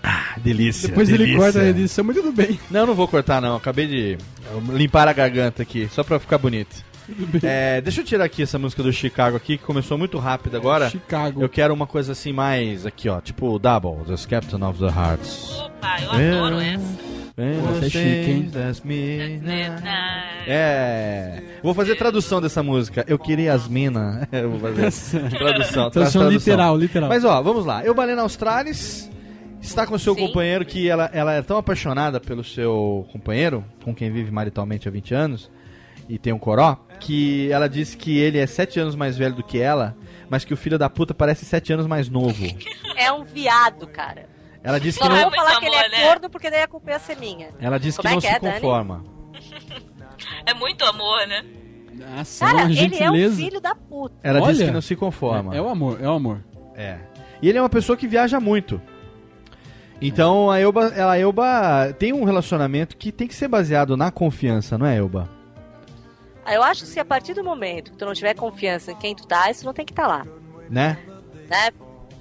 Ah, 0.08 0.36
delícia. 0.38 0.88
Depois 0.88 1.08
ele 1.08 1.18
delícia. 1.18 1.40
corta 1.40 1.58
a 1.58 1.68
edição, 1.68 2.04
mas 2.04 2.14
tudo 2.14 2.30
bem. 2.30 2.60
Não, 2.70 2.86
não 2.86 2.94
vou 2.94 3.08
cortar 3.08 3.42
não. 3.42 3.56
Acabei 3.56 3.88
de 3.88 4.18
limpar 4.72 5.08
a 5.08 5.12
garganta 5.12 5.62
aqui, 5.62 5.88
só 5.90 6.04
pra 6.04 6.20
ficar 6.20 6.38
bonito. 6.38 6.84
É, 7.42 7.80
deixa 7.80 8.00
eu 8.00 8.04
tirar 8.04 8.24
aqui 8.24 8.42
essa 8.42 8.56
música 8.58 8.82
do 8.84 8.92
Chicago 8.92 9.36
aqui, 9.36 9.58
que 9.58 9.64
começou 9.64 9.98
muito 9.98 10.16
rápido 10.18 10.56
agora. 10.56 10.88
Chicago. 10.90 11.42
Eu 11.42 11.48
quero 11.48 11.74
uma 11.74 11.86
coisa 11.88 12.12
assim 12.12 12.32
mais 12.32 12.86
aqui, 12.86 13.08
ó, 13.08 13.20
tipo 13.20 13.58
Double, 13.58 14.04
The 14.06 14.14
Captain 14.28 14.62
of 14.62 14.78
the 14.78 14.86
Hearts. 14.86 15.58
Opa, 15.58 16.00
eu 16.02 16.10
adoro 16.10 16.60
essa. 16.60 17.16
Você 17.36 17.86
é 17.86 17.90
chique, 17.90 18.30
hein? 18.30 18.50
É. 20.46 21.42
Vou 21.62 21.74
fazer 21.74 21.96
tradução 21.96 22.40
dessa 22.40 22.62
música. 22.62 23.04
Eu 23.06 23.18
queria 23.18 23.52
as 23.52 23.68
minas. 23.68 24.26
Eu 24.32 24.52
vou 24.52 24.60
fazer 24.60 25.28
tradução. 25.36 25.90
Tradução 25.90 26.30
literal, 26.30 26.78
literal. 26.78 27.08
Mas 27.08 27.24
ó, 27.24 27.42
vamos 27.42 27.66
lá. 27.66 27.84
Eu 27.84 27.94
Balena 27.94 28.22
Australis 28.22 29.10
está 29.68 29.86
com 29.86 29.98
seu 29.98 30.14
Sim. 30.14 30.26
companheiro 30.26 30.64
que 30.64 30.88
ela, 30.88 31.10
ela 31.12 31.32
é 31.34 31.42
tão 31.42 31.58
apaixonada 31.58 32.20
pelo 32.20 32.42
seu 32.44 33.06
companheiro, 33.12 33.64
com 33.84 33.94
quem 33.94 34.10
vive 34.10 34.30
maritalmente 34.30 34.88
há 34.88 34.90
20 34.90 35.14
anos, 35.14 35.50
e 36.08 36.18
tem 36.18 36.32
um 36.32 36.38
coró, 36.38 36.76
que 37.00 37.50
ela 37.50 37.68
disse 37.68 37.96
que 37.96 38.18
ele 38.18 38.38
é 38.38 38.46
7 38.46 38.80
anos 38.80 38.94
mais 38.94 39.16
velho 39.16 39.34
do 39.34 39.42
que 39.42 39.60
ela, 39.60 39.96
mas 40.28 40.44
que 40.44 40.54
o 40.54 40.56
filho 40.56 40.78
da 40.78 40.88
puta 40.88 41.12
parece 41.14 41.44
7 41.44 41.72
anos 41.72 41.86
mais 41.86 42.08
novo. 42.08 42.44
É 42.98 43.12
um 43.12 43.24
viado, 43.24 43.86
cara. 43.86 44.26
Ela 44.64 44.80
disse 44.80 44.98
que 44.98 45.06
Não 45.06 45.14
não, 45.14 45.22
vou 45.24 45.34
falar 45.34 45.60
que 45.60 45.66
ele 45.66 45.74
é 45.74 46.06
amor, 46.06 46.18
né? 46.18 46.28
porque 46.30 46.50
daí 46.50 46.62
a 46.62 46.66
culpa 46.66 46.92
ia 46.92 46.98
ser 46.98 47.18
minha. 47.18 47.50
ela 47.60 47.76
disse 47.78 48.00
que 48.00 48.06
é 48.06 48.10
não 48.10 48.16
que 48.18 48.26
se 48.26 48.32
é, 48.32 48.40
Dani? 48.40 48.54
conforma. 48.54 49.04
É 50.46 50.54
muito 50.54 50.82
amor, 50.84 51.26
né? 51.26 51.44
Nossa, 51.92 52.46
Cara, 52.46 52.64
uma 52.64 52.72
ele 52.72 52.96
é 52.96 53.10
um 53.10 53.32
filho 53.32 53.60
da 53.60 53.74
puta. 53.74 54.14
Ela 54.22 54.40
disse 54.40 54.60
Olha, 54.62 54.66
que 54.66 54.72
não 54.72 54.80
se 54.80 54.96
conforma. 54.96 55.54
É, 55.54 55.58
é 55.58 55.60
o 55.60 55.68
amor, 55.68 55.98
é 56.00 56.08
o 56.08 56.12
amor. 56.12 56.44
É. 56.74 56.98
E 57.42 57.48
ele 57.48 57.58
é 57.58 57.60
uma 57.62 57.68
pessoa 57.68 57.96
que 57.96 58.06
viaja 58.06 58.40
muito. 58.40 58.80
Então 60.00 60.50
a 60.50 60.58
Elba, 60.60 60.92
ela, 60.94 61.12
a 61.12 61.18
Elba 61.18 61.94
tem 61.98 62.12
um 62.12 62.24
relacionamento 62.24 62.96
que 62.96 63.10
tem 63.10 63.26
que 63.26 63.34
ser 63.34 63.48
baseado 63.48 63.96
na 63.96 64.10
confiança, 64.10 64.76
não 64.76 64.86
é, 64.86 64.96
Elba? 64.96 65.28
Ah, 66.44 66.54
Eu 66.54 66.62
acho 66.62 66.82
que 66.82 66.88
se 66.88 67.00
a 67.00 67.04
partir 67.04 67.34
do 67.34 67.42
momento 67.42 67.90
que 67.92 67.96
tu 67.96 68.04
não 68.04 68.12
tiver 68.12 68.34
confiança 68.34 68.92
em 68.92 68.96
quem 68.96 69.14
tu 69.14 69.26
tá, 69.26 69.50
isso 69.50 69.64
não 69.64 69.72
tem 69.72 69.84
que 69.86 69.92
estar 69.92 70.06
lá, 70.06 70.26
Né? 70.68 70.98
né? 71.48 71.70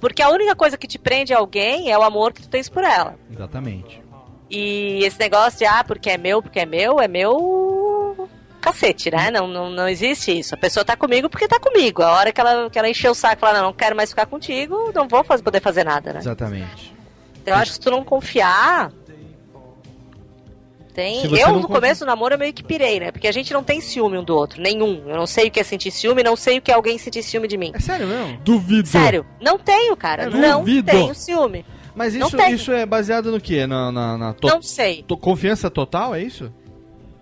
Porque 0.00 0.22
a 0.22 0.28
única 0.30 0.54
coisa 0.54 0.76
que 0.76 0.86
te 0.86 0.98
prende 0.98 1.32
a 1.32 1.38
alguém 1.38 1.90
é 1.90 1.98
o 1.98 2.02
amor 2.02 2.32
que 2.32 2.42
tu 2.42 2.48
tens 2.48 2.68
por 2.68 2.82
ela. 2.84 3.14
Exatamente. 3.30 4.02
E 4.50 5.02
esse 5.04 5.18
negócio 5.18 5.58
de, 5.58 5.64
ah, 5.64 5.82
porque 5.84 6.10
é 6.10 6.18
meu, 6.18 6.42
porque 6.42 6.60
é 6.60 6.66
meu, 6.66 7.00
é 7.00 7.08
meu. 7.08 8.28
cacete, 8.60 9.10
né? 9.10 9.30
Não, 9.30 9.46
não, 9.48 9.70
não 9.70 9.88
existe 9.88 10.36
isso. 10.38 10.54
A 10.54 10.58
pessoa 10.58 10.84
tá 10.84 10.96
comigo 10.96 11.28
porque 11.30 11.46
tá 11.48 11.58
comigo. 11.58 12.02
A 12.02 12.12
hora 12.12 12.32
que 12.32 12.40
ela, 12.40 12.68
que 12.68 12.78
ela 12.78 12.88
encher 12.88 13.10
o 13.10 13.14
saco 13.14 13.36
e 13.36 13.40
falar, 13.40 13.54
não, 13.58 13.66
não 13.66 13.72
quero 13.72 13.94
mais 13.96 14.10
ficar 14.10 14.26
contigo, 14.26 14.92
não 14.94 15.06
vou 15.08 15.22
fazer, 15.24 15.42
poder 15.42 15.60
fazer 15.60 15.84
nada, 15.84 16.12
né? 16.12 16.18
Exatamente. 16.20 16.95
Então, 17.46 17.54
eu 17.54 17.60
acho 17.60 17.70
que 17.70 17.74
se 17.76 17.80
tu 17.80 17.92
não 17.92 18.02
confiar. 18.02 18.90
Tem... 20.92 21.22
Eu, 21.38 21.48
não 21.48 21.54
no 21.56 21.60
confi- 21.62 21.74
começo 21.74 22.00
do 22.04 22.06
namoro, 22.08 22.34
eu 22.34 22.38
meio 22.38 22.52
que 22.52 22.62
pirei, 22.64 22.98
né? 22.98 23.12
Porque 23.12 23.28
a 23.28 23.32
gente 23.32 23.52
não 23.52 23.62
tem 23.62 23.80
ciúme 23.80 24.18
um 24.18 24.24
do 24.24 24.34
outro, 24.34 24.60
nenhum. 24.60 25.04
Eu 25.06 25.14
não 25.16 25.26
sei 25.26 25.46
o 25.46 25.50
que 25.50 25.60
é 25.60 25.62
sentir 25.62 25.90
ciúme, 25.92 26.22
não 26.24 26.34
sei 26.34 26.58
o 26.58 26.62
que 26.62 26.72
é 26.72 26.74
alguém 26.74 26.96
sentir 26.98 27.22
ciúme 27.22 27.46
de 27.46 27.56
mim. 27.56 27.70
É 27.74 27.78
sério 27.78 28.06
mesmo? 28.08 28.38
Duvido. 28.42 28.88
Sério, 28.88 29.24
não 29.40 29.58
tenho, 29.58 29.94
cara. 29.96 30.24
É 30.24 30.30
não 30.30 30.60
duvido. 30.60 30.90
tenho 30.90 31.14
ciúme. 31.14 31.64
Mas 31.94 32.14
isso, 32.14 32.36
isso 32.50 32.72
é 32.72 32.84
baseado 32.84 33.30
no 33.30 33.40
quê? 33.40 33.64
Na, 33.66 33.92
na, 33.92 34.18
na 34.18 34.32
to- 34.32 34.48
Não 34.48 34.60
sei. 34.60 35.04
to- 35.06 35.16
confiança 35.16 35.70
total, 35.70 36.14
é 36.14 36.22
isso? 36.22 36.52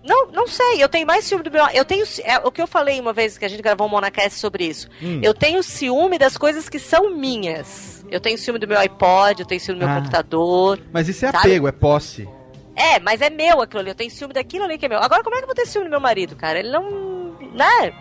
Não, 0.05 0.27
não 0.27 0.47
sei. 0.47 0.83
Eu 0.83 0.87
tenho 0.87 1.07
mais 1.07 1.25
ciúme 1.25 1.43
do 1.43 1.49
meu. 1.51 1.65
Eu 1.73 1.83
tenho. 1.83 2.05
É, 2.23 2.37
o 2.39 2.51
que 2.51 2.61
eu 2.61 2.67
falei 2.67 2.99
uma 2.99 3.11
vez 3.11 3.37
que 3.37 3.45
a 3.45 3.47
gente 3.47 3.61
gravou 3.61 3.87
um 3.87 3.89
Monacast 3.89 4.39
sobre 4.39 4.65
isso. 4.65 4.87
Hum. 5.01 5.19
Eu 5.23 5.33
tenho 5.33 5.63
ciúme 5.63 6.17
das 6.19 6.37
coisas 6.37 6.69
que 6.69 6.77
são 6.79 7.09
minhas. 7.15 8.05
Eu 8.11 8.19
tenho 8.19 8.37
ciúme 8.37 8.59
do 8.59 8.67
meu 8.67 8.77
iPod, 8.77 9.39
eu 9.41 9.45
tenho 9.47 9.59
ciúme 9.59 9.79
do 9.79 9.85
meu 9.87 9.95
Ah. 9.95 9.99
computador. 9.99 10.79
Mas 10.93 11.09
isso 11.09 11.25
é 11.25 11.31
Sabe? 11.31 11.47
apego, 11.47 11.67
é 11.67 11.71
posse. 11.71 12.29
É, 12.75 12.99
mas 12.99 13.21
é 13.21 13.29
meu 13.29 13.61
aquilo 13.61 13.79
ali. 13.79 13.89
Eu 13.89 13.95
tenho 13.95 14.11
ciúme 14.11 14.33
daquilo 14.33 14.65
ali 14.65 14.77
que 14.77 14.85
é 14.85 14.89
meu. 14.89 14.99
Agora, 14.99 15.23
como 15.23 15.35
é 15.35 15.39
que 15.39 15.43
eu 15.45 15.47
vou 15.47 15.55
ter 15.55 15.65
ciúme 15.65 15.87
do 15.87 15.91
meu 15.91 15.99
marido, 16.01 16.35
cara? 16.35 16.59
Ele 16.59 16.69
não. 16.69 17.35
Né? 17.53 17.93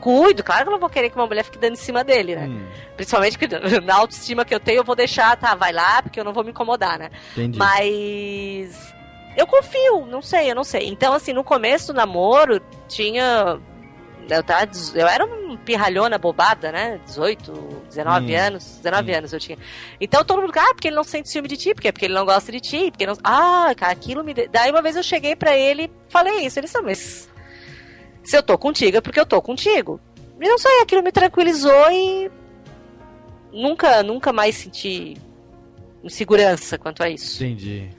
Cuido, 0.00 0.42
claro 0.42 0.62
que 0.64 0.68
eu 0.68 0.72
não 0.72 0.80
vou 0.80 0.90
querer 0.90 1.08
que 1.08 1.16
uma 1.16 1.26
mulher 1.26 1.44
fique 1.44 1.56
dando 1.58 1.72
em 1.74 1.76
cima 1.76 2.04
dele, 2.04 2.36
né? 2.36 2.46
Hum, 2.46 2.66
Principalmente 2.96 3.38
porque 3.38 3.80
na 3.80 3.94
autoestima 3.96 4.44
que 4.44 4.54
eu 4.54 4.60
tenho, 4.60 4.78
eu 4.80 4.84
vou 4.84 4.94
deixar, 4.94 5.34
tá, 5.36 5.54
vai 5.54 5.72
lá, 5.72 6.02
porque 6.02 6.20
eu 6.20 6.24
não 6.24 6.32
vou 6.32 6.44
me 6.44 6.50
incomodar, 6.50 6.98
né? 6.98 7.10
entendi. 7.32 7.58
Mas 7.58 8.93
eu 9.36 9.46
confio, 9.46 10.06
não 10.06 10.22
sei, 10.22 10.50
eu 10.50 10.54
não 10.54 10.64
sei. 10.64 10.88
Então, 10.88 11.12
assim, 11.14 11.32
no 11.32 11.44
começo 11.44 11.92
do 11.92 11.96
namoro, 11.96 12.60
tinha. 12.88 13.58
Eu, 14.28 14.42
tava, 14.42 14.64
des- 14.66 14.94
eu 14.94 15.06
era 15.06 15.24
um 15.26 15.54
pirralhona 15.56 16.16
bobada, 16.16 16.72
né? 16.72 16.98
18, 17.04 17.52
19 17.90 18.34
Hum. 18.34 18.38
anos. 18.38 18.76
19 18.82 19.12
Hum. 19.12 19.16
anos 19.18 19.32
eu 19.34 19.40
tinha. 19.40 19.58
Então 20.00 20.24
todo 20.24 20.40
mundo, 20.40 20.52
ah, 20.56 20.72
porque 20.74 20.88
ele 20.88 20.96
não 20.96 21.04
sente 21.04 21.28
ciúme 21.28 21.46
de 21.48 21.56
ti, 21.58 21.74
porque, 21.74 21.92
porque 21.92 22.06
ele 22.06 22.14
não 22.14 22.24
gosta 22.24 22.50
de 22.50 22.58
ti, 22.60 22.90
porque 22.90 23.06
não. 23.06 23.14
Ah, 23.22 23.74
cara, 23.76 23.92
aquilo 23.92 24.24
me. 24.24 24.32
Daí 24.32 24.70
uma 24.70 24.80
vez 24.80 24.96
eu 24.96 25.02
cheguei 25.02 25.36
pra 25.36 25.54
ele 25.56 25.84
e 25.84 25.90
falei 26.08 26.46
isso. 26.46 26.58
Ele 26.58 26.66
disse, 26.66 26.78
"Ah, 26.78 26.82
mas. 26.82 27.28
Se 28.22 28.34
eu 28.36 28.42
tô 28.42 28.56
contigo 28.56 28.96
é 28.96 29.00
porque 29.02 29.20
eu 29.20 29.26
tô 29.26 29.42
contigo. 29.42 30.00
E 30.40 30.48
não 30.48 30.56
sei, 30.58 30.80
aquilo 30.80 31.02
me 31.02 31.12
tranquilizou 31.12 31.90
e. 31.92 32.30
Nunca, 33.52 34.02
nunca 34.02 34.32
mais 34.32 34.56
senti 34.56 35.16
insegurança 36.02 36.76
quanto 36.78 37.02
a 37.02 37.08
isso. 37.10 37.44
Entendi. 37.44 37.90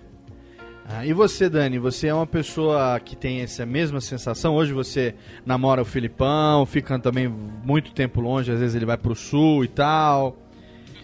Ah, 0.88 1.04
e 1.06 1.14
você, 1.14 1.50
Dani, 1.50 1.80
você 1.80 2.08
é 2.08 2.14
uma 2.14 2.28
pessoa 2.28 3.00
que 3.00 3.16
tem 3.16 3.42
essa 3.42 3.66
mesma 3.66 4.00
sensação? 4.00 4.54
Hoje 4.56 4.72
você 4.72 5.16
namora 5.44 5.82
o 5.82 5.86
Filipão, 5.86 6.64
fica 6.66 7.00
também 7.00 7.28
muito 7.28 7.92
tempo 7.92 8.22
longe, 8.22 8.52
às 8.52 8.60
vezes 8.60 8.76
ele 8.76 8.86
vai 8.86 8.96
pro 8.98 9.16
sul 9.16 9.64
e 9.64 9.68
tal. 9.68 10.38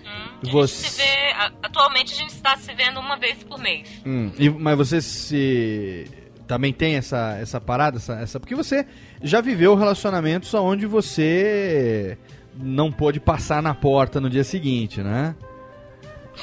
A 0.05 0.45
gente 0.45 0.53
Você... 0.53 0.87
se 0.89 0.97
vê, 1.01 1.33
atualmente 1.63 2.13
a 2.13 2.17
gente 2.17 2.29
está 2.29 2.55
se 2.57 2.71
vendo 2.75 2.99
uma 2.99 3.15
vez 3.17 3.43
por 3.43 3.57
mês. 3.59 3.87
Hum, 4.05 4.31
e- 4.37 4.49
mas 4.49 4.77
você 4.77 5.01
se 5.01 6.05
também 6.47 6.73
tem 6.73 6.95
essa, 6.95 7.37
essa 7.39 7.59
parada, 7.61 7.97
essa, 7.97 8.13
essa- 8.19 8.39
porque 8.39 8.53
você 8.55 8.85
já 9.23 9.41
viveu 9.41 9.73
relacionamentos 9.75 10.53
onde 10.53 10.85
você 10.85 12.17
não 12.55 12.91
pôde 12.91 13.19
passar 13.19 13.63
na 13.63 13.73
porta 13.73 14.19
no 14.21 14.29
dia 14.29 14.43
seguinte, 14.43 15.01
né? 15.01 15.33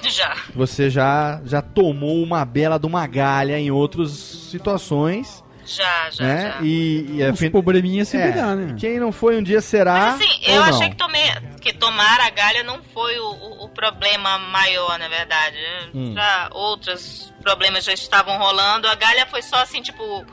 Já. 0.02 0.36
Você 0.54 0.88
já 0.90 1.40
já 1.44 1.60
tomou 1.62 2.22
uma 2.22 2.44
bela 2.44 2.78
de 2.78 2.86
uma 2.86 3.06
galha 3.06 3.58
em 3.58 3.70
outras 3.70 4.10
situações, 4.10 5.44
Já, 5.64 6.10
já, 6.10 6.24
né? 6.24 6.50
já. 6.58 6.62
E, 6.62 7.06
e 7.20 7.30
Uns 7.30 7.48
probleminhas 7.50 8.08
sempre 8.08 8.28
é, 8.30 8.32
dá, 8.32 8.54
né? 8.54 8.74
Quem 8.78 8.98
não 8.98 9.12
foi 9.12 9.38
um 9.38 9.42
dia 9.42 9.60
será. 9.60 9.92
Mas 9.98 10.14
assim, 10.14 10.40
ou 10.48 10.54
eu 10.54 10.60
não. 10.66 10.68
achei 10.74 10.90
que, 10.90 10.96
tomei, 10.96 11.22
que 11.60 11.72
tomar 11.74 12.20
a 12.20 12.30
galha 12.30 12.62
não 12.64 12.82
foi 12.94 13.18
o, 13.18 13.30
o- 13.30 13.64
o 13.64 13.68
problema 13.68 14.38
maior, 14.38 14.98
na 14.98 15.08
verdade. 15.08 15.56
Hum. 15.94 16.12
Já 16.14 16.48
outros 16.52 17.32
problemas 17.42 17.84
já 17.84 17.92
estavam 17.92 18.38
rolando. 18.38 18.88
A 18.88 18.94
galha 18.94 19.26
foi 19.26 19.42
só 19.42 19.56
assim, 19.56 19.82
tipo. 19.82 20.24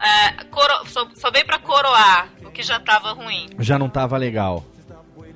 é, 0.00 0.44
coro- 0.44 0.86
só, 0.86 1.06
só 1.14 1.30
veio 1.30 1.44
pra 1.44 1.58
coroar 1.58 2.28
o 2.44 2.50
que 2.50 2.62
já 2.62 2.78
tava 2.80 3.12
ruim. 3.12 3.48
já 3.58 3.78
não 3.78 3.88
tava 3.88 4.16
legal. 4.16 4.64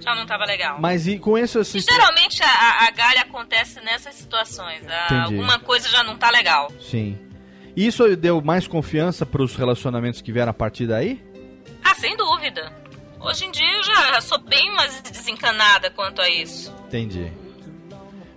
Já 0.03 0.15
não 0.15 0.27
tava 0.27 0.45
legal. 0.45 0.79
Mas 0.81 1.07
e 1.07 1.19
com 1.19 1.39
isso 1.39 1.59
assim, 1.61 1.79
geralmente 1.81 2.43
a, 2.43 2.87
a- 2.87 2.91
galha 2.91 3.21
acontece 3.23 3.81
nessas 3.81 4.15
situações. 4.15 4.83
A- 4.89 5.23
alguma 5.25 5.59
coisa 5.61 5.89
já 5.89 6.03
não 6.03 6.17
tá 6.17 6.31
legal. 6.31 6.71
sim. 6.81 7.19
Isso 7.75 8.15
deu 8.17 8.43
mais 8.43 8.67
confiança 8.67 9.25
pros 9.25 9.57
relacionamentos 9.57 10.21
que 10.21 10.31
vieram 10.31 10.51
a 10.51 10.55
partir 10.55 10.87
daí? 10.87 11.25
Ah, 11.83 11.95
sem 11.95 12.15
dúvida. 12.19 12.71
Hoje 13.19 13.47
em 13.47 13.51
dia 13.51 13.67
eu 13.79 13.83
já 13.83 14.21
sou 14.21 14.39
bem 14.41 14.71
mais 14.75 15.01
desencanada 15.01 15.91
quanto 15.91 16.21
a 16.21 16.29
isso. 16.29 16.71
Entendi. 16.89 17.33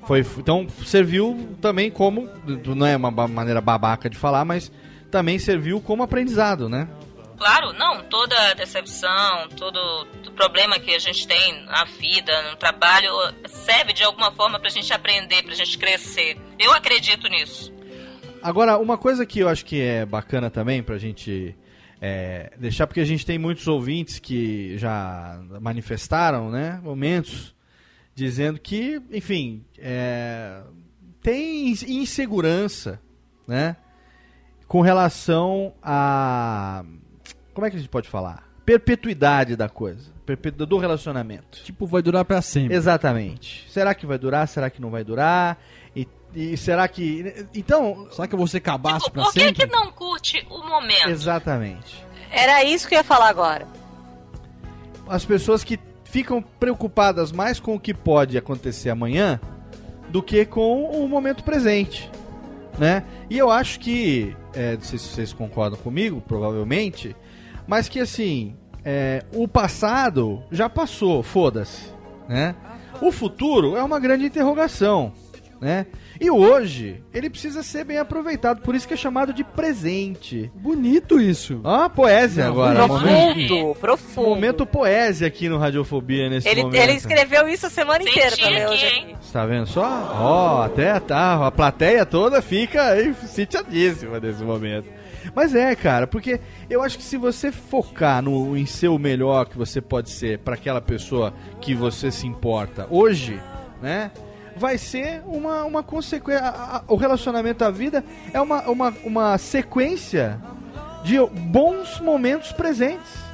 Foi, 0.08 0.20
então 0.38 0.66
serviu 0.86 1.58
também 1.62 1.90
como, 1.92 2.30
não 2.76 2.86
é 2.86 2.96
uma 2.96 3.12
maneira 3.28 3.60
babaca 3.60 4.10
de 4.10 4.18
falar, 4.18 4.46
mas 4.46 4.72
também 5.12 5.38
serviu 5.40 5.82
como 5.82 6.04
aprendizado, 6.04 6.70
né? 6.70 6.88
Claro, 7.38 7.74
não, 7.74 8.04
toda 8.04 8.54
decepção, 8.54 9.50
todo 9.58 10.08
problema 10.36 10.80
que 10.80 10.94
a 10.94 11.00
gente 11.00 11.28
tem 11.28 11.64
na 11.66 11.86
vida, 11.86 12.52
no 12.52 12.58
trabalho, 12.58 13.10
serve 13.48 13.94
de 13.94 14.04
alguma 14.04 14.32
forma 14.32 14.60
pra 14.60 14.70
gente 14.70 14.94
aprender, 14.94 15.44
pra 15.44 15.56
gente 15.56 15.78
crescer. 15.78 16.38
Eu 16.60 16.72
acredito 16.72 17.28
nisso. 17.28 17.74
Agora, 18.44 18.78
uma 18.78 18.98
coisa 18.98 19.26
que 19.26 19.40
eu 19.40 19.50
acho 19.50 19.66
que 19.66 19.82
é 19.82 20.06
bacana 20.06 20.52
também 20.52 20.84
pra 20.84 21.00
gente 21.00 21.58
é, 22.00 22.52
deixar, 22.58 22.86
porque 22.86 23.00
a 23.00 23.06
gente 23.06 23.26
tem 23.26 23.40
muitos 23.40 23.68
ouvintes 23.68 24.20
que 24.20 24.78
já 24.78 25.42
manifestaram, 25.60 26.52
né, 26.52 26.80
momentos, 26.84 27.56
dizendo 28.14 28.60
que, 28.60 29.02
enfim, 29.12 29.66
é, 29.80 30.62
tem 31.22 31.70
insegurança, 31.70 33.02
né, 33.48 33.76
com 34.68 34.82
relação 34.82 35.74
a... 35.82 36.84
Como 37.54 37.66
é 37.66 37.70
que 37.72 37.78
a 37.78 37.80
gente 37.80 37.90
pode 37.90 38.10
falar? 38.10 38.48
Perpetuidade 38.64 39.56
da 39.56 39.70
coisa, 39.70 40.12
do 40.68 40.78
relacionamento. 40.78 41.60
Tipo, 41.64 41.86
vai 41.86 42.02
durar 42.02 42.26
pra 42.26 42.42
sempre. 42.42 42.76
Exatamente. 42.76 43.66
Será 43.70 43.94
que 43.94 44.06
vai 44.06 44.18
durar? 44.18 44.48
Será 44.48 44.70
que 44.70 44.82
não 44.82 44.90
vai 44.90 45.04
durar? 45.04 45.58
E, 45.96 46.08
e 46.34 46.58
será 46.58 46.88
que... 46.88 47.46
Então... 47.54 48.08
Será 48.12 48.28
que 48.28 48.34
eu 48.34 48.38
vou 48.40 48.48
ser 48.48 48.60
cabaço 48.60 49.12
pra 49.12 49.24
Por 49.24 49.34
que, 49.34 49.40
sempre? 49.40 49.66
que 49.68 49.72
não 49.72 49.92
curte 49.92 50.46
o 50.50 50.68
momento? 50.68 51.10
Exatamente. 51.10 52.04
Era 52.32 52.64
isso 52.64 52.88
que 52.88 52.96
eu 52.96 53.00
ia 53.00 53.04
falar 53.04 53.30
agora. 53.30 53.68
As 55.08 55.24
pessoas 55.24 55.64
que 55.64 55.80
ficam 56.04 56.42
preocupadas 56.42 57.32
mais 57.32 57.60
com 57.60 57.76
o 57.76 57.80
que 57.80 57.94
pode 57.94 58.38
acontecer 58.38 58.90
amanhã 58.90 59.40
do 60.10 60.24
que 60.24 60.46
com 60.46 60.84
o 60.86 61.08
momento 61.10 61.44
presente, 61.44 62.10
né? 62.78 63.04
E 63.30 63.38
eu 63.38 63.52
acho 63.52 63.80
que, 63.80 64.36
é, 64.54 64.76
não 64.76 64.82
sei 64.82 64.98
se 64.98 65.10
vocês 65.10 65.34
concordam 65.34 65.78
comigo, 65.80 66.22
provavelmente, 66.22 67.16
mas 67.68 67.90
que 67.90 68.00
assim, 68.00 68.56
é, 68.86 69.24
o 69.34 69.48
passado 69.48 70.44
já 70.52 70.70
passou, 70.70 71.24
foda-se, 71.24 71.84
né? 72.30 72.56
O 73.02 73.12
futuro 73.12 73.76
é 73.76 73.84
uma 73.84 74.00
grande 74.00 74.26
interrogação, 74.26 75.12
né? 75.60 75.86
E 76.22 76.32
hoje, 76.32 77.04
ele 77.14 77.30
precisa 77.30 77.62
ser 77.62 77.84
bem 77.84 77.98
aproveitado, 77.98 78.62
por 78.62 78.74
isso 78.74 78.88
que 78.88 78.94
é 78.94 78.98
chamado 78.98 79.34
de 79.34 79.44
presente. 79.44 80.50
Bonito 80.56 81.20
isso. 81.20 81.60
Ah, 81.66 81.90
poesia 81.90 82.46
Não, 82.46 82.52
agora. 82.54 82.88
momento- 82.88 83.48
Profundo, 83.48 83.76
profundo. 83.76 84.30
Momento 84.30 84.66
poesia 84.66 85.28
aqui 85.28 85.50
no 85.50 85.58
Radiofobia 85.58 86.30
nesse 86.30 86.48
Ele, 86.48 86.64
momento. 86.64 86.82
ele 86.82 86.94
escreveu 86.94 87.50
isso 87.50 87.66
a 87.66 87.70
semana 87.70 88.02
inteira 88.02 88.30
Senti 88.30 88.46
ler 88.50 88.62
aqui, 88.64 88.74
hoje 88.74 88.86
hein? 88.86 89.04
aqui. 89.14 89.16
Você 89.26 89.34
tá 89.34 89.46
vendo 89.46 89.68
só? 89.68 90.16
Ó, 90.22 90.62
até 90.64 90.98
tá, 91.02 91.46
a 91.46 91.52
plateia 91.52 92.06
toda 92.06 92.42
fica 92.42 92.82
aí 92.92 93.14
sitiadíssima 93.26 94.18
nesse 94.18 94.42
momento. 94.42 94.88
Mas 95.36 95.54
é, 95.54 95.76
cara, 95.76 96.08
porque 96.08 96.40
eu 96.70 96.82
acho 96.82 96.98
que 96.98 97.04
se 97.04 97.18
você 97.18 97.52
focar 97.52 98.22
no, 98.22 98.56
em 98.56 98.66
ser 98.66 98.88
o 98.88 98.98
melhor 98.98 99.46
que 99.48 99.58
você 99.58 99.82
pode 99.82 100.10
ser 100.10 100.40
para 100.40 100.54
aquela 100.56 100.80
pessoa 100.80 101.34
que 101.60 101.76
você 101.76 102.10
se 102.12 102.26
importa 102.26 102.88
hoje, 102.90 103.40
né? 103.82 104.12
Vai 104.58 104.78
ser 104.78 105.22
uma, 105.28 105.66
uma 105.66 105.84
consequência. 105.84 106.42
O 106.88 106.96
relacionamento 106.96 107.66
à 107.66 107.70
vida 107.70 108.02
é 108.34 108.40
uma, 108.40 108.62
uma, 108.70 108.94
uma 109.04 109.38
sequência 109.38 110.40
de 111.04 111.18
bons 111.20 112.00
momentos 112.00 112.54
presentes. 112.54 113.26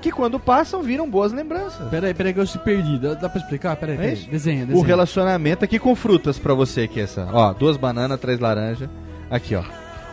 Que 0.00 0.10
quando 0.10 0.38
passam 0.40 0.82
viram 0.82 1.10
boas 1.10 1.32
lembranças. 1.32 1.86
Peraí, 1.90 2.14
peraí 2.14 2.32
que 2.32 2.40
eu 2.40 2.46
se 2.46 2.58
perdi. 2.58 2.98
Dá, 2.98 3.14
dá 3.14 3.28
pra 3.28 3.40
explicar? 3.40 3.76
Peraí, 3.76 3.96
É 3.96 3.98
peraí. 3.98 4.14
isso? 4.14 4.30
Desenha, 4.30 4.64
O 4.64 4.66
desenha. 4.68 4.86
relacionamento 4.86 5.64
aqui 5.64 5.78
com 5.78 5.94
frutas 5.94 6.38
pra 6.38 6.54
você, 6.54 6.86
que 6.88 7.00
é 7.00 7.02
essa. 7.02 7.28
Ó, 7.32 7.52
duas 7.52 7.76
bananas, 7.76 8.18
três 8.20 8.38
laranjas. 8.38 8.88
Aqui, 9.30 9.54
ó. 9.56 9.62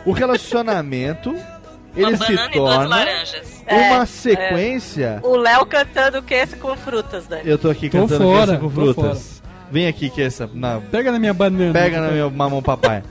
O 0.04 0.12
relacionamento, 0.12 1.34
ele 1.96 2.14
Uma 2.14 2.26
se 2.26 2.36
torna 2.52 2.86
laranjas. 2.86 3.62
uma 3.70 4.02
É, 4.02 4.06
sequência. 4.06 5.20
O 5.22 5.36
Léo 5.36 5.64
cantando 5.66 6.18
o 6.18 6.22
que 6.22 6.46
com 6.56 6.76
frutas, 6.76 7.26
Dani? 7.26 7.42
Eu 7.48 7.58
tô 7.58 7.70
aqui 7.70 7.88
Tô 7.88 7.98
cantando 7.98 8.24
fora, 8.24 8.44
Criança 8.46 8.60
com 8.60 8.70
frutas. 8.70 9.42
Vem 9.70 9.86
aqui, 9.88 10.10
que 10.10 10.22
essa. 10.22 10.48
Na... 10.52 10.80
Pega 10.80 11.10
na 11.10 11.18
minha 11.18 11.32
banana. 11.34 11.72
Pega 11.72 12.00
na 12.00 12.08
minha 12.10 12.28
mamão 12.30 12.62
papai. 12.62 13.02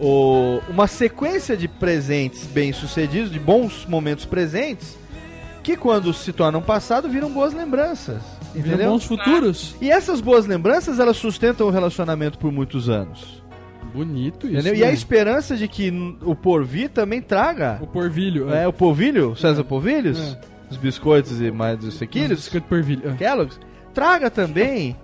o- 0.00 0.60
uma 0.68 0.86
sequência 0.88 1.56
de 1.56 1.68
presentes 1.68 2.44
bem-sucedidos, 2.44 3.30
de 3.30 3.38
bons 3.38 3.86
momentos 3.86 4.24
presentes, 4.24 4.98
que 5.62 5.76
quando 5.76 6.12
se 6.12 6.32
tornam 6.32 6.60
passado 6.60 7.08
viram 7.08 7.30
boas 7.30 7.54
lembranças. 7.54 8.20
Viram 8.52 8.68
Entendeu? 8.68 8.90
bons 8.90 9.04
futuros. 9.04 9.76
E 9.80 9.90
essas 9.90 10.20
boas 10.20 10.44
lembranças, 10.44 10.98
elas 10.98 11.16
sustentam 11.16 11.68
o 11.68 11.70
relacionamento 11.70 12.36
por 12.36 12.50
muitos 12.50 12.88
anos. 12.88 13.41
Bonito 13.92 14.46
isso. 14.46 14.54
Entendeu? 14.60 14.74
E 14.74 14.80
né? 14.80 14.86
a 14.86 14.92
esperança 14.92 15.56
de 15.56 15.68
que 15.68 15.90
o 16.22 16.34
porvir 16.34 16.88
também 16.90 17.20
traga. 17.20 17.78
O 17.82 17.86
porvilho. 17.86 18.52
É, 18.52 18.66
o 18.66 18.72
polvilho, 18.72 19.36
César 19.36 19.64
Polvilhos, 19.64 20.18
É. 20.18 20.40
os 20.70 20.76
biscoitos 20.76 21.40
e 21.40 21.50
mais 21.50 21.82
os 21.84 21.94
sequilhos, 21.94 22.40
Biscoito 22.40 22.66
porvilho. 22.68 23.10
é. 23.10 23.14
Kellogg's, 23.16 23.60
traga 23.92 24.30
também 24.30 24.96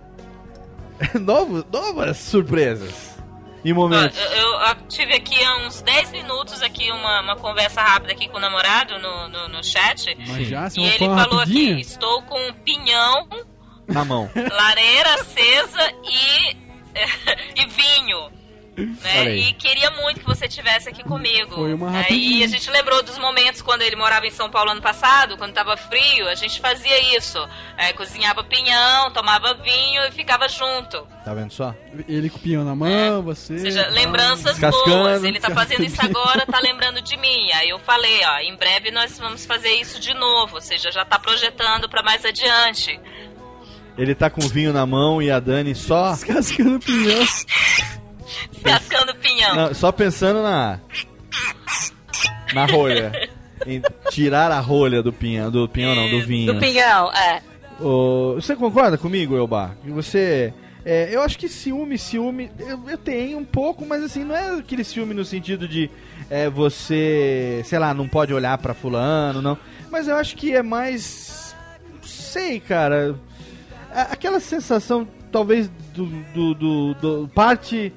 novos, 1.20 1.64
novas 1.72 2.16
surpresas 2.16 3.16
em 3.64 3.72
Ó, 3.72 3.76
momentos. 3.76 4.18
eu, 4.18 4.24
eu- 4.30 4.58
eu 4.60 4.74
tive 4.88 5.14
aqui 5.14 5.42
há 5.44 5.66
uns 5.66 5.82
10 5.82 6.10
minutos 6.12 6.62
aqui 6.62 6.90
uma, 6.90 7.20
uma 7.22 7.36
conversa 7.36 7.82
rápida 7.82 8.12
aqui 8.12 8.28
com 8.28 8.38
o 8.38 8.40
namorado 8.40 8.98
no, 8.98 9.28
no, 9.28 9.48
no 9.48 9.64
chat. 9.64 10.16
Mas 10.28 10.46
já, 10.46 10.68
E 10.76 10.84
ele 10.86 10.98
falou 10.98 11.38
rapidinho? 11.40 11.72
aqui, 11.72 11.80
estou 11.82 12.22
com 12.22 12.38
um 12.48 12.52
pinhão, 12.64 13.28
Na 13.86 14.04
mão. 14.04 14.30
lareira 14.34 15.14
acesa 15.14 15.92
e, 16.04 16.56
e 17.62 17.66
vinho. 17.66 18.37
Né? 18.86 19.36
E 19.36 19.52
queria 19.54 19.90
muito 19.90 20.20
que 20.20 20.26
você 20.26 20.46
estivesse 20.46 20.88
aqui 20.88 21.02
comigo. 21.02 21.54
Foi 21.54 21.74
uma 21.74 21.88
Aí 21.90 21.96
rapidinha. 21.96 22.44
a 22.46 22.48
gente 22.48 22.70
lembrou 22.70 23.02
dos 23.02 23.18
momentos 23.18 23.62
quando 23.62 23.82
ele 23.82 23.96
morava 23.96 24.26
em 24.26 24.30
São 24.30 24.50
Paulo 24.50 24.70
ano 24.70 24.80
passado, 24.82 25.36
quando 25.36 25.52
tava 25.52 25.76
frio, 25.76 26.28
a 26.28 26.34
gente 26.34 26.60
fazia 26.60 27.16
isso. 27.16 27.38
É, 27.76 27.92
cozinhava 27.92 28.42
pinhão, 28.44 29.10
tomava 29.12 29.54
vinho 29.54 30.02
e 30.06 30.10
ficava 30.12 30.48
junto. 30.48 31.06
Tá 31.24 31.34
vendo 31.34 31.52
só? 31.52 31.74
Ele 32.08 32.30
com 32.30 32.38
o 32.38 32.40
pinhão 32.40 32.64
na 32.64 32.74
mão, 32.74 33.22
você. 33.22 33.54
Ou 33.54 33.58
seja, 33.58 33.88
lembranças 33.88 34.56
Descascando. 34.56 34.84
boas. 34.96 35.24
Ele 35.24 35.38
tá 35.40 35.50
fazendo 35.50 35.84
isso 35.84 36.00
agora, 36.04 36.46
tá 36.46 36.58
lembrando 36.60 37.00
de 37.02 37.16
mim. 37.16 37.52
Aí 37.52 37.68
eu 37.68 37.78
falei, 37.78 38.20
ó, 38.24 38.38
em 38.38 38.56
breve 38.56 38.90
nós 38.90 39.18
vamos 39.18 39.44
fazer 39.44 39.70
isso 39.74 40.00
de 40.00 40.14
novo. 40.14 40.56
Ou 40.56 40.60
seja, 40.60 40.90
já 40.90 41.04
tá 41.04 41.18
projetando 41.18 41.88
pra 41.88 42.02
mais 42.02 42.24
adiante. 42.24 42.98
Ele 43.96 44.14
tá 44.14 44.30
com 44.30 44.44
o 44.44 44.48
vinho 44.48 44.72
na 44.72 44.86
mão 44.86 45.20
e 45.20 45.28
a 45.30 45.40
Dani 45.40 45.74
só, 45.74 46.12
Descascando 46.12 46.76
o 46.76 46.80
pinhão. 46.80 47.26
Cascando 48.62 49.14
pinhão. 49.16 49.54
não, 49.54 49.74
só 49.74 49.90
pensando 49.92 50.42
na 50.42 50.78
na 52.52 52.66
rolha. 52.66 53.28
Em 53.66 53.82
tirar 54.10 54.50
a 54.52 54.60
rolha 54.60 55.02
do 55.02 55.12
pinhão, 55.12 55.50
do 55.50 55.68
pinhão 55.68 55.94
não, 55.94 56.08
do 56.08 56.24
vinho. 56.24 56.54
Do 56.54 56.60
pinhão, 56.60 57.12
é. 57.12 57.42
Você 58.36 58.54
concorda 58.56 58.96
comigo, 58.96 59.36
Elba? 59.36 59.76
Que 59.82 59.90
você. 59.90 60.52
é, 60.84 61.08
eu 61.14 61.20
acho 61.22 61.36
que 61.38 61.48
ciúme, 61.48 61.98
ciúme, 61.98 62.50
eu, 62.58 62.80
eu 62.88 62.96
tenho 62.96 63.36
um 63.38 63.44
pouco, 63.44 63.84
mas 63.84 64.02
assim, 64.02 64.24
não 64.24 64.34
é 64.34 64.58
aquele 64.58 64.84
ciúme 64.84 65.12
no 65.12 65.24
sentido 65.24 65.66
de 65.68 65.90
é, 66.30 66.48
você, 66.48 67.60
sei 67.64 67.78
lá, 67.78 67.92
não 67.92 68.08
pode 68.08 68.32
olhar 68.32 68.56
pra 68.58 68.74
fulano, 68.74 69.42
não. 69.42 69.58
Mas 69.90 70.06
eu 70.08 70.16
acho 70.16 70.36
que 70.36 70.54
é 70.54 70.62
mais. 70.62 71.54
Sei, 72.02 72.60
cara. 72.60 73.14
Aquela 73.92 74.38
sensação, 74.40 75.06
talvez, 75.32 75.68
do. 75.94 76.06
do, 76.06 76.54
do- 76.54 76.94
do- 76.94 77.28
parte. 77.34 77.92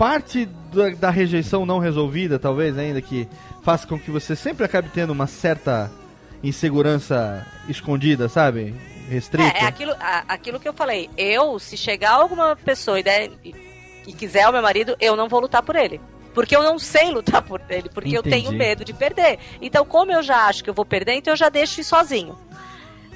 Parte 0.00 0.46
da, 0.72 0.88
da 0.88 1.10
rejeição 1.10 1.66
não 1.66 1.78
resolvida, 1.78 2.38
talvez, 2.38 2.78
ainda, 2.78 3.02
que 3.02 3.28
faça 3.62 3.86
com 3.86 3.98
que 3.98 4.10
você 4.10 4.34
sempre 4.34 4.64
acabe 4.64 4.88
tendo 4.88 5.10
uma 5.12 5.26
certa 5.26 5.92
insegurança 6.42 7.46
escondida, 7.68 8.26
sabe? 8.26 8.74
Restrita. 9.10 9.58
É, 9.58 9.64
é 9.64 9.66
aquilo, 9.66 9.92
a- 10.00 10.24
aquilo 10.26 10.58
que 10.58 10.66
eu 10.66 10.72
falei. 10.72 11.10
Eu, 11.18 11.58
se 11.58 11.76
chegar 11.76 12.12
alguma 12.12 12.56
pessoa 12.56 12.98
e, 12.98 13.02
der, 13.02 13.30
e, 13.44 13.54
e 14.06 14.12
quiser 14.14 14.48
o 14.48 14.52
meu 14.52 14.62
marido, 14.62 14.96
eu 14.98 15.14
não 15.16 15.28
vou 15.28 15.40
lutar 15.40 15.62
por 15.62 15.76
ele. 15.76 16.00
Porque 16.32 16.56
eu 16.56 16.62
não 16.62 16.78
sei 16.78 17.10
lutar 17.10 17.42
por 17.42 17.60
ele, 17.68 17.90
porque 17.90 18.16
eu 18.16 18.20
Entendi. 18.20 18.36
tenho 18.46 18.52
medo 18.52 18.82
de 18.86 18.94
perder. 18.94 19.38
Então, 19.60 19.84
como 19.84 20.12
eu 20.12 20.22
já 20.22 20.46
acho 20.46 20.64
que 20.64 20.70
eu 20.70 20.74
vou 20.74 20.86
perder, 20.86 21.12
então 21.16 21.34
eu 21.34 21.36
já 21.36 21.50
deixo 21.50 21.78
ir 21.78 21.84
sozinho. 21.84 22.38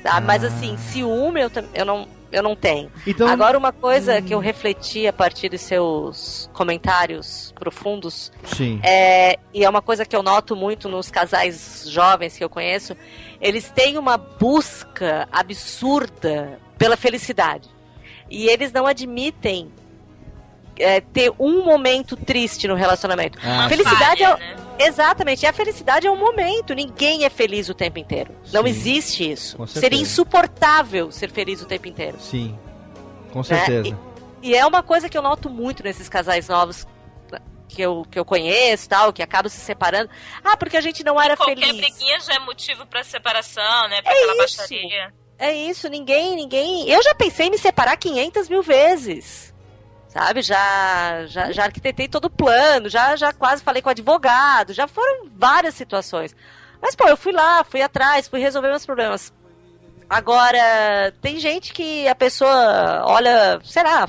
Tá? 0.02 0.20
Mas 0.20 0.44
Ah. 0.44 0.48
assim, 0.48 0.77
ciúme 0.77 1.40
eu, 1.40 1.51
eu, 1.73 1.85
não, 1.86 2.06
eu 2.35 2.43
não 2.43 2.56
tenho. 2.56 2.90
Então, 3.06 3.28
Agora, 3.28 3.56
uma 3.56 3.73
coisa 3.73 4.20
que 4.20 4.35
eu 4.35 4.39
refleti 4.39 5.06
a 5.06 5.12
partir 5.12 5.48
dos 5.48 5.61
seus 5.61 6.51
comentários 6.52 7.55
profundos, 7.59 8.32
sim. 8.44 8.81
é, 8.82 9.39
e 9.52 9.65
é 9.65 9.69
uma 9.69 9.81
coisa 9.81 10.05
que 10.05 10.15
eu 10.15 10.23
noto 10.23 10.56
muito 10.56 10.89
nos 10.89 11.11
casais 11.11 11.85
jovens 11.89 12.36
que 12.36 12.44
eu 12.44 12.51
conheço, 12.51 12.97
eles 13.40 13.70
têm 13.70 13.97
uma 13.97 14.16
busca 14.19 15.28
absurda 15.31 16.59
pela 16.77 16.97
felicidade. 16.97 17.69
E 18.31 18.48
eles 18.48 18.73
não 18.73 18.86
admitem 18.86 19.70
é, 20.77 21.01
ter 21.01 21.32
um 21.39 21.65
momento 21.65 22.16
triste 22.16 22.66
no 22.66 22.74
relacionamento. 22.74 23.39
Ah, 23.43 23.69
felicidade 23.69 24.24
falha, 24.24 24.43
é. 24.43 24.56
né? 24.56 24.63
Exatamente, 24.78 25.42
e 25.44 25.46
a 25.46 25.52
felicidade 25.52 26.06
é 26.06 26.10
um 26.10 26.16
momento. 26.16 26.74
Ninguém 26.74 27.24
é 27.24 27.30
feliz 27.30 27.68
o 27.68 27.74
tempo 27.74 27.98
inteiro. 27.98 28.34
Não 28.52 28.62
Sim, 28.62 28.68
existe 28.68 29.30
isso. 29.32 29.66
Seria 29.66 30.01
insuportável 30.01 31.10
ser 31.12 31.30
feliz 31.30 31.62
o 31.62 31.66
tempo 31.66 31.86
inteiro. 31.88 32.18
Sim. 32.20 32.59
Com 33.32 33.42
certeza. 33.42 33.96
E 34.42 34.55
é 34.55 34.66
uma 34.66 34.82
coisa 34.82 35.09
que 35.09 35.16
eu 35.16 35.22
noto 35.22 35.48
muito 35.48 35.82
nesses 35.82 36.09
casais 36.09 36.48
novos 36.48 36.86
que 37.68 37.80
eu, 37.82 38.05
que 38.10 38.18
eu 38.18 38.24
conheço, 38.24 38.88
tal, 38.88 39.12
que 39.12 39.22
acabam 39.22 39.48
se 39.51 39.59
separando. 39.59 40.10
Ah, 40.44 40.56
porque 40.56 40.76
a 40.76 40.80
gente 40.80 41.02
não 41.02 41.20
era 41.20 41.36
Qualquer 41.36 41.56
feliz. 41.59 41.76
briguinha 41.80 42.20
já 42.20 42.34
é 42.34 42.38
motivo 42.38 42.86
pra 42.86 43.02
separação, 43.02 43.88
né? 43.88 44.02
Pra 44.02 44.12
É 44.12 44.16
aquela 44.16 44.44
isso. 44.44 44.59
baixaria. 44.59 45.14
É 45.38 45.52
isso, 45.52 45.88
ninguém, 45.88 46.36
ninguém. 46.36 46.88
Eu 46.88 47.02
já 47.02 47.14
pensei 47.14 47.46
em 47.46 47.51
me 47.51 47.59
separar 47.59 47.96
500 47.96 48.48
mil 48.48 48.62
vezes. 48.62 49.53
Sabe? 50.14 50.40
Já, 50.42 51.26
já, 51.26 51.50
já 51.52 51.64
arquitetei 51.64 52.06
todo 52.08 52.26
o 52.26 52.30
plano, 52.30 52.88
já, 52.88 53.16
já 53.16 53.32
quase 53.32 53.62
falei 53.64 53.82
com 53.82 53.88
o 53.88 53.90
advogado, 53.90 54.72
já 54.72 54.86
foram 54.88 55.26
várias 55.36 55.74
situações. 55.74 56.34
Mas, 56.80 56.94
pô, 56.94 57.06
eu 57.08 57.16
fui 57.16 57.32
lá, 57.32 57.64
fui 57.64 57.82
atrás, 57.82 58.28
fui 58.28 58.38
resolver 58.40 58.68
meus 58.68 58.86
problemas. 58.86 59.32
Agora, 60.08 61.12
tem 61.20 61.40
gente 61.40 61.72
que 61.72 62.06
a 62.06 62.14
pessoa 62.14 63.02
olha, 63.06 63.58
sei 63.64 63.82
lá, 63.82 64.08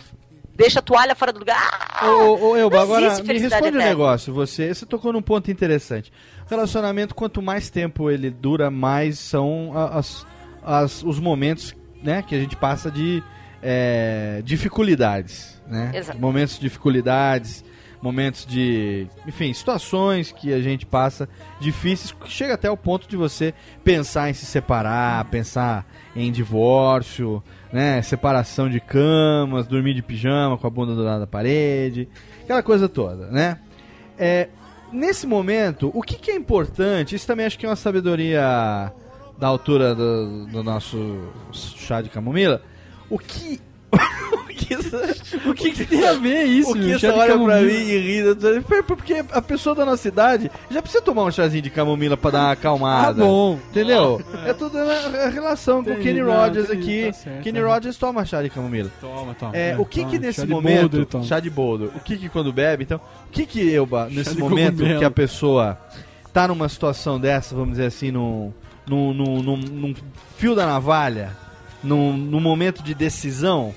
deixa 0.55 0.79
a 0.79 0.81
toalha 0.81 1.15
fora 1.15 1.33
do 1.33 1.39
lugar. 1.39 1.57
Ah, 1.99 2.05
Ô, 2.07 2.49
ô, 2.51 2.57
Elba, 2.57 2.81
agora 2.83 3.09
me 3.23 3.33
responde 3.39 3.63
um 3.63 3.67
eterna. 3.69 3.85
negócio. 3.85 4.33
Você, 4.33 4.73
você 4.73 4.85
tocou 4.85 5.11
num 5.13 5.21
ponto 5.21 5.49
interessante. 5.49 6.11
Relacionamento, 6.47 7.15
quanto 7.15 7.41
mais 7.41 7.69
tempo 7.71 8.11
ele 8.11 8.29
dura, 8.29 8.69
mais 8.69 9.17
são 9.17 9.71
as, 9.75 10.25
as- 10.63 11.01
os 11.01 11.19
momentos 11.19 11.73
né, 12.03 12.21
que 12.21 12.35
a 12.35 12.39
gente 12.39 12.55
passa 12.55 12.91
de 12.91 13.23
é, 13.63 14.41
dificuldades. 14.43 15.54
Né? 15.67 15.91
Exato. 15.93 16.19
Momentos 16.19 16.55
de 16.55 16.61
dificuldades, 16.61 17.63
momentos 18.01 18.45
de. 18.45 19.07
Enfim, 19.27 19.51
situações 19.53 20.31
que 20.31 20.53
a 20.53 20.61
gente 20.61 20.85
passa 20.85 21.27
difíceis, 21.59 22.11
que 22.11 22.29
chega 22.29 22.53
até 22.53 22.69
o 22.69 22.77
ponto 22.77 23.07
de 23.07 23.17
você 23.17 23.53
pensar 23.83 24.29
em 24.29 24.33
se 24.33 24.45
separar, 24.45 25.25
pensar 25.25 25.85
em 26.15 26.31
divórcio, 26.31 27.43
né? 27.73 28.01
Separação 28.01 28.69
de 28.69 28.79
camas, 28.79 29.65
dormir 29.65 29.93
de 29.93 30.03
pijama 30.03 30.57
com 30.57 30.67
a 30.67 30.69
bunda 30.69 30.93
do 30.93 31.03
lado 31.03 31.21
da 31.21 31.27
parede, 31.27 32.07
aquela 32.43 32.61
coisa 32.61 32.87
toda, 32.87 33.27
né? 33.31 33.59
É, 34.17 34.49
nesse 34.91 35.25
momento, 35.27 35.91
o 35.93 36.01
que, 36.01 36.15
que 36.15 36.31
é 36.31 36.35
importante? 36.35 37.15
Isso 37.15 37.27
também 37.27 37.45
acho 37.45 37.57
que 37.57 37.65
é 37.65 37.69
uma 37.69 37.75
sabedoria 37.75 38.91
da 39.37 39.47
altura 39.47 39.93
do, 39.93 40.45
do 40.45 40.63
nosso 40.63 41.29
chá 41.51 42.01
de 42.01 42.09
camomila. 42.09 42.61
O 43.09 43.19
que. 43.19 43.61
o 45.45 45.53
que, 45.53 45.71
que, 45.71 45.85
tem 45.85 46.05
a 46.07 46.13
ver 46.13 46.43
isso? 46.45 46.71
o 46.71 46.73
que 46.73 46.95
de 46.97 47.07
olha 47.07 47.37
pra 47.37 47.61
mim 47.61 47.71
e 47.71 47.97
ri? 48.21 48.23
Porque 48.87 49.23
a 49.31 49.41
pessoa 49.41 49.75
da 49.75 49.85
nossa 49.85 50.07
idade 50.07 50.49
já 50.69 50.81
precisa 50.81 51.03
tomar 51.03 51.23
um 51.23 51.31
chazinho 51.31 51.61
de 51.61 51.69
camomila 51.69 52.17
pra 52.17 52.31
dar 52.31 52.39
uma 52.39 52.47
Ah, 52.49 52.51
acalmada. 52.51 53.23
bom. 53.23 53.59
Entendeu? 53.69 54.21
É 54.45 54.53
tudo 54.53 54.77
na 54.77 55.29
relação 55.29 55.83
com 55.83 55.89
o 55.89 55.93
Entendi, 55.93 56.07
Kenny 56.09 56.21
não, 56.21 56.31
Rogers 56.33 56.69
entendi, 56.69 56.81
aqui. 56.99 57.05
tá 57.07 57.13
certo, 57.13 57.43
Kenny 57.43 57.59
tá. 57.61 57.67
Rogers 57.67 57.97
toma 57.97 58.25
chá 58.25 58.41
de 58.41 58.49
camomila. 58.49 58.91
Toma, 58.99 59.33
toma. 59.35 59.55
É, 59.55 59.71
É, 59.71 59.77
o 59.77 59.85
que 59.85 59.99
toma. 60.01 60.11
que 60.11 60.19
nesse 60.19 60.45
momento, 60.47 61.05
boldo 61.07 61.25
chá 61.27 61.39
de 61.39 61.49
boldo, 61.49 61.91
o 61.95 61.99
que 61.99 62.17
que 62.17 62.29
quando 62.29 62.51
bebe, 62.53 62.83
então, 62.83 62.97
o 63.27 63.31
que 63.31 63.45
que 63.45 63.73
Elba, 63.73 64.07
nesse 64.11 64.37
momento 64.37 64.73
cogumelo. 64.77 64.99
que 64.99 65.05
a 65.05 65.11
pessoa 65.11 65.77
tá 66.33 66.47
numa 66.47 66.67
situação 66.69 67.19
dessa, 67.19 67.53
vamos 67.55 67.71
dizer 67.71 67.85
assim, 67.85 68.11
num, 68.11 68.51
num, 68.87 69.13
num, 69.13 69.41
num- 69.41 69.57
num 69.57 69.93
fio 70.37 70.53
da 70.55 70.65
navalha, 70.65 71.31
num, 71.83 72.13
num 72.15 72.39
momento 72.39 72.83
de 72.83 72.93
decisão, 72.93 73.73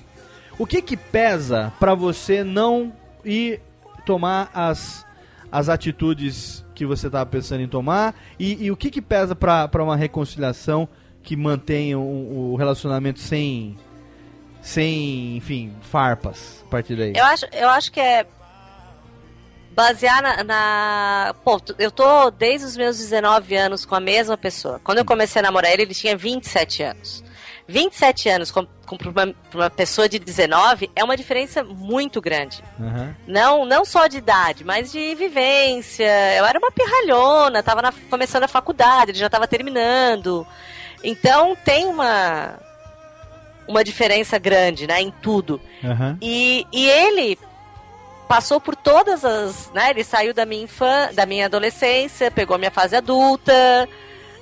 o 0.59 0.67
que 0.67 0.83
que 0.83 0.97
pesa 0.97 1.73
pra 1.79 1.95
você 1.95 2.43
não 2.45 2.93
ir 3.25 3.61
tomar 4.05 4.51
as, 4.55 5.05
as 5.51 5.69
atitudes 5.69 6.65
que 6.75 6.85
você 6.87 7.09
tava 7.11 7.27
pensando 7.27 7.61
em 7.63 7.69
tomar 7.69 8.15
e, 8.39 8.65
e 8.67 8.71
o 8.71 8.77
que 8.77 8.91
que 8.91 9.03
pesa 9.03 9.35
pra 9.35 9.69
uma 9.83 9.97
reconciliação 9.97 10.89
que 11.23 11.37
mantenha 11.37 11.99
o, 11.99 12.53
o 12.53 12.57
relacionamento 12.57 13.21
sem 13.21 13.77
sem, 14.61 15.37
enfim, 15.37 15.73
farpas 15.83 16.63
a 16.67 16.71
partir 16.71 16.97
daí. 16.97 17.13
Eu 17.17 17.25
acho, 17.25 17.47
eu 17.53 17.69
acho 17.69 17.93
que 17.93 18.01
é 18.01 18.27
basear 19.75 20.21
na, 20.23 20.45
na- 20.45 21.35
Pô, 21.45 21.61
eu 21.79 21.91
tô 21.91 22.31
desde 22.31 22.67
os 22.67 22.77
meus 22.77 22.99
19 22.99 23.55
anos 23.57 23.85
com 23.87 23.95
a 23.95 24.01
mesma 24.01 24.37
pessoa. 24.37 24.81
Quando 24.83 24.99
eu 24.99 25.05
comecei 25.05 25.39
a 25.41 25.43
namorar 25.43 25.73
ele, 25.73 25.83
ele 25.83 25.95
tinha 25.95 26.17
27 26.17 26.83
anos. 26.83 27.25
27 27.69 28.29
anos 28.31 28.51
com, 28.51 28.67
com, 28.87 28.97
pra, 28.97 29.11
uma, 29.11 29.35
uma 29.55 29.69
pessoa 29.71 30.09
de 30.09 30.19
19 30.19 30.91
é 30.97 31.05
uma 31.05 31.17
diferença 31.19 31.63
muito 31.63 32.19
grande. 32.21 32.65
Aham. 32.81 33.15
Não, 33.27 33.65
não 33.67 33.85
só 33.85 34.07
de 34.07 34.17
idade, 34.17 34.65
mas 34.65 34.91
de 34.91 35.15
vivência. 35.15 36.07
Eu 36.37 36.47
era 36.47 36.59
uma 36.59 36.73
pirralhona, 36.73 37.63
tava 37.63 37.83
na- 37.83 37.93
começando 38.09 38.45
a 38.45 38.49
faculdade, 38.49 39.11
ele 39.11 39.19
já 39.19 39.29
tava 39.29 39.47
terminando. 39.47 40.47
Então 41.05 41.55
tem 41.65 41.85
uma 41.87 42.59
uma 43.69 43.85
diferença 43.85 44.39
grande, 44.39 44.87
né, 44.87 45.03
em 45.03 45.11
tudo. 45.11 45.61
Aham. 45.85 46.17
E, 46.23 46.67
e 46.73 46.89
ele 46.89 47.39
passou 48.27 48.59
por 48.59 48.75
todas 48.75 49.27
as, 49.27 49.71
né, 49.75 49.91
ele 49.91 50.03
saiu 50.03 50.33
da 50.33 50.47
minha 50.47 50.63
infância, 50.65 51.13
da 51.15 51.27
minha 51.27 51.45
adolescência, 51.45 52.31
pegou 52.31 52.55
a 52.55 52.59
minha 52.59 52.71
fase 52.71 52.97
adulta, 52.97 53.87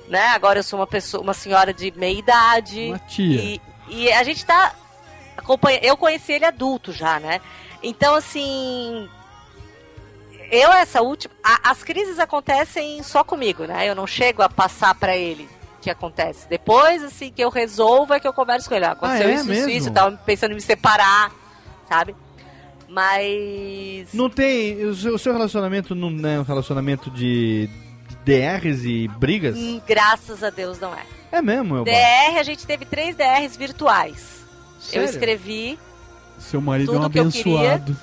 né? 0.08 0.28
Agora 0.28 0.58
eu 0.58 0.62
sou 0.62 0.78
uma 0.78 0.86
pessoa, 0.86 1.22
uma 1.22 1.34
senhora 1.34 1.72
de 1.72 1.92
meia 1.96 2.18
idade. 2.18 2.86
Uma 2.88 2.98
tia. 2.98 3.40
E, 3.40 3.60
e 3.88 4.12
a 4.12 4.22
gente 4.24 4.44
tá 4.44 4.74
acompanha, 5.36 5.78
eu 5.82 5.96
conheci 5.96 6.32
ele 6.32 6.44
adulto 6.44 6.92
já, 6.92 7.20
né? 7.20 7.40
Então 7.82 8.14
assim, 8.14 9.08
eu 10.50 10.72
essa 10.72 11.02
última, 11.02 11.34
a- 11.44 11.70
as 11.70 11.82
crises 11.82 12.18
acontecem 12.18 13.02
só 13.02 13.22
comigo, 13.24 13.64
né? 13.64 13.88
Eu 13.88 13.94
não 13.94 14.06
chego 14.06 14.42
a 14.42 14.48
passar 14.48 14.94
pra 14.94 15.16
ele 15.16 15.48
o 15.78 15.82
que 15.82 15.90
acontece. 15.90 16.48
Depois 16.48 17.02
assim 17.04 17.30
que 17.30 17.42
eu 17.42 17.50
resolvo 17.50 18.14
é 18.14 18.20
que 18.20 18.26
eu 18.26 18.32
converso 18.32 18.68
com 18.68 18.74
ele. 18.74 18.84
Ah, 18.86 18.92
aconteceu 18.92 19.26
Ah, 19.26 19.30
é 19.30 19.34
isso, 19.34 19.44
mesmo? 19.46 19.68
isso, 19.68 19.78
isso, 19.78 19.90
tava 19.92 20.16
pensando 20.24 20.52
em 20.52 20.54
me 20.54 20.60
separar, 20.60 21.30
sabe? 21.88 22.14
Mas 22.88 24.12
Não 24.14 24.30
tem. 24.30 24.84
O 24.84 25.18
seu 25.18 25.32
relacionamento 25.32 25.94
não 25.94 26.08
é 26.28 26.38
um 26.38 26.44
relacionamento 26.44 27.10
de 27.10 27.68
DRs 28.26 28.84
e 28.84 29.06
brigas? 29.06 29.56
hum, 29.56 29.80
graças 29.86 30.42
a 30.42 30.50
Deus 30.50 30.80
não 30.80 30.92
é. 30.92 31.06
É 31.30 31.40
mesmo, 31.40 31.76
Elba? 31.76 31.90
DR, 31.90 32.38
a 32.38 32.42
gente 32.42 32.66
teve 32.66 32.84
três 32.84 33.14
DRs 33.14 33.56
virtuais. 33.56 34.44
Sério? 34.80 35.06
Eu 35.06 35.10
escrevi. 35.10 35.78
Seu 36.38 36.60
marido 36.60 36.92
é 36.92 36.98
um 36.98 37.00
eu 37.00 37.06
abençoado. 37.06 37.96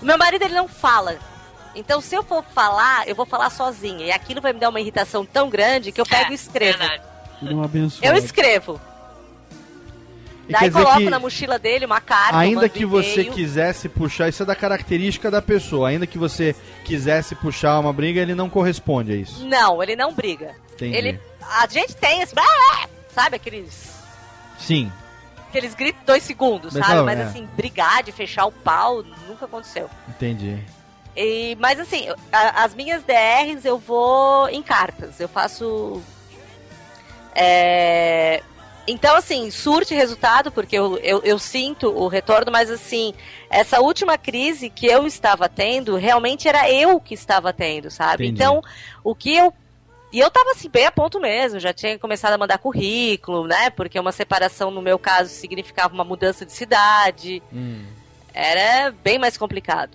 O 0.00 0.04
meu 0.04 0.16
marido 0.16 0.42
ele 0.42 0.54
não 0.54 0.66
fala. 0.66 1.18
Então, 1.74 2.00
se 2.00 2.14
eu 2.14 2.22
for 2.22 2.42
falar, 2.54 3.06
eu 3.06 3.14
vou 3.14 3.26
falar 3.26 3.50
sozinha. 3.50 4.06
E 4.06 4.10
aquilo 4.10 4.40
vai 4.40 4.52
me 4.52 4.58
dar 4.58 4.70
uma 4.70 4.80
irritação 4.80 5.24
tão 5.24 5.50
grande 5.50 5.92
que 5.92 6.00
eu 6.00 6.06
pego 6.06 6.32
e 6.32 6.34
escrevo. 6.34 6.82
Ele 7.42 7.52
é 7.52 7.54
um 7.54 7.62
abençoado. 7.62 8.06
Eu 8.06 8.16
escrevo. 8.16 8.80
E 10.48 10.52
Daí 10.52 10.70
coloco 10.70 10.96
que 10.96 11.10
na 11.10 11.18
mochila 11.18 11.58
dele 11.58 11.84
uma 11.84 12.00
carta. 12.00 12.38
Ainda 12.38 12.68
que 12.68 12.86
você 12.86 13.24
quisesse 13.26 13.88
puxar, 13.88 14.28
isso 14.28 14.42
é 14.42 14.46
da 14.46 14.56
característica 14.56 15.30
da 15.30 15.42
pessoa. 15.42 15.90
Ainda 15.90 16.06
que 16.06 16.16
você 16.16 16.56
quisesse 16.84 17.34
puxar 17.34 17.78
uma 17.78 17.92
briga, 17.92 18.20
ele 18.20 18.34
não 18.34 18.48
corresponde 18.48 19.12
a 19.12 19.16
isso. 19.16 19.46
Não, 19.46 19.82
ele 19.82 19.94
não 19.94 20.14
briga. 20.14 20.54
Entendi. 20.72 20.96
Ele, 20.96 21.20
a 21.60 21.66
gente 21.66 21.94
tem 21.94 22.22
esse. 22.22 22.34
Sabe 23.10 23.36
aqueles. 23.36 23.92
Sim. 24.58 24.90
Aqueles 25.48 25.74
gritos 25.74 26.00
dois 26.06 26.22
segundos, 26.22 26.74
Mas 26.74 26.86
sabe? 26.86 27.02
Mas 27.02 27.18
é. 27.18 27.22
assim, 27.24 27.48
brigar 27.54 28.02
de 28.02 28.12
fechar 28.12 28.46
o 28.46 28.52
pau 28.52 29.04
nunca 29.28 29.44
aconteceu. 29.44 29.90
Entendi. 30.08 30.58
E, 31.14 31.56
mas 31.60 31.80
assim, 31.80 32.06
as 32.32 32.74
minhas 32.74 33.02
DRs 33.02 33.64
eu 33.64 33.76
vou 33.78 34.48
em 34.48 34.62
cartas. 34.62 35.20
Eu 35.20 35.28
faço. 35.28 36.00
é, 37.34 38.42
Então, 38.90 39.16
assim, 39.16 39.50
surte 39.50 39.94
resultado, 39.94 40.50
porque 40.50 40.76
eu, 40.76 40.96
eu, 40.98 41.20
eu 41.22 41.38
sinto 41.38 41.88
o 41.88 42.08
retorno, 42.08 42.50
mas 42.50 42.70
assim, 42.70 43.12
essa 43.50 43.80
última 43.80 44.16
crise 44.16 44.70
que 44.70 44.86
eu 44.86 45.06
estava 45.06 45.48
tendo, 45.48 45.94
realmente 45.96 46.48
era 46.48 46.70
eu 46.70 46.98
que 46.98 47.14
estava 47.14 47.52
tendo, 47.52 47.90
sabe? 47.90 48.24
Entendi. 48.24 48.42
Então, 48.42 48.62
o 49.04 49.14
que 49.14 49.36
eu. 49.36 49.52
E 50.10 50.18
eu 50.18 50.30
tava 50.30 50.52
assim, 50.52 50.70
bem 50.70 50.86
a 50.86 50.90
ponto 50.90 51.20
mesmo, 51.20 51.60
já 51.60 51.70
tinha 51.74 51.98
começado 51.98 52.32
a 52.32 52.38
mandar 52.38 52.56
currículo, 52.56 53.46
né? 53.46 53.68
Porque 53.68 54.00
uma 54.00 54.10
separação, 54.10 54.70
no 54.70 54.80
meu 54.80 54.98
caso, 54.98 55.28
significava 55.28 55.92
uma 55.92 56.04
mudança 56.04 56.46
de 56.46 56.52
cidade 56.52 57.42
era 58.32 58.90
bem 58.90 59.18
mais 59.18 59.36
complicado. 59.36 59.90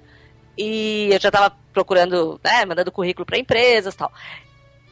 E 0.57 1.09
eu 1.11 1.19
já 1.19 1.31
tava 1.31 1.55
procurando, 1.71 2.39
né, 2.43 2.65
mandando 2.65 2.91
currículo 2.91 3.25
para 3.25 3.37
empresas 3.37 3.93
e 3.93 3.97
tal. 3.97 4.11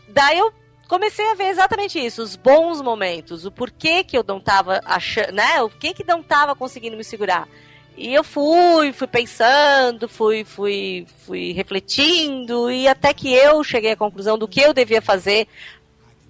Daí 0.08 0.38
eu 0.40 0.52
comecei 0.92 1.32
a 1.32 1.36
ver 1.36 1.46
exatamente 1.46 1.98
isso, 1.98 2.22
os 2.22 2.36
bons 2.36 2.82
momentos, 2.82 3.46
o 3.46 3.52
porquê 3.52 4.04
que 4.04 4.18
eu 4.18 4.26
não 4.28 4.42
tava 4.42 4.82
achando, 4.84 5.32
né, 5.32 5.62
o 5.62 5.70
que 5.70 5.94
que 5.94 6.04
não 6.04 6.22
tava 6.22 6.54
conseguindo 6.54 6.98
me 6.98 7.04
segurar. 7.06 7.48
E 7.96 8.14
eu 8.14 8.26
fui, 8.26 8.92
fui 8.92 9.08
pensando, 9.08 10.10
fui, 10.10 10.44
fui, 10.44 11.08
fui 11.26 11.54
refletindo 11.54 12.70
e 12.70 12.90
até 12.90 13.14
que 13.14 13.34
eu 13.34 13.64
cheguei 13.64 13.94
à 13.94 13.96
conclusão 13.96 14.38
do 14.38 14.50
que 14.50 14.60
eu 14.60 14.74
devia 14.74 15.02
fazer 15.02 15.48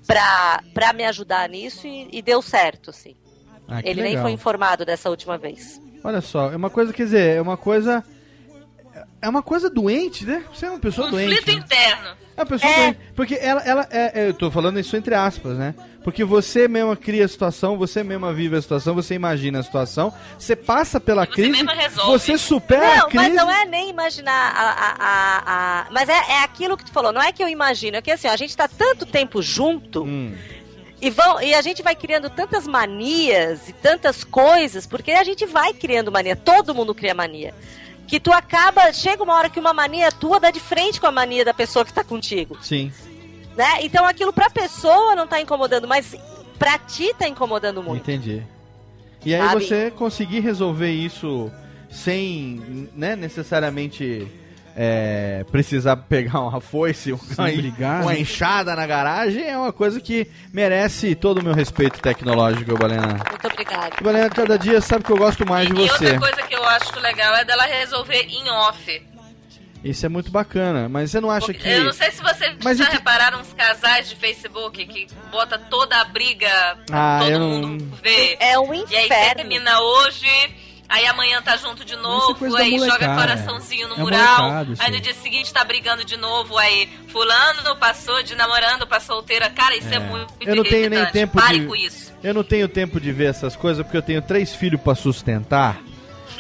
pra, 0.06 0.62
pra 0.76 0.94
me 0.94 1.06
ajudar 1.06 1.50
nisso 1.50 1.88
e, 1.88 2.08
e 2.12 2.22
deu 2.22 2.40
certo, 2.40 2.92
assim. 2.92 3.16
Ah, 3.68 3.80
Ele 3.80 4.04
nem 4.04 4.12
legal. 4.12 4.26
foi 4.26 4.32
informado 4.32 4.86
dessa 4.86 5.10
última 5.10 5.40
vez. 5.40 5.82
Olha 6.04 6.22
só, 6.22 6.52
é 6.52 6.56
uma 6.56 6.70
coisa, 6.70 6.94
quer 6.94 7.06
dizer, 7.06 7.38
é 7.38 7.42
uma 7.42 7.58
coisa. 7.58 8.04
É 9.20 9.28
uma 9.28 9.42
coisa 9.42 9.72
doente, 9.72 10.24
né? 10.24 10.46
Você 10.54 10.68
é 10.68 10.70
uma 10.70 10.80
pessoa 10.80 11.10
doente. 11.10 11.36
Conflito 11.36 11.64
interno. 11.66 12.10
É 12.10 12.21
uma 12.38 12.46
pessoa 12.46 12.74
doente. 12.74 13.00
Porque 13.16 13.36
ela, 13.36 13.62
ela 13.62 13.88
é, 13.92 14.22
é, 14.24 14.28
eu 14.30 14.34
tô 14.34 14.50
falando 14.52 14.80
isso 14.80 14.96
entre 14.96 15.14
aspas, 15.16 15.58
né? 15.58 15.76
Porque 16.04 16.24
você 16.24 16.68
mesma 16.68 16.96
cria 16.96 17.26
a 17.26 17.28
situação, 17.28 17.78
você 17.78 18.04
mesma 18.04 18.34
vive 18.34 18.56
a 18.56 18.62
situação, 18.62 18.96
você 18.96 19.14
imagina 19.14 19.60
a 19.60 19.64
situação, 19.64 20.12
você 20.40 20.56
passa 20.56 21.00
pela 21.00 21.28
crise, 21.28 21.52
mesma 21.52 21.74
resolve. 21.74 22.12
você 22.12 22.38
supera 22.40 22.96
Não, 22.98 23.06
a 23.06 23.10
crise. 23.10 23.16
mas 23.30 23.34
não 23.36 23.52
é 23.52 23.66
nem 23.66 23.90
imaginar 23.92 24.52
a. 24.56 24.72
a, 24.72 24.96
a, 25.00 25.82
a- 25.82 25.88
mas 25.92 26.10
é, 26.10 26.14
é 26.14 26.44
aquilo 26.44 26.76
que 26.76 26.86
tu 26.86 26.92
falou, 26.92 27.12
não 27.12 27.22
é 27.22 27.32
que 27.32 27.44
eu 27.44 27.48
imagino, 27.50 27.98
é 27.98 28.02
que 28.02 28.10
assim, 28.10 28.28
a 28.28 28.36
gente 28.36 28.58
tá 28.58 28.68
tanto 28.68 29.06
tempo 29.06 29.42
junto 29.44 30.04
Hum. 30.04 30.34
e, 31.00 31.10
vão, 31.12 31.40
e 31.40 31.54
a 31.54 31.62
gente 31.62 31.84
vai 31.84 31.96
criando 31.96 32.30
tantas 32.32 32.66
manias 32.66 33.70
e 33.70 33.74
tantas 33.74 34.24
coisas, 34.24 34.88
porque 34.88 35.12
a 35.12 35.24
gente 35.24 35.46
vai 35.46 35.72
criando 35.74 36.12
mania, 36.12 36.36
todo 36.36 36.74
mundo 36.74 36.96
cria 36.96 37.14
mania. 37.14 37.54
Que 38.12 38.20
tu 38.20 38.34
acaba, 38.34 38.92
chega 38.92 39.24
uma 39.24 39.34
hora 39.36 39.50
que 39.50 39.58
uma 39.58 39.72
mania 39.72 40.12
tua 40.12 40.38
dá 40.38 40.52
de 40.52 40.60
frente 40.60 41.00
com 41.00 41.08
a 41.08 41.12
mania 41.14 41.46
da 41.46 41.54
pessoa 41.54 41.86
que 41.86 41.94
tá 41.94 42.04
contigo, 42.04 42.58
Sim, 42.62 42.92
né? 43.56 43.86
Então 43.86 44.06
aquilo 44.06 44.34
pra 44.34 44.50
pessoa 44.50 45.16
não 45.16 45.26
tá 45.26 45.40
incomodando, 45.40 45.88
mas 45.88 46.14
pra 46.60 46.78
ti 46.78 47.16
tá 47.18 47.26
incomodando 47.26 47.82
muito. 47.82 48.02
entendi. 48.02 48.44
E 49.26 49.34
aí 49.34 49.42
Sabe? 49.42 49.64
você 49.64 49.92
conseguir 49.92 50.42
resolver 50.42 50.92
isso 50.92 51.50
sem, 51.90 52.90
né, 52.94 53.16
necessariamente 53.16 54.28
é, 54.76 55.44
precisar 55.52 55.96
pegar 55.98 56.40
uma 56.42 56.62
foice, 56.62 57.12
uma, 57.12 57.46
brigar, 57.46 58.02
uma 58.04 58.14
né? 58.14 58.20
enxada 58.20 58.76
na 58.76 58.86
garagem, 58.88 59.44
é 59.48 59.58
uma 59.58 59.72
coisa 59.74 60.00
que 60.00 60.28
merece 60.54 61.16
todo 61.16 61.40
o 61.40 61.44
meu 61.44 61.54
respeito 61.54 62.00
tecnológico, 62.00 62.78
Balena. 62.78 63.08
Muito 63.30 63.48
obrigada. 63.48 63.96
Balena, 64.02 64.30
cada 64.30 64.58
dia 64.58 64.80
sabe 64.82 65.04
que 65.04 65.12
eu 65.12 65.18
gosto 65.18 65.46
mais 65.48 65.68
de 65.68 65.74
E 65.74 65.88
você. 65.88 66.06
outra 66.06 66.20
coisa 66.20 66.42
que 66.48 66.56
eu 66.56 66.64
acho 66.66 67.00
legal 67.00 67.36
é 67.36 67.44
dela 67.46 67.64
resolver 67.66 68.22
em 68.28 68.50
off. 68.50 69.08
Isso 69.84 70.06
é 70.06 70.10
muito 70.10 70.30
bacana, 70.30 70.88
mas 70.88 71.10
você 71.10 71.20
não 71.20 71.32
acha 71.32 71.52
que. 71.52 71.68
Eu 71.68 71.86
não 71.86 71.92
sei 71.94 72.12
se 72.12 72.22
vocês 72.22 72.56
Mas 72.64 72.78
já 72.78 72.84
e 72.84 72.88
que- 72.88 72.94
repararam 72.98 73.40
uns 73.42 73.52
casais 73.54 74.08
de 74.10 74.16
Facebook 74.16 74.86
que 74.86 75.08
bota 75.32 75.58
toda 75.58 76.00
a 76.00 76.06
briga 76.06 76.78
Ah, 76.92 77.18
todo 77.20 77.32
eu 77.32 77.40
não. 77.40 77.50
mundo 77.50 77.98
ver. 78.00 78.38
É 78.40 78.60
um 78.60 78.72
E 78.76 78.96
aí 78.96 79.06
inferno. 79.06 79.36
termina 79.38 79.82
hoje, 79.82 80.28
aí 80.92 81.08
amanhã 81.08 81.42
tá 81.42 81.56
junto 81.58 81.84
de 81.84 81.94
é 81.94 81.98
novo, 81.98 82.38
aí 82.56 82.72
joga 82.72 82.86
molecada. 83.08 83.22
coraçãozinho 83.22 83.88
no 83.88 83.96
É 83.96 83.98
mural, 84.00 84.42
molecada 84.44 84.74
aí 84.80 84.92
no 84.92 85.00
dia 85.00 85.14
seguinte 85.16 85.52
tá 85.52 85.64
brigando 85.64 86.04
de 86.06 86.18
novo, 86.18 86.58
aí 86.58 86.88
fulano 87.08 87.76
passou 87.78 88.22
de 88.22 88.36
namorando 88.36 88.86
pra 88.86 89.00
solteira. 89.00 89.50
Cara, 89.50 89.76
isso 89.76 89.90
é, 89.92 89.96
É. 89.96 90.00
muito 90.00 90.34
Eu 90.42 90.56
não 90.56 90.64
tenho 90.64 90.90
nem 90.90 91.06
tempo 91.08 91.40
Pare 91.40 91.60
de. 91.62 91.66
com 91.66 91.76
isso. 91.76 92.12
Eu 92.22 92.34
não 92.34 92.44
tenho 92.44 92.68
tempo 92.68 93.00
de 93.00 93.12
ver 93.12 93.30
essas 93.30 93.56
coisas 93.56 93.84
porque 93.84 93.98
eu 93.98 94.02
tenho 94.04 94.22
três 94.22 94.54
filhos 94.54 94.80
pra 94.80 94.94
sustentar. 94.94 95.80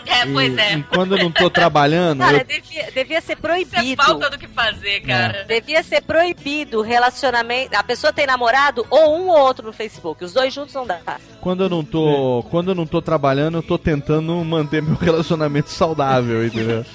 É, 0.05 0.25
pois 0.25 0.53
e, 0.53 0.59
é. 0.59 0.73
e 0.77 0.83
quando 0.83 1.15
eu 1.17 1.23
não 1.23 1.31
tô 1.31 1.49
trabalhando, 1.49 2.19
Cara, 2.19 2.37
eu- 2.37 2.45
devia, 2.45 2.91
devia 2.91 3.21
ser 3.21 3.31
Isso 3.31 3.31
é 3.31 3.35
proibido. 3.35 4.03
falta 4.03 4.29
do 4.29 4.37
que 4.37 4.47
fazer, 4.47 5.01
cara. 5.01 5.45
Devia 5.47 5.83
ser 5.83 6.01
proibido 6.01 6.81
relacionamento. 6.81 7.75
A 7.75 7.83
pessoa 7.83 8.11
tem 8.13 8.25
namorado 8.25 8.85
ou 8.89 9.17
um 9.17 9.27
ou 9.29 9.39
outro 9.39 9.65
no 9.67 9.73
Facebook. 9.73 10.23
Os 10.23 10.33
dois 10.33 10.53
juntos 10.53 10.73
não 10.73 10.85
dá. 10.85 10.99
quando 11.39 11.63
eu 11.63 11.69
não 11.69 11.83
tô, 11.83 12.43
quando 12.49 12.71
eu 12.71 12.75
não 12.75 12.85
tô 12.85 13.01
trabalhando, 13.01 13.57
eu 13.57 13.63
tô 13.63 13.77
tentando 13.77 14.33
manter 14.43 14.81
meu 14.81 14.95
relacionamento 15.01 15.69
saudável, 15.69 16.45
entendeu? 16.45 16.85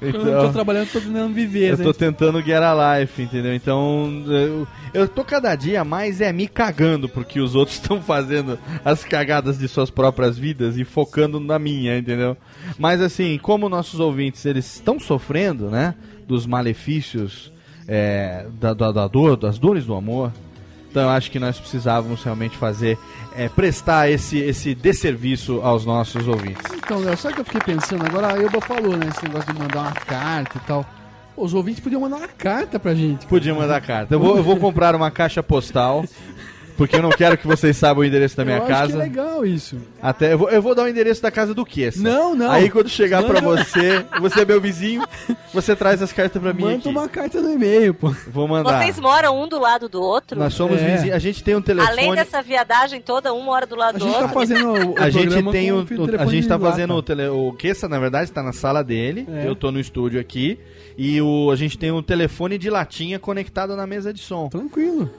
Eu 0.00 0.12
não 0.24 0.46
tô 0.46 0.52
trabalhando, 0.52 0.88
tô 0.90 1.00
tentando 1.00 1.32
viver, 1.34 1.72
Eu 1.72 1.78
né? 1.78 1.84
tô 1.84 1.92
tentando 1.94 2.42
get 2.42 2.62
a 2.62 2.98
life, 2.98 3.22
entendeu? 3.22 3.54
Então, 3.54 4.22
eu, 4.26 4.66
eu 4.94 5.08
tô 5.08 5.24
cada 5.24 5.54
dia 5.54 5.84
mais 5.84 6.20
é 6.20 6.32
me 6.32 6.46
cagando 6.46 7.08
porque 7.08 7.40
os 7.40 7.54
outros 7.54 7.76
estão 7.80 8.00
fazendo 8.00 8.58
as 8.84 9.04
cagadas 9.04 9.58
de 9.58 9.68
suas 9.68 9.90
próprias 9.90 10.38
vidas 10.38 10.76
e 10.76 10.84
focando 10.84 11.40
na 11.40 11.58
minha, 11.58 11.98
entendeu? 11.98 12.36
Mas 12.78 13.00
assim, 13.00 13.38
como 13.38 13.68
nossos 13.68 14.00
ouvintes 14.00 14.44
eles 14.44 14.74
estão 14.74 14.98
sofrendo, 15.00 15.70
né, 15.70 15.94
dos 16.26 16.46
malefícios 16.46 17.52
é, 17.88 18.46
da, 18.60 18.74
da, 18.74 18.92
da 18.92 19.08
dor, 19.08 19.36
das 19.36 19.58
dores 19.58 19.84
do 19.86 19.94
amor, 19.94 20.32
então 20.92 21.04
eu 21.04 21.08
acho 21.08 21.30
que 21.30 21.38
nós 21.38 21.58
precisávamos 21.58 22.22
realmente 22.22 22.54
fazer, 22.58 22.98
é, 23.34 23.48
prestar 23.48 24.10
esse, 24.10 24.38
esse 24.38 24.74
desserviço 24.74 25.60
aos 25.62 25.86
nossos 25.86 26.28
ouvintes. 26.28 26.70
Então, 26.74 27.00
Léo, 27.00 27.16
sabe 27.16 27.32
o 27.32 27.34
que 27.36 27.40
eu 27.40 27.44
fiquei 27.46 27.74
pensando? 27.74 28.04
Agora 28.04 28.34
a 28.34 28.36
Elba 28.36 28.60
falou, 28.60 28.94
né? 28.94 29.06
Esse 29.08 29.24
negócio 29.24 29.50
de 29.54 29.58
mandar 29.58 29.80
uma 29.80 29.92
carta 29.92 30.58
e 30.58 30.60
tal. 30.66 30.86
Os 31.36 31.54
ouvintes 31.54 31.80
podiam 31.80 32.00
mandar 32.00 32.16
uma 32.16 32.28
carta 32.28 32.78
pra 32.78 32.94
gente. 32.94 33.26
Podia 33.26 33.54
mandar 33.54 33.80
carta. 33.80 34.14
Eu 34.14 34.20
vou, 34.20 34.36
eu 34.36 34.42
vou 34.42 34.56
comprar 34.56 34.94
uma 34.94 35.10
caixa 35.10 35.42
postal 35.42 36.04
Porque 36.76 36.96
eu 36.96 37.02
não 37.02 37.10
quero 37.10 37.36
que 37.36 37.46
vocês 37.46 37.76
saibam 37.76 38.02
o 38.02 38.04
endereço 38.04 38.34
da 38.36 38.44
minha 38.46 38.56
eu 38.56 38.62
acho 38.62 38.66
que 38.66 38.72
é 38.72 38.86
casa. 38.86 38.98
legal 38.98 39.44
isso. 39.46 39.76
Até 40.00 40.32
eu 40.32 40.38
vou, 40.38 40.48
eu 40.50 40.60
vou 40.62 40.74
dar 40.74 40.84
o 40.84 40.88
endereço 40.88 41.22
da 41.22 41.30
casa 41.30 41.52
do 41.54 41.64
Kessa. 41.66 42.00
Não, 42.02 42.34
não. 42.34 42.50
Aí 42.50 42.70
quando 42.70 42.88
chegar 42.88 43.20
Não, 43.20 43.28
pra 43.28 43.40
não. 43.42 43.50
você, 43.50 44.04
você 44.20 44.40
é 44.40 44.44
meu 44.44 44.58
vizinho, 44.60 45.02
você 45.52 45.76
traz 45.76 46.00
as 46.02 46.12
cartas 46.12 46.40
pra 46.42 46.52
mim 46.54 46.62
Manda 46.62 46.76
aqui. 46.78 46.88
uma 46.88 47.08
carta 47.08 47.40
no 47.42 47.52
e-mail, 47.52 47.92
pô. 47.92 48.12
Vou 48.28 48.48
mandar. 48.48 48.80
Vocês 48.82 48.98
moram 48.98 49.40
um 49.42 49.46
do 49.46 49.60
lado 49.60 49.86
do 49.88 50.00
outro? 50.00 50.38
Nós 50.38 50.54
somos 50.54 50.80
É. 50.80 50.94
vizinhos, 50.96 51.14
a 51.14 51.18
gente 51.18 51.44
tem 51.44 51.54
um 51.54 51.62
telefone. 51.62 51.92
Além 51.92 52.14
dessa 52.14 52.42
viadagem 52.42 53.00
toda, 53.02 53.32
um 53.34 53.42
mora 53.42 53.66
do 53.66 53.76
lado 53.76 53.96
A 53.96 53.98
do 53.98 54.04
gente 54.04 54.14
outro. 54.14 54.28
tá 54.28 54.34
fazendo 54.34 54.68
o, 54.72 54.92
o 54.92 54.94
A 54.98 55.10
gente 55.10 55.28
tem 55.52 55.70
com 55.70 55.76
o, 55.76 56.06
o- 56.06 56.20
a 56.20 56.26
gente 56.26 56.48
tá 56.48 56.56
lá, 56.56 56.70
fazendo 56.70 56.88
tá? 56.88 56.94
o 56.94 57.02
tele, 57.02 57.28
o 57.28 57.52
Kessa, 57.52 57.86
na 57.86 57.98
verdade, 57.98 58.32
tá 58.32 58.42
na 58.42 58.52
sala 58.52 58.82
dele. 58.82 59.26
É. 59.30 59.46
Eu 59.46 59.54
tô 59.54 59.70
no 59.70 59.78
estúdio 59.78 60.18
aqui 60.18 60.58
e 60.96 61.20
o 61.20 61.50
a 61.50 61.56
gente 61.56 61.76
tem 61.78 61.90
um 61.90 62.02
telefone 62.02 62.58
de 62.58 62.68
latinha 62.70 63.18
conectado 63.18 63.74
na 63.76 63.86
mesa 63.86 64.12
de 64.12 64.20
som. 64.20 64.48
Tranquilo. 64.48 65.10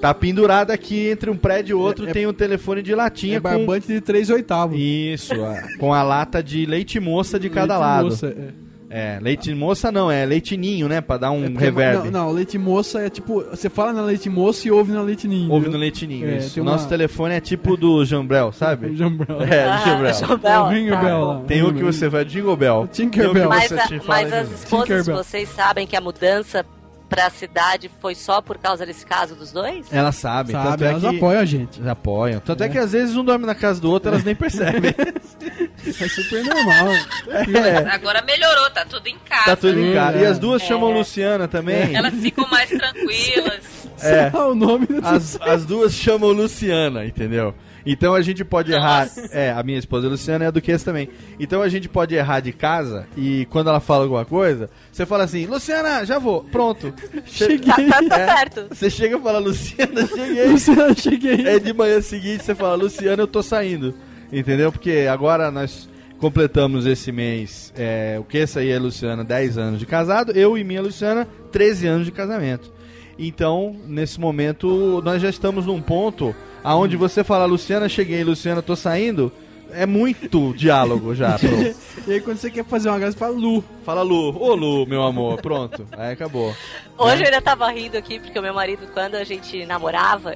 Tá 0.00 0.14
pendurado 0.14 0.70
aqui 0.70 1.08
entre 1.10 1.28
um 1.30 1.36
prédio 1.36 1.74
e 1.76 1.80
outro, 1.80 2.06
É- 2.06 2.10
é- 2.10 2.12
tem 2.12 2.26
um 2.26 2.32
telefone 2.32 2.82
de 2.82 2.94
latinha 2.94 3.36
É 3.36 3.40
com 3.40 3.42
barbante 3.42 3.86
de 3.86 4.00
3 4.00 4.30
oitavos. 4.30 4.78
isso, 4.80 5.34
com 5.78 5.92
a 5.92 6.02
lata 6.02 6.42
de 6.42 6.64
leite 6.64 6.98
moça 6.98 7.38
de 7.38 7.50
cada 7.50 7.74
Leite 7.74 7.80
lado. 7.86 8.04
moça, 8.06 8.26
é. 8.28 8.69
É, 8.92 9.20
leite 9.22 9.54
moça 9.54 9.92
não, 9.92 10.10
é 10.10 10.26
leite 10.26 10.56
ninho, 10.56 10.88
né, 10.88 11.00
Pra 11.00 11.16
dar 11.16 11.30
um 11.30 11.44
É 11.44 11.48
reverb. 11.48 12.10
Não, 12.10 12.26
não, 12.26 12.32
leite 12.32 12.58
moça 12.58 13.00
é 13.00 13.08
tipo, 13.08 13.44
você 13.48 13.70
fala 13.70 13.92
na 13.92 14.02
leite 14.02 14.28
moça 14.28 14.66
e 14.66 14.70
ouve 14.72 14.90
na 14.90 15.00
leite 15.00 15.28
ninho. 15.28 15.48
Ouve 15.50 15.66
viu? 15.66 15.72
no 15.74 15.78
leite 15.78 16.06
ninho. 16.08 16.28
É, 16.28 16.38
isso. 16.38 16.60
O 16.60 16.64
nosso 16.64 16.84
uma- 16.84 16.90
telefone 16.90 17.34
é 17.36 17.40
tipo 17.40 17.76
do 17.76 18.04
Jambrel, 18.04 18.50
sabe? 18.50 18.94
Jambrel. 18.98 19.42
É, 19.42 19.76
do 19.78 19.84
Jambrel. 19.84 20.14
Jambrel. 20.14 20.34
O 20.34 20.38
Tá 20.38 21.00
Bell. 21.02 21.44
Tem 21.46 21.62
um 21.62 21.72
que 21.72 21.84
você 21.84 22.08
vai 22.08 22.24
Jingle 22.24 22.56
Bell. 22.56 22.88
Tinkerbell. 22.90 23.48
Mas, 23.48 23.68
você 23.68 23.74
a- 23.78 23.86
te 23.86 23.98
fala 24.00 24.22
mas 24.22 24.32
as 24.32 24.50
esposas, 24.52 25.06
vocês 25.06 25.48
sabem 25.50 25.86
que 25.86 25.94
a 25.94 26.00
mudança 26.00 26.66
pra 27.10 27.28
cidade 27.28 27.90
foi 28.00 28.14
só 28.14 28.40
por 28.40 28.56
causa 28.56 28.86
desse 28.86 29.04
caso 29.04 29.34
dos 29.34 29.50
dois? 29.52 29.92
Elas 29.92 30.14
sabem, 30.16 30.52
Sabe, 30.54 30.68
tanto 30.70 30.84
é 30.84 30.86
elas 30.88 31.02
que... 31.02 31.16
apoiam 31.16 31.40
a 31.40 31.44
gente. 31.44 31.78
Elas 31.78 31.90
apoiam. 31.90 32.40
Tanto 32.40 32.62
é. 32.64 32.68
que 32.68 32.78
às 32.78 32.92
vezes 32.92 33.16
um 33.16 33.24
dorme 33.24 33.44
na 33.44 33.54
casa 33.54 33.80
do 33.80 33.90
outro, 33.90 34.08
elas 34.10 34.24
nem 34.24 34.34
percebem. 34.34 34.94
É 35.82 36.08
super 36.08 36.44
normal. 36.44 36.88
É, 37.26 37.88
Agora 37.94 38.22
melhorou, 38.22 38.68
tá 38.70 38.84
tudo 38.84 39.06
em 39.06 39.16
casa. 39.26 39.44
tá 39.46 39.56
tudo 39.56 39.80
em 39.80 39.92
É. 39.92 39.94
casa. 39.94 40.18
E 40.18 40.26
as 40.26 40.38
duas 40.38 40.60
É. 40.62 40.66
chamam 40.66 40.90
Luciana 40.90 41.48
também. 41.48 41.94
Elas 41.96 42.12
ficam 42.14 42.46
mais 42.50 42.68
tranquilas. 42.68 43.88
É. 44.02 44.30
o 44.36 44.54
nome 44.54 44.86
do 44.86 45.00
As, 45.06 45.38
as 45.40 45.64
duas 45.64 45.94
chamam 45.94 46.32
Luciana, 46.32 47.04
entendeu? 47.06 47.54
Então 47.84 48.14
a 48.14 48.22
gente 48.22 48.44
pode 48.44 48.72
errar. 48.72 49.00
Nossa. 49.06 49.26
É, 49.32 49.52
a 49.52 49.62
minha 49.62 49.78
esposa 49.78 50.08
Luciana 50.08 50.44
é 50.44 50.48
a 50.48 50.50
Duquesa 50.50 50.84
também. 50.84 51.08
Então 51.38 51.62
a 51.62 51.68
gente 51.68 51.88
pode 51.88 52.14
errar 52.14 52.40
de 52.40 52.52
casa 52.52 53.06
e 53.16 53.46
quando 53.50 53.68
ela 53.70 53.80
fala 53.80 54.02
alguma 54.04 54.24
coisa, 54.24 54.68
você 54.92 55.06
fala 55.06 55.24
assim: 55.24 55.46
Luciana, 55.46 56.04
já 56.04 56.18
vou, 56.18 56.44
pronto. 56.44 56.92
Você- 57.26 57.58
Tá, 57.58 57.76
tá- 57.76 58.08
tá 58.08 58.18
É. 58.20 58.26
certo. 58.26 58.66
Você 58.70 58.90
chega 58.90 59.16
e 59.16 59.20
fala: 59.20 59.38
Luciana, 59.38 60.06
cheguei. 60.06 60.46
Luciana, 60.46 60.94
cheguei. 60.94 61.46
É 61.48 61.58
de 61.58 61.72
manhã 61.72 62.00
seguinte 62.00 62.44
você 62.44 62.54
fala: 62.54 62.74
Luciana, 62.74 63.22
eu 63.22 63.26
tô 63.26 63.42
saindo. 63.42 63.94
Entendeu? 64.32 64.70
Porque 64.70 65.06
agora 65.10 65.50
nós 65.50 65.88
completamos 66.18 66.84
esse 66.84 67.10
mês, 67.10 67.72
é, 67.74 68.16
o 68.20 68.24
que 68.24 68.36
essa 68.38 68.60
aí 68.60 68.68
é 68.70 68.76
a 68.76 68.80
Luciana, 68.80 69.24
10 69.24 69.56
anos 69.56 69.80
de 69.80 69.86
casado, 69.86 70.32
eu 70.32 70.58
e 70.58 70.62
minha 70.62 70.82
Luciana, 70.82 71.26
13 71.50 71.86
anos 71.86 72.04
de 72.04 72.12
casamento. 72.12 72.70
Então, 73.18 73.74
nesse 73.86 74.20
momento, 74.20 75.00
nós 75.02 75.20
já 75.22 75.28
estamos 75.30 75.64
num 75.66 75.80
ponto 75.80 76.34
aonde 76.62 76.96
você 76.96 77.24
fala, 77.24 77.44
Luciana, 77.44 77.88
cheguei, 77.88 78.22
Luciana, 78.24 78.62
tô 78.62 78.74
saindo, 78.76 79.32
é 79.72 79.86
muito 79.86 80.52
diálogo 80.54 81.14
já. 81.14 81.38
pronto. 81.40 81.76
E 82.06 82.12
aí 82.12 82.20
quando 82.20 82.38
você 82.38 82.50
quer 82.50 82.64
fazer 82.64 82.88
uma 82.88 82.98
graça, 82.98 83.16
fala 83.16 83.36
Lu. 83.36 83.64
Fala 83.84 84.02
Lu, 84.02 84.36
ô 84.40 84.54
Lu, 84.54 84.86
meu 84.86 85.02
amor, 85.02 85.40
pronto, 85.40 85.86
aí 85.92 86.12
acabou. 86.12 86.54
Hoje 86.98 87.22
eu 87.22 87.26
ainda 87.26 87.40
tava 87.40 87.70
rindo 87.70 87.96
aqui, 87.96 88.18
porque 88.18 88.38
o 88.38 88.42
meu 88.42 88.54
marido, 88.54 88.86
quando 88.92 89.14
a 89.14 89.24
gente 89.24 89.64
namorava, 89.66 90.34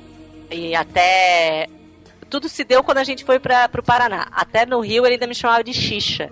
e 0.51 0.75
até. 0.75 1.69
Tudo 2.31 2.49
se 2.49 2.65
deu 2.65 2.83
quando 2.83 2.99
a 2.99 3.05
gente 3.05 3.25
foi 3.25 3.39
pra, 3.39 3.69
pro 3.69 3.83
Paraná. 3.83 4.27
Até 4.33 4.67
no 4.67 4.81
Rio 4.81 5.05
ele 5.05 5.15
ainda 5.15 5.27
me 5.27 5.35
chamava 5.35 5.63
de 5.63 5.73
Xixa. 5.73 6.31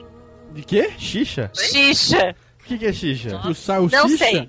De 0.52 0.62
quê? 0.62 0.90
Xixa? 0.98 1.50
Xixa! 1.54 2.34
O 2.60 2.64
que, 2.64 2.78
que 2.78 2.86
é 2.86 2.92
xixa? 2.92 3.40
Não 3.90 4.08
sei. 4.08 4.48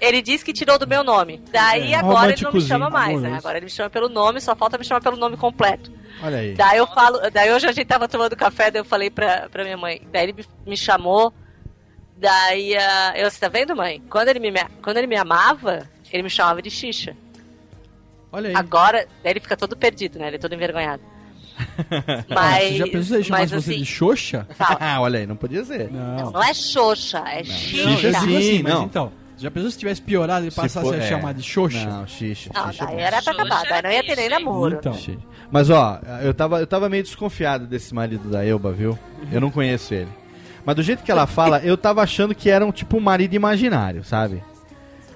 Ele 0.00 0.20
disse 0.22 0.44
que 0.44 0.52
tirou 0.52 0.78
do 0.78 0.86
meu 0.86 1.02
nome. 1.02 1.42
Daí 1.50 1.92
É. 1.92 1.96
agora 1.96 2.32
ele 2.32 2.42
não 2.42 2.52
me 2.52 2.60
chama 2.60 2.90
mais, 2.90 3.20
né? 3.20 3.36
Agora 3.38 3.56
ele 3.58 3.64
me 3.66 3.70
chama 3.70 3.88
pelo 3.90 4.08
nome, 4.08 4.40
só 4.40 4.54
falta 4.54 4.76
me 4.78 4.84
chamar 4.84 5.00
pelo 5.00 5.16
nome 5.16 5.36
completo. 5.36 5.90
Olha 6.22 6.38
aí. 6.38 6.54
Daí 6.54 6.78
eu 6.78 6.86
falo, 6.86 7.18
daí 7.30 7.50
hoje 7.52 7.66
a 7.66 7.72
gente 7.72 7.86
tava 7.86 8.08
tomando 8.08 8.36
café, 8.36 8.70
daí 8.70 8.80
eu 8.80 8.84
falei 8.84 9.10
pra, 9.10 9.48
pra 9.50 9.64
minha 9.64 9.76
mãe. 9.76 10.02
Daí 10.12 10.24
ele 10.24 10.32
me, 10.34 10.44
me 10.66 10.76
chamou, 10.76 11.32
daí 12.16 12.76
ah, 12.76 13.12
eu, 13.16 13.30
você 13.30 13.38
tá 13.40 13.48
vendo, 13.48 13.74
mãe? 13.76 14.02
Quando 14.10 14.28
ele, 14.28 14.38
me, 14.40 14.52
quando 14.82 14.96
ele 14.98 15.06
me 15.06 15.16
amava, 15.16 15.88
ele 16.12 16.22
me 16.22 16.30
chamava 16.30 16.60
de 16.62 16.70
Xixa. 16.70 17.16
Olha 18.32 18.48
aí. 18.50 18.54
Agora, 18.56 19.06
daí 19.22 19.32
ele 19.32 19.40
fica 19.40 19.56
todo 19.56 19.76
perdido, 19.76 20.18
né? 20.18 20.26
Ele 20.28 20.36
é 20.36 20.38
todo 20.38 20.54
envergonhado. 20.54 21.02
Mas, 22.28 22.68
Você 22.72 22.76
já 22.76 22.86
pensou 22.86 23.16
ele 23.16 23.24
chamasse 23.24 23.42
mas 23.54 23.64
você 23.64 23.70
assim, 23.72 23.80
de 23.80 23.86
Xoxa? 23.86 24.46
fala, 24.54 24.76
Ah, 24.80 25.00
olha 25.00 25.20
aí, 25.20 25.26
não 25.26 25.36
podia 25.36 25.64
ser. 25.64 25.90
Não. 25.90 26.30
não 26.30 26.42
é 26.42 26.52
Xoxa, 26.52 27.22
é 27.26 27.42
Xixa, 27.44 27.96
Xixa. 28.12 28.20
sim, 28.20 28.62
mas 28.62 28.74
não. 28.74 28.84
então, 28.84 29.12
já 29.38 29.50
pensou 29.50 29.70
se 29.70 29.78
tivesse 29.78 30.00
piorado 30.02 30.46
e 30.46 30.50
Se 30.50 30.56
passasse 30.56 30.86
for- 30.86 30.94
a 30.94 30.98
é. 30.98 31.08
chamar 31.08 31.34
de 31.34 31.42
Xoxa? 31.42 31.84
Não, 31.84 32.06
xixa. 32.06 32.50
Não, 32.54 32.70
xixa 32.72 32.86
daí 32.86 33.00
era 33.00 33.22
pra 33.22 33.32
acabar, 33.32 33.62
daí 33.68 33.82
não 33.82 33.90
ia 33.90 34.04
ter 34.04 34.16
nem 34.16 34.28
namoro. 34.28 34.76
Então. 34.76 34.96
Mas 35.50 35.70
ó, 35.70 36.00
eu 36.22 36.32
tava, 36.34 36.60
eu 36.60 36.66
tava 36.66 36.88
meio 36.88 37.02
desconfiado 37.02 37.66
desse 37.66 37.94
marido 37.94 38.28
da 38.30 38.44
Elba, 38.44 38.72
viu? 38.72 38.98
Eu 39.30 39.40
não 39.40 39.50
conheço 39.50 39.92
ele. 39.94 40.08
Mas 40.64 40.74
do 40.76 40.82
jeito 40.82 41.02
que 41.04 41.10
ela 41.12 41.26
fala, 41.26 41.60
eu 41.60 41.76
tava 41.76 42.02
achando 42.02 42.34
que 42.34 42.50
era 42.50 42.64
um 42.66 42.72
tipo 42.72 42.96
um 42.96 43.00
marido 43.00 43.34
imaginário, 43.34 44.02
sabe? 44.02 44.42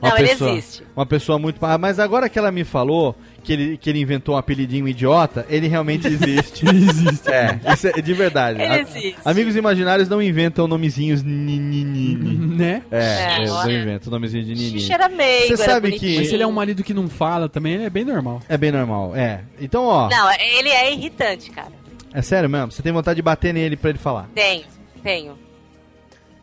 Não, 0.00 0.16
ele 0.16 0.30
existe. 0.30 0.82
Uma 0.96 1.04
pessoa 1.04 1.38
muito. 1.38 1.62
Ah, 1.64 1.76
Mas 1.76 1.98
agora 1.98 2.28
que 2.28 2.38
ela 2.38 2.50
me 2.50 2.64
falou 2.64 3.14
que 3.42 3.52
ele, 3.52 3.76
que 3.76 3.88
ele 3.90 4.00
inventou 4.00 4.34
um 4.34 4.38
apelidinho 4.38 4.86
idiota, 4.86 5.46
ele 5.48 5.66
realmente 5.68 6.06
existe. 6.06 6.64
existe. 6.68 7.30
É, 7.30 7.58
isso 7.72 7.86
é 7.88 7.92
de 8.00 8.12
verdade. 8.12 8.60
Ele 8.62 8.72
A- 8.72 8.78
existe. 8.80 9.16
Amigos 9.24 9.56
imaginários 9.56 10.08
não 10.08 10.20
inventam 10.22 10.66
nomezinhos 10.68 11.22
nininini. 11.22 12.56
Né? 12.56 12.82
É, 12.90 13.00
É, 13.00 13.36
eles 13.38 13.50
não 13.50 13.70
inventam 13.70 14.10
nomezinho 14.10 14.44
de 14.44 14.54
nini. 14.54 14.80
Xixa 14.80 14.94
era 14.94 15.08
meigo, 15.08 15.56
Você 15.56 15.62
era 15.62 15.72
sabe 15.72 15.88
bonitinho. 15.88 16.12
que- 16.12 16.18
Mas 16.18 16.28
se 16.28 16.34
ele 16.34 16.42
é 16.42 16.46
um 16.46 16.52
marido 16.52 16.82
que 16.84 16.92
não 16.94 17.08
fala 17.08 17.48
também, 17.48 17.74
ele 17.74 17.84
é 17.84 17.90
bem 17.90 18.04
normal. 18.04 18.40
É 18.48 18.56
bem 18.58 18.70
normal, 18.72 19.14
é. 19.16 19.40
Então, 19.60 19.84
ó, 19.84 20.08
Não, 20.08 20.30
ele 20.32 20.68
é 20.68 20.92
irritante, 20.92 21.50
cara. 21.50 21.72
é 22.12 22.22
sério 22.22 22.48
mesmo? 22.48 22.70
Você 22.72 22.82
tem 22.82 22.92
vontade 22.92 23.16
de 23.16 23.22
bater 23.22 23.54
nele 23.54 23.76
pra 23.76 23.90
ele 23.90 23.98
falar? 23.98 24.28
Tenho, 24.34 24.64
tenho. 25.02 25.38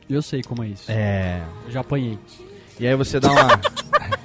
Eu 0.10 0.22
sei 0.22 0.41
como 0.41 0.64
é 0.64 0.68
isso. 0.68 0.90
É. 0.91 1.41
Eu 1.65 1.72
já 1.72 1.82
apanhei. 1.82 2.18
E 2.80 2.88
aí 2.88 2.95
você 2.95 3.19
dá 3.19 3.30
uma. 3.32 3.60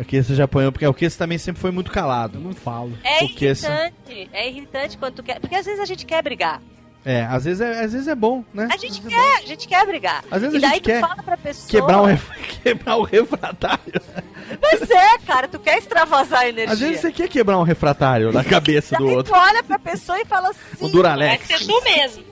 É 0.00 0.02
o 0.02 0.04
que 0.06 0.22
você 0.22 0.34
já 0.34 0.44
apanhou, 0.44 0.72
porque 0.72 0.86
o 0.86 0.94
que 0.94 1.10
também 1.10 1.36
sempre 1.36 1.60
foi 1.60 1.70
muito 1.70 1.88
Eu 1.90 1.94
calado. 1.94 2.40
não 2.40 2.54
falo. 2.54 2.92
É 3.04 3.22
O 3.22 3.44
essa- 3.44 3.68
irritante, 3.68 4.30
é 4.32 4.48
irritante 4.48 4.96
quando 4.96 5.14
tu 5.16 5.22
quer. 5.22 5.38
Porque 5.38 5.54
às 5.54 5.66
vezes 5.66 5.78
a 5.78 5.84
gente 5.84 6.06
quer 6.06 6.22
brigar. 6.22 6.62
É, 7.04 7.22
às 7.26 7.44
vezes 7.44 7.60
é, 7.60 7.84
às 7.84 7.92
vezes 7.92 8.08
é 8.08 8.14
bom, 8.14 8.42
né? 8.52 8.68
A 8.72 8.76
gente 8.78 9.00
quer, 9.02 9.36
a 9.36 9.46
gente 9.46 9.68
quer 9.68 9.86
brigar. 9.86 10.24
Às 10.30 10.40
vezes 10.40 10.54
e 10.54 10.58
a 10.64 10.68
daí 10.68 10.70
gente 10.76 10.82
tu 10.82 10.86
quer 10.86 11.00
fala 11.02 11.22
pra 11.22 11.36
pessoa. 11.36 11.68
Quebrar, 11.68 12.00
um 12.02 12.06
ref... 12.06 12.28
quebrar 12.62 12.96
um 12.98 13.02
refratário. 13.02 14.00
Mas 14.62 14.90
é, 14.90 15.18
cara, 15.18 15.46
tu 15.48 15.58
quer 15.58 15.76
extravasar 15.78 16.40
a 16.40 16.48
energia. 16.48 16.72
Às 16.72 16.80
vezes 16.80 17.00
você 17.00 17.12
quer 17.12 17.28
quebrar 17.28 17.58
um 17.58 17.62
refratário 17.62 18.32
na 18.32 18.42
cabeça 18.42 18.96
do 18.96 19.06
outro. 19.06 19.32
tu 19.34 19.38
olha 19.38 19.62
pra 19.62 19.78
pessoa 19.78 20.18
e 20.20 20.24
fala 20.24 20.48
assim. 20.50 20.86
O 20.86 20.88
Duralex. 20.88 21.46
Vai 21.46 21.58
ser 21.58 21.66
tu 21.66 21.84
mesmo. 21.84 22.24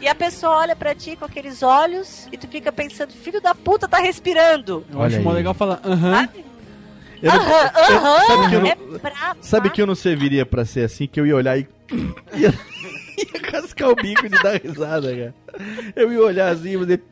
E 0.00 0.08
a 0.08 0.14
pessoa 0.14 0.58
olha 0.58 0.76
pra 0.76 0.94
ti 0.94 1.16
com 1.16 1.24
aqueles 1.24 1.62
olhos 1.62 2.28
e 2.30 2.36
tu 2.36 2.46
fica 2.46 2.70
pensando, 2.70 3.12
filho 3.12 3.40
da 3.40 3.54
puta 3.54 3.88
tá 3.88 3.98
respirando. 3.98 4.84
Eu 4.92 4.98
Olha 4.98 5.16
acho 5.16 5.24
mó 5.24 5.32
legal 5.32 5.54
falar 5.54 5.80
aham. 5.84 6.28
Eu 6.34 6.42
não- 6.42 6.43
Aham, 7.24 7.70
aham. 7.76 8.26
sabe 8.26 8.48
que 8.48 8.54
eu 8.56 8.60
não- 8.60 8.68
É 8.68 8.98
pra 8.98 9.36
Sabe 9.40 9.70
que 9.70 9.82
eu 9.82 9.86
não 9.86 9.94
serviria 9.94 10.44
pra 10.46 10.64
ser 10.64 10.84
assim, 10.84 11.06
que 11.06 11.18
eu 11.20 11.26
ia 11.26 11.34
olhar 11.36 11.58
e. 11.58 11.66
ia, 12.36 12.52
ia 13.18 13.40
cascar 13.40 13.90
o 13.90 13.94
bico 13.96 14.28
de 14.28 14.42
dar 14.42 14.60
risada, 14.60 15.08
cara. 15.14 15.34
Eu 15.94 16.12
ia 16.12 16.20
olhar 16.20 16.52
assim 16.52 16.74
e 16.74 16.78
fazer. 16.78 17.02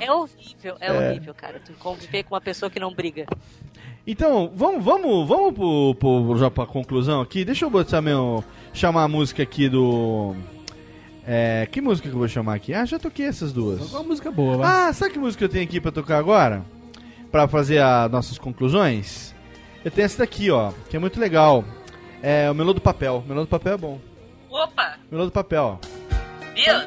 É 0.00 0.12
horrível, 0.12 0.76
é, 0.80 0.86
É. 0.86 1.10
horrível, 1.10 1.34
cara. 1.34 1.60
Tu 1.64 1.72
conviver 1.74 2.22
com 2.24 2.34
uma 2.34 2.40
pessoa 2.40 2.70
que 2.70 2.80
não 2.80 2.92
briga. 2.92 3.26
Então, 4.06 4.50
vamos, 4.54 4.82
vamos, 4.84 5.28
vamos 5.28 5.54
pro, 5.54 5.94
pro, 5.94 6.36
já 6.36 6.50
pra 6.50 6.66
conclusão 6.66 7.20
aqui. 7.20 7.44
Deixa 7.44 7.64
eu 7.64 7.70
botar 7.70 8.00
meu. 8.02 8.42
chamar 8.74 9.04
a 9.04 9.08
música 9.08 9.42
aqui 9.42 9.68
do. 9.68 10.34
É, 11.24 11.68
que 11.70 11.80
música 11.80 12.08
que 12.08 12.14
eu 12.14 12.18
vou 12.18 12.26
chamar 12.26 12.54
aqui? 12.54 12.74
Ah, 12.74 12.84
já 12.84 12.98
toquei 12.98 13.26
essas 13.26 13.52
duas. 13.52 13.92
Uma 13.92 14.02
música 14.02 14.30
boa, 14.32 14.56
vai. 14.56 14.88
Ah, 14.88 14.92
sabe 14.92 15.12
que 15.12 15.18
música 15.20 15.44
eu 15.44 15.48
tenho 15.48 15.62
aqui 15.62 15.80
pra 15.80 15.92
tocar 15.92 16.18
agora? 16.18 16.64
Pra 17.30 17.46
fazer 17.46 17.78
as 17.78 18.10
nossas 18.10 18.38
conclusões? 18.38 19.31
Eu 19.84 19.90
tenho 19.90 20.04
essa 20.04 20.18
daqui, 20.18 20.50
ó, 20.50 20.72
que 20.88 20.96
é 20.96 20.98
muito 21.00 21.18
legal. 21.18 21.64
É 22.22 22.50
o 22.50 22.54
Melô 22.54 22.72
do 22.72 22.80
Papel. 22.80 23.22
O 23.24 23.28
Melô 23.28 23.42
do 23.42 23.48
Papel 23.48 23.74
é 23.74 23.76
bom. 23.76 24.00
Opa, 24.50 24.94
Melô 25.10 25.24
do 25.24 25.32
Papel. 25.32 25.80
Deus. 26.54 26.86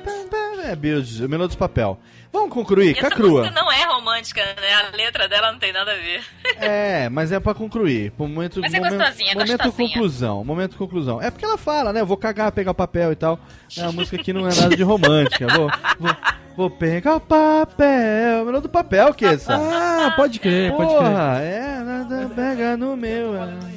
É, 0.64 0.76
Bills, 0.76 1.24
o 1.24 1.30
Melô 1.30 1.48
do 1.48 1.58
Papel. 1.58 2.00
Vamos 2.32 2.50
concluir, 2.50 2.92
Essa 2.98 3.10
Cacrua. 3.10 3.42
música 3.42 3.52
não 3.62 3.72
é 3.72 3.86
romântica, 3.86 4.42
né? 4.44 4.74
A 4.74 4.96
letra 4.96 5.28
dela 5.28 5.52
não 5.54 5.60
tem 5.60 5.72
nada 5.72 5.92
a 5.92 5.96
ver. 5.96 6.22
É, 6.60 7.08
mas 7.10 7.32
é 7.32 7.40
pra 7.40 7.54
concluir. 7.54 8.12
Pro 8.12 8.28
momento, 8.28 8.60
Mas 8.60 8.74
é 8.74 8.78
momento, 8.80 8.98
gostosinha, 8.98 9.32
é 9.32 9.36
momento 9.36 9.64
gostosinha. 9.64 9.88
conclusão. 9.90 10.44
Momento 10.44 10.78
conclusão. 10.78 11.22
É 11.22 11.32
porque 11.32 11.46
ela 11.46 11.58
fala, 11.58 11.94
né? 11.94 12.02
Eu 12.02 12.06
vou 12.06 12.18
cagar, 12.18 12.52
pegar 12.52 12.74
papel 12.74 13.12
e 13.12 13.16
tal. 13.16 13.40
É 13.78 13.84
uma 13.84 13.92
música 13.94 14.18
que 14.18 14.34
não 14.34 14.48
é 14.48 14.54
nada 14.54 14.76
de 14.76 14.84
romântica. 14.84 15.48
Vou, 15.48 15.70
vou, 16.00 16.16
vou 16.56 16.70
pegar 16.70 17.16
o 17.16 17.20
papel. 17.20 18.46
Melô 18.46 18.62
do 18.62 18.70
papel, 18.70 19.14
que 19.14 19.26
essa? 19.26 19.56
Ah, 19.56 20.14
pode 20.16 20.40
crer, 20.40 20.72
pode 20.74 20.90
crer. 20.90 21.00
Porra, 21.00 21.40
é, 21.42 21.80
nada 21.84 22.30
pega 22.36 22.78
no 22.78 22.96
meu. 22.96 23.36
é. 23.36 23.76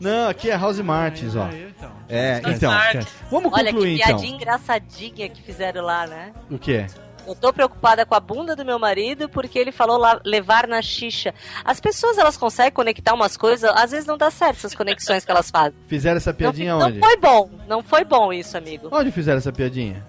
Não, 0.00 0.28
aqui 0.28 0.48
é 0.50 0.56
House 0.56 0.78
Martins, 0.80 1.34
ó. 1.34 1.48
É, 2.08 2.40
então. 2.46 2.70
Martins. 2.70 3.06
Vamos 3.30 3.52
Olha 3.52 3.72
concluir 3.72 3.96
que 3.96 4.02
então. 4.02 4.16
piadinha 4.16 4.36
engraçadinha 4.36 5.28
que 5.28 5.42
fizeram 5.42 5.82
lá, 5.84 6.06
né? 6.06 6.32
O 6.50 6.58
quê? 6.58 6.86
Eu 7.26 7.34
tô 7.34 7.52
preocupada 7.52 8.06
com 8.06 8.14
a 8.14 8.20
bunda 8.20 8.56
do 8.56 8.64
meu 8.64 8.78
marido 8.78 9.28
porque 9.28 9.58
ele 9.58 9.70
falou 9.70 9.98
lá, 9.98 10.18
levar 10.24 10.66
na 10.66 10.80
xixa. 10.80 11.34
As 11.62 11.78
pessoas, 11.78 12.16
elas 12.16 12.38
conseguem 12.38 12.72
conectar 12.72 13.12
umas 13.12 13.36
coisas, 13.36 13.70
às 13.74 13.90
vezes 13.90 14.06
não 14.06 14.16
dá 14.16 14.30
certo 14.30 14.56
essas 14.58 14.74
conexões 14.74 15.24
que 15.26 15.30
elas 15.30 15.50
fazem. 15.50 15.74
Fizeram 15.88 16.16
essa 16.16 16.32
piadinha 16.32 16.74
não, 16.74 16.86
onde? 16.86 16.98
não 16.98 17.06
foi 17.06 17.16
bom, 17.18 17.50
não 17.68 17.82
foi 17.82 18.04
bom 18.04 18.32
isso, 18.32 18.56
amigo. 18.56 18.88
Onde 18.90 19.10
fizeram 19.10 19.38
essa 19.38 19.52
piadinha? 19.52 20.06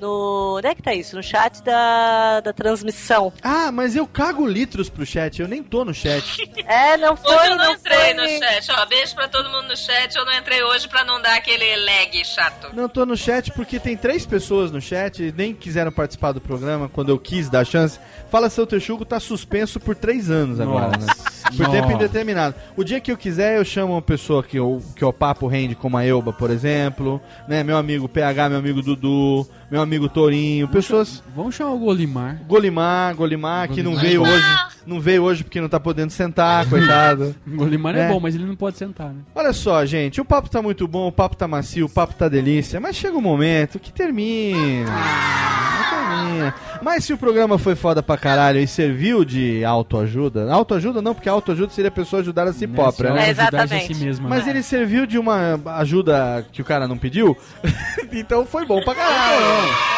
No. 0.00 0.56
Onde 0.56 0.68
é 0.68 0.74
que 0.74 0.82
tá 0.82 0.94
isso? 0.94 1.16
No 1.16 1.22
chat 1.22 1.62
da, 1.62 2.40
da 2.40 2.52
transmissão. 2.52 3.32
Ah, 3.42 3.70
mas 3.70 3.94
eu 3.94 4.06
cago 4.06 4.46
litros 4.46 4.88
pro 4.88 5.04
chat, 5.04 5.40
eu 5.40 5.48
nem 5.48 5.62
tô 5.62 5.84
no 5.84 5.94
chat. 5.94 6.24
É, 6.66 6.96
não 6.96 7.16
foi, 7.16 7.32
Hoje 7.32 7.50
eu 7.50 7.56
não, 7.56 7.64
não 7.64 7.72
entrei 7.74 7.96
foi. 7.96 8.14
no 8.14 8.28
chat, 8.28 8.72
ó. 8.72 8.86
Beijo 8.86 9.14
pra 9.14 9.28
todo 9.28 9.48
mundo 9.48 9.68
no 9.68 9.76
chat. 9.76 10.16
Eu 10.16 10.24
não 10.24 10.32
entrei 10.32 10.62
hoje 10.64 10.88
pra 10.88 11.04
não 11.04 11.20
dar 11.22 11.36
aquele 11.36 11.76
lag 11.76 12.24
chato. 12.24 12.74
Não 12.74 12.88
tô 12.88 13.06
no 13.06 13.16
chat 13.16 13.52
porque 13.52 13.78
tem 13.78 13.96
três 13.96 14.26
pessoas 14.26 14.72
no 14.72 14.80
chat 14.80 15.22
e 15.22 15.32
nem 15.32 15.54
quiseram 15.54 15.92
participar 15.92 16.32
do 16.32 16.40
programa 16.40 16.88
quando 16.88 17.10
eu 17.10 17.18
quis 17.18 17.48
dar 17.48 17.64
chance. 17.64 18.00
Fala 18.30 18.50
seu 18.50 18.66
Texugo 18.66 19.04
tá 19.04 19.20
suspenso 19.20 19.78
por 19.78 19.94
três 19.94 20.28
anos 20.28 20.58
agora, 20.58 20.98
né? 20.98 21.06
Por 21.56 21.58
Nossa. 21.58 21.70
tempo 21.70 21.92
indeterminado. 21.92 22.54
O 22.76 22.82
dia 22.82 23.00
que 23.00 23.12
eu 23.12 23.16
quiser, 23.16 23.58
eu 23.58 23.64
chamo 23.64 23.92
uma 23.92 24.02
pessoa 24.02 24.42
que, 24.42 24.56
eu, 24.58 24.82
que 24.96 25.04
o 25.04 25.12
papo 25.12 25.46
rende, 25.46 25.76
como 25.76 25.96
a 25.96 26.04
Elba, 26.04 26.32
por 26.32 26.50
exemplo, 26.50 27.20
né? 27.46 27.62
Meu 27.62 27.76
amigo 27.76 28.08
PH, 28.08 28.48
meu 28.48 28.58
amigo 28.58 28.82
Dudu, 28.82 29.46
meu 29.70 29.82
amigo 29.82 30.08
Torinho, 30.08 30.68
pessoas. 30.68 31.22
Vamos 31.34 31.54
chamar 31.54 31.72
o 31.72 31.78
Golimar. 31.78 32.40
Golimar, 32.46 33.14
Golimar, 33.14 33.68
que 33.68 33.82
não 33.82 33.96
veio 33.96 34.22
hoje. 34.22 34.44
Não 34.86 35.00
veio 35.00 35.24
hoje 35.24 35.42
porque 35.42 35.60
não 35.60 35.68
tá 35.68 35.80
podendo 35.80 36.10
sentar, 36.10 36.64
coitado. 36.70 37.34
O 37.46 37.56
Golimar 37.56 37.96
é. 37.96 38.02
É. 38.02 38.08
bom, 38.08 38.20
mas 38.20 38.34
ele 38.34 38.44
não 38.44 38.54
pode 38.54 38.78
sentar, 38.78 39.08
né? 39.08 39.20
Olha 39.34 39.52
só, 39.52 39.84
gente, 39.84 40.20
o 40.20 40.24
papo 40.24 40.48
tá 40.48 40.62
muito 40.62 40.86
bom, 40.86 41.08
o 41.08 41.12
papo 41.12 41.36
tá 41.36 41.48
macio, 41.48 41.86
o 41.86 41.90
papo 41.90 42.14
tá 42.14 42.28
delícia, 42.28 42.78
mas 42.78 42.94
chega 42.94 43.16
um 43.16 43.20
momento 43.20 43.80
que 43.80 43.92
termina. 43.92 44.90
Não 44.90 45.90
termina. 45.90 46.54
Mas 46.82 47.04
se 47.04 47.12
o 47.12 47.18
programa 47.18 47.58
foi 47.58 47.74
foda 47.74 48.02
pra 48.02 48.16
caralho 48.16 48.60
e 48.60 48.66
serviu 48.66 49.24
de 49.24 49.64
autoajuda, 49.64 50.52
autoajuda 50.52 51.02
não, 51.02 51.14
porque 51.14 51.28
autoajuda 51.28 51.72
seria 51.72 51.88
a 51.88 51.92
pessoa 51.92 52.22
ajudar 52.22 52.46
a 52.46 52.52
si 52.52 52.66
própria, 52.68 53.12
né? 53.12 53.26
É, 53.26 53.30
exatamente. 53.30 53.92
a 53.92 53.94
si 53.94 54.04
mesma. 54.04 54.28
Mas 54.28 54.44
né? 54.44 54.52
ele 54.52 54.62
serviu 54.62 55.06
de 55.06 55.18
uma 55.18 55.60
ajuda 55.78 56.46
que 56.52 56.62
o 56.62 56.64
cara 56.64 56.86
não 56.86 56.96
pediu, 56.96 57.36
então 58.12 58.46
foi 58.46 58.64
bom 58.64 58.80
pra 58.82 58.94
caralho. 58.94 59.55
É. 59.56 59.96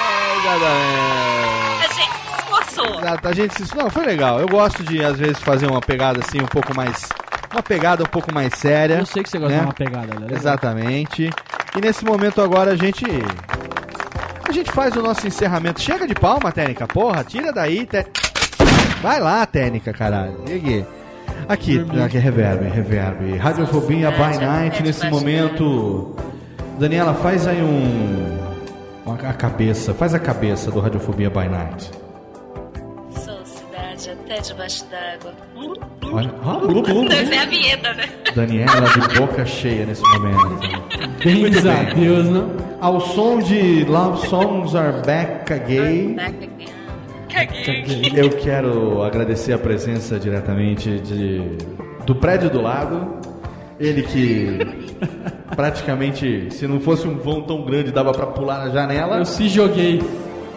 A 1.84 1.88
gente 1.92 2.12
se 2.12 2.38
esforçou. 2.38 3.00
Exato, 3.00 3.28
a 3.28 3.32
gente 3.32 3.66
se... 3.66 3.76
Não, 3.76 3.90
foi 3.90 4.06
legal. 4.06 4.40
Eu 4.40 4.48
gosto 4.48 4.82
de, 4.82 5.04
às 5.04 5.18
vezes, 5.18 5.38
fazer 5.40 5.66
uma 5.66 5.80
pegada 5.80 6.20
assim, 6.20 6.40
um 6.40 6.46
pouco 6.46 6.74
mais... 6.74 7.08
Uma 7.52 7.62
pegada 7.62 8.02
um 8.02 8.06
pouco 8.06 8.32
mais 8.32 8.52
séria. 8.54 8.94
Eu 8.94 9.06
sei 9.06 9.22
que 9.22 9.30
você 9.30 9.38
gosta 9.38 9.54
né? 9.54 9.60
de 9.60 9.66
uma 9.66 9.72
pegada, 9.72 10.20
né? 10.20 10.26
Exatamente. 10.30 11.30
E 11.76 11.80
nesse 11.80 12.04
momento 12.04 12.42
agora 12.42 12.72
a 12.72 12.76
gente. 12.76 13.04
A 14.46 14.52
gente 14.52 14.70
faz 14.70 14.94
o 14.96 15.02
nosso 15.02 15.26
encerramento. 15.26 15.80
Chega 15.80 16.06
de 16.06 16.14
palma, 16.14 16.52
técnica, 16.52 16.86
porra, 16.86 17.24
tira 17.24 17.50
daí. 17.50 17.86
Te... 17.86 18.04
Vai 19.00 19.18
lá, 19.18 19.46
técnica, 19.46 19.94
caralho. 19.94 20.42
Aqui? 20.44 20.84
Aqui, 21.48 21.86
aqui, 22.04 22.18
reverb, 22.18 22.68
reverb. 22.68 23.36
Radiofobia 23.38 24.10
by 24.10 24.38
night 24.38 24.82
nesse 24.82 25.08
momento. 25.08 26.14
Daniela, 26.78 27.14
faz 27.14 27.46
aí 27.46 27.62
um. 27.62 28.37
A 29.10 29.32
cabeça, 29.32 29.94
faz 29.94 30.14
a 30.14 30.18
cabeça 30.18 30.70
do 30.70 30.80
Radiofobia 30.80 31.30
by 31.30 31.48
night. 31.48 31.90
Sou 33.10 33.44
cidade 33.44 34.10
até 34.10 34.40
debaixo 34.40 34.84
d'água. 34.90 35.32
Olha. 36.12 36.30
Ah, 36.44 36.58
blu, 36.58 36.82
blu, 36.82 36.82
blu. 36.82 37.08
Deve 37.08 37.26
ser 37.26 37.38
a 37.38 37.44
vinheta, 37.46 37.94
né? 37.94 38.04
Daniela 38.34 38.88
de 38.88 39.18
boca 39.18 39.46
cheia 39.46 39.86
nesse 39.86 40.02
momento. 40.02 40.60
Bens 41.24 41.64
a 41.66 41.82
Deus, 41.94 42.28
não? 42.28 42.50
Ao 42.80 43.00
som 43.00 43.38
de 43.38 43.84
Love 43.84 44.28
Songs 44.28 44.74
Are 44.74 45.04
Back 45.04 45.52
Again, 45.52 46.16
Caguei. 47.28 48.12
eu 48.14 48.30
quero 48.30 49.02
agradecer 49.02 49.52
a 49.52 49.58
presença 49.58 50.18
diretamente 50.18 50.98
de, 51.00 51.42
do 52.06 52.14
prédio 52.14 52.50
do 52.50 52.60
lado. 52.60 53.18
Ele 53.80 54.02
que 54.02 54.58
praticamente, 55.54 56.48
se 56.50 56.66
não 56.66 56.80
fosse 56.80 57.06
um 57.06 57.16
vão 57.16 57.42
tão 57.42 57.62
grande, 57.64 57.90
dava 57.92 58.12
pra 58.12 58.26
pular 58.26 58.64
na 58.66 58.70
janela. 58.70 59.18
Eu 59.18 59.24
se 59.24 59.48
joguei. 59.48 60.02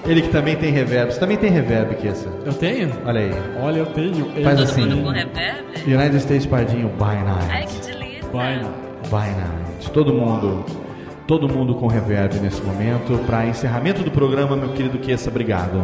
Ele 0.06 0.22
que 0.24 0.30
também 0.30 0.56
tem 0.56 0.72
reverb. 0.72 1.12
Você 1.14 1.20
também 1.20 1.38
tem 1.38 1.52
reverb, 1.52 1.96
Kessa. 1.96 2.28
Eu 2.44 2.54
tenho? 2.54 2.90
Olha 3.06 3.20
aí. 3.22 3.32
Olha, 3.62 3.78
eu 3.80 3.86
tenho. 3.88 4.26
Faz 4.44 4.58
Eu 4.58 4.66
assim. 4.66 5.04
Com 5.04 5.10
reverb? 5.10 5.62
United 5.86 6.18
States 6.18 6.46
Pardinho 6.48 6.88
by 6.90 7.04
Ai, 7.04 7.24
night. 7.24 7.68
que 7.80 7.92
delícia. 7.92 8.24
Vai, 8.34 8.58
não. 8.60 8.72
By 9.04 9.30
night. 9.30 9.92
Todo 9.94 10.12
mundo. 10.14 10.66
Todo 11.32 11.48
mundo 11.48 11.76
com 11.76 11.88
reverb 11.88 12.42
nesse 12.42 12.62
momento. 12.62 13.18
Para 13.26 13.46
encerramento 13.46 14.04
do 14.04 14.12
programa, 14.12 14.54
meu 14.54 14.74
querido 14.74 15.00
Kessa, 15.00 15.30
obrigado. 15.30 15.78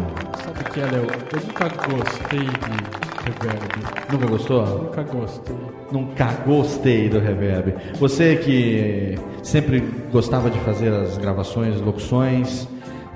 Sabe 0.44 0.60
o 0.60 0.74
que 0.74 0.80
é, 0.82 0.84
Léo? 0.84 1.08
Eu 1.32 1.42
nunca 1.48 1.70
gostei 1.88 2.40
de 2.42 3.24
reverb. 3.24 4.12
Nunca 4.12 4.28
gostou? 4.28 4.68
Nunca 4.68 5.04
gostei. 5.04 5.56
Nunca 5.90 6.34
gostei 6.46 7.08
do 7.08 7.20
reverb. 7.20 7.74
Você 7.98 8.36
que 8.36 9.16
sempre 9.42 9.80
gostava 10.12 10.52
de 10.52 10.60
fazer 10.60 10.92
as 10.92 11.18
gravações, 11.18 11.80
locuções, 11.80 12.68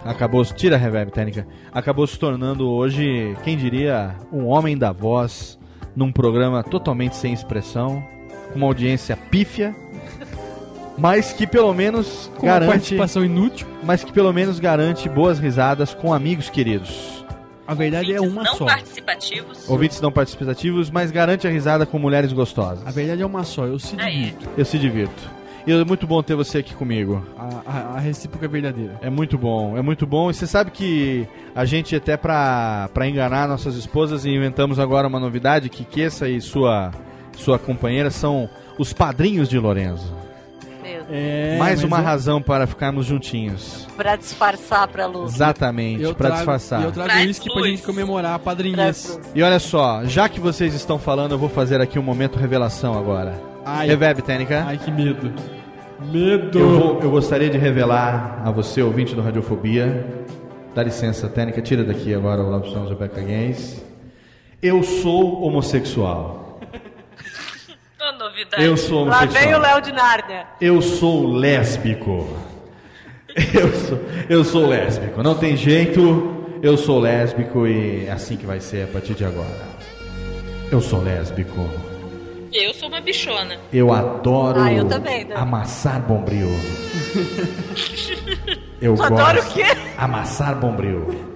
acabou, 0.06 0.46
tira 0.46 0.78
a 0.78 0.80
reverb 0.80 1.12
técnica, 1.12 1.46
acabou 1.70 2.08
se 2.08 2.18
tornando 2.18 2.66
hoje, 2.70 3.36
quem 3.44 3.58
diria, 3.58 4.16
um 4.32 4.46
homem 4.46 4.78
da 4.78 4.94
voz 4.94 5.60
num 5.94 6.14
programa 6.14 6.64
totalmente 6.64 7.18
sem 7.18 7.34
expressão, 7.34 8.02
com 8.54 8.56
uma 8.56 8.68
audiência 8.68 9.18
pífia, 9.18 9.76
mas 11.02 11.34
que 11.34 11.48
pelo 11.48 11.74
menos 11.74 12.30
Com 12.38 12.46
uma 12.46 12.54
garante, 12.54 12.70
participação 12.72 13.26
inútil. 13.26 13.66
mas 13.84 14.04
que 14.04 14.14
pelo 14.14 14.32
menos 14.32 14.60
garante 14.60 15.10
boas 15.10 15.40
risadas 15.40 15.96
com 15.96 16.14
amigos 16.14 16.48
queridos. 16.50 17.26
A 17.68 17.74
verdade 17.74 18.12
é 18.14 18.20
Ouvintes 18.20 18.34
uma 18.34 18.44
não 18.44 18.56
só. 18.56 18.66
participativos. 18.66 19.68
Ouvintes 19.70 20.00
não 20.00 20.12
participativos, 20.12 20.92
mas 20.92 21.10
garante 21.10 21.48
a 21.48 21.50
risada 21.50 21.86
com 21.86 21.98
mulheres 21.98 22.32
gostosas. 22.32 22.86
A 22.86 22.92
verdade 22.92 23.22
é 23.22 23.26
uma 23.26 23.44
só. 23.44 23.66
Eu 23.66 23.80
se 23.80 24.00
Aí. 24.00 24.12
divirto. 24.26 24.50
Eu 24.58 24.66
se 24.66 24.78
divirto. 24.78 25.30
E 25.66 25.72
é 25.72 25.86
muito 25.86 26.06
bom 26.06 26.22
ter 26.22 26.36
você 26.36 26.58
aqui 26.60 26.74
comigo. 26.76 27.26
A, 27.38 27.62
a, 27.66 27.98
a 27.98 28.00
recíproca 28.00 28.46
é 28.46 28.50
verdadeira. 28.50 29.00
É 29.02 29.10
muito 29.10 29.38
bom, 29.38 29.78
é 29.78 29.82
muito 29.82 30.06
bom. 30.06 30.30
E 30.30 30.34
você 30.34 30.46
sabe 30.46 30.70
que 30.72 31.28
a 31.56 31.66
gente, 31.66 31.96
até 31.96 32.18
pra, 32.18 32.90
pra 32.94 33.08
enganar 33.08 33.48
nossas 33.48 33.76
esposas, 33.76 34.26
inventamos 34.26 34.78
agora 34.80 35.08
uma 35.08 35.20
novidade: 35.20 35.70
que 35.70 35.84
Kessa 35.84 36.28
e 36.28 36.42
sua, 36.42 36.92
sua 37.38 37.58
companheira 37.58 38.10
são 38.12 38.50
os 38.78 38.92
padrinhos 38.92 39.48
de 39.50 39.58
Lorenzo. 39.58 40.21
Deus. 40.94 41.06
É, 41.10 41.58
Mais 41.58 41.84
uma 41.84 41.98
eu- 42.00 42.04
razão 42.04 42.42
para 42.42 42.66
ficarmos 42.68 43.06
juntinhos. 43.06 43.88
Pra 43.98 44.16
disfarçar 44.16 44.88
pra 44.88 45.06
luz. 45.06 45.34
Exatamente, 45.36 46.14
trago, 46.16 46.36
disfarçar. 46.36 46.82
E 46.82 46.84
eu 46.86 46.92
trago 46.92 47.12
isso 47.20 47.44
pra 47.44 47.54
luz. 47.56 47.70
gente 47.72 47.84
comemorar 47.84 48.36
a 48.36 48.40
padrinhice. 48.40 49.14
luz. 49.14 49.32
E 49.36 49.42
olha 49.44 49.60
só, 49.60 50.04
já 50.06 50.28
que 50.30 50.40
vocês 50.40 50.74
estão 50.74 50.98
falando, 51.00 51.32
eu 51.34 51.38
vou 51.40 51.50
fazer 51.50 51.80
aqui 51.82 51.98
um 52.00 52.04
momento 52.04 52.38
revelação 52.38 52.98
agora. 52.98 53.34
Ai, 53.66 53.88
Reverb, 53.88 54.22
Técnica. 54.22 54.64
ai, 54.68 54.78
que 54.78 54.90
medo. 54.92 55.32
Medo. 56.12 56.58
Eu, 56.60 56.80
vou- 56.80 57.00
eu 57.04 57.12
gostaria 57.12 57.50
de 57.50 57.58
revelar 57.60 58.42
a 58.44 58.50
você, 58.52 58.82
ouvinte 58.82 59.14
do 59.14 59.22
Radiofobia. 59.22 60.06
Dá 60.74 60.82
licença, 60.82 61.28
técnica, 61.28 61.62
tira 61.62 61.84
daqui 61.84 62.14
agora 62.14 62.42
o 62.42 62.50
Love 62.50 62.72
Songs 62.72 62.90
Rebecca 62.90 63.22
Games. 63.22 63.84
Eu 64.64 64.82
sou 64.84 65.44
homossexual. 65.44 66.41
Novidade. 68.44 68.64
Eu 68.64 68.78
sou 68.78 69.06
Lá 69.06 69.26
vem 69.26 69.54
o. 69.54 69.60
Léo 69.60 69.82
de 69.82 69.92
Nárnia. 69.92 70.46
Eu 70.60 70.82
sou 70.82 71.32
lésbico. 71.34 72.28
Eu 73.54 73.72
sou, 73.74 74.00
eu 74.30 74.44
sou 74.44 74.68
lésbico. 74.68 75.24
Não 75.24 75.36
tem 75.36 75.56
jeito. 75.56 76.46
Eu 76.62 76.76
sou 76.76 77.00
lésbico 77.00 77.66
e 77.66 78.06
é 78.06 78.12
assim 78.12 78.36
que 78.36 78.46
vai 78.46 78.60
ser 78.60 78.84
a 78.84 78.88
partir 78.88 79.14
de 79.14 79.24
agora. 79.24 79.70
Eu 80.70 80.82
sou 80.82 81.02
lésbico. 81.02 81.70
Eu 82.52 82.74
sou 82.74 82.90
uma 82.90 83.00
bichona. 83.00 83.56
Eu 83.72 83.94
adoro 83.94 84.60
Ah, 84.62 84.74
eu 84.74 84.84
também, 84.86 85.24
né? 85.24 85.34
amassar 85.38 86.02
bombril. 86.02 86.50
Eu 88.82 88.96
gosto. 88.96 89.14
adora 89.14 89.42
o 89.42 89.54
quê? 89.54 89.64
Amassar 89.98 90.56
bombril. 90.60 91.31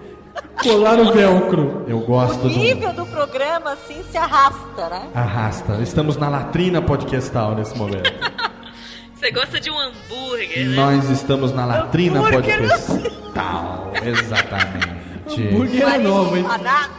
Colar 0.64 1.00
o 1.00 1.14
velcro. 1.14 1.84
Eu 1.88 2.00
gosto 2.00 2.48
O 2.48 2.50
do 2.50 2.58
nível 2.60 2.94
do 2.94 3.06
programa, 3.06 3.74
assim, 3.74 4.02
se 4.10 4.18
arrasta, 4.18 4.90
né? 4.90 5.10
arrasta. 5.14 5.74
Estamos 5.82 6.18
na 6.18 6.30
latrina 6.30 6.82
podcastal 6.82 7.56
nesse 7.56 7.78
momento. 7.78 8.12
Você 9.14 9.32
gosta 9.32 9.60
de 9.60 9.70
um 9.72 9.80
hambúrguer, 9.80 10.68
né? 10.70 10.76
Nós 10.76 11.10
estamos 11.10 11.52
na 11.54 11.66
latrina 11.66 12.20
Hambúrguer. 12.20 12.58
podcastal. 12.60 13.92
Exatamente. 14.04 15.42
Burgueira 15.52 15.98
nova, 16.00 16.38
hein? 16.38 16.46
Aná- 16.50 16.90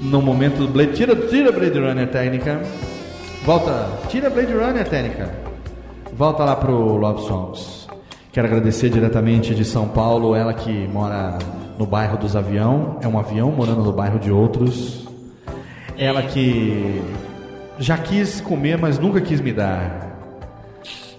No 0.00 0.22
momento 0.22 0.58
do 0.58 0.68
Blade. 0.68 0.92
Tira, 0.94 1.14
tira 1.16 1.52
Blade 1.52 1.78
Runner 1.78 2.08
técnica. 2.10 2.62
Volta. 3.44 3.88
Tira 4.08 4.30
Blade 4.30 4.52
Runner 4.52 4.88
técnica. 4.88 5.34
Volta 6.12 6.44
lá 6.44 6.56
pro 6.56 6.96
Love 6.96 7.26
Songs. 7.26 7.86
Quero 8.32 8.46
agradecer 8.48 8.88
diretamente 8.90 9.54
de 9.54 9.64
São 9.64 9.88
Paulo, 9.88 10.34
ela 10.34 10.52
que 10.54 10.70
mora 10.88 11.38
no 11.78 11.86
bairro 11.86 12.16
dos 12.16 12.36
Avião. 12.36 12.98
É 13.02 13.08
um 13.08 13.18
avião 13.18 13.50
morando 13.50 13.82
no 13.82 13.92
bairro 13.92 14.18
de 14.18 14.30
outros. 14.30 15.06
Ela 15.98 16.22
que 16.22 17.02
já 17.78 17.96
quis 17.96 18.40
comer, 18.40 18.78
mas 18.78 18.98
nunca 18.98 19.20
quis 19.20 19.40
me 19.40 19.52
dar. 19.52 20.04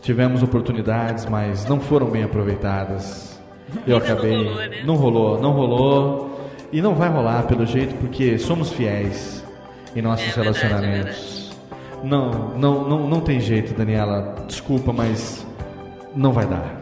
tivemos 0.02 0.42
oportunidades, 0.42 1.26
mas 1.26 1.66
não 1.66 1.80
foram 1.80 2.08
bem 2.08 2.24
aproveitadas. 2.24 3.40
Eu 3.86 3.98
acabei. 3.98 4.84
Não 4.86 4.96
rolou, 4.96 5.42
não 5.42 5.52
rolou. 5.52 6.50
E 6.72 6.82
não 6.82 6.96
vai 6.96 7.10
rolar 7.10 7.44
pelo 7.44 7.66
jeito, 7.66 7.96
porque 7.96 8.38
somos 8.38 8.72
fiéis 8.72 9.44
em 9.96 10.02
nossos 10.02 10.34
relacionamentos. 10.36 11.56
Não, 12.04 12.50
não, 12.58 12.88
não, 12.88 13.08
não 13.08 13.20
tem 13.22 13.40
jeito, 13.40 13.74
Daniela. 13.74 14.36
Desculpa, 14.48 14.94
mas 14.94 15.46
não 16.16 16.32
vai 16.32 16.46
dar. 16.46 16.80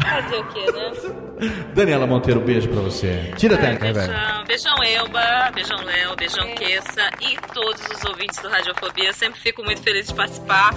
Fazer 0.00 0.36
o 0.36 0.44
quê, 0.48 0.66
né? 0.72 1.14
Daniela 1.74 2.06
Monteiro, 2.06 2.40
beijo 2.40 2.68
pra 2.68 2.80
você. 2.80 3.32
Tira 3.36 3.54
a 3.54 3.58
técnica, 3.58 3.92
velho. 3.92 4.12
Beijão, 4.12 4.44
beijão 4.44 4.82
Elba, 4.82 5.50
beijão 5.54 5.78
Léo, 5.84 6.16
beijão 6.16 6.54
Queça 6.54 7.10
e 7.20 7.36
todos 7.54 7.80
os 7.94 8.04
ouvintes 8.04 8.38
do 8.42 8.48
Radiofobia. 8.48 9.12
Sempre 9.12 9.40
fico 9.40 9.62
muito 9.62 9.80
feliz 9.82 10.08
de 10.08 10.14
participar. 10.14 10.74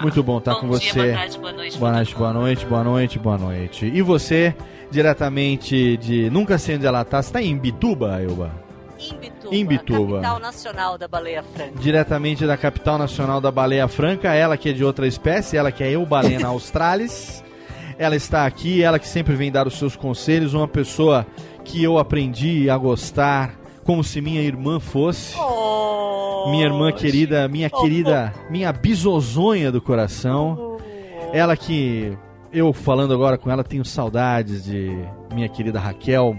Muito 0.00 0.22
bom 0.22 0.38
estar 0.38 0.54
Bom 0.54 0.60
com 0.60 0.78
dia, 0.78 0.92
você. 0.92 1.02
boa 1.02 1.12
tarde, 1.18 1.38
boa 1.38 1.52
noite, 1.52 1.78
Boa 1.78 1.92
noite, 1.92 2.14
boa 2.14 2.32
noite, 2.32 2.66
boa 2.66 2.84
noite, 2.84 3.18
boa 3.18 3.38
noite. 3.38 3.86
E 3.86 4.00
você, 4.02 4.54
diretamente 4.90 5.96
de. 5.96 6.30
Nunca 6.30 6.56
sei 6.56 6.76
onde 6.76 6.86
ela 6.86 7.04
tá. 7.04 7.20
Você 7.20 7.32
tá 7.32 7.42
em 7.42 7.56
Bituba, 7.58 8.22
Elba? 8.22 8.52
Imbituba, 8.98 9.54
Imbituba. 9.54 10.12
capital 10.20 10.38
nacional 10.38 10.96
da 10.98 11.08
baleia 11.08 11.42
franca. 11.42 11.72
Diretamente 11.78 12.46
da 12.46 12.56
capital 12.56 12.96
nacional 12.96 13.40
da 13.40 13.50
baleia 13.50 13.86
franca, 13.88 14.32
ela 14.32 14.56
que 14.56 14.70
é 14.70 14.72
de 14.72 14.82
outra 14.84 15.06
espécie, 15.06 15.56
ela 15.58 15.70
que 15.70 15.82
é 15.84 15.90
Eubalena 15.90 16.48
australis. 16.48 17.43
Ela 17.98 18.16
está 18.16 18.44
aqui, 18.46 18.82
ela 18.82 18.98
que 18.98 19.06
sempre 19.06 19.34
vem 19.34 19.50
dar 19.52 19.66
os 19.66 19.78
seus 19.78 19.94
conselhos, 19.96 20.54
uma 20.54 20.66
pessoa 20.68 21.26
que 21.64 21.82
eu 21.82 21.98
aprendi 21.98 22.68
a 22.68 22.76
gostar 22.76 23.54
como 23.84 24.02
se 24.02 24.20
minha 24.20 24.40
irmã 24.42 24.80
fosse. 24.80 25.34
Minha 26.50 26.66
irmã 26.66 26.92
querida, 26.92 27.48
minha 27.48 27.70
querida, 27.70 28.32
minha 28.50 28.72
bisozonha 28.72 29.70
do 29.72 29.80
coração. 29.80 30.76
Ela 31.32 31.56
que 31.56 32.12
eu 32.52 32.72
falando 32.72 33.14
agora 33.14 33.38
com 33.38 33.50
ela 33.50 33.64
tenho 33.64 33.84
saudades 33.84 34.64
de 34.64 34.90
minha 35.32 35.48
querida 35.48 35.80
Raquel, 35.80 36.36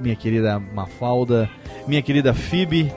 minha 0.00 0.16
querida 0.16 0.58
Mafalda, 0.58 1.48
minha 1.86 2.00
querida 2.02 2.32
Phoebe. 2.32 2.90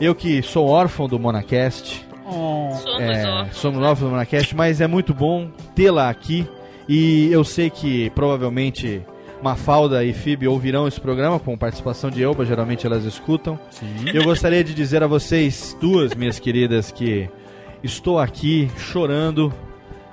Eu 0.00 0.14
que 0.14 0.42
sou 0.42 0.66
órfão 0.68 1.08
do 1.08 1.18
Monacast. 1.18 2.06
Somos 2.24 3.00
É, 3.00 3.26
órfãos. 3.26 3.56
somos 3.56 3.78
órfãos 3.80 4.00
do 4.00 4.10
Monacast, 4.10 4.54
mas 4.56 4.80
é 4.80 4.86
muito 4.86 5.12
bom 5.12 5.50
tê-la 5.74 6.08
aqui. 6.08 6.46
E 6.88 7.30
eu 7.30 7.44
sei 7.44 7.68
que 7.70 8.08
provavelmente 8.10 9.02
Mafalda 9.42 10.04
e 10.04 10.12
Phoebe 10.12 10.48
ouvirão 10.48 10.88
esse 10.88 11.00
programa 11.00 11.38
com 11.38 11.56
participação 11.56 12.10
de 12.10 12.22
Elba, 12.22 12.44
geralmente 12.44 12.86
elas 12.86 13.04
escutam. 13.04 13.58
Eu 14.12 14.24
gostaria 14.24 14.64
de 14.64 14.74
dizer 14.74 15.02
a 15.02 15.06
vocês, 15.06 15.76
duas 15.80 16.14
minhas 16.14 16.38
queridas, 16.38 16.90
que 16.90 17.28
estou 17.84 18.18
aqui 18.18 18.68
chorando 18.78 19.52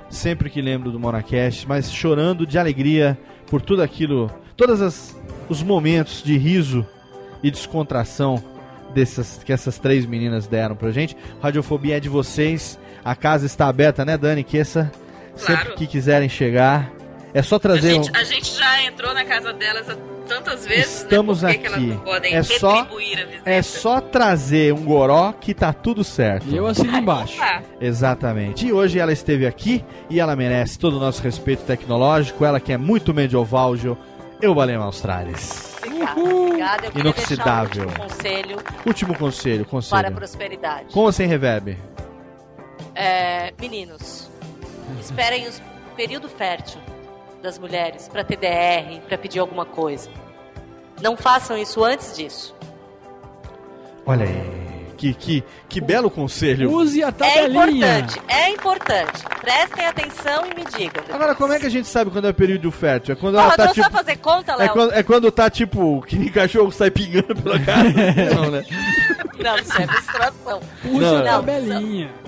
sempre 0.10 0.50
que 0.50 0.62
lembro 0.62 0.92
do 0.92 1.00
Monacast, 1.00 1.68
mas 1.68 1.92
chorando 1.92 2.46
de 2.46 2.60
alegria 2.60 3.18
por 3.48 3.62
tudo 3.62 3.82
aquilo, 3.82 4.30
todos 4.56 4.82
as- 4.82 5.18
os 5.50 5.64
momentos 5.64 6.22
de 6.24 6.38
riso 6.38 6.86
e 7.42 7.50
descontração 7.50 8.42
dessas, 8.94 9.42
que 9.44 9.52
essas 9.52 9.80
três 9.80 10.06
meninas 10.06 10.46
deram 10.46 10.76
pra 10.76 10.92
gente. 10.92 11.18
Radiofobia 11.42 11.98
é 11.98 12.00
de 12.00 12.08
vocês, 12.10 12.80
a 13.04 13.16
casa 13.16 13.46
está 13.46 13.68
aberta, 13.68 14.06
né, 14.06 14.18
Dani? 14.18 14.44
Sempre 15.36 15.74
que 15.76 15.88
quiserem 15.88 16.30
chegar, 16.30 16.91
é 17.34 17.41
só 17.41 17.57
A 17.57 17.60
trazer 17.60 17.99
um... 17.99 18.03
gente, 18.03 18.18
a 18.18 18.24
gente 18.24 18.53
já 18.57 18.84
entrou 18.84 19.14
na 19.14 19.26
casa 19.26 19.52
delas 19.53 19.86
tantas 20.28 20.66
vezes, 20.66 21.02
Estamos 21.02 21.44
né? 21.44 21.53
Por 21.53 21.62
que 21.62 21.68
que 21.70 21.74
aqui. 21.76 21.84
elas 21.86 21.98
não 21.98 22.03
podem 22.03 22.34
É 22.34 22.41
só- 22.44 22.76
retribuir 22.84 23.20
a 23.20 23.26
visita? 23.26 23.49
É 23.49 23.62
só 23.62 24.02
trazer 24.02 24.74
um 24.74 24.84
goró 24.84 25.34
que 25.34 25.53
tá 25.53 25.72
tudo 25.72 26.03
certo. 26.03 26.48
E 26.48 26.56
eu 26.57 26.66
assino 26.66 26.98
embaixo. 26.98 27.38
Ah, 27.41 27.62
Exatamente. 27.80 28.66
E 28.66 28.74
hoje 28.74 28.98
ela 28.98 29.14
esteve 29.14 29.45
aqui 29.45 29.84
e 30.10 30.20
ela 30.20 30.36
merece 30.36 30.80
todo 30.80 30.98
o 30.98 30.99
nosso 30.99 31.22
respeito 31.22 31.64
tecnológico. 31.64 32.44
Ela 32.44 32.60
que 32.60 32.74
é 32.74 32.78
muito 32.78 33.14
medievalgio, 33.14 33.95
eu 34.41 34.56
Balema 34.56 34.86
Australis. 34.86 35.76
Obrigada, 35.86 36.20
obrigada. 36.22 36.86
Eu 36.95 36.99
Inoxidável. 37.02 37.84
um 37.84 37.88
último 37.88 37.98
conselho 38.07 38.57
Último 38.86 39.16
conselho, 39.16 39.66
para 39.66 39.68
a 39.68 39.68
conselho. 39.72 40.16
prosperidade. 40.16 40.86
Com 40.94 41.02
ou 41.02 41.12
sem 41.12 41.28
reverb? 41.28 41.78
É, 42.95 43.53
meninos, 43.60 44.25
esperem 44.99 45.48
o 45.48 45.52
período 45.95 46.28
fértil 46.30 46.80
das 47.41 47.57
mulheres 47.60 48.07
para 48.07 48.24
TDR, 48.24 49.02
para 49.07 49.18
pedir 49.18 49.40
alguma 49.40 49.66
coisa. 49.66 50.10
Não 51.02 51.16
façam 51.18 51.57
isso 51.57 51.84
antes 51.84 52.16
disso. 52.16 52.56
Olha 54.06 54.26
aí. 54.26 54.66
Que, 54.98 55.14
que, 55.14 55.44
que 55.68 55.82
belo 55.82 56.10
conselho. 56.10 56.72
Use 56.72 57.03
a 57.03 57.10
É 57.10 57.12
tabelinha. 57.12 57.99
importante, 57.99 58.22
é 58.30 58.49
importante. 58.49 59.24
Prestem 59.41 59.86
atenção 59.88 60.45
e 60.45 60.56
me 60.56 60.64
digam. 60.66 61.03
Agora, 61.14 61.36
como 61.36 61.52
é 61.52 61.60
que 61.60 61.66
a 61.66 61.70
gente 61.70 61.88
sabe 61.88 62.10
quando 62.12 62.28
é 62.30 62.34
período 62.34 62.72
fértil? 62.72 63.12
É 63.12 63.16
quando 63.16 63.34
Porra, 63.36 63.45
ela 63.48 63.57
tá 63.57 63.68
tipo. 63.68 63.84
só 63.84 63.91
fazer 63.91 64.16
conta, 64.18 64.53
É 64.53 64.56
Léo? 64.56 64.70
quando, 64.72 64.94
é 64.94 65.03
quando 65.03 65.32
tá 65.34 65.49
tipo, 65.49 66.02
que 66.07 66.16
nem 66.18 66.30
cachorro 66.30 66.72
sai 66.72 66.90
pingando 66.90 67.36
pela 67.36 67.60
cara. 67.64 67.84
Não, 68.34 68.49
né? 68.52 68.64
Não, 69.44 69.57
isso 69.57 69.82
é 69.82 69.86
menstruação. 69.86 70.62
Use 70.86 70.99
Não, 71.02 71.18
a 71.18 71.24
não. 71.24 71.44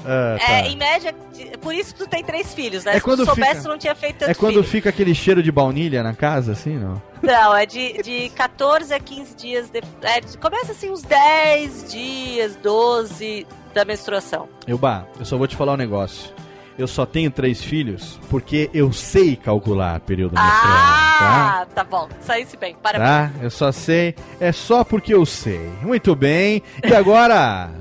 Ah, 0.07 0.37
tá. 0.39 0.51
É, 0.53 0.67
em 0.69 0.77
média, 0.77 1.13
por 1.61 1.75
isso 1.75 1.93
tu 1.93 2.07
tem 2.07 2.23
três 2.23 2.53
filhos, 2.53 2.85
né? 2.85 2.91
É 2.91 2.95
Se 2.95 3.01
quando 3.01 3.19
tu 3.19 3.25
soubesse, 3.25 3.49
fica- 3.51 3.61
tu 3.63 3.67
não 3.67 3.77
tinha 3.77 3.93
feito 3.95 4.19
tanto 4.19 4.31
É 4.31 4.33
quando 4.33 4.53
filho. 4.53 4.63
fica 4.63 4.89
aquele 4.89 5.13
cheiro 5.13 5.43
de 5.43 5.51
baunilha 5.51 6.01
na 6.01 6.13
casa, 6.13 6.53
assim, 6.53 6.77
não? 6.77 7.01
Não, 7.21 7.55
é 7.55 7.65
de, 7.65 8.01
de 8.01 8.29
14 8.29 8.93
a 8.93 8.99
15 8.99 9.35
dias. 9.35 9.69
De, 9.69 9.79
é, 10.01 10.21
começa 10.39 10.71
assim 10.71 10.89
uns 10.89 11.01
10 11.01 11.91
dias, 11.91 12.55
12 12.63 13.45
da 13.73 13.83
menstruação. 13.83 14.47
Elba, 14.65 15.07
eu 15.19 15.25
só 15.25 15.37
vou 15.37 15.47
te 15.47 15.55
falar 15.55 15.73
um 15.73 15.77
negócio. 15.77 16.31
Eu 16.77 16.87
só 16.87 17.07
tenho 17.07 17.31
três 17.31 17.63
filhos 17.63 18.19
porque 18.29 18.69
eu 18.71 18.93
sei 18.93 19.35
calcular 19.35 19.99
período 20.01 20.33
menstrual, 20.35 20.61
tá? 20.61 21.61
Ah, 21.61 21.67
tá 21.73 21.83
bom. 21.83 22.07
Saísse 22.21 22.55
bem. 22.55 22.75
Parabéns. 22.83 23.09
Tá? 23.09 23.43
Eu 23.43 23.49
só 23.49 23.71
sei. 23.71 24.13
É 24.39 24.51
só 24.51 24.83
porque 24.83 25.11
eu 25.11 25.25
sei. 25.25 25.59
Muito 25.81 26.15
bem. 26.15 26.61
E 26.87 26.93
agora. 26.93 27.71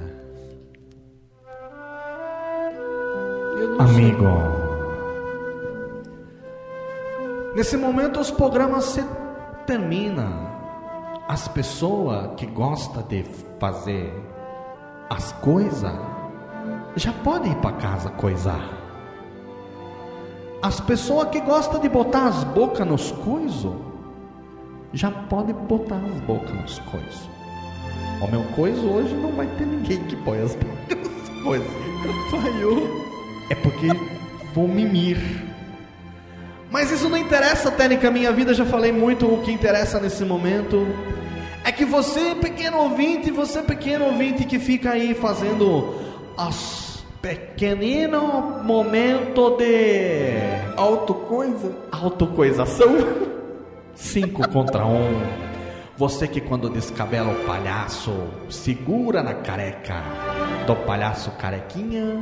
Amigo. 3.78 4.26
Nesse 7.54 7.76
momento 7.78 8.20
os 8.20 8.30
programas 8.30 8.84
se 8.84 9.02
terminam. 9.66 10.54
As 11.26 11.48
pessoas 11.48 12.34
que 12.36 12.44
gostam 12.46 13.02
de 13.08 13.24
fazer 13.58 14.12
as 15.08 15.32
coisas 15.32 15.94
já 16.96 17.12
podem 17.24 17.52
ir 17.52 17.56
para 17.56 17.76
casa 17.76 18.10
coisar. 18.10 18.68
As 20.62 20.78
pessoas 20.80 21.30
que 21.30 21.40
gostam 21.40 21.80
de 21.80 21.88
botar 21.88 22.28
as 22.28 22.44
bocas 22.44 22.86
nos 22.86 23.10
coisos 23.10 23.74
já 24.92 25.10
podem 25.10 25.54
botar 25.54 25.96
as 25.96 26.20
bocas 26.20 26.52
nos 26.52 26.78
coisos. 26.80 27.30
O 28.22 28.30
meu 28.30 28.42
coiso 28.54 28.86
hoje 28.86 29.14
não 29.14 29.32
vai 29.32 29.46
ter 29.56 29.66
ninguém 29.66 30.04
que 30.04 30.16
põe 30.16 30.42
as 30.42 30.54
bocas 30.54 31.10
nos 31.10 31.42
coisos. 31.42 31.70
Falhou. 32.30 33.15
É 33.50 33.54
porque 33.54 33.88
vou 34.54 34.66
mimir. 34.66 35.18
Mas 36.70 36.90
isso 36.90 37.08
não 37.08 37.16
interessa, 37.16 37.70
Técnica 37.70 38.10
Minha 38.10 38.32
Vida, 38.32 38.52
já 38.52 38.64
falei 38.64 38.92
muito. 38.92 39.26
O 39.26 39.42
que 39.42 39.52
interessa 39.52 40.00
nesse 40.00 40.24
momento 40.24 40.86
é 41.64 41.70
que 41.70 41.84
você, 41.84 42.34
pequeno 42.34 42.78
ouvinte, 42.78 43.30
você, 43.30 43.62
pequeno 43.62 44.06
ouvinte 44.06 44.44
que 44.44 44.58
fica 44.58 44.90
aí 44.90 45.14
fazendo 45.14 45.94
as 46.36 46.86
pequenino 47.22 48.62
momento 48.62 49.56
de 49.56 50.34
autocoisa, 50.76 51.76
autocoisação. 51.90 52.96
Cinco 53.94 54.48
contra 54.48 54.86
um. 54.86 55.22
Você 55.96 56.28
que 56.28 56.40
quando 56.40 56.68
descabela 56.68 57.32
o 57.32 57.46
palhaço, 57.46 58.12
segura 58.50 59.22
na 59.22 59.34
careca 59.34 60.04
do 60.66 60.74
palhaço 60.74 61.30
carequinha 61.32 62.18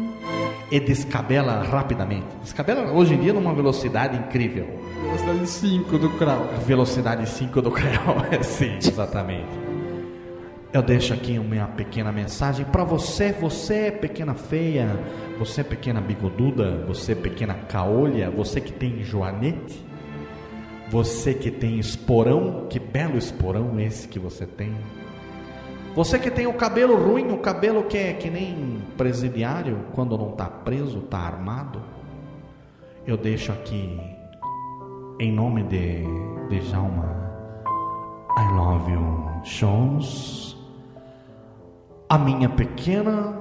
e 0.71 0.79
descabela 0.79 1.63
rapidamente. 1.63 2.27
Descabela 2.43 2.93
hoje 2.93 3.15
em 3.15 3.21
dia 3.21 3.33
numa 3.33 3.55
velocidade 3.55 4.17
incrível. 4.19 4.67
Velocidade 5.03 5.47
5 5.49 5.99
do 5.99 6.11
Krau. 6.11 6.49
Velocidade 6.67 7.29
5 7.29 7.63
do 7.63 7.71
Creu, 7.71 8.01
sim, 8.45 8.77
exatamente. 8.77 9.49
Eu 10.73 10.83
deixo 10.83 11.15
aqui 11.15 11.39
uma 11.39 11.69
pequena 11.69 12.11
mensagem 12.11 12.67
para 12.67 12.83
você, 12.83 13.33
você 13.33 13.93
pequena 13.93 14.35
feia, 14.35 14.89
você 15.39 15.63
pequena 15.63 16.01
bigoduda, 16.01 16.85
você 16.87 17.15
pequena 17.15 17.55
caolha, 17.55 18.29
você 18.29 18.61
que 18.61 18.73
tem 18.73 19.03
joanete, 19.05 19.81
você 20.91 21.33
que 21.33 21.51
tem 21.51 21.79
esporão, 21.79 22.67
que 22.69 22.81
belo 22.81 23.17
esporão 23.17 23.79
esse 23.79 24.09
que 24.09 24.19
você 24.19 24.47
tem. 24.47 24.75
Você 25.95 26.19
que 26.19 26.31
tem 26.31 26.47
o 26.47 26.55
cabelo 26.55 26.97
ruim, 26.97 27.31
o 27.31 27.39
cabelo 27.39 27.85
que 27.85 27.97
é 27.97 28.13
que 28.15 28.29
nem 28.29 28.83
presidiário, 28.97 29.87
quando 29.95 30.19
não 30.19 30.33
tá 30.33 30.47
preso, 30.47 31.01
tá 31.03 31.19
armado. 31.19 31.81
Eu 33.07 33.17
deixo 33.17 33.53
aqui 33.53 34.01
em 35.21 35.33
nome 35.33 35.63
de, 35.63 36.05
de 36.49 36.61
Jalma, 36.63 37.15
I 38.37 38.53
love 38.55 38.91
you, 38.91 39.31
shows, 39.45 40.57
a 42.09 42.19
minha 42.19 42.49
pequena 42.49 43.41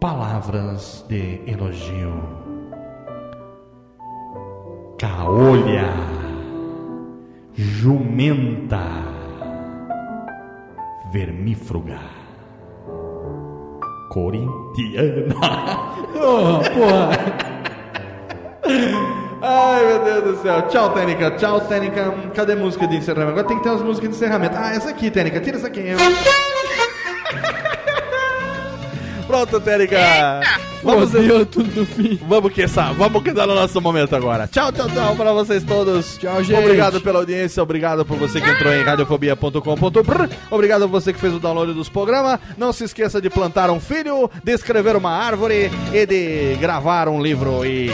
palavras 0.00 1.04
de 1.08 1.42
elogio. 1.46 2.48
caolha, 4.98 5.94
jumenta, 7.54 8.80
vermífuga, 11.12 11.98
corintiana. 14.10 15.34
Oh, 16.20 16.58
porra. 16.74 17.10
Ai, 19.40 19.86
meu 19.86 20.04
Deus 20.04 20.24
do 20.24 20.42
céu. 20.42 20.62
Tchau, 20.62 20.92
Tênica. 20.94 21.30
Tchau, 21.32 21.60
Tênica. 21.60 22.12
Cadê 22.34 22.54
a 22.54 22.56
música 22.56 22.88
de 22.88 22.96
encerramento? 22.96 23.30
Agora 23.30 23.46
tem 23.46 23.56
que 23.58 23.62
ter 23.62 23.68
umas 23.70 23.82
músicas 23.82 24.10
de 24.10 24.16
encerramento. 24.16 24.56
Ah, 24.58 24.74
essa 24.74 24.90
aqui, 24.90 25.10
Tênica. 25.12 25.38
Tira 25.40 25.58
essa 25.58 25.68
aqui. 25.68 25.84
Pronto, 29.28 29.60
Tênica. 29.60 30.40
Vamos, 30.82 31.10
Fodeu 31.10 31.44
tudo 31.44 31.80
no 31.80 31.86
fim. 31.86 32.18
vamos 32.28 32.52
que 32.52 32.62
essa, 32.62 32.92
vamos 32.92 33.22
que 33.22 33.32
dá 33.32 33.46
no 33.46 33.54
nosso 33.54 33.80
momento 33.80 34.14
agora. 34.14 34.46
Tchau, 34.46 34.70
tchau, 34.72 34.88
tchau 34.88 35.16
pra 35.16 35.32
vocês 35.32 35.62
todos. 35.64 36.16
Tchau, 36.18 36.42
gente. 36.42 36.58
Obrigado 36.58 37.00
pela 37.00 37.18
audiência, 37.18 37.62
obrigado 37.62 38.04
por 38.04 38.16
você 38.16 38.40
que 38.40 38.48
entrou 38.48 38.72
em 38.72 38.82
radiofobia.com.br. 38.82 40.34
Obrigado 40.50 40.84
a 40.84 40.86
você 40.86 41.12
que 41.12 41.18
fez 41.20 41.34
o 41.34 41.38
download 41.38 41.72
dos 41.72 41.88
programas. 41.88 42.38
Não 42.56 42.72
se 42.72 42.84
esqueça 42.84 43.20
de 43.20 43.28
plantar 43.28 43.70
um 43.70 43.80
filho, 43.80 44.30
de 44.42 44.52
escrever 44.52 44.96
uma 44.96 45.10
árvore 45.10 45.70
e 45.92 46.06
de 46.06 46.56
gravar 46.60 47.08
um 47.08 47.20
livro. 47.22 47.64
E 47.64 47.90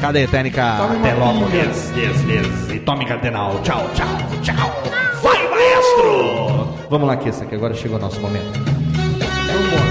cadê? 0.00 0.26
Tome 0.26 0.50
uma 0.50 1.08
Até 1.08 1.14
logo. 1.14 1.48
Yes, 1.54 1.92
yes, 1.96 2.22
yes. 2.28 2.74
E 2.74 2.78
tome 2.80 3.06
cardenal. 3.06 3.60
Tchau, 3.62 3.88
tchau, 3.94 4.06
tchau. 4.42 4.82
Vai, 5.22 5.48
maestro! 5.48 6.68
Vamos 6.90 7.08
lá, 7.08 7.16
Kessa, 7.16 7.46
que 7.46 7.54
agora 7.54 7.74
chegou 7.74 7.98
o 7.98 8.00
nosso 8.00 8.20
momento. 8.20 8.60
Vambora. 8.60 9.85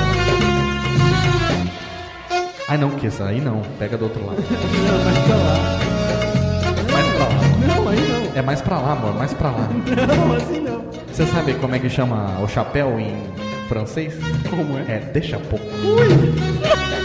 Ai 2.67 2.77
não, 2.77 2.89
Kessa, 2.91 3.25
aí 3.25 3.39
não. 3.39 3.61
Pega 3.77 3.97
do 3.97 4.05
outro 4.05 4.25
lado. 4.25 4.41
Não, 4.41 5.05
mas 5.05 5.17
pra 5.25 5.35
lá. 5.35 5.55
Mais 6.91 7.07
pra 7.07 7.25
lá. 7.25 7.75
Não, 7.75 7.87
aí 7.89 7.99
não. 7.99 8.35
É 8.35 8.41
mais 8.41 8.61
pra 8.61 8.79
lá, 8.79 8.91
amor, 8.93 9.13
mais 9.13 9.33
pra 9.33 9.51
lá. 9.51 9.69
Não, 10.07 10.35
assim 10.35 10.59
não. 10.59 10.83
Você 11.11 11.25
sabe 11.27 11.53
como 11.55 11.73
é 11.75 11.79
que 11.79 11.89
chama 11.89 12.39
o 12.41 12.47
chapéu 12.47 12.99
em 12.99 13.15
francês? 13.69 14.13
Como 14.49 14.77
é? 14.77 14.81
É 14.95 14.99
deixa 15.13 15.39
pouco. 15.39 15.63
Um, 15.65 17.04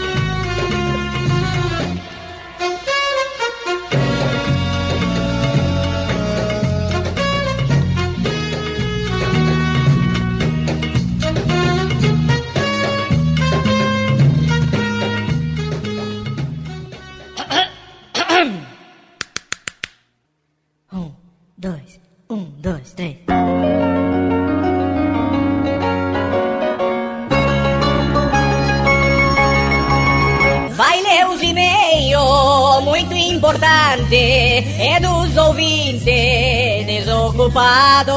importante, 34.11 34.81
é 34.81 34.99
dos 34.99 35.37
ouvintes 35.37 36.85
desocupados. 36.85 38.13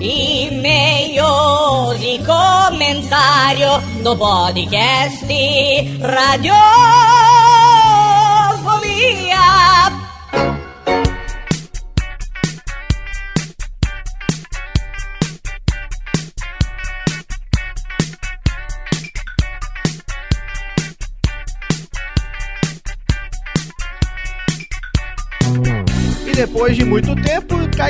E-mails 0.00 1.22
e 2.02 2.18
comentário 2.24 3.80
do 4.02 4.16
podcast 4.16 5.26
Radiofobia. 6.00 7.11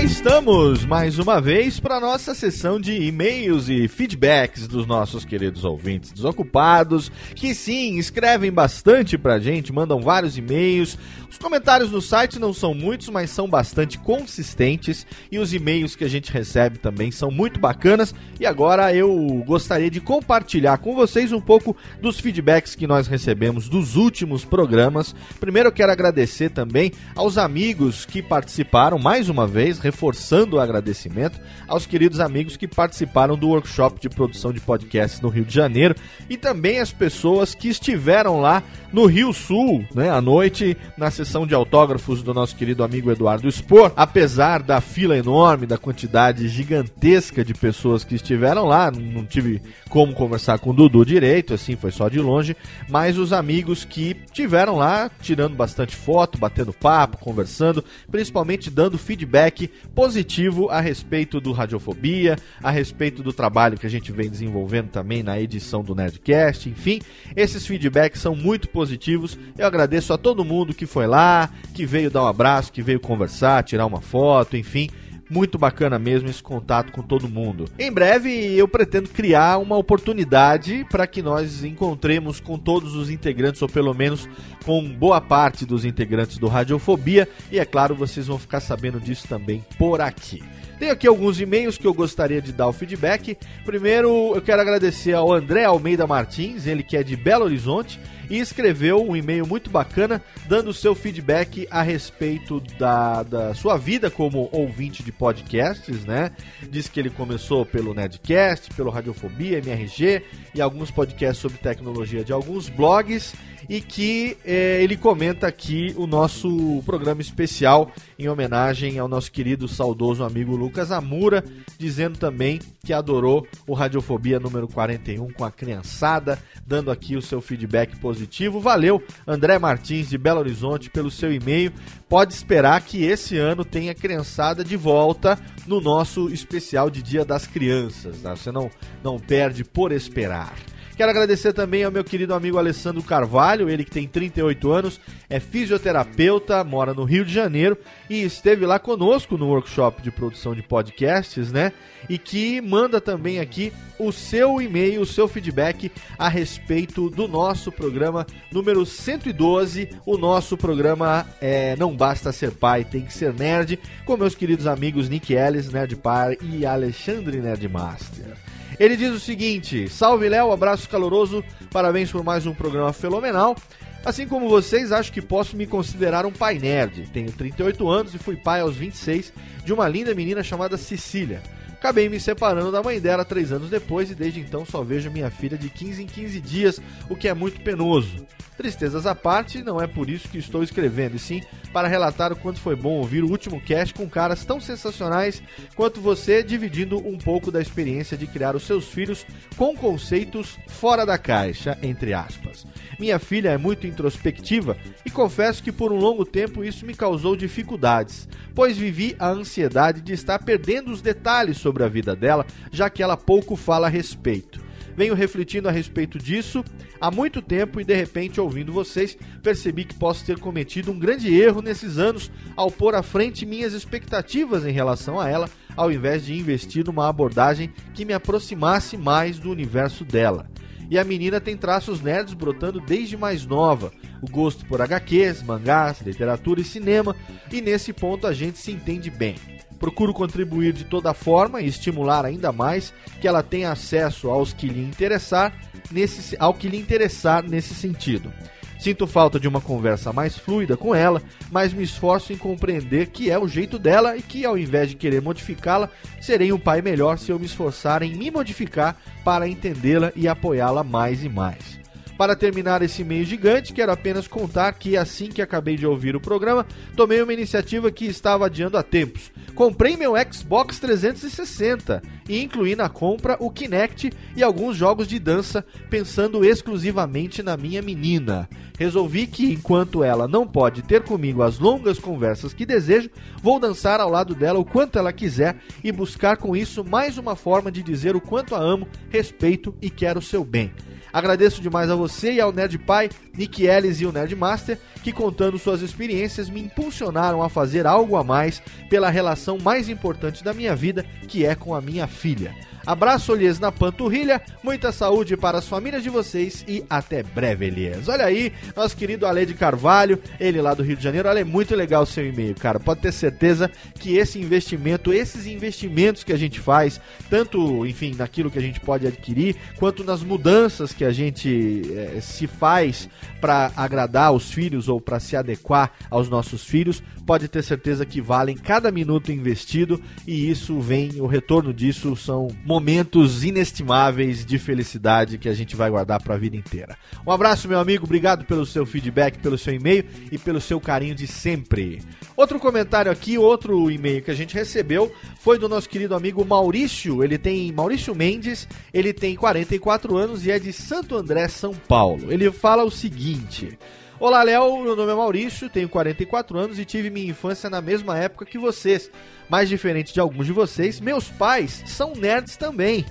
Estamos 0.03 0.85
mais 0.85 1.21
uma 1.21 1.41
vez 1.41 1.79
para 1.79 2.01
nossa 2.01 2.35
sessão 2.35 2.81
de 2.81 2.93
e-mails 2.93 3.69
e 3.69 3.87
feedbacks 3.87 4.67
dos 4.67 4.85
nossos 4.85 5.25
queridos 5.25 5.65
ouvintes 5.65 6.11
desocupados, 6.11 7.11
que 7.37 7.55
sim, 7.55 7.99
escrevem 7.99 8.51
bastante 8.51 9.17
pra 9.17 9.39
gente, 9.39 9.73
mandam 9.73 10.01
vários 10.01 10.37
e-mails. 10.37 10.99
Os 11.31 11.39
comentários 11.39 11.91
no 11.91 12.03
site 12.03 12.39
não 12.39 12.53
são 12.53 12.75
muitos, 12.75 13.09
mas 13.09 13.31
são 13.31 13.49
bastante 13.49 13.97
consistentes 13.97 15.07
e 15.31 15.39
os 15.39 15.55
e-mails 15.55 15.95
que 15.95 16.05
a 16.05 16.09
gente 16.09 16.33
recebe 16.33 16.79
também 16.79 17.13
são 17.13 17.31
muito 17.31 17.61
bacanas. 17.61 18.13
E 18.41 18.45
agora 18.45 18.95
eu 18.95 19.43
gostaria 19.47 19.91
de 19.91 20.01
compartilhar 20.01 20.79
com 20.79 20.95
vocês 20.95 21.33
um 21.33 21.41
pouco 21.41 21.77
dos 22.01 22.19
feedbacks 22.19 22.75
que 22.75 22.89
nós 22.89 23.07
recebemos 23.07 23.69
dos 23.69 23.95
últimos 23.95 24.45
programas. 24.45 25.15
Primeiro 25.39 25.69
eu 25.69 25.73
quero 25.73 25.93
agradecer 25.93 26.51
também 26.51 26.93
aos 27.15 27.39
amigos 27.39 28.05
que 28.05 28.21
participaram, 28.21 28.99
mais 28.99 29.29
uma 29.29 29.47
vez, 29.47 29.79
reforçando 29.93 30.57
o 30.57 30.61
agradecimento 30.61 31.39
aos 31.69 31.85
queridos 31.85 32.19
amigos 32.19 32.57
que 32.57 32.67
participaram 32.67 33.37
do 33.37 33.49
workshop 33.49 34.01
de 34.01 34.09
produção 34.09 34.53
de 34.53 34.59
podcasts 34.61 35.21
no 35.21 35.29
Rio 35.29 35.45
de 35.45 35.55
Janeiro 35.55 35.95
e 36.29 36.37
também 36.37 36.81
as 36.81 36.91
pessoas 36.91 37.55
que 37.55 37.69
estiveram 37.69 38.41
lá 38.41 38.63
no 38.93 39.07
Rio 39.07 39.33
Sul, 39.33 39.85
né, 39.95 40.11
à 40.11 40.21
noite, 40.21 40.77
na 40.97 41.11
sessão 41.11 41.47
de 41.47 41.55
autógrafos 41.55 42.23
do 42.23 42.35
nosso 42.35 42.57
querido 42.57 42.85
amigo 42.85 43.11
Eduardo 43.11 43.51
Spor. 43.51 43.93
Apesar 43.97 44.63
da 44.63 44.81
fila 44.81 45.17
enorme, 45.17 45.67
da 45.67 45.79
quantidade 45.79 46.47
gigantesca 46.49 47.45
de 47.45 47.55
pessoas 47.55 48.05
que 48.05 48.15
estiveram 48.15 48.67
lá, 48.67 48.91
não 48.91 49.25
tive 49.25 49.63
como 49.89 50.13
conversar 50.15 50.59
com 50.59 50.71
o 50.71 50.73
Dudu 50.75 51.05
direito, 51.05 51.55
assim, 51.55 51.77
foi 51.77 51.91
só 51.91 52.09
de 52.09 52.21
longe, 52.21 52.57
mas 52.89 53.19
os 53.19 53.33
amigos 53.33 53.85
que 53.85 54.15
tiveram 54.33 54.77
lá, 54.77 55.11
tirando 55.21 55.55
bastante 55.55 55.97
foto, 55.97 56.39
batendo 56.39 56.73
papo, 56.73 57.19
conversando, 57.19 57.85
principalmente 58.11 58.71
dando 58.71 58.99
feedback 58.99 59.71
positivo 59.95 60.69
a 60.69 60.81
respeito 60.81 61.41
do 61.41 61.53
Radiofobia, 61.53 62.37
a 62.63 62.71
respeito 62.71 63.23
do 63.23 63.33
trabalho 63.33 63.79
que 63.79 63.87
a 63.87 63.91
gente 63.91 64.13
vem 64.13 64.29
desenvolvendo 64.29 64.89
também 64.89 65.23
na 65.23 65.41
edição 65.41 65.83
do 65.83 65.95
Nerdcast, 65.95 66.69
enfim, 66.69 67.01
esses 67.37 67.67
feedbacks 67.67 68.21
são 68.21 68.35
muito 68.35 68.69
positivos. 68.69 69.39
Eu 69.57 69.67
agradeço 69.67 70.13
a 70.13 70.19
todo 70.19 70.45
mundo 70.45 70.75
que 70.75 70.87
foi 70.87 71.07
lá, 71.07 71.51
que 71.75 71.85
veio 71.85 72.11
dar 72.11 72.25
um 72.25 72.29
abraço, 72.29 72.73
que 72.73 72.83
veio 72.83 73.01
conversar, 73.01 73.63
tirar 73.63 73.87
uma 73.87 74.01
foto, 74.01 74.57
enfim. 74.57 74.89
Muito 75.33 75.57
bacana 75.57 75.99
mesmo 75.99 76.29
esse 76.29 76.43
contato 76.43 76.93
com 76.93 77.01
todo 77.01 77.27
mundo. 77.27 77.65
Em 77.79 77.91
breve 77.91 78.31
eu 78.55 78.69
pretendo 78.69 79.09
criar 79.09 79.57
uma 79.57 79.79
oportunidade 79.79 80.87
para 80.91 81.07
que 81.07 81.23
nós 81.23 81.65
encontremos 81.65 82.39
com 82.39 82.59
todos 82.59 82.95
os 82.95 83.09
integrantes, 83.09 83.63
ou 83.63 83.69
pelo 83.69 83.95
menos 83.95 84.29
com 84.63 84.87
boa 84.87 85.23
parte 85.23 85.65
dos 85.65 85.87
integrantes 85.87 86.37
do 86.37 86.49
Radiofobia. 86.49 87.27
E 87.51 87.59
é 87.59 87.65
claro, 87.65 87.95
vocês 87.95 88.27
vão 88.27 88.39
ficar 88.39 88.61
sabendo 88.61 89.01
disso 89.01 89.27
também 89.27 89.65
por 89.79 90.03
aqui. 90.03 90.43
Tenho 90.79 90.93
aqui 90.93 91.07
alguns 91.07 91.41
e-mails 91.41 91.79
que 91.79 91.87
eu 91.87 91.95
gostaria 91.95 92.43
de 92.43 92.53
dar 92.53 92.69
o 92.69 92.73
feedback. 92.73 93.39
Primeiro, 93.65 94.35
eu 94.35 94.43
quero 94.43 94.61
agradecer 94.61 95.15
ao 95.15 95.33
André 95.33 95.65
Almeida 95.65 96.07
Martins, 96.07 96.67
ele 96.67 96.83
que 96.83 96.97
é 96.97 97.03
de 97.03 97.17
Belo 97.17 97.47
Horizonte, 97.47 97.99
e 98.33 98.39
escreveu 98.39 99.07
um 99.07 99.15
e-mail 99.15 99.47
muito 99.47 99.69
bacana 99.69 100.23
dando 100.49 100.73
seu 100.73 100.95
feedback 100.95 101.69
a 101.71 101.83
respeito 101.83 102.63
da, 102.79 103.23
da 103.23 103.55
sua 103.55 103.77
vida 103.77 104.11
como 104.11 104.49
ouvinte 104.51 105.03
de 105.03 105.13
podcasts, 105.13 106.07
né? 106.07 106.33
Diz 106.71 106.89
que 106.89 106.99
ele 106.99 107.11
começou 107.11 107.67
pelo 107.67 107.93
Nerdcast, 107.93 108.73
pelo 108.75 108.89
Radiofobia, 108.89 109.59
MRG 109.59 110.23
e 110.55 110.63
alguns 110.63 110.91
podcasts 110.91 111.43
sobre 111.43 111.59
tecnologia 111.59 112.25
de 112.25 112.33
alguns 112.33 112.71
blogs 112.71 113.35
e 113.69 113.81
que 113.81 114.37
eh, 114.45 114.83
ele 114.83 114.97
comenta 114.97 115.47
aqui 115.47 115.95
o 115.97 116.07
nosso 116.07 116.83
programa 116.85 117.21
especial 117.21 117.93
em 118.19 118.29
homenagem 118.29 118.99
ao 118.99 119.09
nosso 119.09 119.31
querido 119.31 119.69
saudoso 119.69 120.25
amigo 120.25 120.57
Lucas 120.57 120.91
Amura, 120.91 121.45
dizendo 121.79 122.19
também 122.19 122.61
que 122.85 122.93
adorou 122.93 123.47
o 123.67 123.75
Radiofobia 123.75 124.41
número 124.41 124.67
41 124.67 125.33
com 125.33 125.45
a 125.45 125.51
criançada, 125.51 126.39
dando 126.67 126.91
aqui 126.91 127.15
o 127.17 127.23
seu 127.23 127.41
feedback 127.41 127.97
positivo. 127.99 128.22
Valeu, 128.61 129.03
André 129.27 129.59
Martins 129.59 130.09
de 130.09 130.19
Belo 130.19 130.41
Horizonte, 130.41 130.91
pelo 130.91 131.11
seu 131.11 131.33
e-mail. 131.33 131.73
Pode 132.09 132.35
esperar 132.35 132.81
que 132.83 133.05
esse 133.05 133.37
ano 133.39 133.65
tenha 133.65 133.95
criançada 133.95 134.65
de 134.65 134.77
volta 134.77 135.39
no 135.67 135.81
nosso 135.81 136.29
especial 136.29 136.91
de 136.91 137.03
Dia 137.03 137.25
das 137.25 137.47
Crianças. 137.47 138.23
tá? 138.23 138.35
Você 138.35 138.51
não, 138.51 138.71
não 139.03 139.19
perde 139.19 139.65
por 139.65 139.93
esperar. 139.93 140.55
Quero 140.97 141.11
agradecer 141.11 141.53
também 141.53 141.85
ao 141.85 141.91
meu 141.91 142.05
querido 142.05 142.35
amigo 142.35 142.59
Alessandro 142.59 143.03
Carvalho, 143.03 143.69
ele 143.69 143.85
que 143.85 143.91
tem 143.91 144.07
38 144.07 144.71
anos, 144.71 145.01
é 145.29 145.41
fisioterapeuta, 145.41 146.63
mora 146.63 146.93
no 146.93 147.05
Rio 147.05 147.25
de 147.25 147.33
Janeiro 147.33 147.79
e 148.11 148.23
esteve 148.23 148.67
lá 148.67 148.79
conosco 148.79 149.39
no 149.39 149.49
workshop 149.49 150.03
de 150.03 150.11
produção 150.11 150.55
de 150.55 150.63
podcasts, 150.63 151.51
né? 151.51 151.73
E 152.09 152.19
que 152.19 152.61
manda 152.61 153.01
também 153.01 153.41
aqui 153.41 153.73
o 153.99 154.13
seu 154.13 154.61
e-mail, 154.61 155.01
o 155.01 155.07
seu 155.07 155.27
feedback 155.27 155.91
a 156.19 156.29
respeito 156.29 157.09
do 157.09 157.27
nosso 157.27 157.73
programa 157.73 158.27
número 158.51 158.85
112. 158.85 159.89
O 160.05 160.19
nosso 160.19 160.57
programa 160.57 161.27
é 161.41 161.75
Não 161.77 161.97
Basta 161.97 162.33
Ser 162.33 162.51
Pai, 162.51 162.85
Tem 162.85 163.03
Que 163.03 163.13
Ser 163.13 163.33
Nerd, 163.33 163.79
com 164.05 164.17
meus 164.17 164.35
queridos 164.35 164.67
amigos 164.67 165.09
Nick 165.09 165.33
Ellis, 165.33 165.71
Nerd 165.71 165.97
Par 165.97 166.37
e 166.43 166.67
Alexandre 166.67 167.39
Nerdmaster. 167.39 168.42
Ele 168.83 168.97
diz 168.97 169.13
o 169.13 169.21
seguinte: 169.21 169.89
Salve 169.89 170.29
Léo, 170.29 170.51
abraço 170.51 170.89
caloroso, 170.89 171.45
parabéns 171.71 172.11
por 172.11 172.25
mais 172.25 172.47
um 172.47 172.53
programa 172.53 172.93
fenomenal. 172.93 173.57
Assim 174.05 174.27
como 174.27 174.49
vocês, 174.49 174.91
acho 174.91 175.13
que 175.13 175.23
posso 175.23 175.57
me 175.57 175.69
considerar 175.69 176.27
um 176.27 176.33
pai 176.33 176.59
nerd. 176.59 177.09
Tenho 177.13 177.31
38 177.31 177.89
anos 177.89 178.13
e 178.13 178.19
fui 178.19 178.35
pai 178.35 178.61
aos 178.61 178.75
26 178.75 179.33
de 179.65 179.73
uma 179.73 179.87
linda 179.89 180.13
menina 180.17 180.43
chamada 180.43 180.77
Cecília. 180.77 181.41
Acabei 181.83 182.09
me 182.09 182.21
separando 182.21 182.71
da 182.71 182.81
mãe 182.81 183.01
dela 183.01 183.25
três 183.25 183.51
anos 183.51 183.69
depois 183.69 184.09
e 184.09 184.15
desde 184.15 184.39
então 184.39 184.65
só 184.65 184.85
vejo 184.85 185.11
minha 185.11 185.33
filha 185.33 185.59
de 185.59 185.69
15 185.69 186.05
em 186.05 186.07
15 186.07 186.41
dias, 186.41 186.81
o 187.11 187.17
que 187.17 187.27
é 187.27 187.35
muito 187.35 187.61
penoso. 187.61 188.25
Tristezas 188.57 189.05
à 189.05 189.17
parte, 189.17 189.65
não 189.65 189.81
é 189.81 189.89
por 189.89 190.09
isso 190.09 190.29
que 190.29 190.39
estou 190.39 190.63
escrevendo, 190.63 191.17
e 191.17 191.19
sim 191.19 191.43
para 191.73 191.89
relatar 191.89 192.33
o 192.33 192.37
quanto 192.37 192.61
foi 192.61 192.77
bom 192.77 192.99
ouvir 192.99 193.25
o 193.25 193.31
último 193.31 193.61
cast 193.61 193.95
com 193.95 194.09
caras 194.09 194.45
tão 194.45 194.61
sensacionais 194.61 195.43
quanto 195.75 196.01
você, 196.01 196.43
dividindo 196.43 196.99
um 196.99 197.19
pouco 197.19 197.51
da 197.51 197.61
experiência 197.61 198.17
de 198.17 198.27
criar 198.27 198.55
os 198.55 198.65
seus 198.65 198.89
filhos 198.89 199.27
com 199.57 199.75
conceitos 199.75 200.59
fora 200.69 201.05
da 201.05 201.17
caixa, 201.17 201.79
entre 201.83 202.13
aspas. 202.13 202.67
Minha 202.99 203.19
filha 203.19 203.49
é 203.49 203.59
muito 203.59 203.87
introspectiva 203.87 204.77
e 205.05 205.11
confesso 205.11 205.63
que 205.63 205.73
por 205.73 205.91
um 205.91 205.97
longo 205.97 206.25
tempo 206.25 206.63
isso 206.63 206.85
me 206.87 206.95
causou 206.95 207.35
dificuldades, 207.35 208.29
pois 208.55 208.77
vivi 208.77 209.17
a 209.19 209.29
ansiedade 209.29 210.03
de 210.03 210.13
estar 210.13 210.39
perdendo 210.39 210.93
os 210.93 211.01
detalhes 211.01 211.57
sobre 211.57 211.72
a 211.81 211.89
vida 211.89 212.17
dela, 212.17 212.45
já 212.73 212.91
que 212.91 213.03
ela 213.03 213.17
pouco 213.17 213.55
fala 213.55 213.87
a 213.87 213.91
respeito. 213.91 214.61
Venho 214.97 215.15
refletindo 215.15 215.69
a 215.69 215.73
respeito 215.73 216.19
disso 216.19 216.65
há 217.01 217.11
muito 217.11 217.41
tempo 217.41 217.81
e 217.81 217.85
de 217.85 217.95
repente, 217.95 218.41
ouvindo 218.41 218.73
vocês, 218.73 219.17
percebi 219.43 219.85
que 219.85 219.95
posso 219.95 220.25
ter 220.25 220.39
cometido 220.39 220.93
um 220.93 220.99
grande 220.99 221.35
erro 221.35 221.63
nesses 221.63 221.99
anos 221.99 222.31
ao 222.57 222.71
pôr 222.71 222.95
à 222.95 223.03
frente 223.03 223.47
minhas 223.47 223.73
expectativas 223.73 224.67
em 224.67 224.73
relação 224.73 225.19
a 225.19 225.29
ela, 225.29 225.49
ao 225.77 225.91
invés 225.91 226.27
de 226.27 226.35
investir 226.35 226.85
numa 226.85 227.09
abordagem 227.09 227.73
que 227.95 228.05
me 228.05 228.13
aproximasse 228.13 228.97
mais 228.97 229.39
do 229.39 229.51
universo 229.51 230.05
dela. 230.05 230.47
E 230.91 230.99
a 230.99 231.05
menina 231.05 231.41
tem 231.41 231.57
traços 231.57 232.03
nerds 232.03 232.35
brotando 232.35 232.79
desde 232.79 233.17
mais 233.17 233.47
nova, 233.47 233.91
o 234.21 234.31
gosto 234.31 234.67
por 234.67 234.83
HQs, 234.83 235.43
mangás, 235.43 236.03
literatura 236.03 236.61
e 236.61 236.65
cinema, 236.65 237.17
e 237.51 237.63
nesse 237.63 237.95
ponto 237.95 238.27
a 238.27 238.33
gente 238.35 238.59
se 238.59 238.73
entende 238.73 239.11
bem. 239.11 239.37
Procuro 239.83 240.15
contribuir 240.15 240.73
de 240.73 240.85
toda 240.85 241.13
forma 241.13 241.61
e 241.61 241.67
estimular 241.67 242.25
ainda 242.25 242.53
mais 242.53 242.95
que 243.21 243.27
ela 243.27 243.43
tenha 243.43 243.73
acesso 243.73 244.31
aos 244.31 244.53
que 244.53 244.69
lhe 244.69 244.81
interessar 244.81 245.53
nesse, 245.91 246.37
ao 246.39 246.55
que 246.55 246.69
lhe 246.69 246.79
interessar 246.79 247.43
nesse 247.43 247.75
sentido. 247.75 248.33
Sinto 248.79 249.09
falta 249.09 249.41
de 249.41 249.49
uma 249.49 249.61
conversa 249.61 250.13
mais 250.13 250.39
fluida 250.39 250.77
com 250.77 250.95
ela, 250.95 251.21
mas 251.51 251.73
me 251.73 251.83
esforço 251.83 252.33
em 252.33 252.37
compreender 252.37 253.09
que 253.09 253.29
é 253.29 253.37
o 253.37 253.49
jeito 253.49 253.77
dela 253.77 254.17
e 254.17 254.23
que, 254.23 254.45
ao 254.45 254.57
invés 254.57 254.89
de 254.89 254.95
querer 254.95 255.21
modificá-la, 255.21 255.91
serei 256.21 256.53
um 256.53 256.61
pai 256.61 256.81
melhor 256.81 257.19
se 257.19 257.33
eu 257.33 257.39
me 257.41 257.47
esforçar 257.47 258.05
em 258.05 258.15
me 258.15 258.31
modificar 258.31 258.97
para 259.25 259.49
entendê-la 259.49 260.13
e 260.15 260.29
apoiá-la 260.29 260.85
mais 260.85 261.25
e 261.25 261.29
mais. 261.29 261.82
Para 262.23 262.37
terminar 262.37 262.83
esse 262.83 263.03
meio 263.03 263.25
gigante, 263.25 263.73
quero 263.73 263.91
apenas 263.91 264.29
contar 264.29 264.75
que 264.75 264.97
assim 264.97 265.27
que 265.27 265.43
acabei 265.43 265.75
de 265.77 265.85
ouvir 265.85 266.15
o 266.15 266.21
programa, 266.21 266.65
tomei 266.95 267.21
uma 267.21 267.33
iniciativa 267.33 267.91
que 267.91 268.05
estava 268.05 268.47
adiando 268.47 268.79
há 268.79 268.83
tempos. 268.85 269.33
Comprei 269.57 269.97
meu 269.97 270.13
Xbox 270.33 270.79
360 270.79 272.01
e 272.29 272.41
incluí 272.41 272.77
na 272.77 272.89
compra 272.89 273.37
o 273.41 273.51
Kinect 273.51 274.13
e 274.37 274.43
alguns 274.45 274.77
jogos 274.77 275.09
de 275.09 275.19
dança, 275.19 275.67
pensando 275.91 276.45
exclusivamente 276.45 277.43
na 277.43 277.57
minha 277.57 277.83
menina. 277.83 278.49
Resolvi 278.79 279.27
que, 279.27 279.53
enquanto 279.53 280.05
ela 280.05 280.29
não 280.29 280.47
pode 280.47 280.83
ter 280.83 281.03
comigo 281.03 281.43
as 281.43 281.59
longas 281.59 281.99
conversas 281.99 282.55
que 282.55 282.65
desejo, 282.65 283.11
vou 283.43 283.59
dançar 283.59 284.01
ao 284.01 284.09
lado 284.09 284.33
dela 284.33 284.61
o 284.61 284.65
quanto 284.65 284.97
ela 284.97 285.13
quiser 285.13 285.57
e 285.83 285.91
buscar 285.91 286.37
com 286.37 286.55
isso 286.55 286.85
mais 286.85 287.19
uma 287.19 287.35
forma 287.35 287.73
de 287.73 287.83
dizer 287.83 288.15
o 288.15 288.21
quanto 288.21 288.55
a 288.55 288.61
amo, 288.61 288.87
respeito 289.11 289.75
e 289.83 289.91
quero 289.91 290.23
seu 290.23 290.45
bem. 290.45 290.71
Agradeço 291.13 291.61
demais 291.61 291.91
a 291.91 291.95
você 291.95 292.33
e 292.33 292.41
ao 292.41 292.53
Nerd 292.53 292.79
Pai, 292.79 293.11
Nick 293.37 293.65
Ellis 293.65 294.01
e 294.01 294.07
o 294.07 294.13
Nerd 294.13 294.35
Master, 294.35 294.79
que 295.03 295.13
contando 295.13 295.59
suas 295.59 295.83
experiências 295.83 296.49
me 296.49 296.61
impulsionaram 296.61 297.43
a 297.43 297.49
fazer 297.49 297.87
algo 297.87 298.17
a 298.17 298.25
mais 298.25 298.63
pela 298.89 299.11
relação 299.11 299.59
mais 299.59 299.89
importante 299.89 300.43
da 300.43 300.55
minha 300.55 300.75
vida, 300.75 301.05
que 301.29 301.45
é 301.45 301.55
com 301.55 301.75
a 301.75 301.81
minha 301.81 302.07
filha. 302.07 302.55
Abraço, 302.87 303.33
Elias, 303.33 303.61
na 303.61 303.71
panturrilha, 303.71 304.43
muita 304.63 304.91
saúde 304.91 305.37
para 305.37 305.59
as 305.59 305.69
famílias 305.69 306.03
de 306.03 306.11
vocês 306.11 306.65
e 306.67 306.85
até 306.91 307.23
breve, 307.23 307.67
Elias. 307.67 308.09
Olha 308.09 308.25
aí, 308.25 308.53
nosso 308.77 308.97
querido 308.97 309.27
Ale 309.27 309.47
de 309.47 309.55
Carvalho, 309.55 310.19
ele 310.41 310.61
lá 310.61 310.75
do 310.75 310.83
Rio 310.83 310.97
de 310.97 311.03
Janeiro. 311.03 311.29
Olha, 311.29 311.41
é 311.41 311.45
muito 311.45 311.75
legal 311.75 312.03
o 312.03 312.07
seu 312.07 312.27
e-mail, 312.27 312.55
cara. 312.55 312.81
Pode 312.81 313.01
ter 313.01 313.13
certeza 313.13 313.71
que 313.99 314.17
esse 314.17 314.41
investimento, 314.41 315.13
esses 315.13 315.47
investimentos 315.47 316.25
que 316.25 316.33
a 316.33 316.37
gente 316.37 316.59
faz, 316.59 317.01
tanto, 317.31 317.87
enfim, 317.87 318.15
naquilo 318.17 318.51
que 318.51 318.59
a 318.59 318.63
gente 318.63 318.81
pode 318.81 319.07
adquirir, 319.07 319.57
quanto 319.79 320.03
nas 320.03 320.23
mudanças 320.23 320.93
que 320.93 321.05
a 321.05 321.13
gente 321.13 321.83
eh, 321.95 322.21
se 322.21 322.47
faz 322.47 323.09
para 323.41 323.73
agradar 323.77 324.33
os 324.33 324.51
filhos 324.51 324.89
ou 324.89 325.01
para 325.01 325.21
se 325.21 325.37
adequar 325.37 325.93
aos 326.11 326.29
nossos 326.29 326.65
filhos, 326.65 327.03
pode 327.27 327.49
ter 327.49 327.63
certeza 327.63 328.05
que 328.05 328.21
valem 328.21 328.57
cada 328.57 328.91
minuto 328.91 329.33
investido 329.33 330.01
e 330.27 330.51
isso 330.51 330.81
vem, 330.81 331.21
o 331.21 331.27
retorno 331.27 331.73
disso 331.73 332.15
são 332.17 332.49
momentos 332.73 333.45
inestimáveis 333.45 334.47
de 334.47 334.59
felicidade 334.59 335.37
que 335.37 335.47
a 335.47 335.53
gente 335.53 335.77
vai 335.77 335.91
guardar 335.91 336.23
para 336.23 336.37
a 336.37 336.39
vida 336.39 336.57
inteira. 336.57 336.97
Um 337.27 337.31
abraço, 337.31 337.69
meu 337.69 337.79
amigo, 337.79 338.07
obrigado 338.07 338.47
pelo 338.47 338.65
seu 338.65 338.87
feedback, 338.87 339.39
pelo 339.41 339.59
seu 339.59 339.75
e-mail 339.75 340.07
e 340.31 340.39
pelo 340.39 340.59
seu 340.59 340.81
carinho 340.81 341.15
de 341.15 341.27
sempre. 341.27 342.01
Outro 342.35 342.59
comentário 342.59 343.13
aqui, 343.13 343.37
outro 343.37 343.91
e-mail 343.91 344.23
que 344.23 344.31
a 344.31 344.35
gente 344.35 344.55
recebeu 344.55 345.13
foi 345.39 345.59
do 345.59 345.69
nosso 345.69 345.87
querido 345.87 346.15
amigo 346.15 346.43
Maurício. 346.47 347.23
Ele 347.23 347.37
tem 347.37 347.71
Maurício 347.71 348.15
Mendes, 348.15 348.67
ele 348.95 349.13
tem 349.13 349.37
44 349.37 350.17
anos 350.17 350.47
e 350.47 350.51
é 350.51 350.59
de 350.59 350.73
Santo 350.73 351.15
André, 351.15 351.49
São 351.49 351.75
Paulo. 351.75 352.33
Ele 352.33 352.51
fala 352.51 352.85
o 352.85 352.91
seguinte: 352.91 353.79
Olá, 354.23 354.45
Léo. 354.45 354.81
Meu 354.81 354.95
nome 354.95 355.11
é 355.11 355.15
Maurício, 355.17 355.69
tenho 355.69 355.89
44 355.89 356.57
anos 356.57 356.79
e 356.79 356.85
tive 356.85 357.11
minha 357.11 357.29
infância 357.29 357.69
na 357.69 357.81
mesma 357.81 358.17
época 358.17 358.47
que 358.47 358.57
vocês. 358.57 359.11
Mas 359.49 359.69
diferente 359.69 360.15
de 360.15 360.21
alguns 360.21 360.47
de 360.47 360.53
vocês, 360.53 361.01
meus 361.01 361.29
pais 361.29 361.83
são 361.87 362.13
nerds 362.13 362.57
também. 362.57 363.05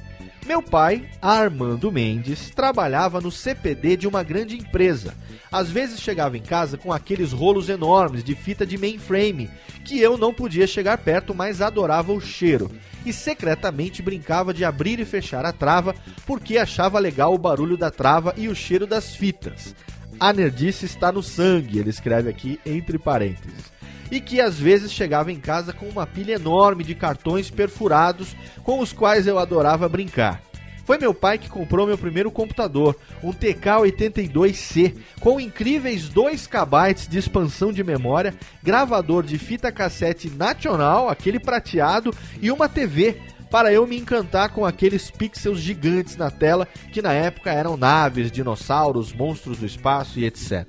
Meu 0.45 0.61
pai, 0.63 1.09
Armando 1.21 1.91
Mendes, 1.91 2.49
trabalhava 2.51 3.19
no 3.19 3.29
CPD 3.29 3.97
de 3.97 4.07
uma 4.07 4.23
grande 4.23 4.55
empresa. 4.55 5.13
Às 5.51 5.69
vezes 5.69 5.99
chegava 5.99 6.38
em 6.38 6.41
casa 6.41 6.77
com 6.77 6.93
aqueles 6.93 7.33
rolos 7.33 7.67
enormes 7.67 8.23
de 8.23 8.33
fita 8.33 8.65
de 8.65 8.77
mainframe, 8.77 9.49
que 9.83 9.99
eu 9.99 10.17
não 10.17 10.33
podia 10.33 10.65
chegar 10.65 10.97
perto, 10.99 11.35
mas 11.35 11.59
adorava 11.59 12.13
o 12.13 12.21
cheiro. 12.21 12.71
E 13.05 13.11
secretamente 13.11 14.01
brincava 14.01 14.53
de 14.53 14.63
abrir 14.63 14.97
e 15.01 15.03
fechar 15.03 15.45
a 15.45 15.51
trava, 15.51 15.93
porque 16.25 16.57
achava 16.57 16.99
legal 16.99 17.33
o 17.33 17.38
barulho 17.38 17.75
da 17.75 17.91
trava 17.91 18.33
e 18.38 18.47
o 18.47 18.55
cheiro 18.55 18.88
das 18.88 19.13
fitas. 19.13 19.75
A 20.22 20.31
nerdice 20.31 20.85
está 20.85 21.11
no 21.11 21.23
sangue, 21.23 21.80
ele 21.80 21.89
escreve 21.89 22.30
aqui 22.30 22.60
entre 22.64 22.99
parênteses. 22.99 23.72
E 24.11 24.22
que 24.22 24.39
às 24.39 24.60
vezes 24.60 24.91
chegava 24.91 25.31
em 25.31 25.39
casa 25.39 25.73
com 25.73 25.88
uma 25.88 26.06
pilha 26.06 26.34
enorme 26.34 26.84
de 26.84 26.93
cartões 26.93 27.49
perfurados 27.49 28.35
com 28.61 28.80
os 28.80 28.93
quais 28.93 29.26
eu 29.26 29.39
adorava 29.39 29.89
brincar. 29.89 30.39
Foi 30.85 30.99
meu 30.99 31.11
pai 31.11 31.39
que 31.39 31.49
comprou 31.49 31.88
meu 31.88 31.98
primeiro 31.98 32.30
computador, 32.30 32.95
um 33.23 33.34
TK82C, 33.34 34.95
com 35.19 35.39
incríveis 35.39 36.07
2 36.07 36.45
KB 36.45 37.07
de 37.10 37.18
expansão 37.18 37.73
de 37.73 37.84
memória, 37.84 38.35
gravador 38.61 39.23
de 39.23 39.39
fita 39.39 39.72
cassete 39.72 40.30
nacional, 40.30 41.10
aquele 41.10 41.39
prateado, 41.39 42.14
e 42.39 42.52
uma 42.52 42.69
TV, 42.69 43.19
para 43.52 43.72
eu 43.72 43.86
me 43.86 43.99
encantar 43.99 44.53
com 44.53 44.65
aqueles 44.65 45.11
pixels 45.11 45.60
gigantes 45.60 46.15
na 46.15 46.32
tela 46.32 46.65
que 46.91 47.02
na 47.02 47.11
época 47.11 47.52
eram 47.52 47.76
naves, 47.76 48.32
dinossauros, 48.32 49.11
monstros 49.11 49.57
do 49.60 49.65
espaço 49.65 50.18
e 50.18 50.26
etc. 50.26 50.65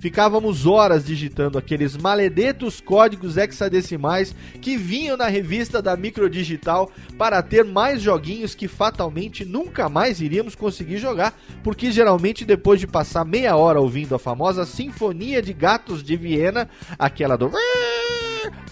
Ficávamos 0.00 0.66
horas 0.66 1.06
digitando 1.06 1.56
aqueles 1.56 1.96
maledetos 1.96 2.80
códigos 2.80 3.36
hexadecimais 3.36 4.34
que 4.60 4.76
vinham 4.76 5.16
na 5.16 5.28
revista 5.28 5.80
da 5.80 5.96
Microdigital 5.96 6.90
para 7.16 7.42
ter 7.42 7.64
mais 7.64 8.02
joguinhos 8.02 8.54
que 8.54 8.68
fatalmente 8.68 9.44
nunca 9.44 9.88
mais 9.88 10.20
iríamos 10.20 10.54
conseguir 10.54 10.98
jogar, 10.98 11.32
porque 11.62 11.90
geralmente 11.90 12.44
depois 12.44 12.80
de 12.80 12.86
passar 12.86 13.24
meia 13.24 13.56
hora 13.56 13.80
ouvindo 13.80 14.14
a 14.14 14.18
famosa 14.18 14.66
Sinfonia 14.66 15.40
de 15.40 15.52
Gatos 15.52 16.02
de 16.02 16.16
Viena, 16.16 16.68
aquela 16.98 17.36
do 17.36 17.50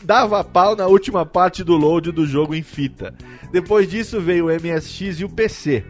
dava 0.02 0.42
pau 0.44 0.76
na 0.76 0.86
última 0.86 1.24
parte 1.24 1.64
do 1.64 1.76
load 1.76 2.12
do 2.12 2.26
jogo 2.26 2.54
em 2.54 2.62
fita. 2.62 3.14
Depois 3.52 3.88
disso 3.88 4.20
veio 4.20 4.46
o 4.46 4.48
MSX 4.48 5.20
e 5.20 5.24
o 5.24 5.28
PC. 5.28 5.84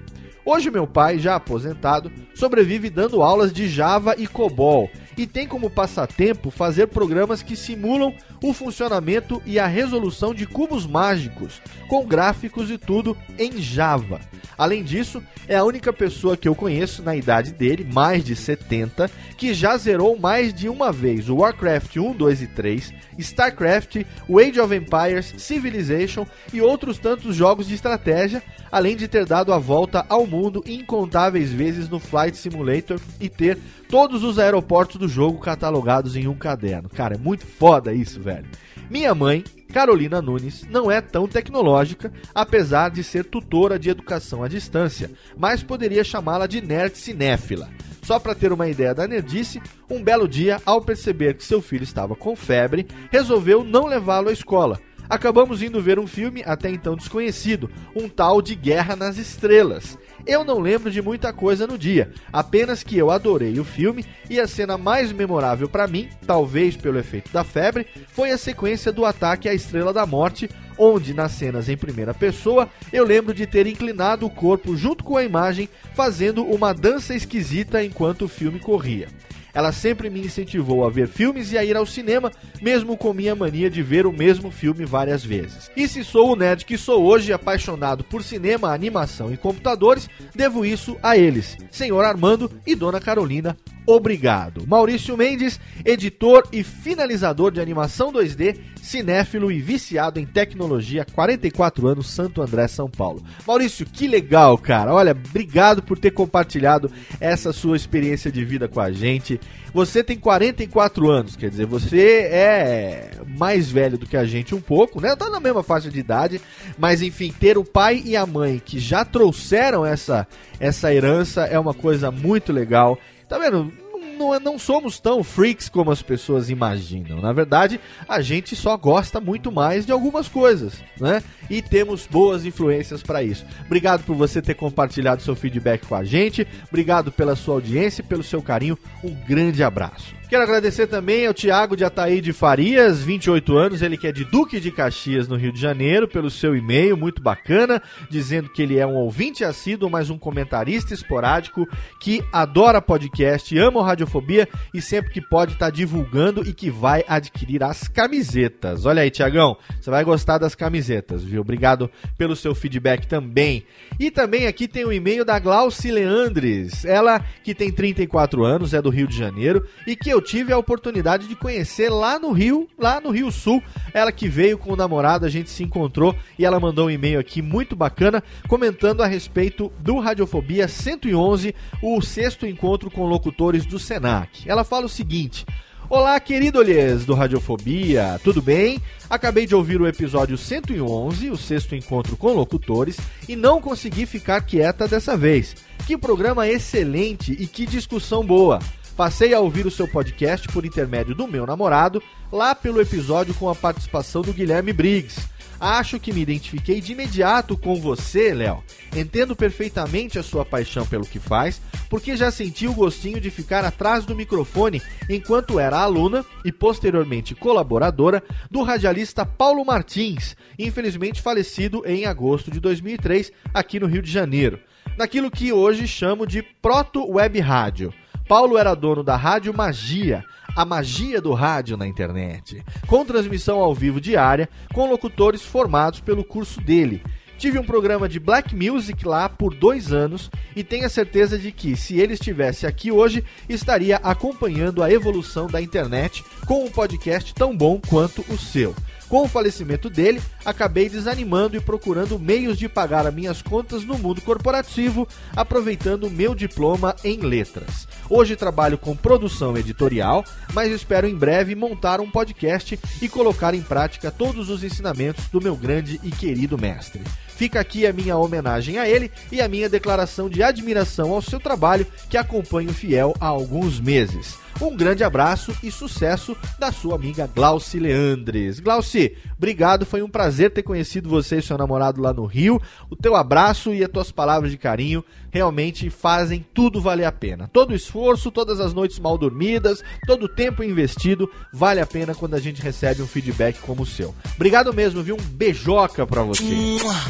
Hoje 0.45 0.71
meu 0.71 0.87
pai, 0.87 1.19
já 1.19 1.37
aposentado, 1.37 2.13
sobrevive 2.35 2.91
dando 2.91 3.23
aulas 3.23 3.53
de 3.53 3.67
Java 3.67 4.15
e 4.19 4.27
COBOL 4.27 4.91
e 5.17 5.27
tem 5.27 5.47
como 5.47 5.71
passatempo 5.71 6.51
fazer 6.51 6.89
programas 6.89 7.43
que 7.43 7.57
simulam 7.57 8.15
o 8.43 8.53
funcionamento 8.53 9.43
e 9.47 9.59
a 9.59 9.67
resolução 9.67 10.35
de 10.35 10.47
cubos 10.47 10.87
mágicos, 10.87 11.61
com 11.89 12.07
gráficos 12.07 12.71
e 12.71 12.79
tudo 12.79 13.17
em 13.39 13.61
Java. 13.61 14.21
Além 14.57 14.85
disso, 14.85 15.23
é 15.49 15.57
a 15.57 15.65
única 15.65 15.93
pessoa 15.93 16.37
que 16.37 16.49
eu 16.49 16.55
conheço 16.55 17.03
na 17.03 17.17
idade 17.17 17.53
dele, 17.53 17.87
mais 17.93 18.25
de 18.25 18.37
70, 18.37 19.11
que 19.37 19.53
já 19.53 19.77
zerou 19.77 20.19
mais 20.19 20.55
de 20.55 20.69
uma 20.69 20.93
vez 20.93 21.29
o 21.29 21.37
Warcraft 21.37 21.97
1, 21.97 22.13
2 22.13 22.43
e 22.43 22.47
3, 22.47 22.95
StarCraft, 23.19 24.05
o 24.29 24.39
Age 24.39 24.61
of 24.61 24.75
Empires, 24.75 25.35
Civilization 25.39 26.27
e 26.53 26.61
outros 26.61 26.99
tantos 26.99 27.35
jogos 27.35 27.67
de 27.67 27.75
estratégia, 27.75 28.43
além 28.75 28.97
de 28.97 29.07
ter 29.07 29.25
dado 29.25 29.53
a 29.53 29.59
volta 29.59 30.05
ao 30.09 30.27
mundo 30.27 30.61
incontáveis 30.67 31.53
vezes 31.53 31.89
no 31.89 32.01
Flight 32.01 32.37
Simulator 32.37 33.01
e 33.21 33.29
ter 33.29 33.57
todos 33.89 34.25
os 34.25 34.37
aeroportos 34.37 34.97
do 34.97 35.07
jogo 35.07 35.39
catalogados 35.39 36.17
em 36.17 36.27
um 36.27 36.35
caderno. 36.35 36.89
Cara, 36.89 37.15
é 37.15 37.19
muito 37.19 37.47
foda 37.47 37.95
isso, 37.95 38.21
velho. 38.21 38.47
Minha 38.91 39.15
mãe, 39.15 39.45
Carolina 39.73 40.21
Nunes, 40.21 40.67
não 40.69 40.91
é 40.91 41.01
tão 41.01 41.29
tecnológica, 41.29 42.13
apesar 42.35 42.91
de 42.91 43.05
ser 43.05 43.25
tutora 43.27 43.79
de 43.79 43.91
educação 43.91 44.43
à 44.43 44.49
distância, 44.49 45.09
mas 45.39 45.63
poderia 45.63 46.03
chamá-la 46.03 46.49
de 46.49 46.61
nerd 46.61 46.99
cinéfila. 46.99 47.71
Só 48.03 48.19
para 48.19 48.35
ter 48.35 48.53
uma 48.53 48.67
ideia 48.67 48.93
da 48.93 49.07
nerdice, 49.07 49.63
um 49.89 50.03
belo 50.03 50.27
dia, 50.27 50.61
ao 50.67 50.83
perceber 50.83 51.35
que 51.35 51.45
seu 51.45 51.63
filho 51.63 51.85
estava 51.85 52.17
com 52.17 52.35
febre, 52.35 52.89
resolveu 53.13 53.63
não 53.63 53.87
levá-lo 53.87 54.31
à 54.31 54.33
escola. 54.33 54.81
Acabamos 55.09 55.63
indo 55.63 55.81
ver 55.81 55.99
um 55.99 56.07
filme 56.07 56.43
até 56.47 56.71
então 56.71 56.97
desconhecido, 56.97 57.71
um 57.95 58.09
tal 58.09 58.41
de 58.41 58.55
Guerra 58.55 58.97
nas 58.97 59.19
Estrelas. 59.19 59.99
Eu 60.27 60.43
não 60.43 60.59
lembro 60.59 60.91
de 60.91 61.03
muita 61.03 61.33
coisa 61.33 61.67
no 61.67 61.77
dia, 61.77 62.11
apenas 62.33 62.83
que 62.83 62.97
eu 62.97 63.11
adorei 63.11 63.59
o 63.61 63.65
filme 63.65 64.05
e 64.31 64.41
a 64.41 64.47
cena 64.47 64.79
mais 64.79 65.13
memorável 65.13 65.69
para 65.69 65.87
mim, 65.87 66.09
talvez 66.27 66.77
pelo 66.77 66.99
efeito 66.99 67.31
da 67.31 67.45
febre, 67.45 67.87
foi 68.09 68.31
a 68.31 68.39
sequência 68.39 68.91
do 68.91 69.05
ataque 69.05 69.49
à 69.49 69.55
Estrela 69.55 69.93
da 69.93 70.07
Morte, 70.07 70.49
onde 70.79 71.13
nas 71.13 71.33
cenas 71.33 71.69
em 71.69 71.77
primeira 71.77 72.15
pessoa 72.15 72.69
eu 72.93 73.05
lembro 73.05 73.35
de 73.35 73.47
ter 73.47 73.67
inclinado 73.67 74.25
o 74.25 74.31
corpo 74.31 74.75
junto 74.77 75.05
com 75.05 75.17
a 75.17 75.25
imagem, 75.25 75.69
fazendo 75.95 76.43
uma 76.45 76.73
dança 76.73 77.15
esquisita 77.15 77.85
enquanto 77.85 78.23
o 78.23 78.29
filme 78.29 78.59
corria. 78.59 79.09
Ela 79.55 79.71
sempre 79.71 80.11
me 80.11 80.21
incentivou 80.21 80.85
a 80.85 80.91
ver 80.91 81.09
filmes 81.09 81.53
e 81.53 81.59
a 81.59 81.65
ir 81.65 81.77
ao 81.77 81.87
cinema, 81.87 82.33
mesmo 82.61 82.97
com 82.97 83.15
minha 83.15 83.35
mania 83.35 83.71
de 83.71 83.83
ver 83.83 84.07
o 84.07 84.13
mesmo 84.13 84.51
filme 84.51 84.85
várias 84.85 85.25
vezes. 85.25 85.71
E 85.77 85.87
se 85.87 86.03
sou 86.03 86.33
o 86.33 86.37
nerd 86.37 86.65
que 86.65 86.77
sou 86.77 87.05
hoje, 87.05 87.33
apaixonado 87.33 88.03
por 88.03 88.23
cinema, 88.23 88.73
animação 88.73 89.33
e 89.33 89.37
computadores, 89.37 90.09
devo 90.35 90.67
isso 90.67 90.97
a 91.03 91.17
eles, 91.17 91.57
Senhor 91.71 92.05
Armando 92.05 92.51
e 92.67 92.75
Dona 92.75 93.01
Carolina. 93.01 93.57
Obrigado. 93.87 94.67
Maurício 94.67 95.17
Mendes, 95.17 95.61
editor 95.85 96.49
e 96.51 96.63
finalizador 96.63 97.53
de 97.53 97.61
animação 97.61 98.11
2D, 98.11 98.57
cinéfilo 98.81 99.53
e 99.53 99.61
viciado 99.61 100.19
em 100.19 100.25
tecnologia, 100.25 101.07
44 101.15 101.87
anos, 101.89 102.07
Santo 102.09 102.41
André, 102.41 102.67
São 102.67 102.89
Paulo. 102.89 103.23
Maurício, 103.47 103.85
que 103.85 104.09
legal, 104.09 104.57
cara. 104.57 104.95
Olha, 104.95 105.13
obrigado 105.13 105.83
por 105.83 105.99
ter 105.99 106.13
compartilhado 106.13 106.91
essa 107.21 107.53
sua 107.53 107.77
experiência 107.77 108.33
de 108.33 108.45
vida 108.45 108.69
com 108.69 108.81
a 108.81 108.91
gente. 108.91 109.39
Você 109.75 110.05
tem 110.05 110.17
44 110.17 111.11
anos, 111.11 111.35
quer 111.35 111.51
dizer, 111.51 111.67
você 111.67 112.29
é 112.31 113.11
mais 113.37 113.71
velho 113.71 113.99
do 113.99 114.07
que 114.07 114.17
a 114.17 114.25
gente 114.25 114.55
um 114.55 114.61
pouco, 114.61 115.01
né? 115.01 115.17
Tá 115.17 115.29
na 115.29 115.41
mesma 115.41 115.65
faixa 115.65 115.91
de 115.91 115.99
idade, 115.99 116.41
mas 116.79 117.03
enfim, 117.03 117.35
ter 117.39 117.59
o 117.59 117.65
pai 117.65 118.01
e 118.05 118.17
a 118.17 118.25
mãe 118.25 118.63
que 118.65 118.79
já 118.79 119.05
trouxeram 119.05 119.85
essa 119.85 120.27
essa 120.61 120.95
herança 120.95 121.43
é 121.43 121.59
uma 121.59 121.75
coisa 121.75 122.11
muito 122.11 122.53
legal. 122.53 122.99
Tá 123.29 123.39
vendo? 123.39 123.73
Não, 124.19 124.39
não 124.39 124.59
somos 124.59 125.01
tão 125.01 125.25
freaks 125.25 125.69
como 125.69 125.91
as 125.91 126.01
pessoas 126.01 126.49
imaginam. 126.49 127.21
Na 127.21 127.33
verdade, 127.33 127.81
a 128.09 128.21
gente 128.21 128.55
só 128.55 128.77
gosta 128.77 129.21
muito 129.21 129.51
mais 129.51 129.85
de 129.85 129.93
algumas 129.93 130.29
coisas, 130.29 130.75
né? 131.01 131.23
E 131.51 131.61
temos 131.61 132.07
boas 132.07 132.45
influências 132.45 133.03
para 133.03 133.23
isso. 133.23 133.45
Obrigado 133.67 134.05
por 134.05 134.15
você 134.15 134.41
ter 134.41 134.55
compartilhado 134.55 135.23
seu 135.23 135.35
feedback 135.35 135.87
com 135.87 135.97
a 135.97 136.05
gente. 136.05 136.47
Obrigado 136.69 137.11
pela 137.11 137.35
sua 137.35 137.55
audiência 137.55 138.03
e 138.03 138.05
pelo 138.05 138.23
seu 138.23 138.41
carinho. 138.41 138.79
Um 139.03 139.15
grande 139.27 139.65
abraço. 139.65 140.15
Quero 140.35 140.43
agradecer 140.43 140.89
também 140.89 141.29
ao 141.29 141.33
Tiago 141.33 141.77
de 141.77 141.85
Ataíde 141.85 142.33
Farias, 142.33 143.01
28 143.01 143.57
anos, 143.57 143.83
ele 143.83 143.97
que 143.97 144.09
é 144.09 144.11
de 144.11 144.25
Duque 144.25 144.59
de 144.59 144.73
Caxias, 144.73 145.29
no 145.29 145.37
Rio 145.37 145.53
de 145.53 145.61
Janeiro, 145.61 146.09
pelo 146.09 146.29
seu 146.29 146.57
e-mail, 146.57 146.97
muito 146.97 147.23
bacana, 147.23 147.81
dizendo 148.11 148.49
que 148.49 148.61
ele 148.61 148.77
é 148.77 148.85
um 148.85 148.97
ouvinte 148.97 149.45
assíduo, 149.45 149.89
mas 149.89 150.11
um 150.11 150.19
comentarista 150.19 150.93
esporádico, 150.93 151.69
que 152.01 152.21
adora 152.33 152.83
podcast, 152.83 153.57
ama 153.57 153.79
o 153.79 153.83
Radiofobia 153.85 154.49
e 154.75 154.83
sempre 154.83 155.13
que 155.13 155.21
pode 155.21 155.53
está 155.53 155.71
divulgando 155.71 156.43
e 156.45 156.53
que 156.53 156.69
vai 156.69 157.05
adquirir 157.07 157.63
as 157.63 157.87
camisetas. 157.87 158.87
Olha 158.87 159.03
aí, 159.03 159.13
Tiagão, 159.13 159.57
você 159.81 159.89
vai 159.89 160.03
gostar 160.03 160.39
das 160.39 160.57
camisetas, 160.57 161.23
viu? 161.23 161.43
Obrigado 161.43 161.89
pelo 162.19 162.35
seu 162.35 162.57
feedback 162.57 163.07
também. 163.07 163.65
E 164.01 164.11
também 164.11 164.49
aqui 164.49 164.67
tem 164.67 164.85
o 164.85 164.93
e-mail 164.93 165.25
da 165.25 165.39
Glauci 165.39 165.93
Leandres, 165.93 166.85
ela 166.85 167.25
que 167.45 167.55
tem 167.55 167.71
34 167.71 168.45
anos, 168.45 168.75
é 168.75 168.83
do 168.83 168.91
Rio 168.91 169.07
de 169.07 169.17
Janeiro 169.17 169.65
e 169.87 169.95
que 169.95 170.11
eu 170.11 170.24
tive 170.25 170.53
a 170.53 170.59
oportunidade 170.59 171.29
de 171.29 171.37
conhecer 171.37 171.91
lá 171.91 172.19
no 172.19 172.33
Rio, 172.33 172.67
lá 172.79 173.01
no 173.01 173.11
Rio 173.11 173.31
Sul. 173.31 173.63
Ela 173.93 174.11
que 174.11 174.29
veio 174.29 174.59
com 174.59 174.73
o 174.73 174.77
namorado, 174.77 175.27
a 175.27 175.29
gente 175.29 175.51
se 175.51 175.63
encontrou 175.63 176.17
e 176.39 176.45
ela 176.45 176.59
mandou 176.59 176.87
um 176.87 176.91
e-mail 176.91 177.21
aqui 177.21 177.43
muito 177.43 177.77
bacana 177.77 178.23
comentando 178.49 179.03
a 179.03 179.07
respeito 179.07 179.71
do 179.79 179.99
Radiofobia 179.99 180.67
111, 180.67 181.55
o 181.83 182.01
sexto 182.01 182.47
encontro 182.47 182.91
com 182.91 183.07
locutores 183.07 183.67
do 183.67 183.79
Senac. 183.79 184.49
Ela 184.49 184.65
fala 184.65 184.87
o 184.87 184.89
seguinte: 184.89 185.45
Olá, 185.89 186.19
queridolhes 186.19 187.05
do 187.05 187.15
Radiofobia, 187.15 188.19
tudo 188.25 188.41
bem? 188.41 188.81
Acabei 189.09 189.47
de 189.47 189.55
ouvir 189.55 189.81
o 189.81 189.87
episódio 189.87 190.39
111, 190.39 191.31
o 191.31 191.37
sexto 191.37 191.75
encontro 191.77 192.17
com 192.17 192.33
locutores, 192.33 192.97
e 193.29 193.37
não 193.37 193.61
consegui 193.61 194.07
ficar 194.07 194.41
quieta 194.41 194.89
dessa 194.89 195.17
vez. 195.17 195.55
Que 195.87 195.99
programa 195.99 196.49
excelente 196.49 197.33
e 197.39 197.47
que 197.47 197.67
discussão 197.67 198.25
boa! 198.25 198.59
Passei 198.97 199.35
a 199.35 199.41
ouvir 199.41 199.67
o 199.67 199.73
seu 199.73 199.89
podcast 199.89 200.47
por 200.49 200.65
intermédio 200.65 201.17
do 201.17 201.27
meu 201.27 201.45
namorado, 201.45 202.01
lá 202.31 202.55
pelo 202.55 202.81
episódio 202.81 203.35
com 203.35 203.51
a 203.51 203.55
participação 203.55 204.23
do 204.23 204.33
Guilherme 204.33 204.73
Briggs. 204.73 205.29
Acho 205.59 205.99
que 205.99 206.13
me 206.13 206.21
identifiquei 206.21 206.81
de 206.81 206.93
imediato 206.93 207.57
com 207.57 207.75
você, 207.75 208.33
Léo. 208.33 208.63
Entendo 208.95 209.35
perfeitamente 209.35 210.17
a 210.17 210.23
sua 210.23 210.45
paixão 210.45 210.87
pelo 210.87 211.07
que 211.07 211.19
faz, 211.19 211.61
porque 211.91 212.17
já 212.17 212.31
senti 212.31 212.69
o 212.69 212.73
gostinho 212.73 213.21
de 213.21 213.31
ficar 213.31 213.65
atrás 213.65 214.05
do 214.05 214.15
microfone 214.15 214.81
enquanto 215.11 215.59
era 215.59 215.79
aluna 215.79 216.25
e 216.45 216.53
posteriormente 216.53 217.35
colaboradora 217.35 218.23
do 218.49 218.63
radialista 218.63 219.27
Paulo 219.27 219.65
Martins, 219.65 220.37
infelizmente 220.57 221.21
falecido 221.21 221.83
em 221.85 222.05
agosto 222.05 222.49
de 222.49 222.61
2003 222.61 223.33
aqui 223.53 223.81
no 223.81 223.87
Rio 223.87 224.03
de 224.03 224.11
Janeiro. 224.11 224.61
Naquilo 224.97 225.33
que 225.33 225.53
hoje 225.53 225.89
chamo 225.89 226.25
de 226.25 226.43
Proto 226.43 227.05
Web 227.11 227.41
Rádio. 227.41 227.93
Paulo 228.29 228.57
era 228.57 228.75
dono 228.75 229.03
da 229.03 229.17
Rádio 229.17 229.53
Magia, 229.55 230.25
a 230.57 230.65
magia 230.65 231.21
do 231.21 231.35
rádio 231.35 231.77
na 231.77 231.87
internet, 231.87 232.65
com 232.87 233.05
transmissão 233.05 233.59
ao 233.61 233.75
vivo 233.75 234.01
diária, 234.01 234.49
com 234.73 234.89
locutores 234.89 235.43
formados 235.43 236.01
pelo 236.01 236.25
curso 236.25 236.61
dele. 236.61 237.03
Tive 237.37 237.59
um 237.59 237.65
programa 237.65 238.09
de 238.09 238.19
black 238.19 238.55
music 238.57 239.07
lá 239.07 239.29
por 239.29 239.55
dois 239.55 239.93
anos 239.93 240.31
e 240.57 240.65
tenho 240.65 240.87
a 240.87 240.89
certeza 240.89 241.37
de 241.39 241.53
que, 241.53 241.77
se 241.77 241.99
ele 241.99 242.15
estivesse 242.15 242.67
aqui 242.67 242.91
hoje, 242.91 243.23
estaria 243.47 243.97
acompanhando 243.97 244.83
a 244.83 244.91
evolução 244.91 245.47
da 245.47 245.61
internet 245.61 246.25
com 246.47 246.65
um 246.65 246.71
podcast 246.71 247.35
tão 247.35 247.55
bom 247.55 247.79
quanto 247.87 248.25
o 248.33 248.39
seu. 248.39 248.75
Com 249.15 249.23
o 249.23 249.29
falecimento 249.29 249.89
dele, 249.89 250.21
acabei 250.45 250.89
desanimando 250.89 251.57
e 251.57 251.61
procurando 251.61 252.19
meios 252.19 252.59
de 252.59 252.69
pagar 252.69 253.07
as 253.07 253.15
minhas 253.15 253.41
contas 253.41 253.85
no 253.85 253.97
mundo 253.97 254.21
corporativo, 254.21 255.07
aproveitando 255.37 256.11
meu 256.11 256.35
diploma 256.35 256.97
em 257.05 257.21
letras. 257.21 257.87
Hoje 258.11 258.35
trabalho 258.35 258.77
com 258.77 258.97
produção 258.97 259.57
editorial, 259.57 260.25
mas 260.53 260.73
espero 260.73 261.07
em 261.07 261.15
breve 261.15 261.55
montar 261.55 262.01
um 262.01 262.11
podcast 262.11 262.77
e 263.01 263.09
colocar 263.09 263.55
em 263.55 263.63
prática 263.63 264.11
todos 264.11 264.51
os 264.51 264.65
ensinamentos 264.65 265.29
do 265.29 265.41
meu 265.41 265.55
grande 265.55 266.01
e 266.03 266.11
querido 266.11 266.59
mestre. 266.59 267.01
Fica 267.29 267.61
aqui 267.61 267.87
a 267.87 267.93
minha 267.93 268.17
homenagem 268.17 268.79
a 268.79 268.89
ele 268.89 269.13
e 269.31 269.41
a 269.41 269.47
minha 269.47 269.69
declaração 269.69 270.29
de 270.29 270.43
admiração 270.43 271.13
ao 271.13 271.23
seu 271.23 271.39
trabalho 271.39 271.87
que 272.11 272.17
acompanho 272.17 272.75
fiel 272.75 273.15
há 273.21 273.27
alguns 273.27 273.79
meses. 273.79 274.43
Um 274.61 274.77
grande 274.77 275.03
abraço 275.03 275.55
e 275.63 275.71
sucesso 275.71 276.37
da 276.59 276.71
sua 276.71 276.95
amiga 276.95 277.29
Glauci 277.33 277.79
Leandres. 277.79 278.61
Glauci, 278.61 279.17
obrigado, 279.37 279.85
foi 279.85 280.03
um 280.03 280.09
prazer 280.09 280.51
ter 280.51 280.63
conhecido 280.63 281.09
você 281.09 281.39
e 281.39 281.43
seu 281.43 281.59
namorado 281.59 282.01
lá 282.01 282.13
no 282.13 282.25
Rio. 282.25 282.61
O 282.89 282.97
teu 282.97 283.17
abraço 283.17 283.75
e 283.75 283.83
as 283.83 283.91
tuas 283.91 284.11
palavras 284.13 284.51
de 284.51 284.57
carinho 284.57 285.05
realmente 285.31 285.91
fazem 285.91 286.47
tudo 286.55 286.81
valer 286.81 287.05
a 287.05 287.13
pena. 287.13 287.51
Todo 287.53 287.71
o 287.71 287.75
esforço, 287.75 288.31
todas 288.31 288.61
as 288.61 288.73
noites 288.73 289.01
mal 289.01 289.19
dormidas, 289.19 289.83
todo 290.07 290.27
o 290.27 290.29
tempo 290.29 290.63
investido 290.63 291.29
vale 291.53 291.81
a 291.81 291.87
pena 291.87 292.15
quando 292.15 292.35
a 292.35 292.41
gente 292.41 292.63
recebe 292.63 293.03
um 293.03 293.07
feedback 293.07 293.59
como 293.59 293.83
o 293.83 293.87
seu. 293.87 294.15
Obrigado 294.37 294.73
mesmo, 294.73 295.03
viu? 295.03 295.17
Um 295.17 295.25
beijoca 295.25 296.07
pra 296.07 296.23
você. 296.23 296.45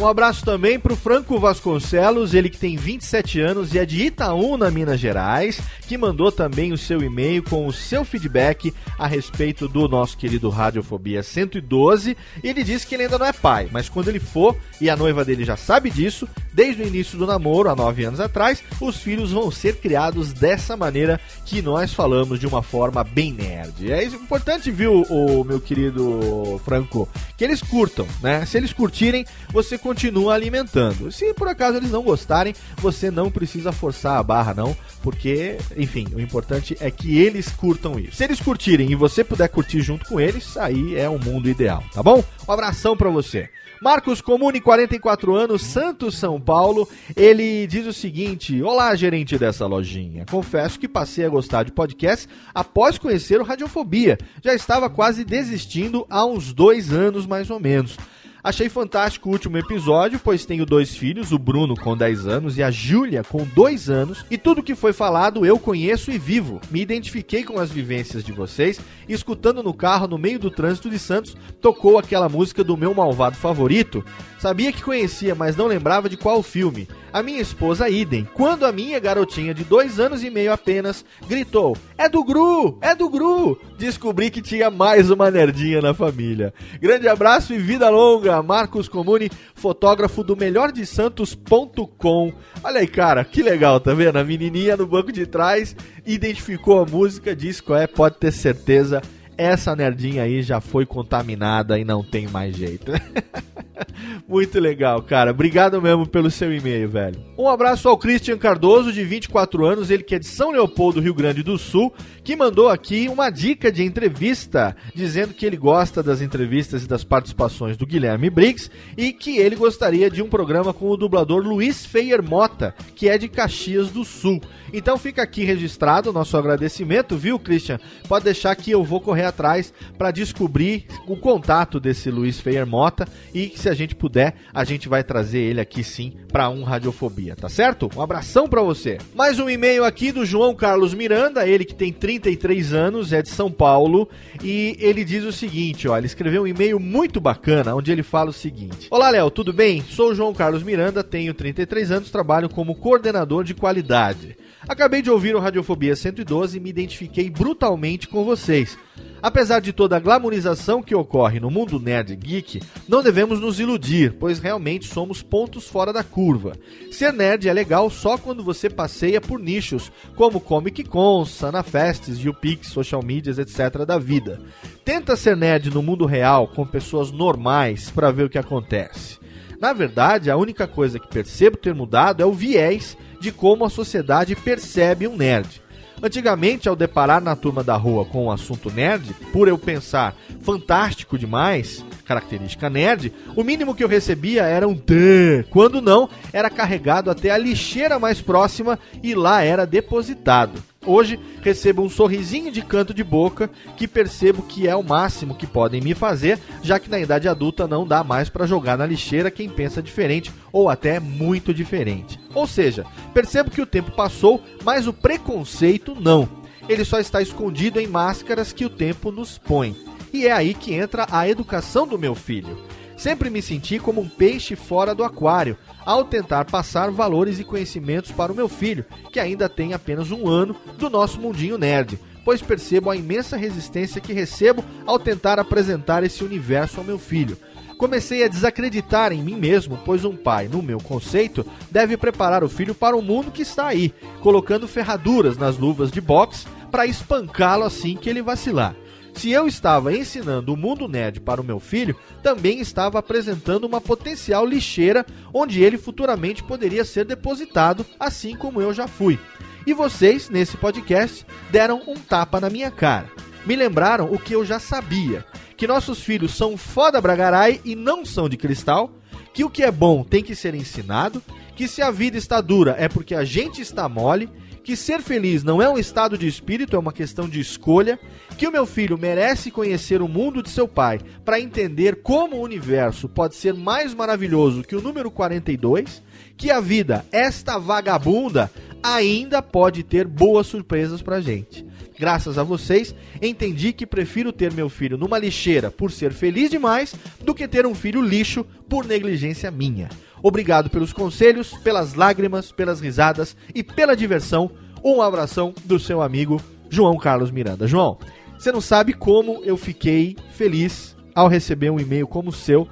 Um 0.00 0.08
abraço 0.08 0.42
também 0.44 0.80
pro 0.80 0.96
Franco 0.96 1.38
Vasconcelos, 1.38 2.32
ele 2.32 2.48
que 2.48 2.58
tem 2.58 2.76
27 2.76 3.40
anos 3.40 3.74
e 3.74 3.78
é 3.78 3.84
de 3.84 4.04
Itaúna, 4.04 4.70
Minas 4.70 4.98
Gerais, 4.98 5.60
que 5.86 5.98
mandou 5.98 6.32
também 6.32 6.72
o 6.72 6.78
seu 6.78 7.02
e-mail 7.02 7.33
com 7.42 7.66
o 7.66 7.72
seu 7.72 8.04
feedback 8.04 8.72
a 8.98 9.06
respeito 9.06 9.68
do 9.68 9.88
nosso 9.88 10.16
querido 10.16 10.48
Radiofobia 10.48 11.22
112. 11.22 12.16
E 12.42 12.48
ele 12.48 12.64
disse 12.64 12.86
que 12.86 12.94
ele 12.94 13.04
ainda 13.04 13.18
não 13.18 13.26
é 13.26 13.32
pai, 13.32 13.68
mas 13.70 13.88
quando 13.88 14.08
ele 14.08 14.20
for, 14.20 14.56
e 14.80 14.88
a 14.90 14.96
noiva 14.96 15.24
dele 15.24 15.44
já 15.44 15.56
sabe 15.56 15.90
disso, 15.90 16.28
desde 16.52 16.82
o 16.82 16.86
início 16.86 17.18
do 17.18 17.26
namoro, 17.26 17.68
há 17.68 17.76
nove 17.76 18.04
anos 18.04 18.20
atrás, 18.20 18.62
os 18.80 18.96
filhos 18.96 19.32
vão 19.32 19.50
ser 19.50 19.76
criados 19.76 20.32
dessa 20.32 20.76
maneira 20.76 21.20
que 21.44 21.60
nós 21.60 21.92
falamos 21.92 22.38
de 22.38 22.46
uma 22.46 22.62
forma 22.62 23.02
bem 23.02 23.32
nerd. 23.32 23.92
É 23.92 24.04
importante, 24.04 24.70
viu, 24.70 25.02
o 25.02 25.44
meu 25.44 25.60
querido 25.60 26.60
Franco, 26.64 27.08
que 27.36 27.44
eles 27.44 27.62
curtam, 27.62 28.06
né? 28.22 28.44
Se 28.46 28.56
eles 28.56 28.72
curtirem, 28.72 29.24
você 29.50 29.76
continua 29.76 30.34
alimentando. 30.34 31.10
Se 31.10 31.34
por 31.34 31.48
acaso 31.48 31.78
eles 31.78 31.90
não 31.90 32.02
gostarem, 32.02 32.54
você 32.78 33.10
não 33.10 33.30
precisa 33.30 33.72
forçar 33.72 34.18
a 34.18 34.22
barra, 34.22 34.54
não, 34.54 34.76
porque, 35.02 35.58
enfim, 35.76 36.06
o 36.14 36.20
importante 36.20 36.76
é 36.80 36.90
que 36.90 37.18
eles 37.24 37.48
curtam 37.50 37.98
isso. 37.98 38.16
Se 38.16 38.24
eles 38.24 38.40
curtirem 38.40 38.90
e 38.90 38.94
você 38.94 39.24
puder 39.24 39.48
curtir 39.48 39.80
junto 39.80 40.06
com 40.06 40.20
eles, 40.20 40.56
aí 40.56 40.96
é 40.96 41.08
o 41.08 41.18
mundo 41.18 41.48
ideal, 41.48 41.82
tá 41.92 42.02
bom? 42.02 42.22
Um 42.46 42.52
abração 42.52 42.96
pra 42.96 43.10
você. 43.10 43.48
Marcos 43.80 44.20
Comune, 44.22 44.60
44 44.60 45.34
anos, 45.34 45.62
Santos, 45.62 46.16
São 46.16 46.40
Paulo. 46.40 46.88
Ele 47.14 47.66
diz 47.66 47.86
o 47.86 47.92
seguinte: 47.92 48.62
Olá, 48.62 48.94
gerente 48.94 49.36
dessa 49.36 49.66
lojinha. 49.66 50.24
Confesso 50.30 50.78
que 50.78 50.88
passei 50.88 51.26
a 51.26 51.28
gostar 51.28 51.64
de 51.64 51.72
podcast 51.72 52.28
após 52.54 52.96
conhecer 52.96 53.40
o 53.40 53.44
Radiofobia. 53.44 54.16
Já 54.42 54.54
estava 54.54 54.88
quase 54.88 55.24
desistindo 55.24 56.06
há 56.08 56.24
uns 56.24 56.52
dois 56.52 56.92
anos, 56.92 57.26
mais 57.26 57.50
ou 57.50 57.60
menos. 57.60 57.98
Achei 58.44 58.68
fantástico 58.68 59.30
o 59.30 59.32
último 59.32 59.56
episódio, 59.56 60.20
pois 60.22 60.44
tenho 60.44 60.66
dois 60.66 60.94
filhos, 60.94 61.32
o 61.32 61.38
Bruno 61.38 61.74
com 61.74 61.96
10 61.96 62.26
anos 62.26 62.58
e 62.58 62.62
a 62.62 62.70
Júlia 62.70 63.24
com 63.24 63.42
2 63.42 63.88
anos, 63.88 64.22
e 64.30 64.36
tudo 64.36 64.62
que 64.62 64.74
foi 64.74 64.92
falado 64.92 65.46
eu 65.46 65.58
conheço 65.58 66.10
e 66.10 66.18
vivo. 66.18 66.60
Me 66.70 66.82
identifiquei 66.82 67.42
com 67.42 67.58
as 67.58 67.70
vivências 67.70 68.22
de 68.22 68.32
vocês, 68.32 68.78
e 69.08 69.14
escutando 69.14 69.62
no 69.62 69.72
carro 69.72 70.06
no 70.06 70.18
meio 70.18 70.38
do 70.38 70.50
trânsito 70.50 70.90
de 70.90 70.98
Santos, 70.98 71.34
tocou 71.58 71.96
aquela 71.96 72.28
música 72.28 72.62
do 72.62 72.76
meu 72.76 72.92
malvado 72.92 73.34
favorito. 73.34 74.04
Sabia 74.38 74.70
que 74.70 74.82
conhecia, 74.82 75.34
mas 75.34 75.56
não 75.56 75.66
lembrava 75.66 76.06
de 76.06 76.18
qual 76.18 76.42
filme. 76.42 76.86
A 77.14 77.22
minha 77.22 77.40
esposa 77.40 77.88
idem, 77.88 78.28
quando 78.34 78.66
a 78.66 78.72
minha 78.72 78.98
garotinha 78.98 79.54
de 79.54 79.62
dois 79.62 80.00
anos 80.00 80.24
e 80.24 80.30
meio 80.30 80.52
apenas 80.52 81.04
gritou: 81.28 81.76
É 81.96 82.08
do 82.08 82.24
Gru! 82.24 82.76
É 82.80 82.92
do 82.92 83.08
Gru! 83.08 83.56
Descobri 83.78 84.30
que 84.30 84.42
tinha 84.42 84.68
mais 84.68 85.10
uma 85.10 85.30
nerdinha 85.30 85.80
na 85.80 85.94
família. 85.94 86.52
Grande 86.80 87.06
abraço 87.06 87.54
e 87.54 87.58
vida 87.58 87.88
longa, 87.88 88.42
Marcos 88.42 88.88
Comune, 88.88 89.30
fotógrafo 89.54 90.24
do 90.24 90.36
melhordesantos.com. 90.36 92.32
Olha 92.64 92.80
aí, 92.80 92.88
cara, 92.88 93.24
que 93.24 93.44
legal, 93.44 93.78
tá 93.78 93.94
vendo? 93.94 94.16
A 94.16 94.24
menininha 94.24 94.76
no 94.76 94.84
banco 94.84 95.12
de 95.12 95.24
trás 95.24 95.76
identificou 96.04 96.80
a 96.80 96.84
música, 96.84 97.36
disse 97.36 97.62
qual 97.62 97.78
é, 97.78 97.86
pode 97.86 98.16
ter 98.16 98.32
certeza. 98.32 99.00
Essa 99.36 99.74
nerdinha 99.74 100.22
aí 100.22 100.42
já 100.42 100.60
foi 100.60 100.86
contaminada 100.86 101.78
e 101.78 101.84
não 101.84 102.02
tem 102.02 102.28
mais 102.28 102.56
jeito. 102.56 102.92
Muito 104.28 104.58
legal, 104.60 105.02
cara. 105.02 105.30
Obrigado 105.30 105.80
mesmo 105.80 106.06
pelo 106.06 106.30
seu 106.30 106.52
e-mail, 106.52 106.88
velho. 106.88 107.20
Um 107.36 107.48
abraço 107.48 107.88
ao 107.88 107.98
Christian 107.98 108.38
Cardoso, 108.38 108.92
de 108.92 109.04
24 109.04 109.66
anos, 109.66 109.90
ele 109.90 110.02
que 110.02 110.14
é 110.14 110.18
de 110.18 110.26
São 110.26 110.50
Leopoldo, 110.50 111.00
Rio 111.00 111.14
Grande 111.14 111.42
do 111.42 111.58
Sul, 111.58 111.92
que 112.22 112.36
mandou 112.36 112.68
aqui 112.68 113.08
uma 113.08 113.30
dica 113.30 113.70
de 113.70 113.82
entrevista, 113.82 114.76
dizendo 114.94 115.34
que 115.34 115.44
ele 115.44 115.56
gosta 115.56 116.02
das 116.02 116.20
entrevistas 116.20 116.84
e 116.84 116.88
das 116.88 117.04
participações 117.04 117.76
do 117.76 117.86
Guilherme 117.86 118.30
Briggs 118.30 118.70
e 118.96 119.12
que 119.12 119.38
ele 119.38 119.56
gostaria 119.56 120.10
de 120.10 120.22
um 120.22 120.28
programa 120.28 120.72
com 120.72 120.88
o 120.88 120.96
dublador 120.96 121.42
Luiz 121.42 121.84
Feier 121.84 122.22
Mota, 122.22 122.74
que 122.94 123.08
é 123.08 123.18
de 123.18 123.28
Caxias 123.28 123.90
do 123.90 124.04
Sul. 124.04 124.40
Então 124.72 124.96
fica 124.98 125.22
aqui 125.22 125.44
registrado 125.44 126.10
o 126.10 126.12
nosso 126.12 126.36
agradecimento, 126.36 127.16
viu, 127.16 127.38
Christian? 127.38 127.78
Pode 128.08 128.24
deixar 128.24 128.54
que 128.56 128.70
eu 128.70 128.82
vou 128.82 129.00
correr 129.00 129.23
atrás 129.24 129.72
para 129.96 130.10
descobrir 130.10 130.86
o 131.06 131.16
contato 131.16 131.80
desse 131.80 132.10
Luiz 132.10 132.40
Feier 132.40 132.66
Mota 132.66 133.06
e 133.34 133.52
se 133.56 133.68
a 133.68 133.74
gente 133.74 133.94
puder, 133.94 134.34
a 134.52 134.64
gente 134.64 134.88
vai 134.88 135.02
trazer 135.02 135.38
ele 135.38 135.60
aqui 135.60 135.82
sim 135.82 136.12
para 136.30 136.48
um 136.48 136.62
Radiofobia, 136.62 137.36
tá 137.36 137.48
certo? 137.48 137.90
Um 137.96 138.00
abração 138.00 138.48
para 138.48 138.62
você. 138.62 138.98
Mais 139.14 139.38
um 139.38 139.48
e-mail 139.48 139.84
aqui 139.84 140.10
do 140.10 140.24
João 140.24 140.54
Carlos 140.54 140.94
Miranda, 140.94 141.46
ele 141.46 141.64
que 141.64 141.74
tem 141.74 141.92
33 141.92 142.72
anos, 142.72 143.12
é 143.12 143.22
de 143.22 143.28
São 143.28 143.50
Paulo, 143.50 144.08
e 144.42 144.76
ele 144.80 145.04
diz 145.04 145.24
o 145.24 145.32
seguinte, 145.32 145.86
ó, 145.88 145.96
ele 145.96 146.06
escreveu 146.06 146.42
um 146.42 146.46
e-mail 146.46 146.80
muito 146.80 147.20
bacana, 147.20 147.74
onde 147.74 147.92
ele 147.92 148.02
fala 148.02 148.30
o 148.30 148.32
seguinte: 148.32 148.88
Olá, 148.90 149.10
Léo, 149.10 149.30
tudo 149.30 149.52
bem? 149.52 149.82
Sou 149.82 150.10
o 150.10 150.14
João 150.14 150.34
Carlos 150.34 150.62
Miranda, 150.62 151.04
tenho 151.04 151.34
33 151.34 151.90
anos, 151.90 152.10
trabalho 152.10 152.48
como 152.48 152.74
coordenador 152.74 153.44
de 153.44 153.54
qualidade. 153.54 154.36
Acabei 154.66 155.02
de 155.02 155.10
ouvir 155.10 155.36
o 155.36 155.40
Radiofobia 155.40 155.94
112 155.94 156.56
e 156.56 156.60
me 156.60 156.70
identifiquei 156.70 157.28
brutalmente 157.28 158.08
com 158.08 158.24
vocês. 158.24 158.78
Apesar 159.22 159.60
de 159.60 159.72
toda 159.72 159.96
a 159.96 160.00
glamorização 160.00 160.82
que 160.82 160.94
ocorre 160.94 161.40
no 161.40 161.50
mundo 161.50 161.80
nerd 161.80 162.14
geek, 162.14 162.60
não 162.86 163.02
devemos 163.02 163.40
nos 163.40 163.58
iludir, 163.58 164.14
pois 164.18 164.38
realmente 164.38 164.86
somos 164.86 165.22
pontos 165.22 165.66
fora 165.66 165.92
da 165.92 166.04
curva. 166.04 166.52
Ser 166.90 167.12
nerd 167.12 167.48
é 167.48 167.52
legal 167.52 167.88
só 167.88 168.18
quando 168.18 168.44
você 168.44 168.68
passeia 168.68 169.20
por 169.20 169.38
nichos, 169.38 169.90
como 170.14 170.40
Comic 170.40 170.84
Cons, 170.84 171.30
Sanafests, 171.30 172.18
YouPix, 172.18 172.68
social 172.68 173.02
medias, 173.02 173.38
etc. 173.38 173.86
da 173.86 173.98
vida. 173.98 174.40
Tenta 174.84 175.16
ser 175.16 175.36
nerd 175.36 175.70
no 175.70 175.82
mundo 175.82 176.04
real, 176.04 176.48
com 176.48 176.66
pessoas 176.66 177.10
normais, 177.10 177.90
para 177.90 178.10
ver 178.10 178.24
o 178.24 178.30
que 178.30 178.38
acontece. 178.38 179.18
Na 179.58 179.72
verdade, 179.72 180.30
a 180.30 180.36
única 180.36 180.66
coisa 180.66 180.98
que 180.98 181.08
percebo 181.08 181.56
ter 181.56 181.74
mudado 181.74 182.22
é 182.22 182.26
o 182.26 182.32
viés 182.32 182.94
de 183.24 183.32
como 183.32 183.64
a 183.64 183.70
sociedade 183.70 184.36
percebe 184.36 185.08
um 185.08 185.16
nerd. 185.16 185.62
Antigamente, 186.02 186.68
ao 186.68 186.76
deparar 186.76 187.22
na 187.22 187.34
turma 187.34 187.64
da 187.64 187.74
rua 187.74 188.04
com 188.04 188.26
o 188.26 188.30
assunto 188.30 188.70
nerd, 188.70 189.14
por 189.32 189.48
eu 189.48 189.56
pensar 189.56 190.14
fantástico 190.42 191.16
demais, 191.16 191.82
característica 192.04 192.68
nerd, 192.68 193.10
o 193.34 193.42
mínimo 193.42 193.74
que 193.74 193.82
eu 193.82 193.88
recebia 193.88 194.42
era 194.42 194.68
um 194.68 194.76
T. 194.76 195.46
Quando 195.48 195.80
não, 195.80 196.10
era 196.34 196.50
carregado 196.50 197.10
até 197.10 197.30
a 197.30 197.38
lixeira 197.38 197.98
mais 197.98 198.20
próxima 198.20 198.78
e 199.02 199.14
lá 199.14 199.42
era 199.42 199.66
depositado. 199.66 200.62
Hoje 200.86 201.18
recebo 201.42 201.82
um 201.82 201.88
sorrisinho 201.88 202.52
de 202.52 202.62
canto 202.62 202.92
de 202.92 203.02
boca 203.02 203.50
que 203.76 203.88
percebo 203.88 204.42
que 204.42 204.68
é 204.68 204.76
o 204.76 204.82
máximo 204.82 205.34
que 205.34 205.46
podem 205.46 205.80
me 205.80 205.94
fazer, 205.94 206.38
já 206.62 206.78
que 206.78 206.90
na 206.90 206.98
idade 206.98 207.28
adulta 207.28 207.66
não 207.66 207.86
dá 207.86 208.04
mais 208.04 208.28
para 208.28 208.46
jogar 208.46 208.76
na 208.76 208.86
lixeira 208.86 209.30
quem 209.30 209.48
pensa 209.48 209.82
diferente 209.82 210.32
ou 210.52 210.68
até 210.68 211.00
muito 211.00 211.54
diferente. 211.54 212.20
Ou 212.34 212.46
seja, 212.46 212.84
percebo 213.14 213.50
que 213.50 213.62
o 213.62 213.66
tempo 213.66 213.92
passou, 213.92 214.42
mas 214.62 214.86
o 214.86 214.92
preconceito 214.92 215.96
não. 215.98 216.28
Ele 216.68 216.84
só 216.84 216.98
está 216.98 217.20
escondido 217.20 217.80
em 217.80 217.86
máscaras 217.86 218.52
que 218.52 218.64
o 218.64 218.70
tempo 218.70 219.10
nos 219.10 219.38
põe. 219.38 219.76
E 220.12 220.26
é 220.26 220.32
aí 220.32 220.54
que 220.54 220.74
entra 220.74 221.06
a 221.10 221.28
educação 221.28 221.86
do 221.86 221.98
meu 221.98 222.14
filho. 222.14 222.58
Sempre 222.96 223.28
me 223.28 223.42
senti 223.42 223.78
como 223.78 224.00
um 224.00 224.08
peixe 224.08 224.54
fora 224.54 224.94
do 224.94 225.04
aquário, 225.04 225.56
ao 225.84 226.04
tentar 226.04 226.44
passar 226.44 226.90
valores 226.90 227.38
e 227.38 227.44
conhecimentos 227.44 228.12
para 228.12 228.32
o 228.32 228.36
meu 228.36 228.48
filho, 228.48 228.84
que 229.12 229.20
ainda 229.20 229.48
tem 229.48 229.74
apenas 229.74 230.10
um 230.10 230.28
ano 230.28 230.56
do 230.78 230.88
nosso 230.88 231.20
mundinho 231.20 231.58
nerd, 231.58 231.98
pois 232.24 232.40
percebo 232.40 232.90
a 232.90 232.96
imensa 232.96 233.36
resistência 233.36 234.00
que 234.00 234.12
recebo 234.12 234.64
ao 234.86 234.98
tentar 234.98 235.38
apresentar 235.38 236.02
esse 236.02 236.24
universo 236.24 236.78
ao 236.78 236.86
meu 236.86 236.98
filho. 236.98 237.36
Comecei 237.76 238.22
a 238.24 238.28
desacreditar 238.28 239.12
em 239.12 239.20
mim 239.20 239.36
mesmo, 239.36 239.78
pois 239.84 240.04
um 240.04 240.16
pai, 240.16 240.48
no 240.48 240.62
meu 240.62 240.78
conceito, 240.78 241.44
deve 241.70 241.96
preparar 241.96 242.44
o 242.44 242.48
filho 242.48 242.74
para 242.74 242.96
o 242.96 243.02
mundo 243.02 243.32
que 243.32 243.42
está 243.42 243.66
aí, 243.66 243.92
colocando 244.20 244.68
ferraduras 244.68 245.36
nas 245.36 245.58
luvas 245.58 245.90
de 245.90 246.00
boxe 246.00 246.46
para 246.70 246.86
espancá-lo 246.86 247.64
assim 247.64 247.96
que 247.96 248.08
ele 248.08 248.22
vacilar. 248.22 248.74
Se 249.14 249.30
eu 249.30 249.46
estava 249.46 249.96
ensinando 249.96 250.52
o 250.52 250.56
mundo 250.56 250.88
nerd 250.88 251.20
para 251.20 251.40
o 251.40 251.44
meu 251.44 251.58
filho, 251.60 251.96
também 252.22 252.60
estava 252.60 252.98
apresentando 252.98 253.64
uma 253.64 253.80
potencial 253.80 254.44
lixeira 254.44 255.06
onde 255.32 255.62
ele 255.62 255.78
futuramente 255.78 256.42
poderia 256.42 256.84
ser 256.84 257.04
depositado, 257.04 257.86
assim 257.98 258.36
como 258.36 258.60
eu 258.60 258.74
já 258.74 258.86
fui. 258.86 259.18
E 259.66 259.72
vocês, 259.72 260.28
nesse 260.28 260.56
podcast, 260.56 261.24
deram 261.50 261.80
um 261.86 261.94
tapa 261.94 262.40
na 262.40 262.50
minha 262.50 262.70
cara. 262.70 263.08
Me 263.46 263.56
lembraram 263.56 264.12
o 264.12 264.18
que 264.18 264.34
eu 264.34 264.44
já 264.44 264.58
sabia: 264.58 265.24
que 265.56 265.66
nossos 265.66 266.02
filhos 266.02 266.34
são 266.34 266.56
foda 266.56 267.00
bragarai 267.00 267.60
e 267.64 267.74
não 267.74 268.04
são 268.04 268.28
de 268.28 268.36
cristal, 268.36 268.90
que 269.32 269.44
o 269.44 269.50
que 269.50 269.62
é 269.62 269.70
bom 269.70 270.04
tem 270.04 270.22
que 270.22 270.34
ser 270.34 270.54
ensinado, 270.54 271.22
que 271.56 271.66
se 271.68 271.80
a 271.80 271.90
vida 271.90 272.18
está 272.18 272.40
dura 272.40 272.74
é 272.78 272.88
porque 272.88 273.14
a 273.14 273.24
gente 273.24 273.62
está 273.62 273.88
mole, 273.88 274.28
que 274.64 274.74
ser 274.74 275.02
feliz 275.02 275.44
não 275.44 275.60
é 275.60 275.68
um 275.68 275.78
estado 275.78 276.16
de 276.16 276.26
espírito, 276.26 276.74
é 276.74 276.78
uma 276.78 276.92
questão 276.92 277.28
de 277.28 277.38
escolha, 277.38 278.00
que 278.38 278.48
o 278.48 278.50
meu 278.50 278.64
filho 278.64 278.98
merece 278.98 279.50
conhecer 279.50 280.00
o 280.00 280.08
mundo 280.08 280.42
de 280.42 280.48
seu 280.48 280.66
pai 280.66 281.00
para 281.22 281.38
entender 281.38 281.96
como 282.02 282.36
o 282.36 282.42
universo 282.42 283.06
pode 283.06 283.34
ser 283.34 283.52
mais 283.52 283.92
maravilhoso 283.92 284.62
que 284.64 284.74
o 284.74 284.80
número 284.80 285.10
42, 285.10 286.02
que 286.36 286.50
a 286.50 286.60
vida, 286.60 287.04
esta 287.12 287.58
vagabunda, 287.58 288.50
ainda 288.82 289.42
pode 289.42 289.82
ter 289.82 290.06
boas 290.06 290.46
surpresas 290.46 291.02
pra 291.02 291.20
gente. 291.20 291.64
Graças 291.98 292.38
a 292.38 292.42
vocês, 292.42 292.94
entendi 293.22 293.72
que 293.72 293.86
prefiro 293.86 294.32
ter 294.32 294.52
meu 294.52 294.68
filho 294.68 294.96
numa 294.96 295.18
lixeira 295.18 295.70
por 295.70 295.92
ser 295.92 296.12
feliz 296.12 296.50
demais 296.50 296.94
do 297.22 297.34
que 297.34 297.46
ter 297.46 297.66
um 297.66 297.74
filho 297.74 298.00
lixo 298.00 298.44
por 298.68 298.84
negligência 298.86 299.50
minha. 299.50 299.88
Obrigado 300.26 300.70
pelos 300.70 300.90
conselhos, 300.90 301.52
pelas 301.58 301.92
lágrimas, 301.92 302.50
pelas 302.50 302.80
risadas 302.80 303.36
e 303.54 303.62
pela 303.62 303.94
diversão. 303.94 304.50
Um 304.82 305.02
abração 305.02 305.52
do 305.66 305.78
seu 305.78 306.00
amigo 306.00 306.40
João 306.70 306.96
Carlos 306.96 307.30
Miranda. 307.30 307.66
João, 307.66 307.98
você 308.38 308.50
não 308.50 308.62
sabe 308.62 308.94
como 308.94 309.42
eu 309.44 309.54
fiquei 309.58 310.16
feliz 310.30 310.96
ao 311.14 311.28
receber 311.28 311.68
um 311.68 311.78
e-mail 311.78 312.06
como 312.06 312.30
o 312.30 312.32
seu. 312.32 312.66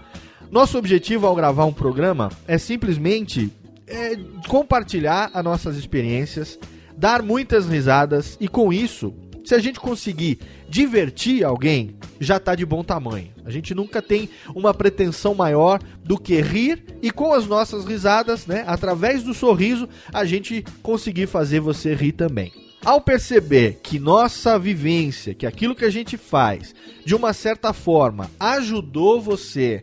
Nosso 0.50 0.78
objetivo 0.78 1.26
ao 1.26 1.36
gravar 1.36 1.66
um 1.66 1.74
programa 1.74 2.30
é 2.48 2.56
simplesmente 2.56 3.52
é, 3.86 4.16
compartilhar 4.48 5.30
as 5.34 5.44
nossas 5.44 5.76
experiências, 5.76 6.58
dar 6.96 7.22
muitas 7.22 7.68
risadas 7.68 8.34
e 8.40 8.48
com 8.48 8.72
isso, 8.72 9.12
se 9.44 9.54
a 9.54 9.58
gente 9.58 9.80
conseguir 9.80 10.38
divertir 10.68 11.44
alguém, 11.44 11.96
já 12.20 12.38
tá 12.38 12.54
de 12.54 12.64
bom 12.64 12.82
tamanho. 12.82 13.30
A 13.44 13.50
gente 13.50 13.74
nunca 13.74 14.00
tem 14.00 14.28
uma 14.54 14.72
pretensão 14.72 15.34
maior 15.34 15.80
do 16.04 16.18
que 16.18 16.40
rir 16.40 16.84
e 17.02 17.10
com 17.10 17.32
as 17.32 17.46
nossas 17.46 17.84
risadas, 17.84 18.46
né, 18.46 18.64
através 18.66 19.22
do 19.22 19.34
sorriso, 19.34 19.88
a 20.12 20.24
gente 20.24 20.64
conseguir 20.82 21.26
fazer 21.26 21.60
você 21.60 21.94
rir 21.94 22.12
também. 22.12 22.52
Ao 22.84 23.00
perceber 23.00 23.78
que 23.80 23.98
nossa 23.98 24.58
vivência, 24.58 25.34
que 25.34 25.46
aquilo 25.46 25.74
que 25.74 25.84
a 25.84 25.90
gente 25.90 26.16
faz, 26.16 26.74
de 27.04 27.14
uma 27.14 27.32
certa 27.32 27.72
forma, 27.72 28.28
ajudou 28.40 29.20
você 29.20 29.82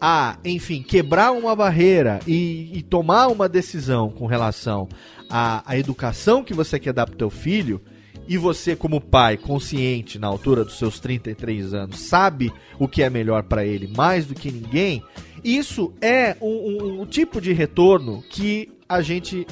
a, 0.00 0.38
enfim, 0.44 0.82
quebrar 0.82 1.32
uma 1.32 1.54
barreira 1.54 2.20
e, 2.26 2.70
e 2.72 2.82
tomar 2.82 3.26
uma 3.28 3.48
decisão 3.48 4.10
com 4.10 4.26
relação 4.26 4.88
à, 5.28 5.62
à 5.66 5.76
educação 5.76 6.42
que 6.42 6.54
você 6.54 6.78
quer 6.78 6.92
dar 6.92 7.06
pro 7.06 7.16
teu 7.16 7.28
filho, 7.28 7.82
e 8.28 8.36
você, 8.36 8.76
como 8.76 9.00
pai, 9.00 9.36
consciente 9.38 10.18
na 10.18 10.26
altura 10.26 10.62
dos 10.64 10.78
seus 10.78 11.00
33 11.00 11.72
anos, 11.74 11.98
sabe 12.00 12.52
o 12.78 12.86
que 12.86 13.02
é 13.02 13.08
melhor 13.10 13.42
para 13.44 13.64
ele 13.64 13.88
mais 13.96 14.26
do 14.26 14.34
que 14.34 14.52
ninguém, 14.52 15.02
isso 15.42 15.92
é 16.00 16.36
um, 16.40 16.46
um- 16.46 17.00
um 17.02 17.06
tipo 17.06 17.40
de 17.40 17.52
retorno 17.52 18.22
que 18.28 18.68
a 18.88 19.00
gente 19.02 19.46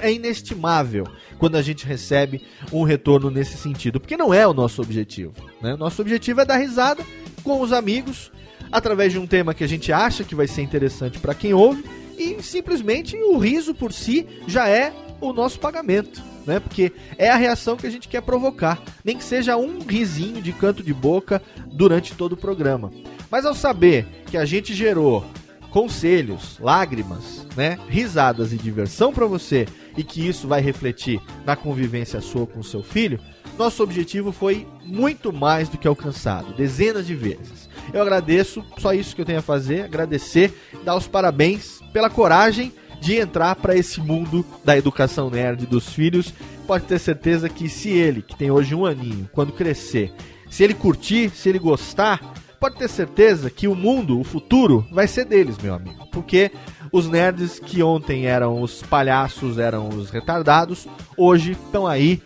é 0.00 0.12
inestimável 0.12 1.06
quando 1.38 1.56
a 1.56 1.62
gente 1.62 1.86
recebe 1.86 2.42
um 2.72 2.82
retorno 2.82 3.30
nesse 3.30 3.56
sentido, 3.56 4.00
porque 4.00 4.16
não 4.16 4.32
é 4.34 4.46
o 4.46 4.52
nosso 4.54 4.82
objetivo. 4.82 5.32
Né? 5.60 5.76
Nosso 5.76 6.00
objetivo 6.02 6.40
é 6.40 6.44
dar 6.44 6.56
risada 6.58 7.04
com 7.44 7.60
os 7.60 7.72
amigos 7.72 8.30
através 8.70 9.12
de 9.12 9.18
um 9.18 9.26
tema 9.26 9.54
que 9.54 9.62
a 9.64 9.68
gente 9.68 9.92
acha 9.92 10.24
que 10.24 10.34
vai 10.34 10.46
ser 10.48 10.62
interessante 10.62 11.18
para 11.18 11.34
quem 11.34 11.52
ouve 11.54 11.84
e 12.18 12.42
simplesmente 12.42 13.16
o 13.16 13.38
riso 13.38 13.74
por 13.74 13.92
si 13.92 14.26
já 14.46 14.68
é 14.68 14.92
o 15.20 15.32
nosso 15.32 15.58
pagamento, 15.60 16.22
né? 16.46 16.60
Porque 16.60 16.92
é 17.18 17.30
a 17.30 17.36
reação 17.36 17.76
que 17.76 17.86
a 17.86 17.90
gente 17.90 18.08
quer 18.08 18.22
provocar, 18.22 18.80
nem 19.04 19.16
que 19.16 19.24
seja 19.24 19.56
um 19.56 19.80
risinho 19.80 20.42
de 20.42 20.52
canto 20.52 20.82
de 20.82 20.92
boca 20.92 21.42
durante 21.66 22.14
todo 22.14 22.32
o 22.32 22.36
programa. 22.36 22.92
Mas 23.30 23.46
ao 23.46 23.54
saber 23.54 24.06
que 24.26 24.36
a 24.36 24.44
gente 24.44 24.74
gerou 24.74 25.24
conselhos, 25.70 26.58
lágrimas, 26.60 27.46
né, 27.56 27.78
risadas 27.88 28.52
e 28.52 28.56
diversão 28.56 29.12
para 29.12 29.24
você 29.24 29.66
e 29.96 30.04
que 30.04 30.26
isso 30.26 30.46
vai 30.46 30.60
refletir 30.60 31.18
na 31.46 31.56
convivência 31.56 32.20
sua 32.20 32.46
com 32.46 32.62
seu 32.62 32.82
filho, 32.82 33.18
nosso 33.58 33.82
objetivo 33.82 34.32
foi 34.32 34.66
muito 34.84 35.32
mais 35.32 35.68
do 35.68 35.78
que 35.78 35.88
alcançado, 35.88 36.54
dezenas 36.54 37.06
de 37.06 37.14
vezes. 37.14 37.68
Eu 37.92 38.02
agradeço, 38.02 38.64
só 38.78 38.92
isso 38.92 39.14
que 39.14 39.20
eu 39.20 39.26
tenho 39.26 39.38
a 39.38 39.42
fazer, 39.42 39.82
agradecer, 39.82 40.52
dar 40.84 40.96
os 40.96 41.06
parabéns 41.06 41.80
pela 41.92 42.10
coragem 42.10 42.72
de 43.02 43.16
entrar 43.16 43.56
para 43.56 43.76
esse 43.76 44.00
mundo 44.00 44.46
da 44.64 44.78
educação 44.78 45.28
nerd 45.28 45.66
dos 45.66 45.92
filhos. 45.92 46.32
Pode 46.68 46.84
ter 46.84 47.00
certeza 47.00 47.48
que 47.48 47.68
se 47.68 47.90
ele, 47.90 48.22
que 48.22 48.36
tem 48.36 48.50
hoje 48.50 48.76
um 48.76 48.86
aninho, 48.86 49.28
quando 49.32 49.52
crescer, 49.52 50.12
se 50.48 50.62
ele 50.62 50.72
curtir, 50.72 51.28
se 51.30 51.48
ele 51.48 51.58
gostar, 51.58 52.32
pode 52.60 52.76
ter 52.76 52.88
certeza 52.88 53.50
que 53.50 53.66
o 53.66 53.74
mundo, 53.74 54.20
o 54.20 54.24
futuro, 54.24 54.86
vai 54.92 55.08
ser 55.08 55.24
deles, 55.24 55.58
meu 55.58 55.74
amigo. 55.74 56.06
Porque 56.12 56.52
os 56.92 57.08
nerds 57.08 57.58
que 57.58 57.82
ontem 57.82 58.26
eram 58.26 58.62
os 58.62 58.84
palhaços, 58.84 59.58
eram 59.58 59.88
os 59.88 60.08
retardados, 60.10 60.86
hoje 61.16 61.52
estão 61.52 61.88
aí, 61.88 62.22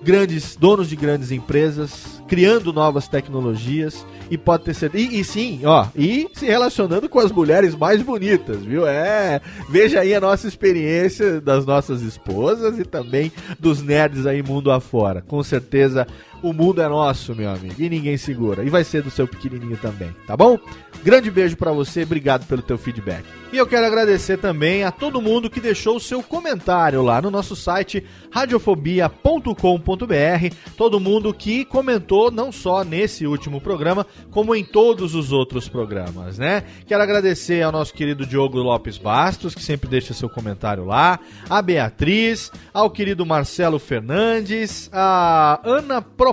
grandes 0.00 0.54
donos 0.54 0.88
de 0.88 0.94
grandes 0.94 1.32
empresas, 1.32 2.22
criando 2.28 2.72
novas 2.72 3.08
tecnologias 3.08 4.06
e 4.30 4.38
pode 4.38 4.64
ter 4.64 4.74
certeza. 4.74 5.04
E, 5.04 5.20
e 5.20 5.24
sim, 5.24 5.60
ó, 5.64 5.86
e 5.96 6.28
se 6.32 6.46
relacionando 6.46 7.08
com 7.08 7.18
as 7.18 7.32
mulheres 7.32 7.74
mais 7.74 8.00
bonitas, 8.00 8.64
viu? 8.64 8.86
É, 8.86 9.40
veja 9.68 10.00
aí 10.00 10.14
a 10.14 10.20
nossa 10.20 10.46
experiência 10.46 11.40
das 11.40 11.66
nossas 11.66 12.00
esposas 12.02 12.78
e 12.78 12.84
também 12.84 13.32
dos 13.58 13.82
nerds 13.82 14.26
aí 14.26 14.42
mundo 14.42 14.70
afora. 14.70 15.22
Com 15.26 15.42
certeza 15.42 16.06
o 16.42 16.52
mundo 16.52 16.80
é 16.80 16.88
nosso, 16.88 17.34
meu 17.34 17.50
amigo, 17.50 17.74
e 17.78 17.88
ninguém 17.88 18.16
segura. 18.16 18.64
E 18.64 18.70
vai 18.70 18.84
ser 18.84 19.02
do 19.02 19.10
seu 19.10 19.26
pequenininho 19.26 19.76
também, 19.76 20.14
tá 20.26 20.36
bom? 20.36 20.58
Grande 21.02 21.30
beijo 21.30 21.56
pra 21.56 21.72
você, 21.72 22.02
obrigado 22.02 22.46
pelo 22.46 22.60
teu 22.60 22.76
feedback. 22.76 23.24
E 23.52 23.56
eu 23.56 23.66
quero 23.66 23.86
agradecer 23.86 24.36
também 24.36 24.84
a 24.84 24.92
todo 24.92 25.20
mundo 25.20 25.50
que 25.50 25.60
deixou 25.60 25.96
o 25.96 26.00
seu 26.00 26.22
comentário 26.22 27.02
lá 27.02 27.20
no 27.20 27.30
nosso 27.30 27.56
site 27.56 28.04
radiofobia.com.br, 28.30 30.54
todo 30.76 31.00
mundo 31.00 31.34
que 31.34 31.64
comentou 31.64 32.30
não 32.30 32.52
só 32.52 32.84
nesse 32.84 33.26
último 33.26 33.60
programa, 33.60 34.06
como 34.30 34.54
em 34.54 34.62
todos 34.62 35.16
os 35.16 35.32
outros 35.32 35.68
programas, 35.68 36.38
né? 36.38 36.62
Quero 36.86 37.02
agradecer 37.02 37.62
ao 37.62 37.72
nosso 37.72 37.92
querido 37.92 38.24
Diogo 38.24 38.58
Lopes 38.58 38.98
Bastos, 38.98 39.54
que 39.54 39.62
sempre 39.62 39.88
deixa 39.88 40.14
seu 40.14 40.28
comentário 40.28 40.84
lá, 40.84 41.18
a 41.48 41.60
Beatriz, 41.60 42.52
ao 42.72 42.90
querido 42.90 43.26
Marcelo 43.26 43.80
Fernandes, 43.80 44.88
a 44.92 45.60
Ana 45.64 46.00
Propégua. 46.00 46.29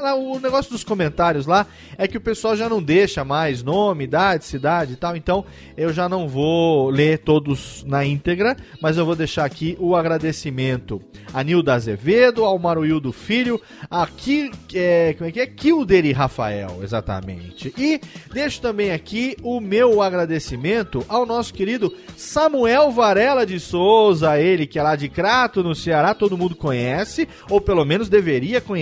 Lá, 0.00 0.14
O 0.14 0.38
negócio 0.38 0.70
dos 0.70 0.84
comentários 0.84 1.46
lá 1.46 1.66
é 1.96 2.06
que 2.06 2.16
o 2.16 2.20
pessoal 2.20 2.56
já 2.56 2.68
não 2.68 2.82
deixa 2.82 3.24
mais 3.24 3.62
nome, 3.62 4.04
idade, 4.04 4.44
cidade 4.44 4.94
e 4.94 4.96
tal, 4.96 5.16
então 5.16 5.44
eu 5.76 5.92
já 5.92 6.08
não 6.08 6.28
vou 6.28 6.90
ler 6.90 7.18
todos 7.18 7.84
na 7.86 8.04
íntegra, 8.04 8.56
mas 8.80 8.96
eu 8.96 9.06
vou 9.06 9.16
deixar 9.16 9.44
aqui 9.44 9.76
o 9.80 9.94
agradecimento 9.94 11.00
a 11.32 11.42
Nilda 11.42 11.74
Azevedo, 11.74 12.44
ao 12.44 12.58
Maruildo 12.58 13.12
Filho, 13.12 13.60
a 13.90 14.06
Ki, 14.06 14.52
é, 14.72 15.14
como 15.18 15.28
é 15.28 15.32
que 15.32 15.40
é? 15.40 15.46
Kilder 15.46 16.06
e 16.06 16.12
Rafael, 16.12 16.78
exatamente. 16.80 17.74
E 17.76 18.00
deixo 18.32 18.60
também 18.60 18.92
aqui 18.92 19.36
o 19.42 19.60
meu 19.60 20.00
agradecimento 20.00 21.04
ao 21.08 21.26
nosso 21.26 21.52
querido 21.52 21.92
Samuel 22.16 22.92
Varela 22.92 23.44
de 23.44 23.58
Souza, 23.58 24.38
ele 24.38 24.66
que 24.66 24.78
é 24.78 24.82
lá 24.82 24.94
de 24.94 25.08
Crato, 25.08 25.62
no 25.62 25.74
Ceará, 25.74 26.14
todo 26.14 26.38
mundo 26.38 26.54
conhece, 26.54 27.28
ou 27.50 27.60
pelo 27.60 27.84
menos 27.84 28.08
deveria 28.08 28.60
conhecer, 28.60 28.73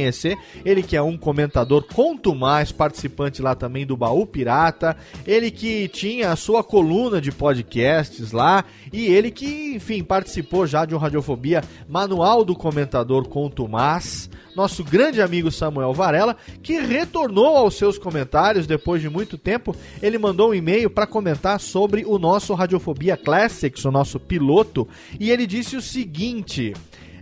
ele 0.64 0.82
que 0.82 0.97
é 0.97 1.02
um 1.02 1.16
comentador 1.16 1.85
quanto 1.93 2.35
mais 2.35 2.73
participante 2.73 3.43
lá 3.43 3.55
também 3.55 3.86
do 3.86 3.97
Baú 3.97 4.27
Pirata, 4.27 4.97
ele 5.27 5.51
que 5.51 5.89
tinha 5.89 6.31
a 6.31 6.36
sua 6.36 6.64
coluna 6.64 7.20
de 7.20 7.31
podcasts 7.31 8.32
lá, 8.32 8.64
e 8.93 9.06
ele 9.06 9.31
que, 9.31 9.74
enfim, 9.74 10.02
participou 10.02 10.66
já 10.66 10.85
de 10.85 10.94
um 10.94 10.98
Radiofobia 10.98 11.62
Manual 11.89 12.44
do 12.44 12.55
Comentador 12.55 13.28
Contumaz, 13.28 14.31
nosso 14.55 14.85
grande 14.85 15.20
amigo 15.23 15.51
Samuel 15.51 15.93
Varela, 15.93 16.36
que 16.62 16.78
retornou 16.78 17.56
aos 17.56 17.74
seus 17.74 17.98
comentários 17.98 18.66
depois 18.66 19.01
de 19.01 19.09
muito 19.09 19.39
tempo. 19.39 19.74
Ele 20.02 20.19
mandou 20.19 20.51
um 20.51 20.55
e-mail 20.55 20.90
para 20.90 21.06
comentar 21.06 21.59
sobre 21.59 22.05
o 22.05 22.19
nosso 22.19 22.52
Radiofobia 22.55 23.16
Classics, 23.16 23.85
o 23.85 23.90
nosso 23.90 24.20
piloto, 24.20 24.86
e 25.19 25.31
ele 25.31 25.47
disse 25.47 25.77
o 25.77 25.82
seguinte. 25.82 26.74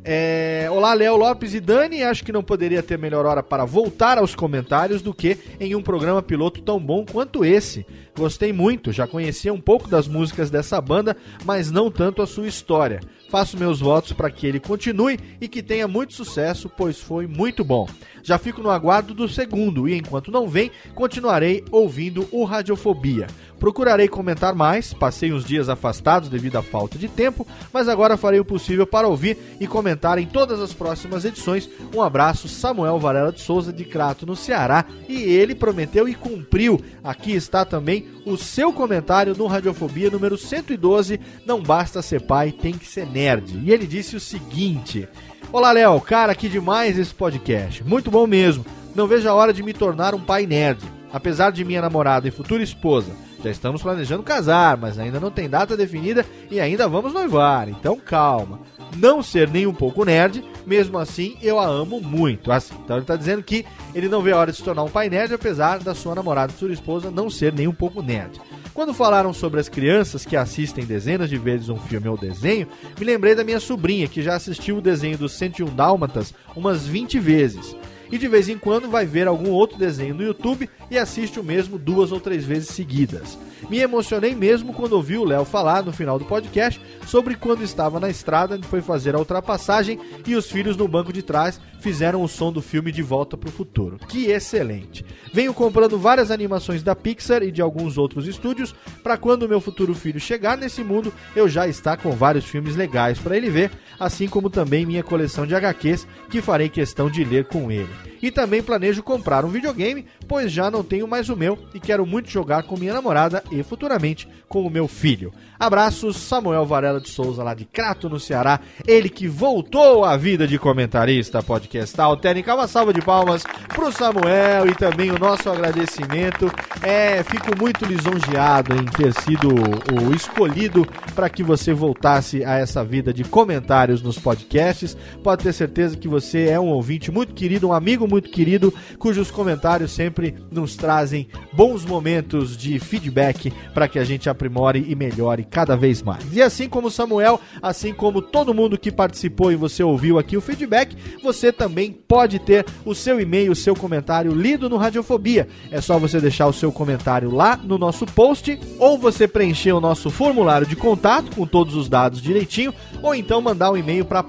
É, 0.03 0.67
olá, 0.71 0.95
Léo 0.95 1.17
Lopes 1.17 1.53
e 1.53 1.61
Dani. 1.61 2.03
Acho 2.03 2.25
que 2.25 2.33
não 2.33 2.43
poderia 2.43 2.83
ter 2.83 2.99
melhor 2.99 3.27
hora 3.27 3.43
para 3.43 3.65
voltar 3.67 4.17
aos 4.17 4.35
comentários 4.35 5.03
do 5.03 5.13
que 5.13 5.37
em 5.59 5.75
um 5.75 5.83
programa 5.83 6.23
piloto 6.23 6.63
tão 6.63 6.81
bom 6.81 7.05
quanto 7.05 7.45
esse. 7.45 7.87
Gostei 8.17 8.53
muito, 8.53 8.93
já 8.93 9.07
conhecia 9.07 9.53
um 9.53 9.61
pouco 9.61 9.89
das 9.89 10.09
músicas 10.09 10.51
dessa 10.51 10.81
banda, 10.81 11.17
mas 11.45 11.71
não 11.71 11.91
tanto 11.91 12.23
a 12.23 12.27
sua 12.27 12.47
história. 12.47 13.01
Faço 13.31 13.57
meus 13.57 13.79
votos 13.79 14.13
para 14.13 14.29
que 14.29 14.45
ele 14.45 14.59
continue 14.59 15.17
e 15.41 15.47
que 15.47 15.63
tenha 15.63 15.87
muito 15.87 16.15
sucesso, 16.15 16.69
pois 16.69 16.99
foi 16.99 17.29
muito 17.29 17.63
bom. 17.63 17.89
Já 18.25 18.39
fico 18.39 18.61
no 18.61 18.71
aguardo 18.71 19.15
do 19.15 19.29
segundo 19.29 19.89
e 19.89 19.95
enquanto 19.95 20.33
não 20.33 20.49
vem, 20.49 20.73
continuarei 20.97 21.65
ouvindo 21.71 22.29
o 22.33 22.43
Radiofobia. 22.43 23.29
Procurarei 23.61 24.09
comentar 24.09 24.55
mais, 24.55 24.95
passei 24.95 25.33
uns 25.33 25.45
dias 25.45 25.69
afastados 25.69 26.31
devido 26.31 26.57
à 26.57 26.63
falta 26.63 26.99
de 26.99 27.09
tempo, 27.09 27.47
mas 27.71 27.89
agora 27.89 28.17
farei 28.17 28.41
o 28.41 28.45
possível 28.45 28.87
para 28.87 29.07
ouvir 29.07 29.37
e 29.61 29.67
comentar 29.67 30.19
em 30.19 30.27
todas 30.27 30.61
as 30.61 30.73
próximas 30.73 31.27
edições. 31.27 31.69
Um 31.95 32.01
abraço, 32.01 32.49
Samuel 32.49 32.99
Varela 32.99 33.31
de 33.31 33.43
Souza 33.43 33.71
de 33.71 33.85
Crato, 33.85 34.25
no 34.25 34.35
Ceará, 34.35 34.87
e 35.07 35.23
ele 35.25 35.55
prometeu 35.55 36.09
e 36.09 36.15
cumpriu. 36.15 36.81
Aqui 37.05 37.33
está 37.33 37.67
também 37.67 38.09
o 38.25 38.39
seu 38.39 38.73
comentário 38.73 39.37
no 39.37 39.47
Radiofobia 39.47 40.11
número 40.11 40.39
112, 40.39 41.21
Não 41.45 41.63
basta 41.63 42.01
ser 42.01 42.23
pai, 42.23 42.53
tem 42.53 42.73
que 42.73 42.87
ser 42.87 43.07
nerd. 43.21 43.61
E 43.63 43.71
ele 43.71 43.87
disse 43.87 44.17
o 44.17 44.21
seguinte: 44.21 45.07
Olá, 45.53 45.73
Léo, 45.73 46.01
cara, 46.01 46.35
que 46.35 46.49
demais 46.49 46.99
esse 46.99 47.15
podcast. 47.15 47.85
Muito 47.85 48.11
bom 48.11 48.27
mesmo. 48.27 48.65
Não 48.95 49.07
vejo 49.07 49.29
a 49.29 49.35
hora 49.35 49.53
de 49.53 49.63
me 49.63 49.75
tornar 49.75 50.15
um 50.15 50.21
pai 50.21 50.47
nerd. 50.47 50.83
Apesar 51.13 51.51
de 51.51 51.65
minha 51.65 51.83
namorada 51.83 52.29
e 52.29 52.31
futura 52.31 52.63
esposa, 52.63 53.13
já 53.43 53.51
estamos 53.51 53.83
planejando 53.83 54.23
casar, 54.23 54.77
mas 54.77 54.99
ainda 54.99 55.19
não 55.19 55.31
tem 55.31 55.49
data 55.49 55.77
definida 55.77 56.25
e 56.51 56.61
ainda 56.61 56.89
vamos 56.89 57.13
noivar, 57.13 57.69
então 57.69 57.97
calma. 57.97 58.61
Não 58.97 59.23
ser 59.23 59.49
nem 59.49 59.67
um 59.67 59.73
pouco 59.73 60.05
nerd, 60.05 60.45
mesmo 60.67 60.99
assim 60.99 61.37
eu 61.41 61.59
a 61.59 61.67
amo 61.67 62.01
muito. 62.01 62.51
Assim, 62.51 62.75
então 62.85 62.97
ele 62.97 63.05
está 63.05 63.17
dizendo 63.17 63.43
que 63.43 63.65
ele 63.95 64.09
não 64.09 64.21
vê 64.21 64.33
a 64.33 64.37
hora 64.37 64.51
de 64.51 64.59
se 64.59 64.65
tornar 64.65 64.83
um 64.83 64.91
pai 64.91 65.09
nerd, 65.09 65.33
apesar 65.33 65.79
da 65.79 65.95
sua 65.95 66.15
namorada 66.15 66.51
e 66.51 66.55
futura 66.55 66.73
esposa 66.73 67.11
não 67.11 67.31
ser 67.31 67.53
nem 67.53 67.69
um 67.69 67.75
pouco 67.75 68.03
nerd. 68.03 68.41
Quando 68.75 68.95
falaram 68.95 69.33
sobre 69.33 69.61
as 69.61 69.69
crianças 69.69 70.25
que 70.25 70.37
assistem 70.37 70.85
dezenas 70.85 71.29
de 71.29 71.37
vezes 71.37 71.69
um 71.69 71.77
filme 71.77 72.09
ou 72.09 72.17
desenho, 72.17 72.69
me 72.99 73.05
lembrei 73.05 73.35
da 73.35 73.45
minha 73.45 73.61
sobrinha 73.61 74.09
que 74.09 74.23
já 74.23 74.35
assistiu 74.35 74.79
o 74.79 74.83
desenho 74.83 75.19
dos 75.19 75.33
101 75.33 75.75
Dálmatas 75.75 76.33
umas 76.55 76.87
20 76.87 77.19
vezes. 77.19 77.77
E 78.11 78.19
de 78.19 78.29
vez 78.29 78.49
em 78.49 78.59
quando 78.59 78.91
vai 78.91 79.07
ver 79.07 79.27
algum 79.29 79.51
outro 79.51 79.79
desenho 79.79 80.15
no 80.15 80.23
YouTube 80.23 80.69
e 80.91 80.99
assiste 80.99 81.39
o 81.39 81.45
mesmo 81.45 81.79
duas 81.79 82.13
ou 82.13 82.21
três 82.21 82.45
vezes 82.45 82.71
seguidas. 82.71 83.39
Me 83.69 83.79
emocionei 83.79 84.35
mesmo 84.35 84.73
quando 84.73 84.95
ouvi 84.95 85.19
o 85.19 85.25
Léo 85.25 85.45
falar 85.45 85.83
no 85.83 85.93
final 85.93 86.19
do 86.19 86.25
podcast 86.25 86.81
sobre 87.07 87.35
quando 87.35 87.63
estava 87.63 88.01
na 88.01 88.09
estrada 88.09 88.57
e 88.57 88.63
foi 88.63 88.81
fazer 88.81 89.15
a 89.15 89.19
ultrapassagem 89.19 89.99
e 90.27 90.35
os 90.35 90.51
filhos 90.51 90.77
no 90.77 90.89
banco 90.89 91.13
de 91.13 91.23
trás 91.23 91.61
fizeram 91.81 92.23
o 92.23 92.29
som 92.29 92.53
do 92.53 92.63
filme 92.63 92.91
De 92.91 93.03
Volta 93.03 93.37
para 93.37 93.49
o 93.49 93.53
Futuro. 93.53 93.99
Que 94.09 94.27
excelente! 94.27 95.05
Venho 95.33 95.55
comprando 95.55 95.99
várias 95.99 96.31
animações 96.31 96.83
da 96.83 96.97
Pixar 96.97 97.43
e 97.43 97.53
de 97.53 97.63
alguns 97.63 97.99
outros 97.99 98.27
estúdios 98.27 98.75
para 99.03 99.17
quando 99.17 99.49
meu 99.49 99.61
futuro 99.61 99.95
filho 99.95 100.21
chegar 100.21 100.57
nesse 100.57 100.83
mundo 100.83 101.13
eu 101.37 101.49
já 101.49 101.69
estar 101.69 101.97
com 101.97 102.11
vários 102.13 102.45
filmes 102.45 102.77
legais 102.77 103.19
para 103.19 103.37
ele 103.37 103.51
ver, 103.51 103.71
assim 103.99 104.29
como 104.29 104.51
também 104.51 104.87
minha 104.87 105.03
coleção 105.03 105.47
de 105.47 105.55
HQs 105.55 106.07
que 106.29 106.43
farei 106.43 106.69
questão 106.69 107.11
de 107.11 107.25
ler 107.25 107.45
com 107.47 107.71
ele. 107.71 108.00
E 108.23 108.31
também 108.31 108.63
planejo 108.63 109.03
comprar 109.03 109.45
um 109.45 109.49
videogame, 109.49 110.07
pois 110.29 110.53
já 110.53 110.71
não 110.71 110.85
tenho 110.85 111.09
mais 111.09 111.29
o 111.29 111.37
meu 111.37 111.59
e 111.75 111.81
quero 111.81 112.05
muito 112.07 112.31
jogar 112.31 112.63
com 112.65 112.77
minha 112.77 112.95
namorada 112.95 113.43
e 113.51 113.63
futuramente 113.63 114.29
com 114.51 114.67
o 114.67 114.71
meu 114.71 114.89
filho. 114.89 115.33
Abraços, 115.61 116.17
Samuel 116.17 116.67
Varela 116.67 117.01
de 117.01 117.09
Souza, 117.09 117.45
lá 117.45 117.55
de 117.55 117.65
Crato, 117.65 118.09
no 118.09 118.19
Ceará. 118.19 118.59
Ele 118.85 119.09
que 119.09 119.29
voltou 119.29 120.05
à 120.05 120.17
vida 120.17 120.45
de 120.45 120.59
comentarista 120.59 121.41
podcastal. 121.41 122.17
Técnica, 122.17 122.55
uma 122.55 122.67
salva 122.67 122.93
de 122.93 123.01
palmas 123.01 123.45
pro 123.69 123.93
Samuel 123.93 124.67
e 124.69 124.75
também 124.75 125.11
o 125.11 125.19
nosso 125.19 125.49
agradecimento. 125.49 126.51
É, 126.83 127.23
fico 127.23 127.57
muito 127.57 127.85
lisonjeado 127.85 128.75
em 128.75 128.87
ter 128.87 129.13
sido 129.21 129.51
o 129.51 130.15
escolhido 130.15 130.85
para 131.15 131.29
que 131.29 131.43
você 131.43 131.73
voltasse 131.75 132.43
a 132.43 132.57
essa 132.59 132.83
vida 132.83 133.13
de 133.13 133.23
comentários 133.23 134.03
nos 134.03 134.19
podcasts. 134.19 134.97
Pode 135.23 135.45
ter 135.45 135.53
certeza 135.53 135.97
que 135.97 136.09
você 136.09 136.49
é 136.49 136.59
um 136.59 136.69
ouvinte 136.69 137.13
muito 137.13 137.35
querido, 137.35 137.69
um 137.69 137.73
amigo 137.73 138.09
muito 138.09 138.31
querido, 138.31 138.73
cujos 138.99 139.31
comentários 139.31 139.93
sempre 139.93 140.35
nos 140.51 140.75
trazem 140.75 141.29
bons 141.53 141.85
momentos 141.85 142.57
de 142.57 142.79
feedback 142.81 143.53
para 143.75 143.87
que 143.87 143.99
a 143.99 144.05
gente 144.05 144.29
aprimore 144.41 144.87
e 144.89 144.95
melhore 144.95 145.45
cada 145.45 145.77
vez 145.77 146.03
mais. 146.03 146.25
E 146.33 146.41
assim 146.41 146.69
como 146.69 146.91
Samuel, 146.91 147.39
assim 147.61 147.93
como 147.93 148.23
todo 148.23 148.55
mundo 148.55 148.79
que 148.79 148.91
participou 148.91 149.53
e 149.53 149.57
você 149.57 149.83
ouviu 149.83 150.19
aqui 150.19 150.37
o 150.37 150.41
feedback, 150.41 150.97
você 151.23 151.53
também 151.53 151.93
pode 151.93 152.39
ter 152.39 152.65
o 152.85 152.95
seu 152.95 153.21
e-mail, 153.21 153.53
o 153.53 153.57
seu 153.57 153.77
comentário 153.77 154.33
lido 154.33 154.69
no 154.69 154.79
Radiofobia. 154.79 155.47
É 155.71 155.81
só 155.81 155.99
você 155.99 156.19
deixar 156.21 156.47
o 156.47 156.53
seu 156.53 156.73
comentário 156.73 157.31
lá 157.31 157.57
no 157.57 157.77
nosso 157.77 158.07
post, 158.07 158.59
ou 158.79 158.99
você 158.99 159.29
preencher 159.29 159.73
o 159.73 159.81
nosso 159.81 160.11
formulário 160.11 160.67
de 160.67 160.77
contato 160.77 161.35
com 161.37 161.47
todos 161.47 161.75
os 161.75 161.89
dados 161.89 162.23
direitinho, 162.23 162.73
ou 163.03 163.15
então 163.15 163.43
mandar 163.43 163.71
um 163.71 163.77
e-mail 163.77 164.05
para 164.05 164.23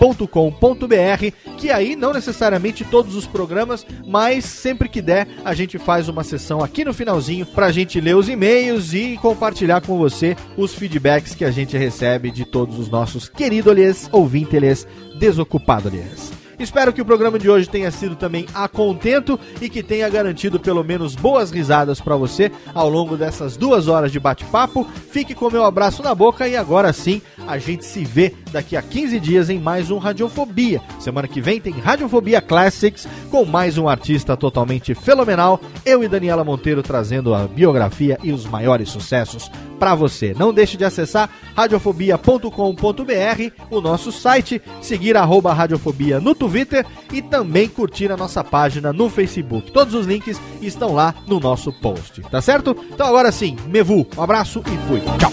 podcast@radiofobia.com.br, 0.00 1.56
que 1.58 1.70
aí 1.70 1.94
não 1.94 2.12
necessariamente 2.12 2.84
todos 2.84 3.14
os 3.14 3.26
programas, 3.26 3.86
mas 4.06 4.44
sempre 4.44 4.88
que 4.88 5.02
der, 5.02 5.28
a 5.44 5.54
gente 5.54 5.78
faz 5.78 6.08
uma 6.08 6.24
sessão 6.24 6.62
aqui 6.64 6.84
no 6.84 6.94
finalzinho 6.94 7.44
pra 7.46 7.70
gente 7.70 8.00
ler 8.00 8.16
os 8.16 8.28
e-mails 8.28 8.94
e 8.94 9.18
compartilhar 9.20 9.82
com 9.82 9.98
você 9.98 10.36
os 10.56 10.74
feedbacks 10.74 11.34
que 11.34 11.44
a 11.44 11.50
gente 11.50 11.76
recebe 11.76 12.30
de 12.30 12.44
todos 12.44 12.78
os 12.78 12.88
nossos 12.88 13.28
queridos 13.28 14.08
ouvintes 14.10 14.86
desocupados. 15.18 16.39
Espero 16.60 16.92
que 16.92 17.00
o 17.00 17.06
programa 17.06 17.38
de 17.38 17.48
hoje 17.48 17.66
tenha 17.66 17.90
sido 17.90 18.14
também 18.14 18.44
a 18.52 18.68
contento 18.68 19.40
e 19.62 19.68
que 19.70 19.82
tenha 19.82 20.06
garantido 20.10 20.60
pelo 20.60 20.84
menos 20.84 21.16
boas 21.16 21.50
risadas 21.50 22.02
para 22.02 22.14
você 22.16 22.52
ao 22.74 22.86
longo 22.86 23.16
dessas 23.16 23.56
duas 23.56 23.88
horas 23.88 24.12
de 24.12 24.20
bate-papo. 24.20 24.86
Fique 25.10 25.34
com 25.34 25.50
meu 25.50 25.64
abraço 25.64 26.02
na 26.02 26.14
boca 26.14 26.46
e 26.46 26.58
agora 26.58 26.92
sim 26.92 27.22
a 27.48 27.56
gente 27.56 27.86
se 27.86 28.04
vê 28.04 28.34
daqui 28.52 28.76
a 28.76 28.82
15 28.82 29.18
dias 29.18 29.48
em 29.48 29.58
mais 29.58 29.90
um 29.90 29.96
Radiofobia. 29.96 30.82
Semana 30.98 31.26
que 31.26 31.40
vem 31.40 31.62
tem 31.62 31.72
Radiofobia 31.72 32.42
Classics 32.42 33.08
com 33.30 33.46
mais 33.46 33.78
um 33.78 33.88
artista 33.88 34.36
totalmente 34.36 34.94
fenomenal. 34.94 35.58
Eu 35.82 36.04
e 36.04 36.08
Daniela 36.08 36.44
Monteiro 36.44 36.82
trazendo 36.82 37.34
a 37.34 37.48
biografia 37.48 38.18
e 38.22 38.32
os 38.32 38.44
maiores 38.44 38.90
sucessos 38.90 39.50
para 39.80 39.94
você. 39.94 40.36
Não 40.38 40.52
deixe 40.52 40.76
de 40.76 40.84
acessar 40.84 41.30
radiofobia.com.br, 41.56 43.52
o 43.70 43.80
nosso 43.80 44.12
site, 44.12 44.60
seguir 44.82 45.16
arroba 45.16 45.54
radiofobia 45.54 46.20
no 46.20 46.34
Twitter 46.50 46.84
e 47.12 47.22
também 47.22 47.68
curtir 47.68 48.10
a 48.10 48.16
nossa 48.16 48.42
página 48.42 48.92
no 48.92 49.08
Facebook. 49.08 49.70
Todos 49.70 49.94
os 49.94 50.06
links 50.06 50.40
estão 50.60 50.92
lá 50.92 51.14
no 51.26 51.38
nosso 51.38 51.72
post, 51.72 52.20
tá 52.22 52.42
certo? 52.42 52.76
Então 52.92 53.06
agora 53.06 53.30
sim, 53.30 53.56
Mevu, 53.66 54.06
um 54.16 54.22
abraço 54.22 54.62
e 54.66 54.88
fui. 54.88 55.00
Tchau. 55.18 55.30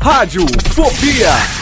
Rádio 0.00 0.44
Fobia. 0.74 1.61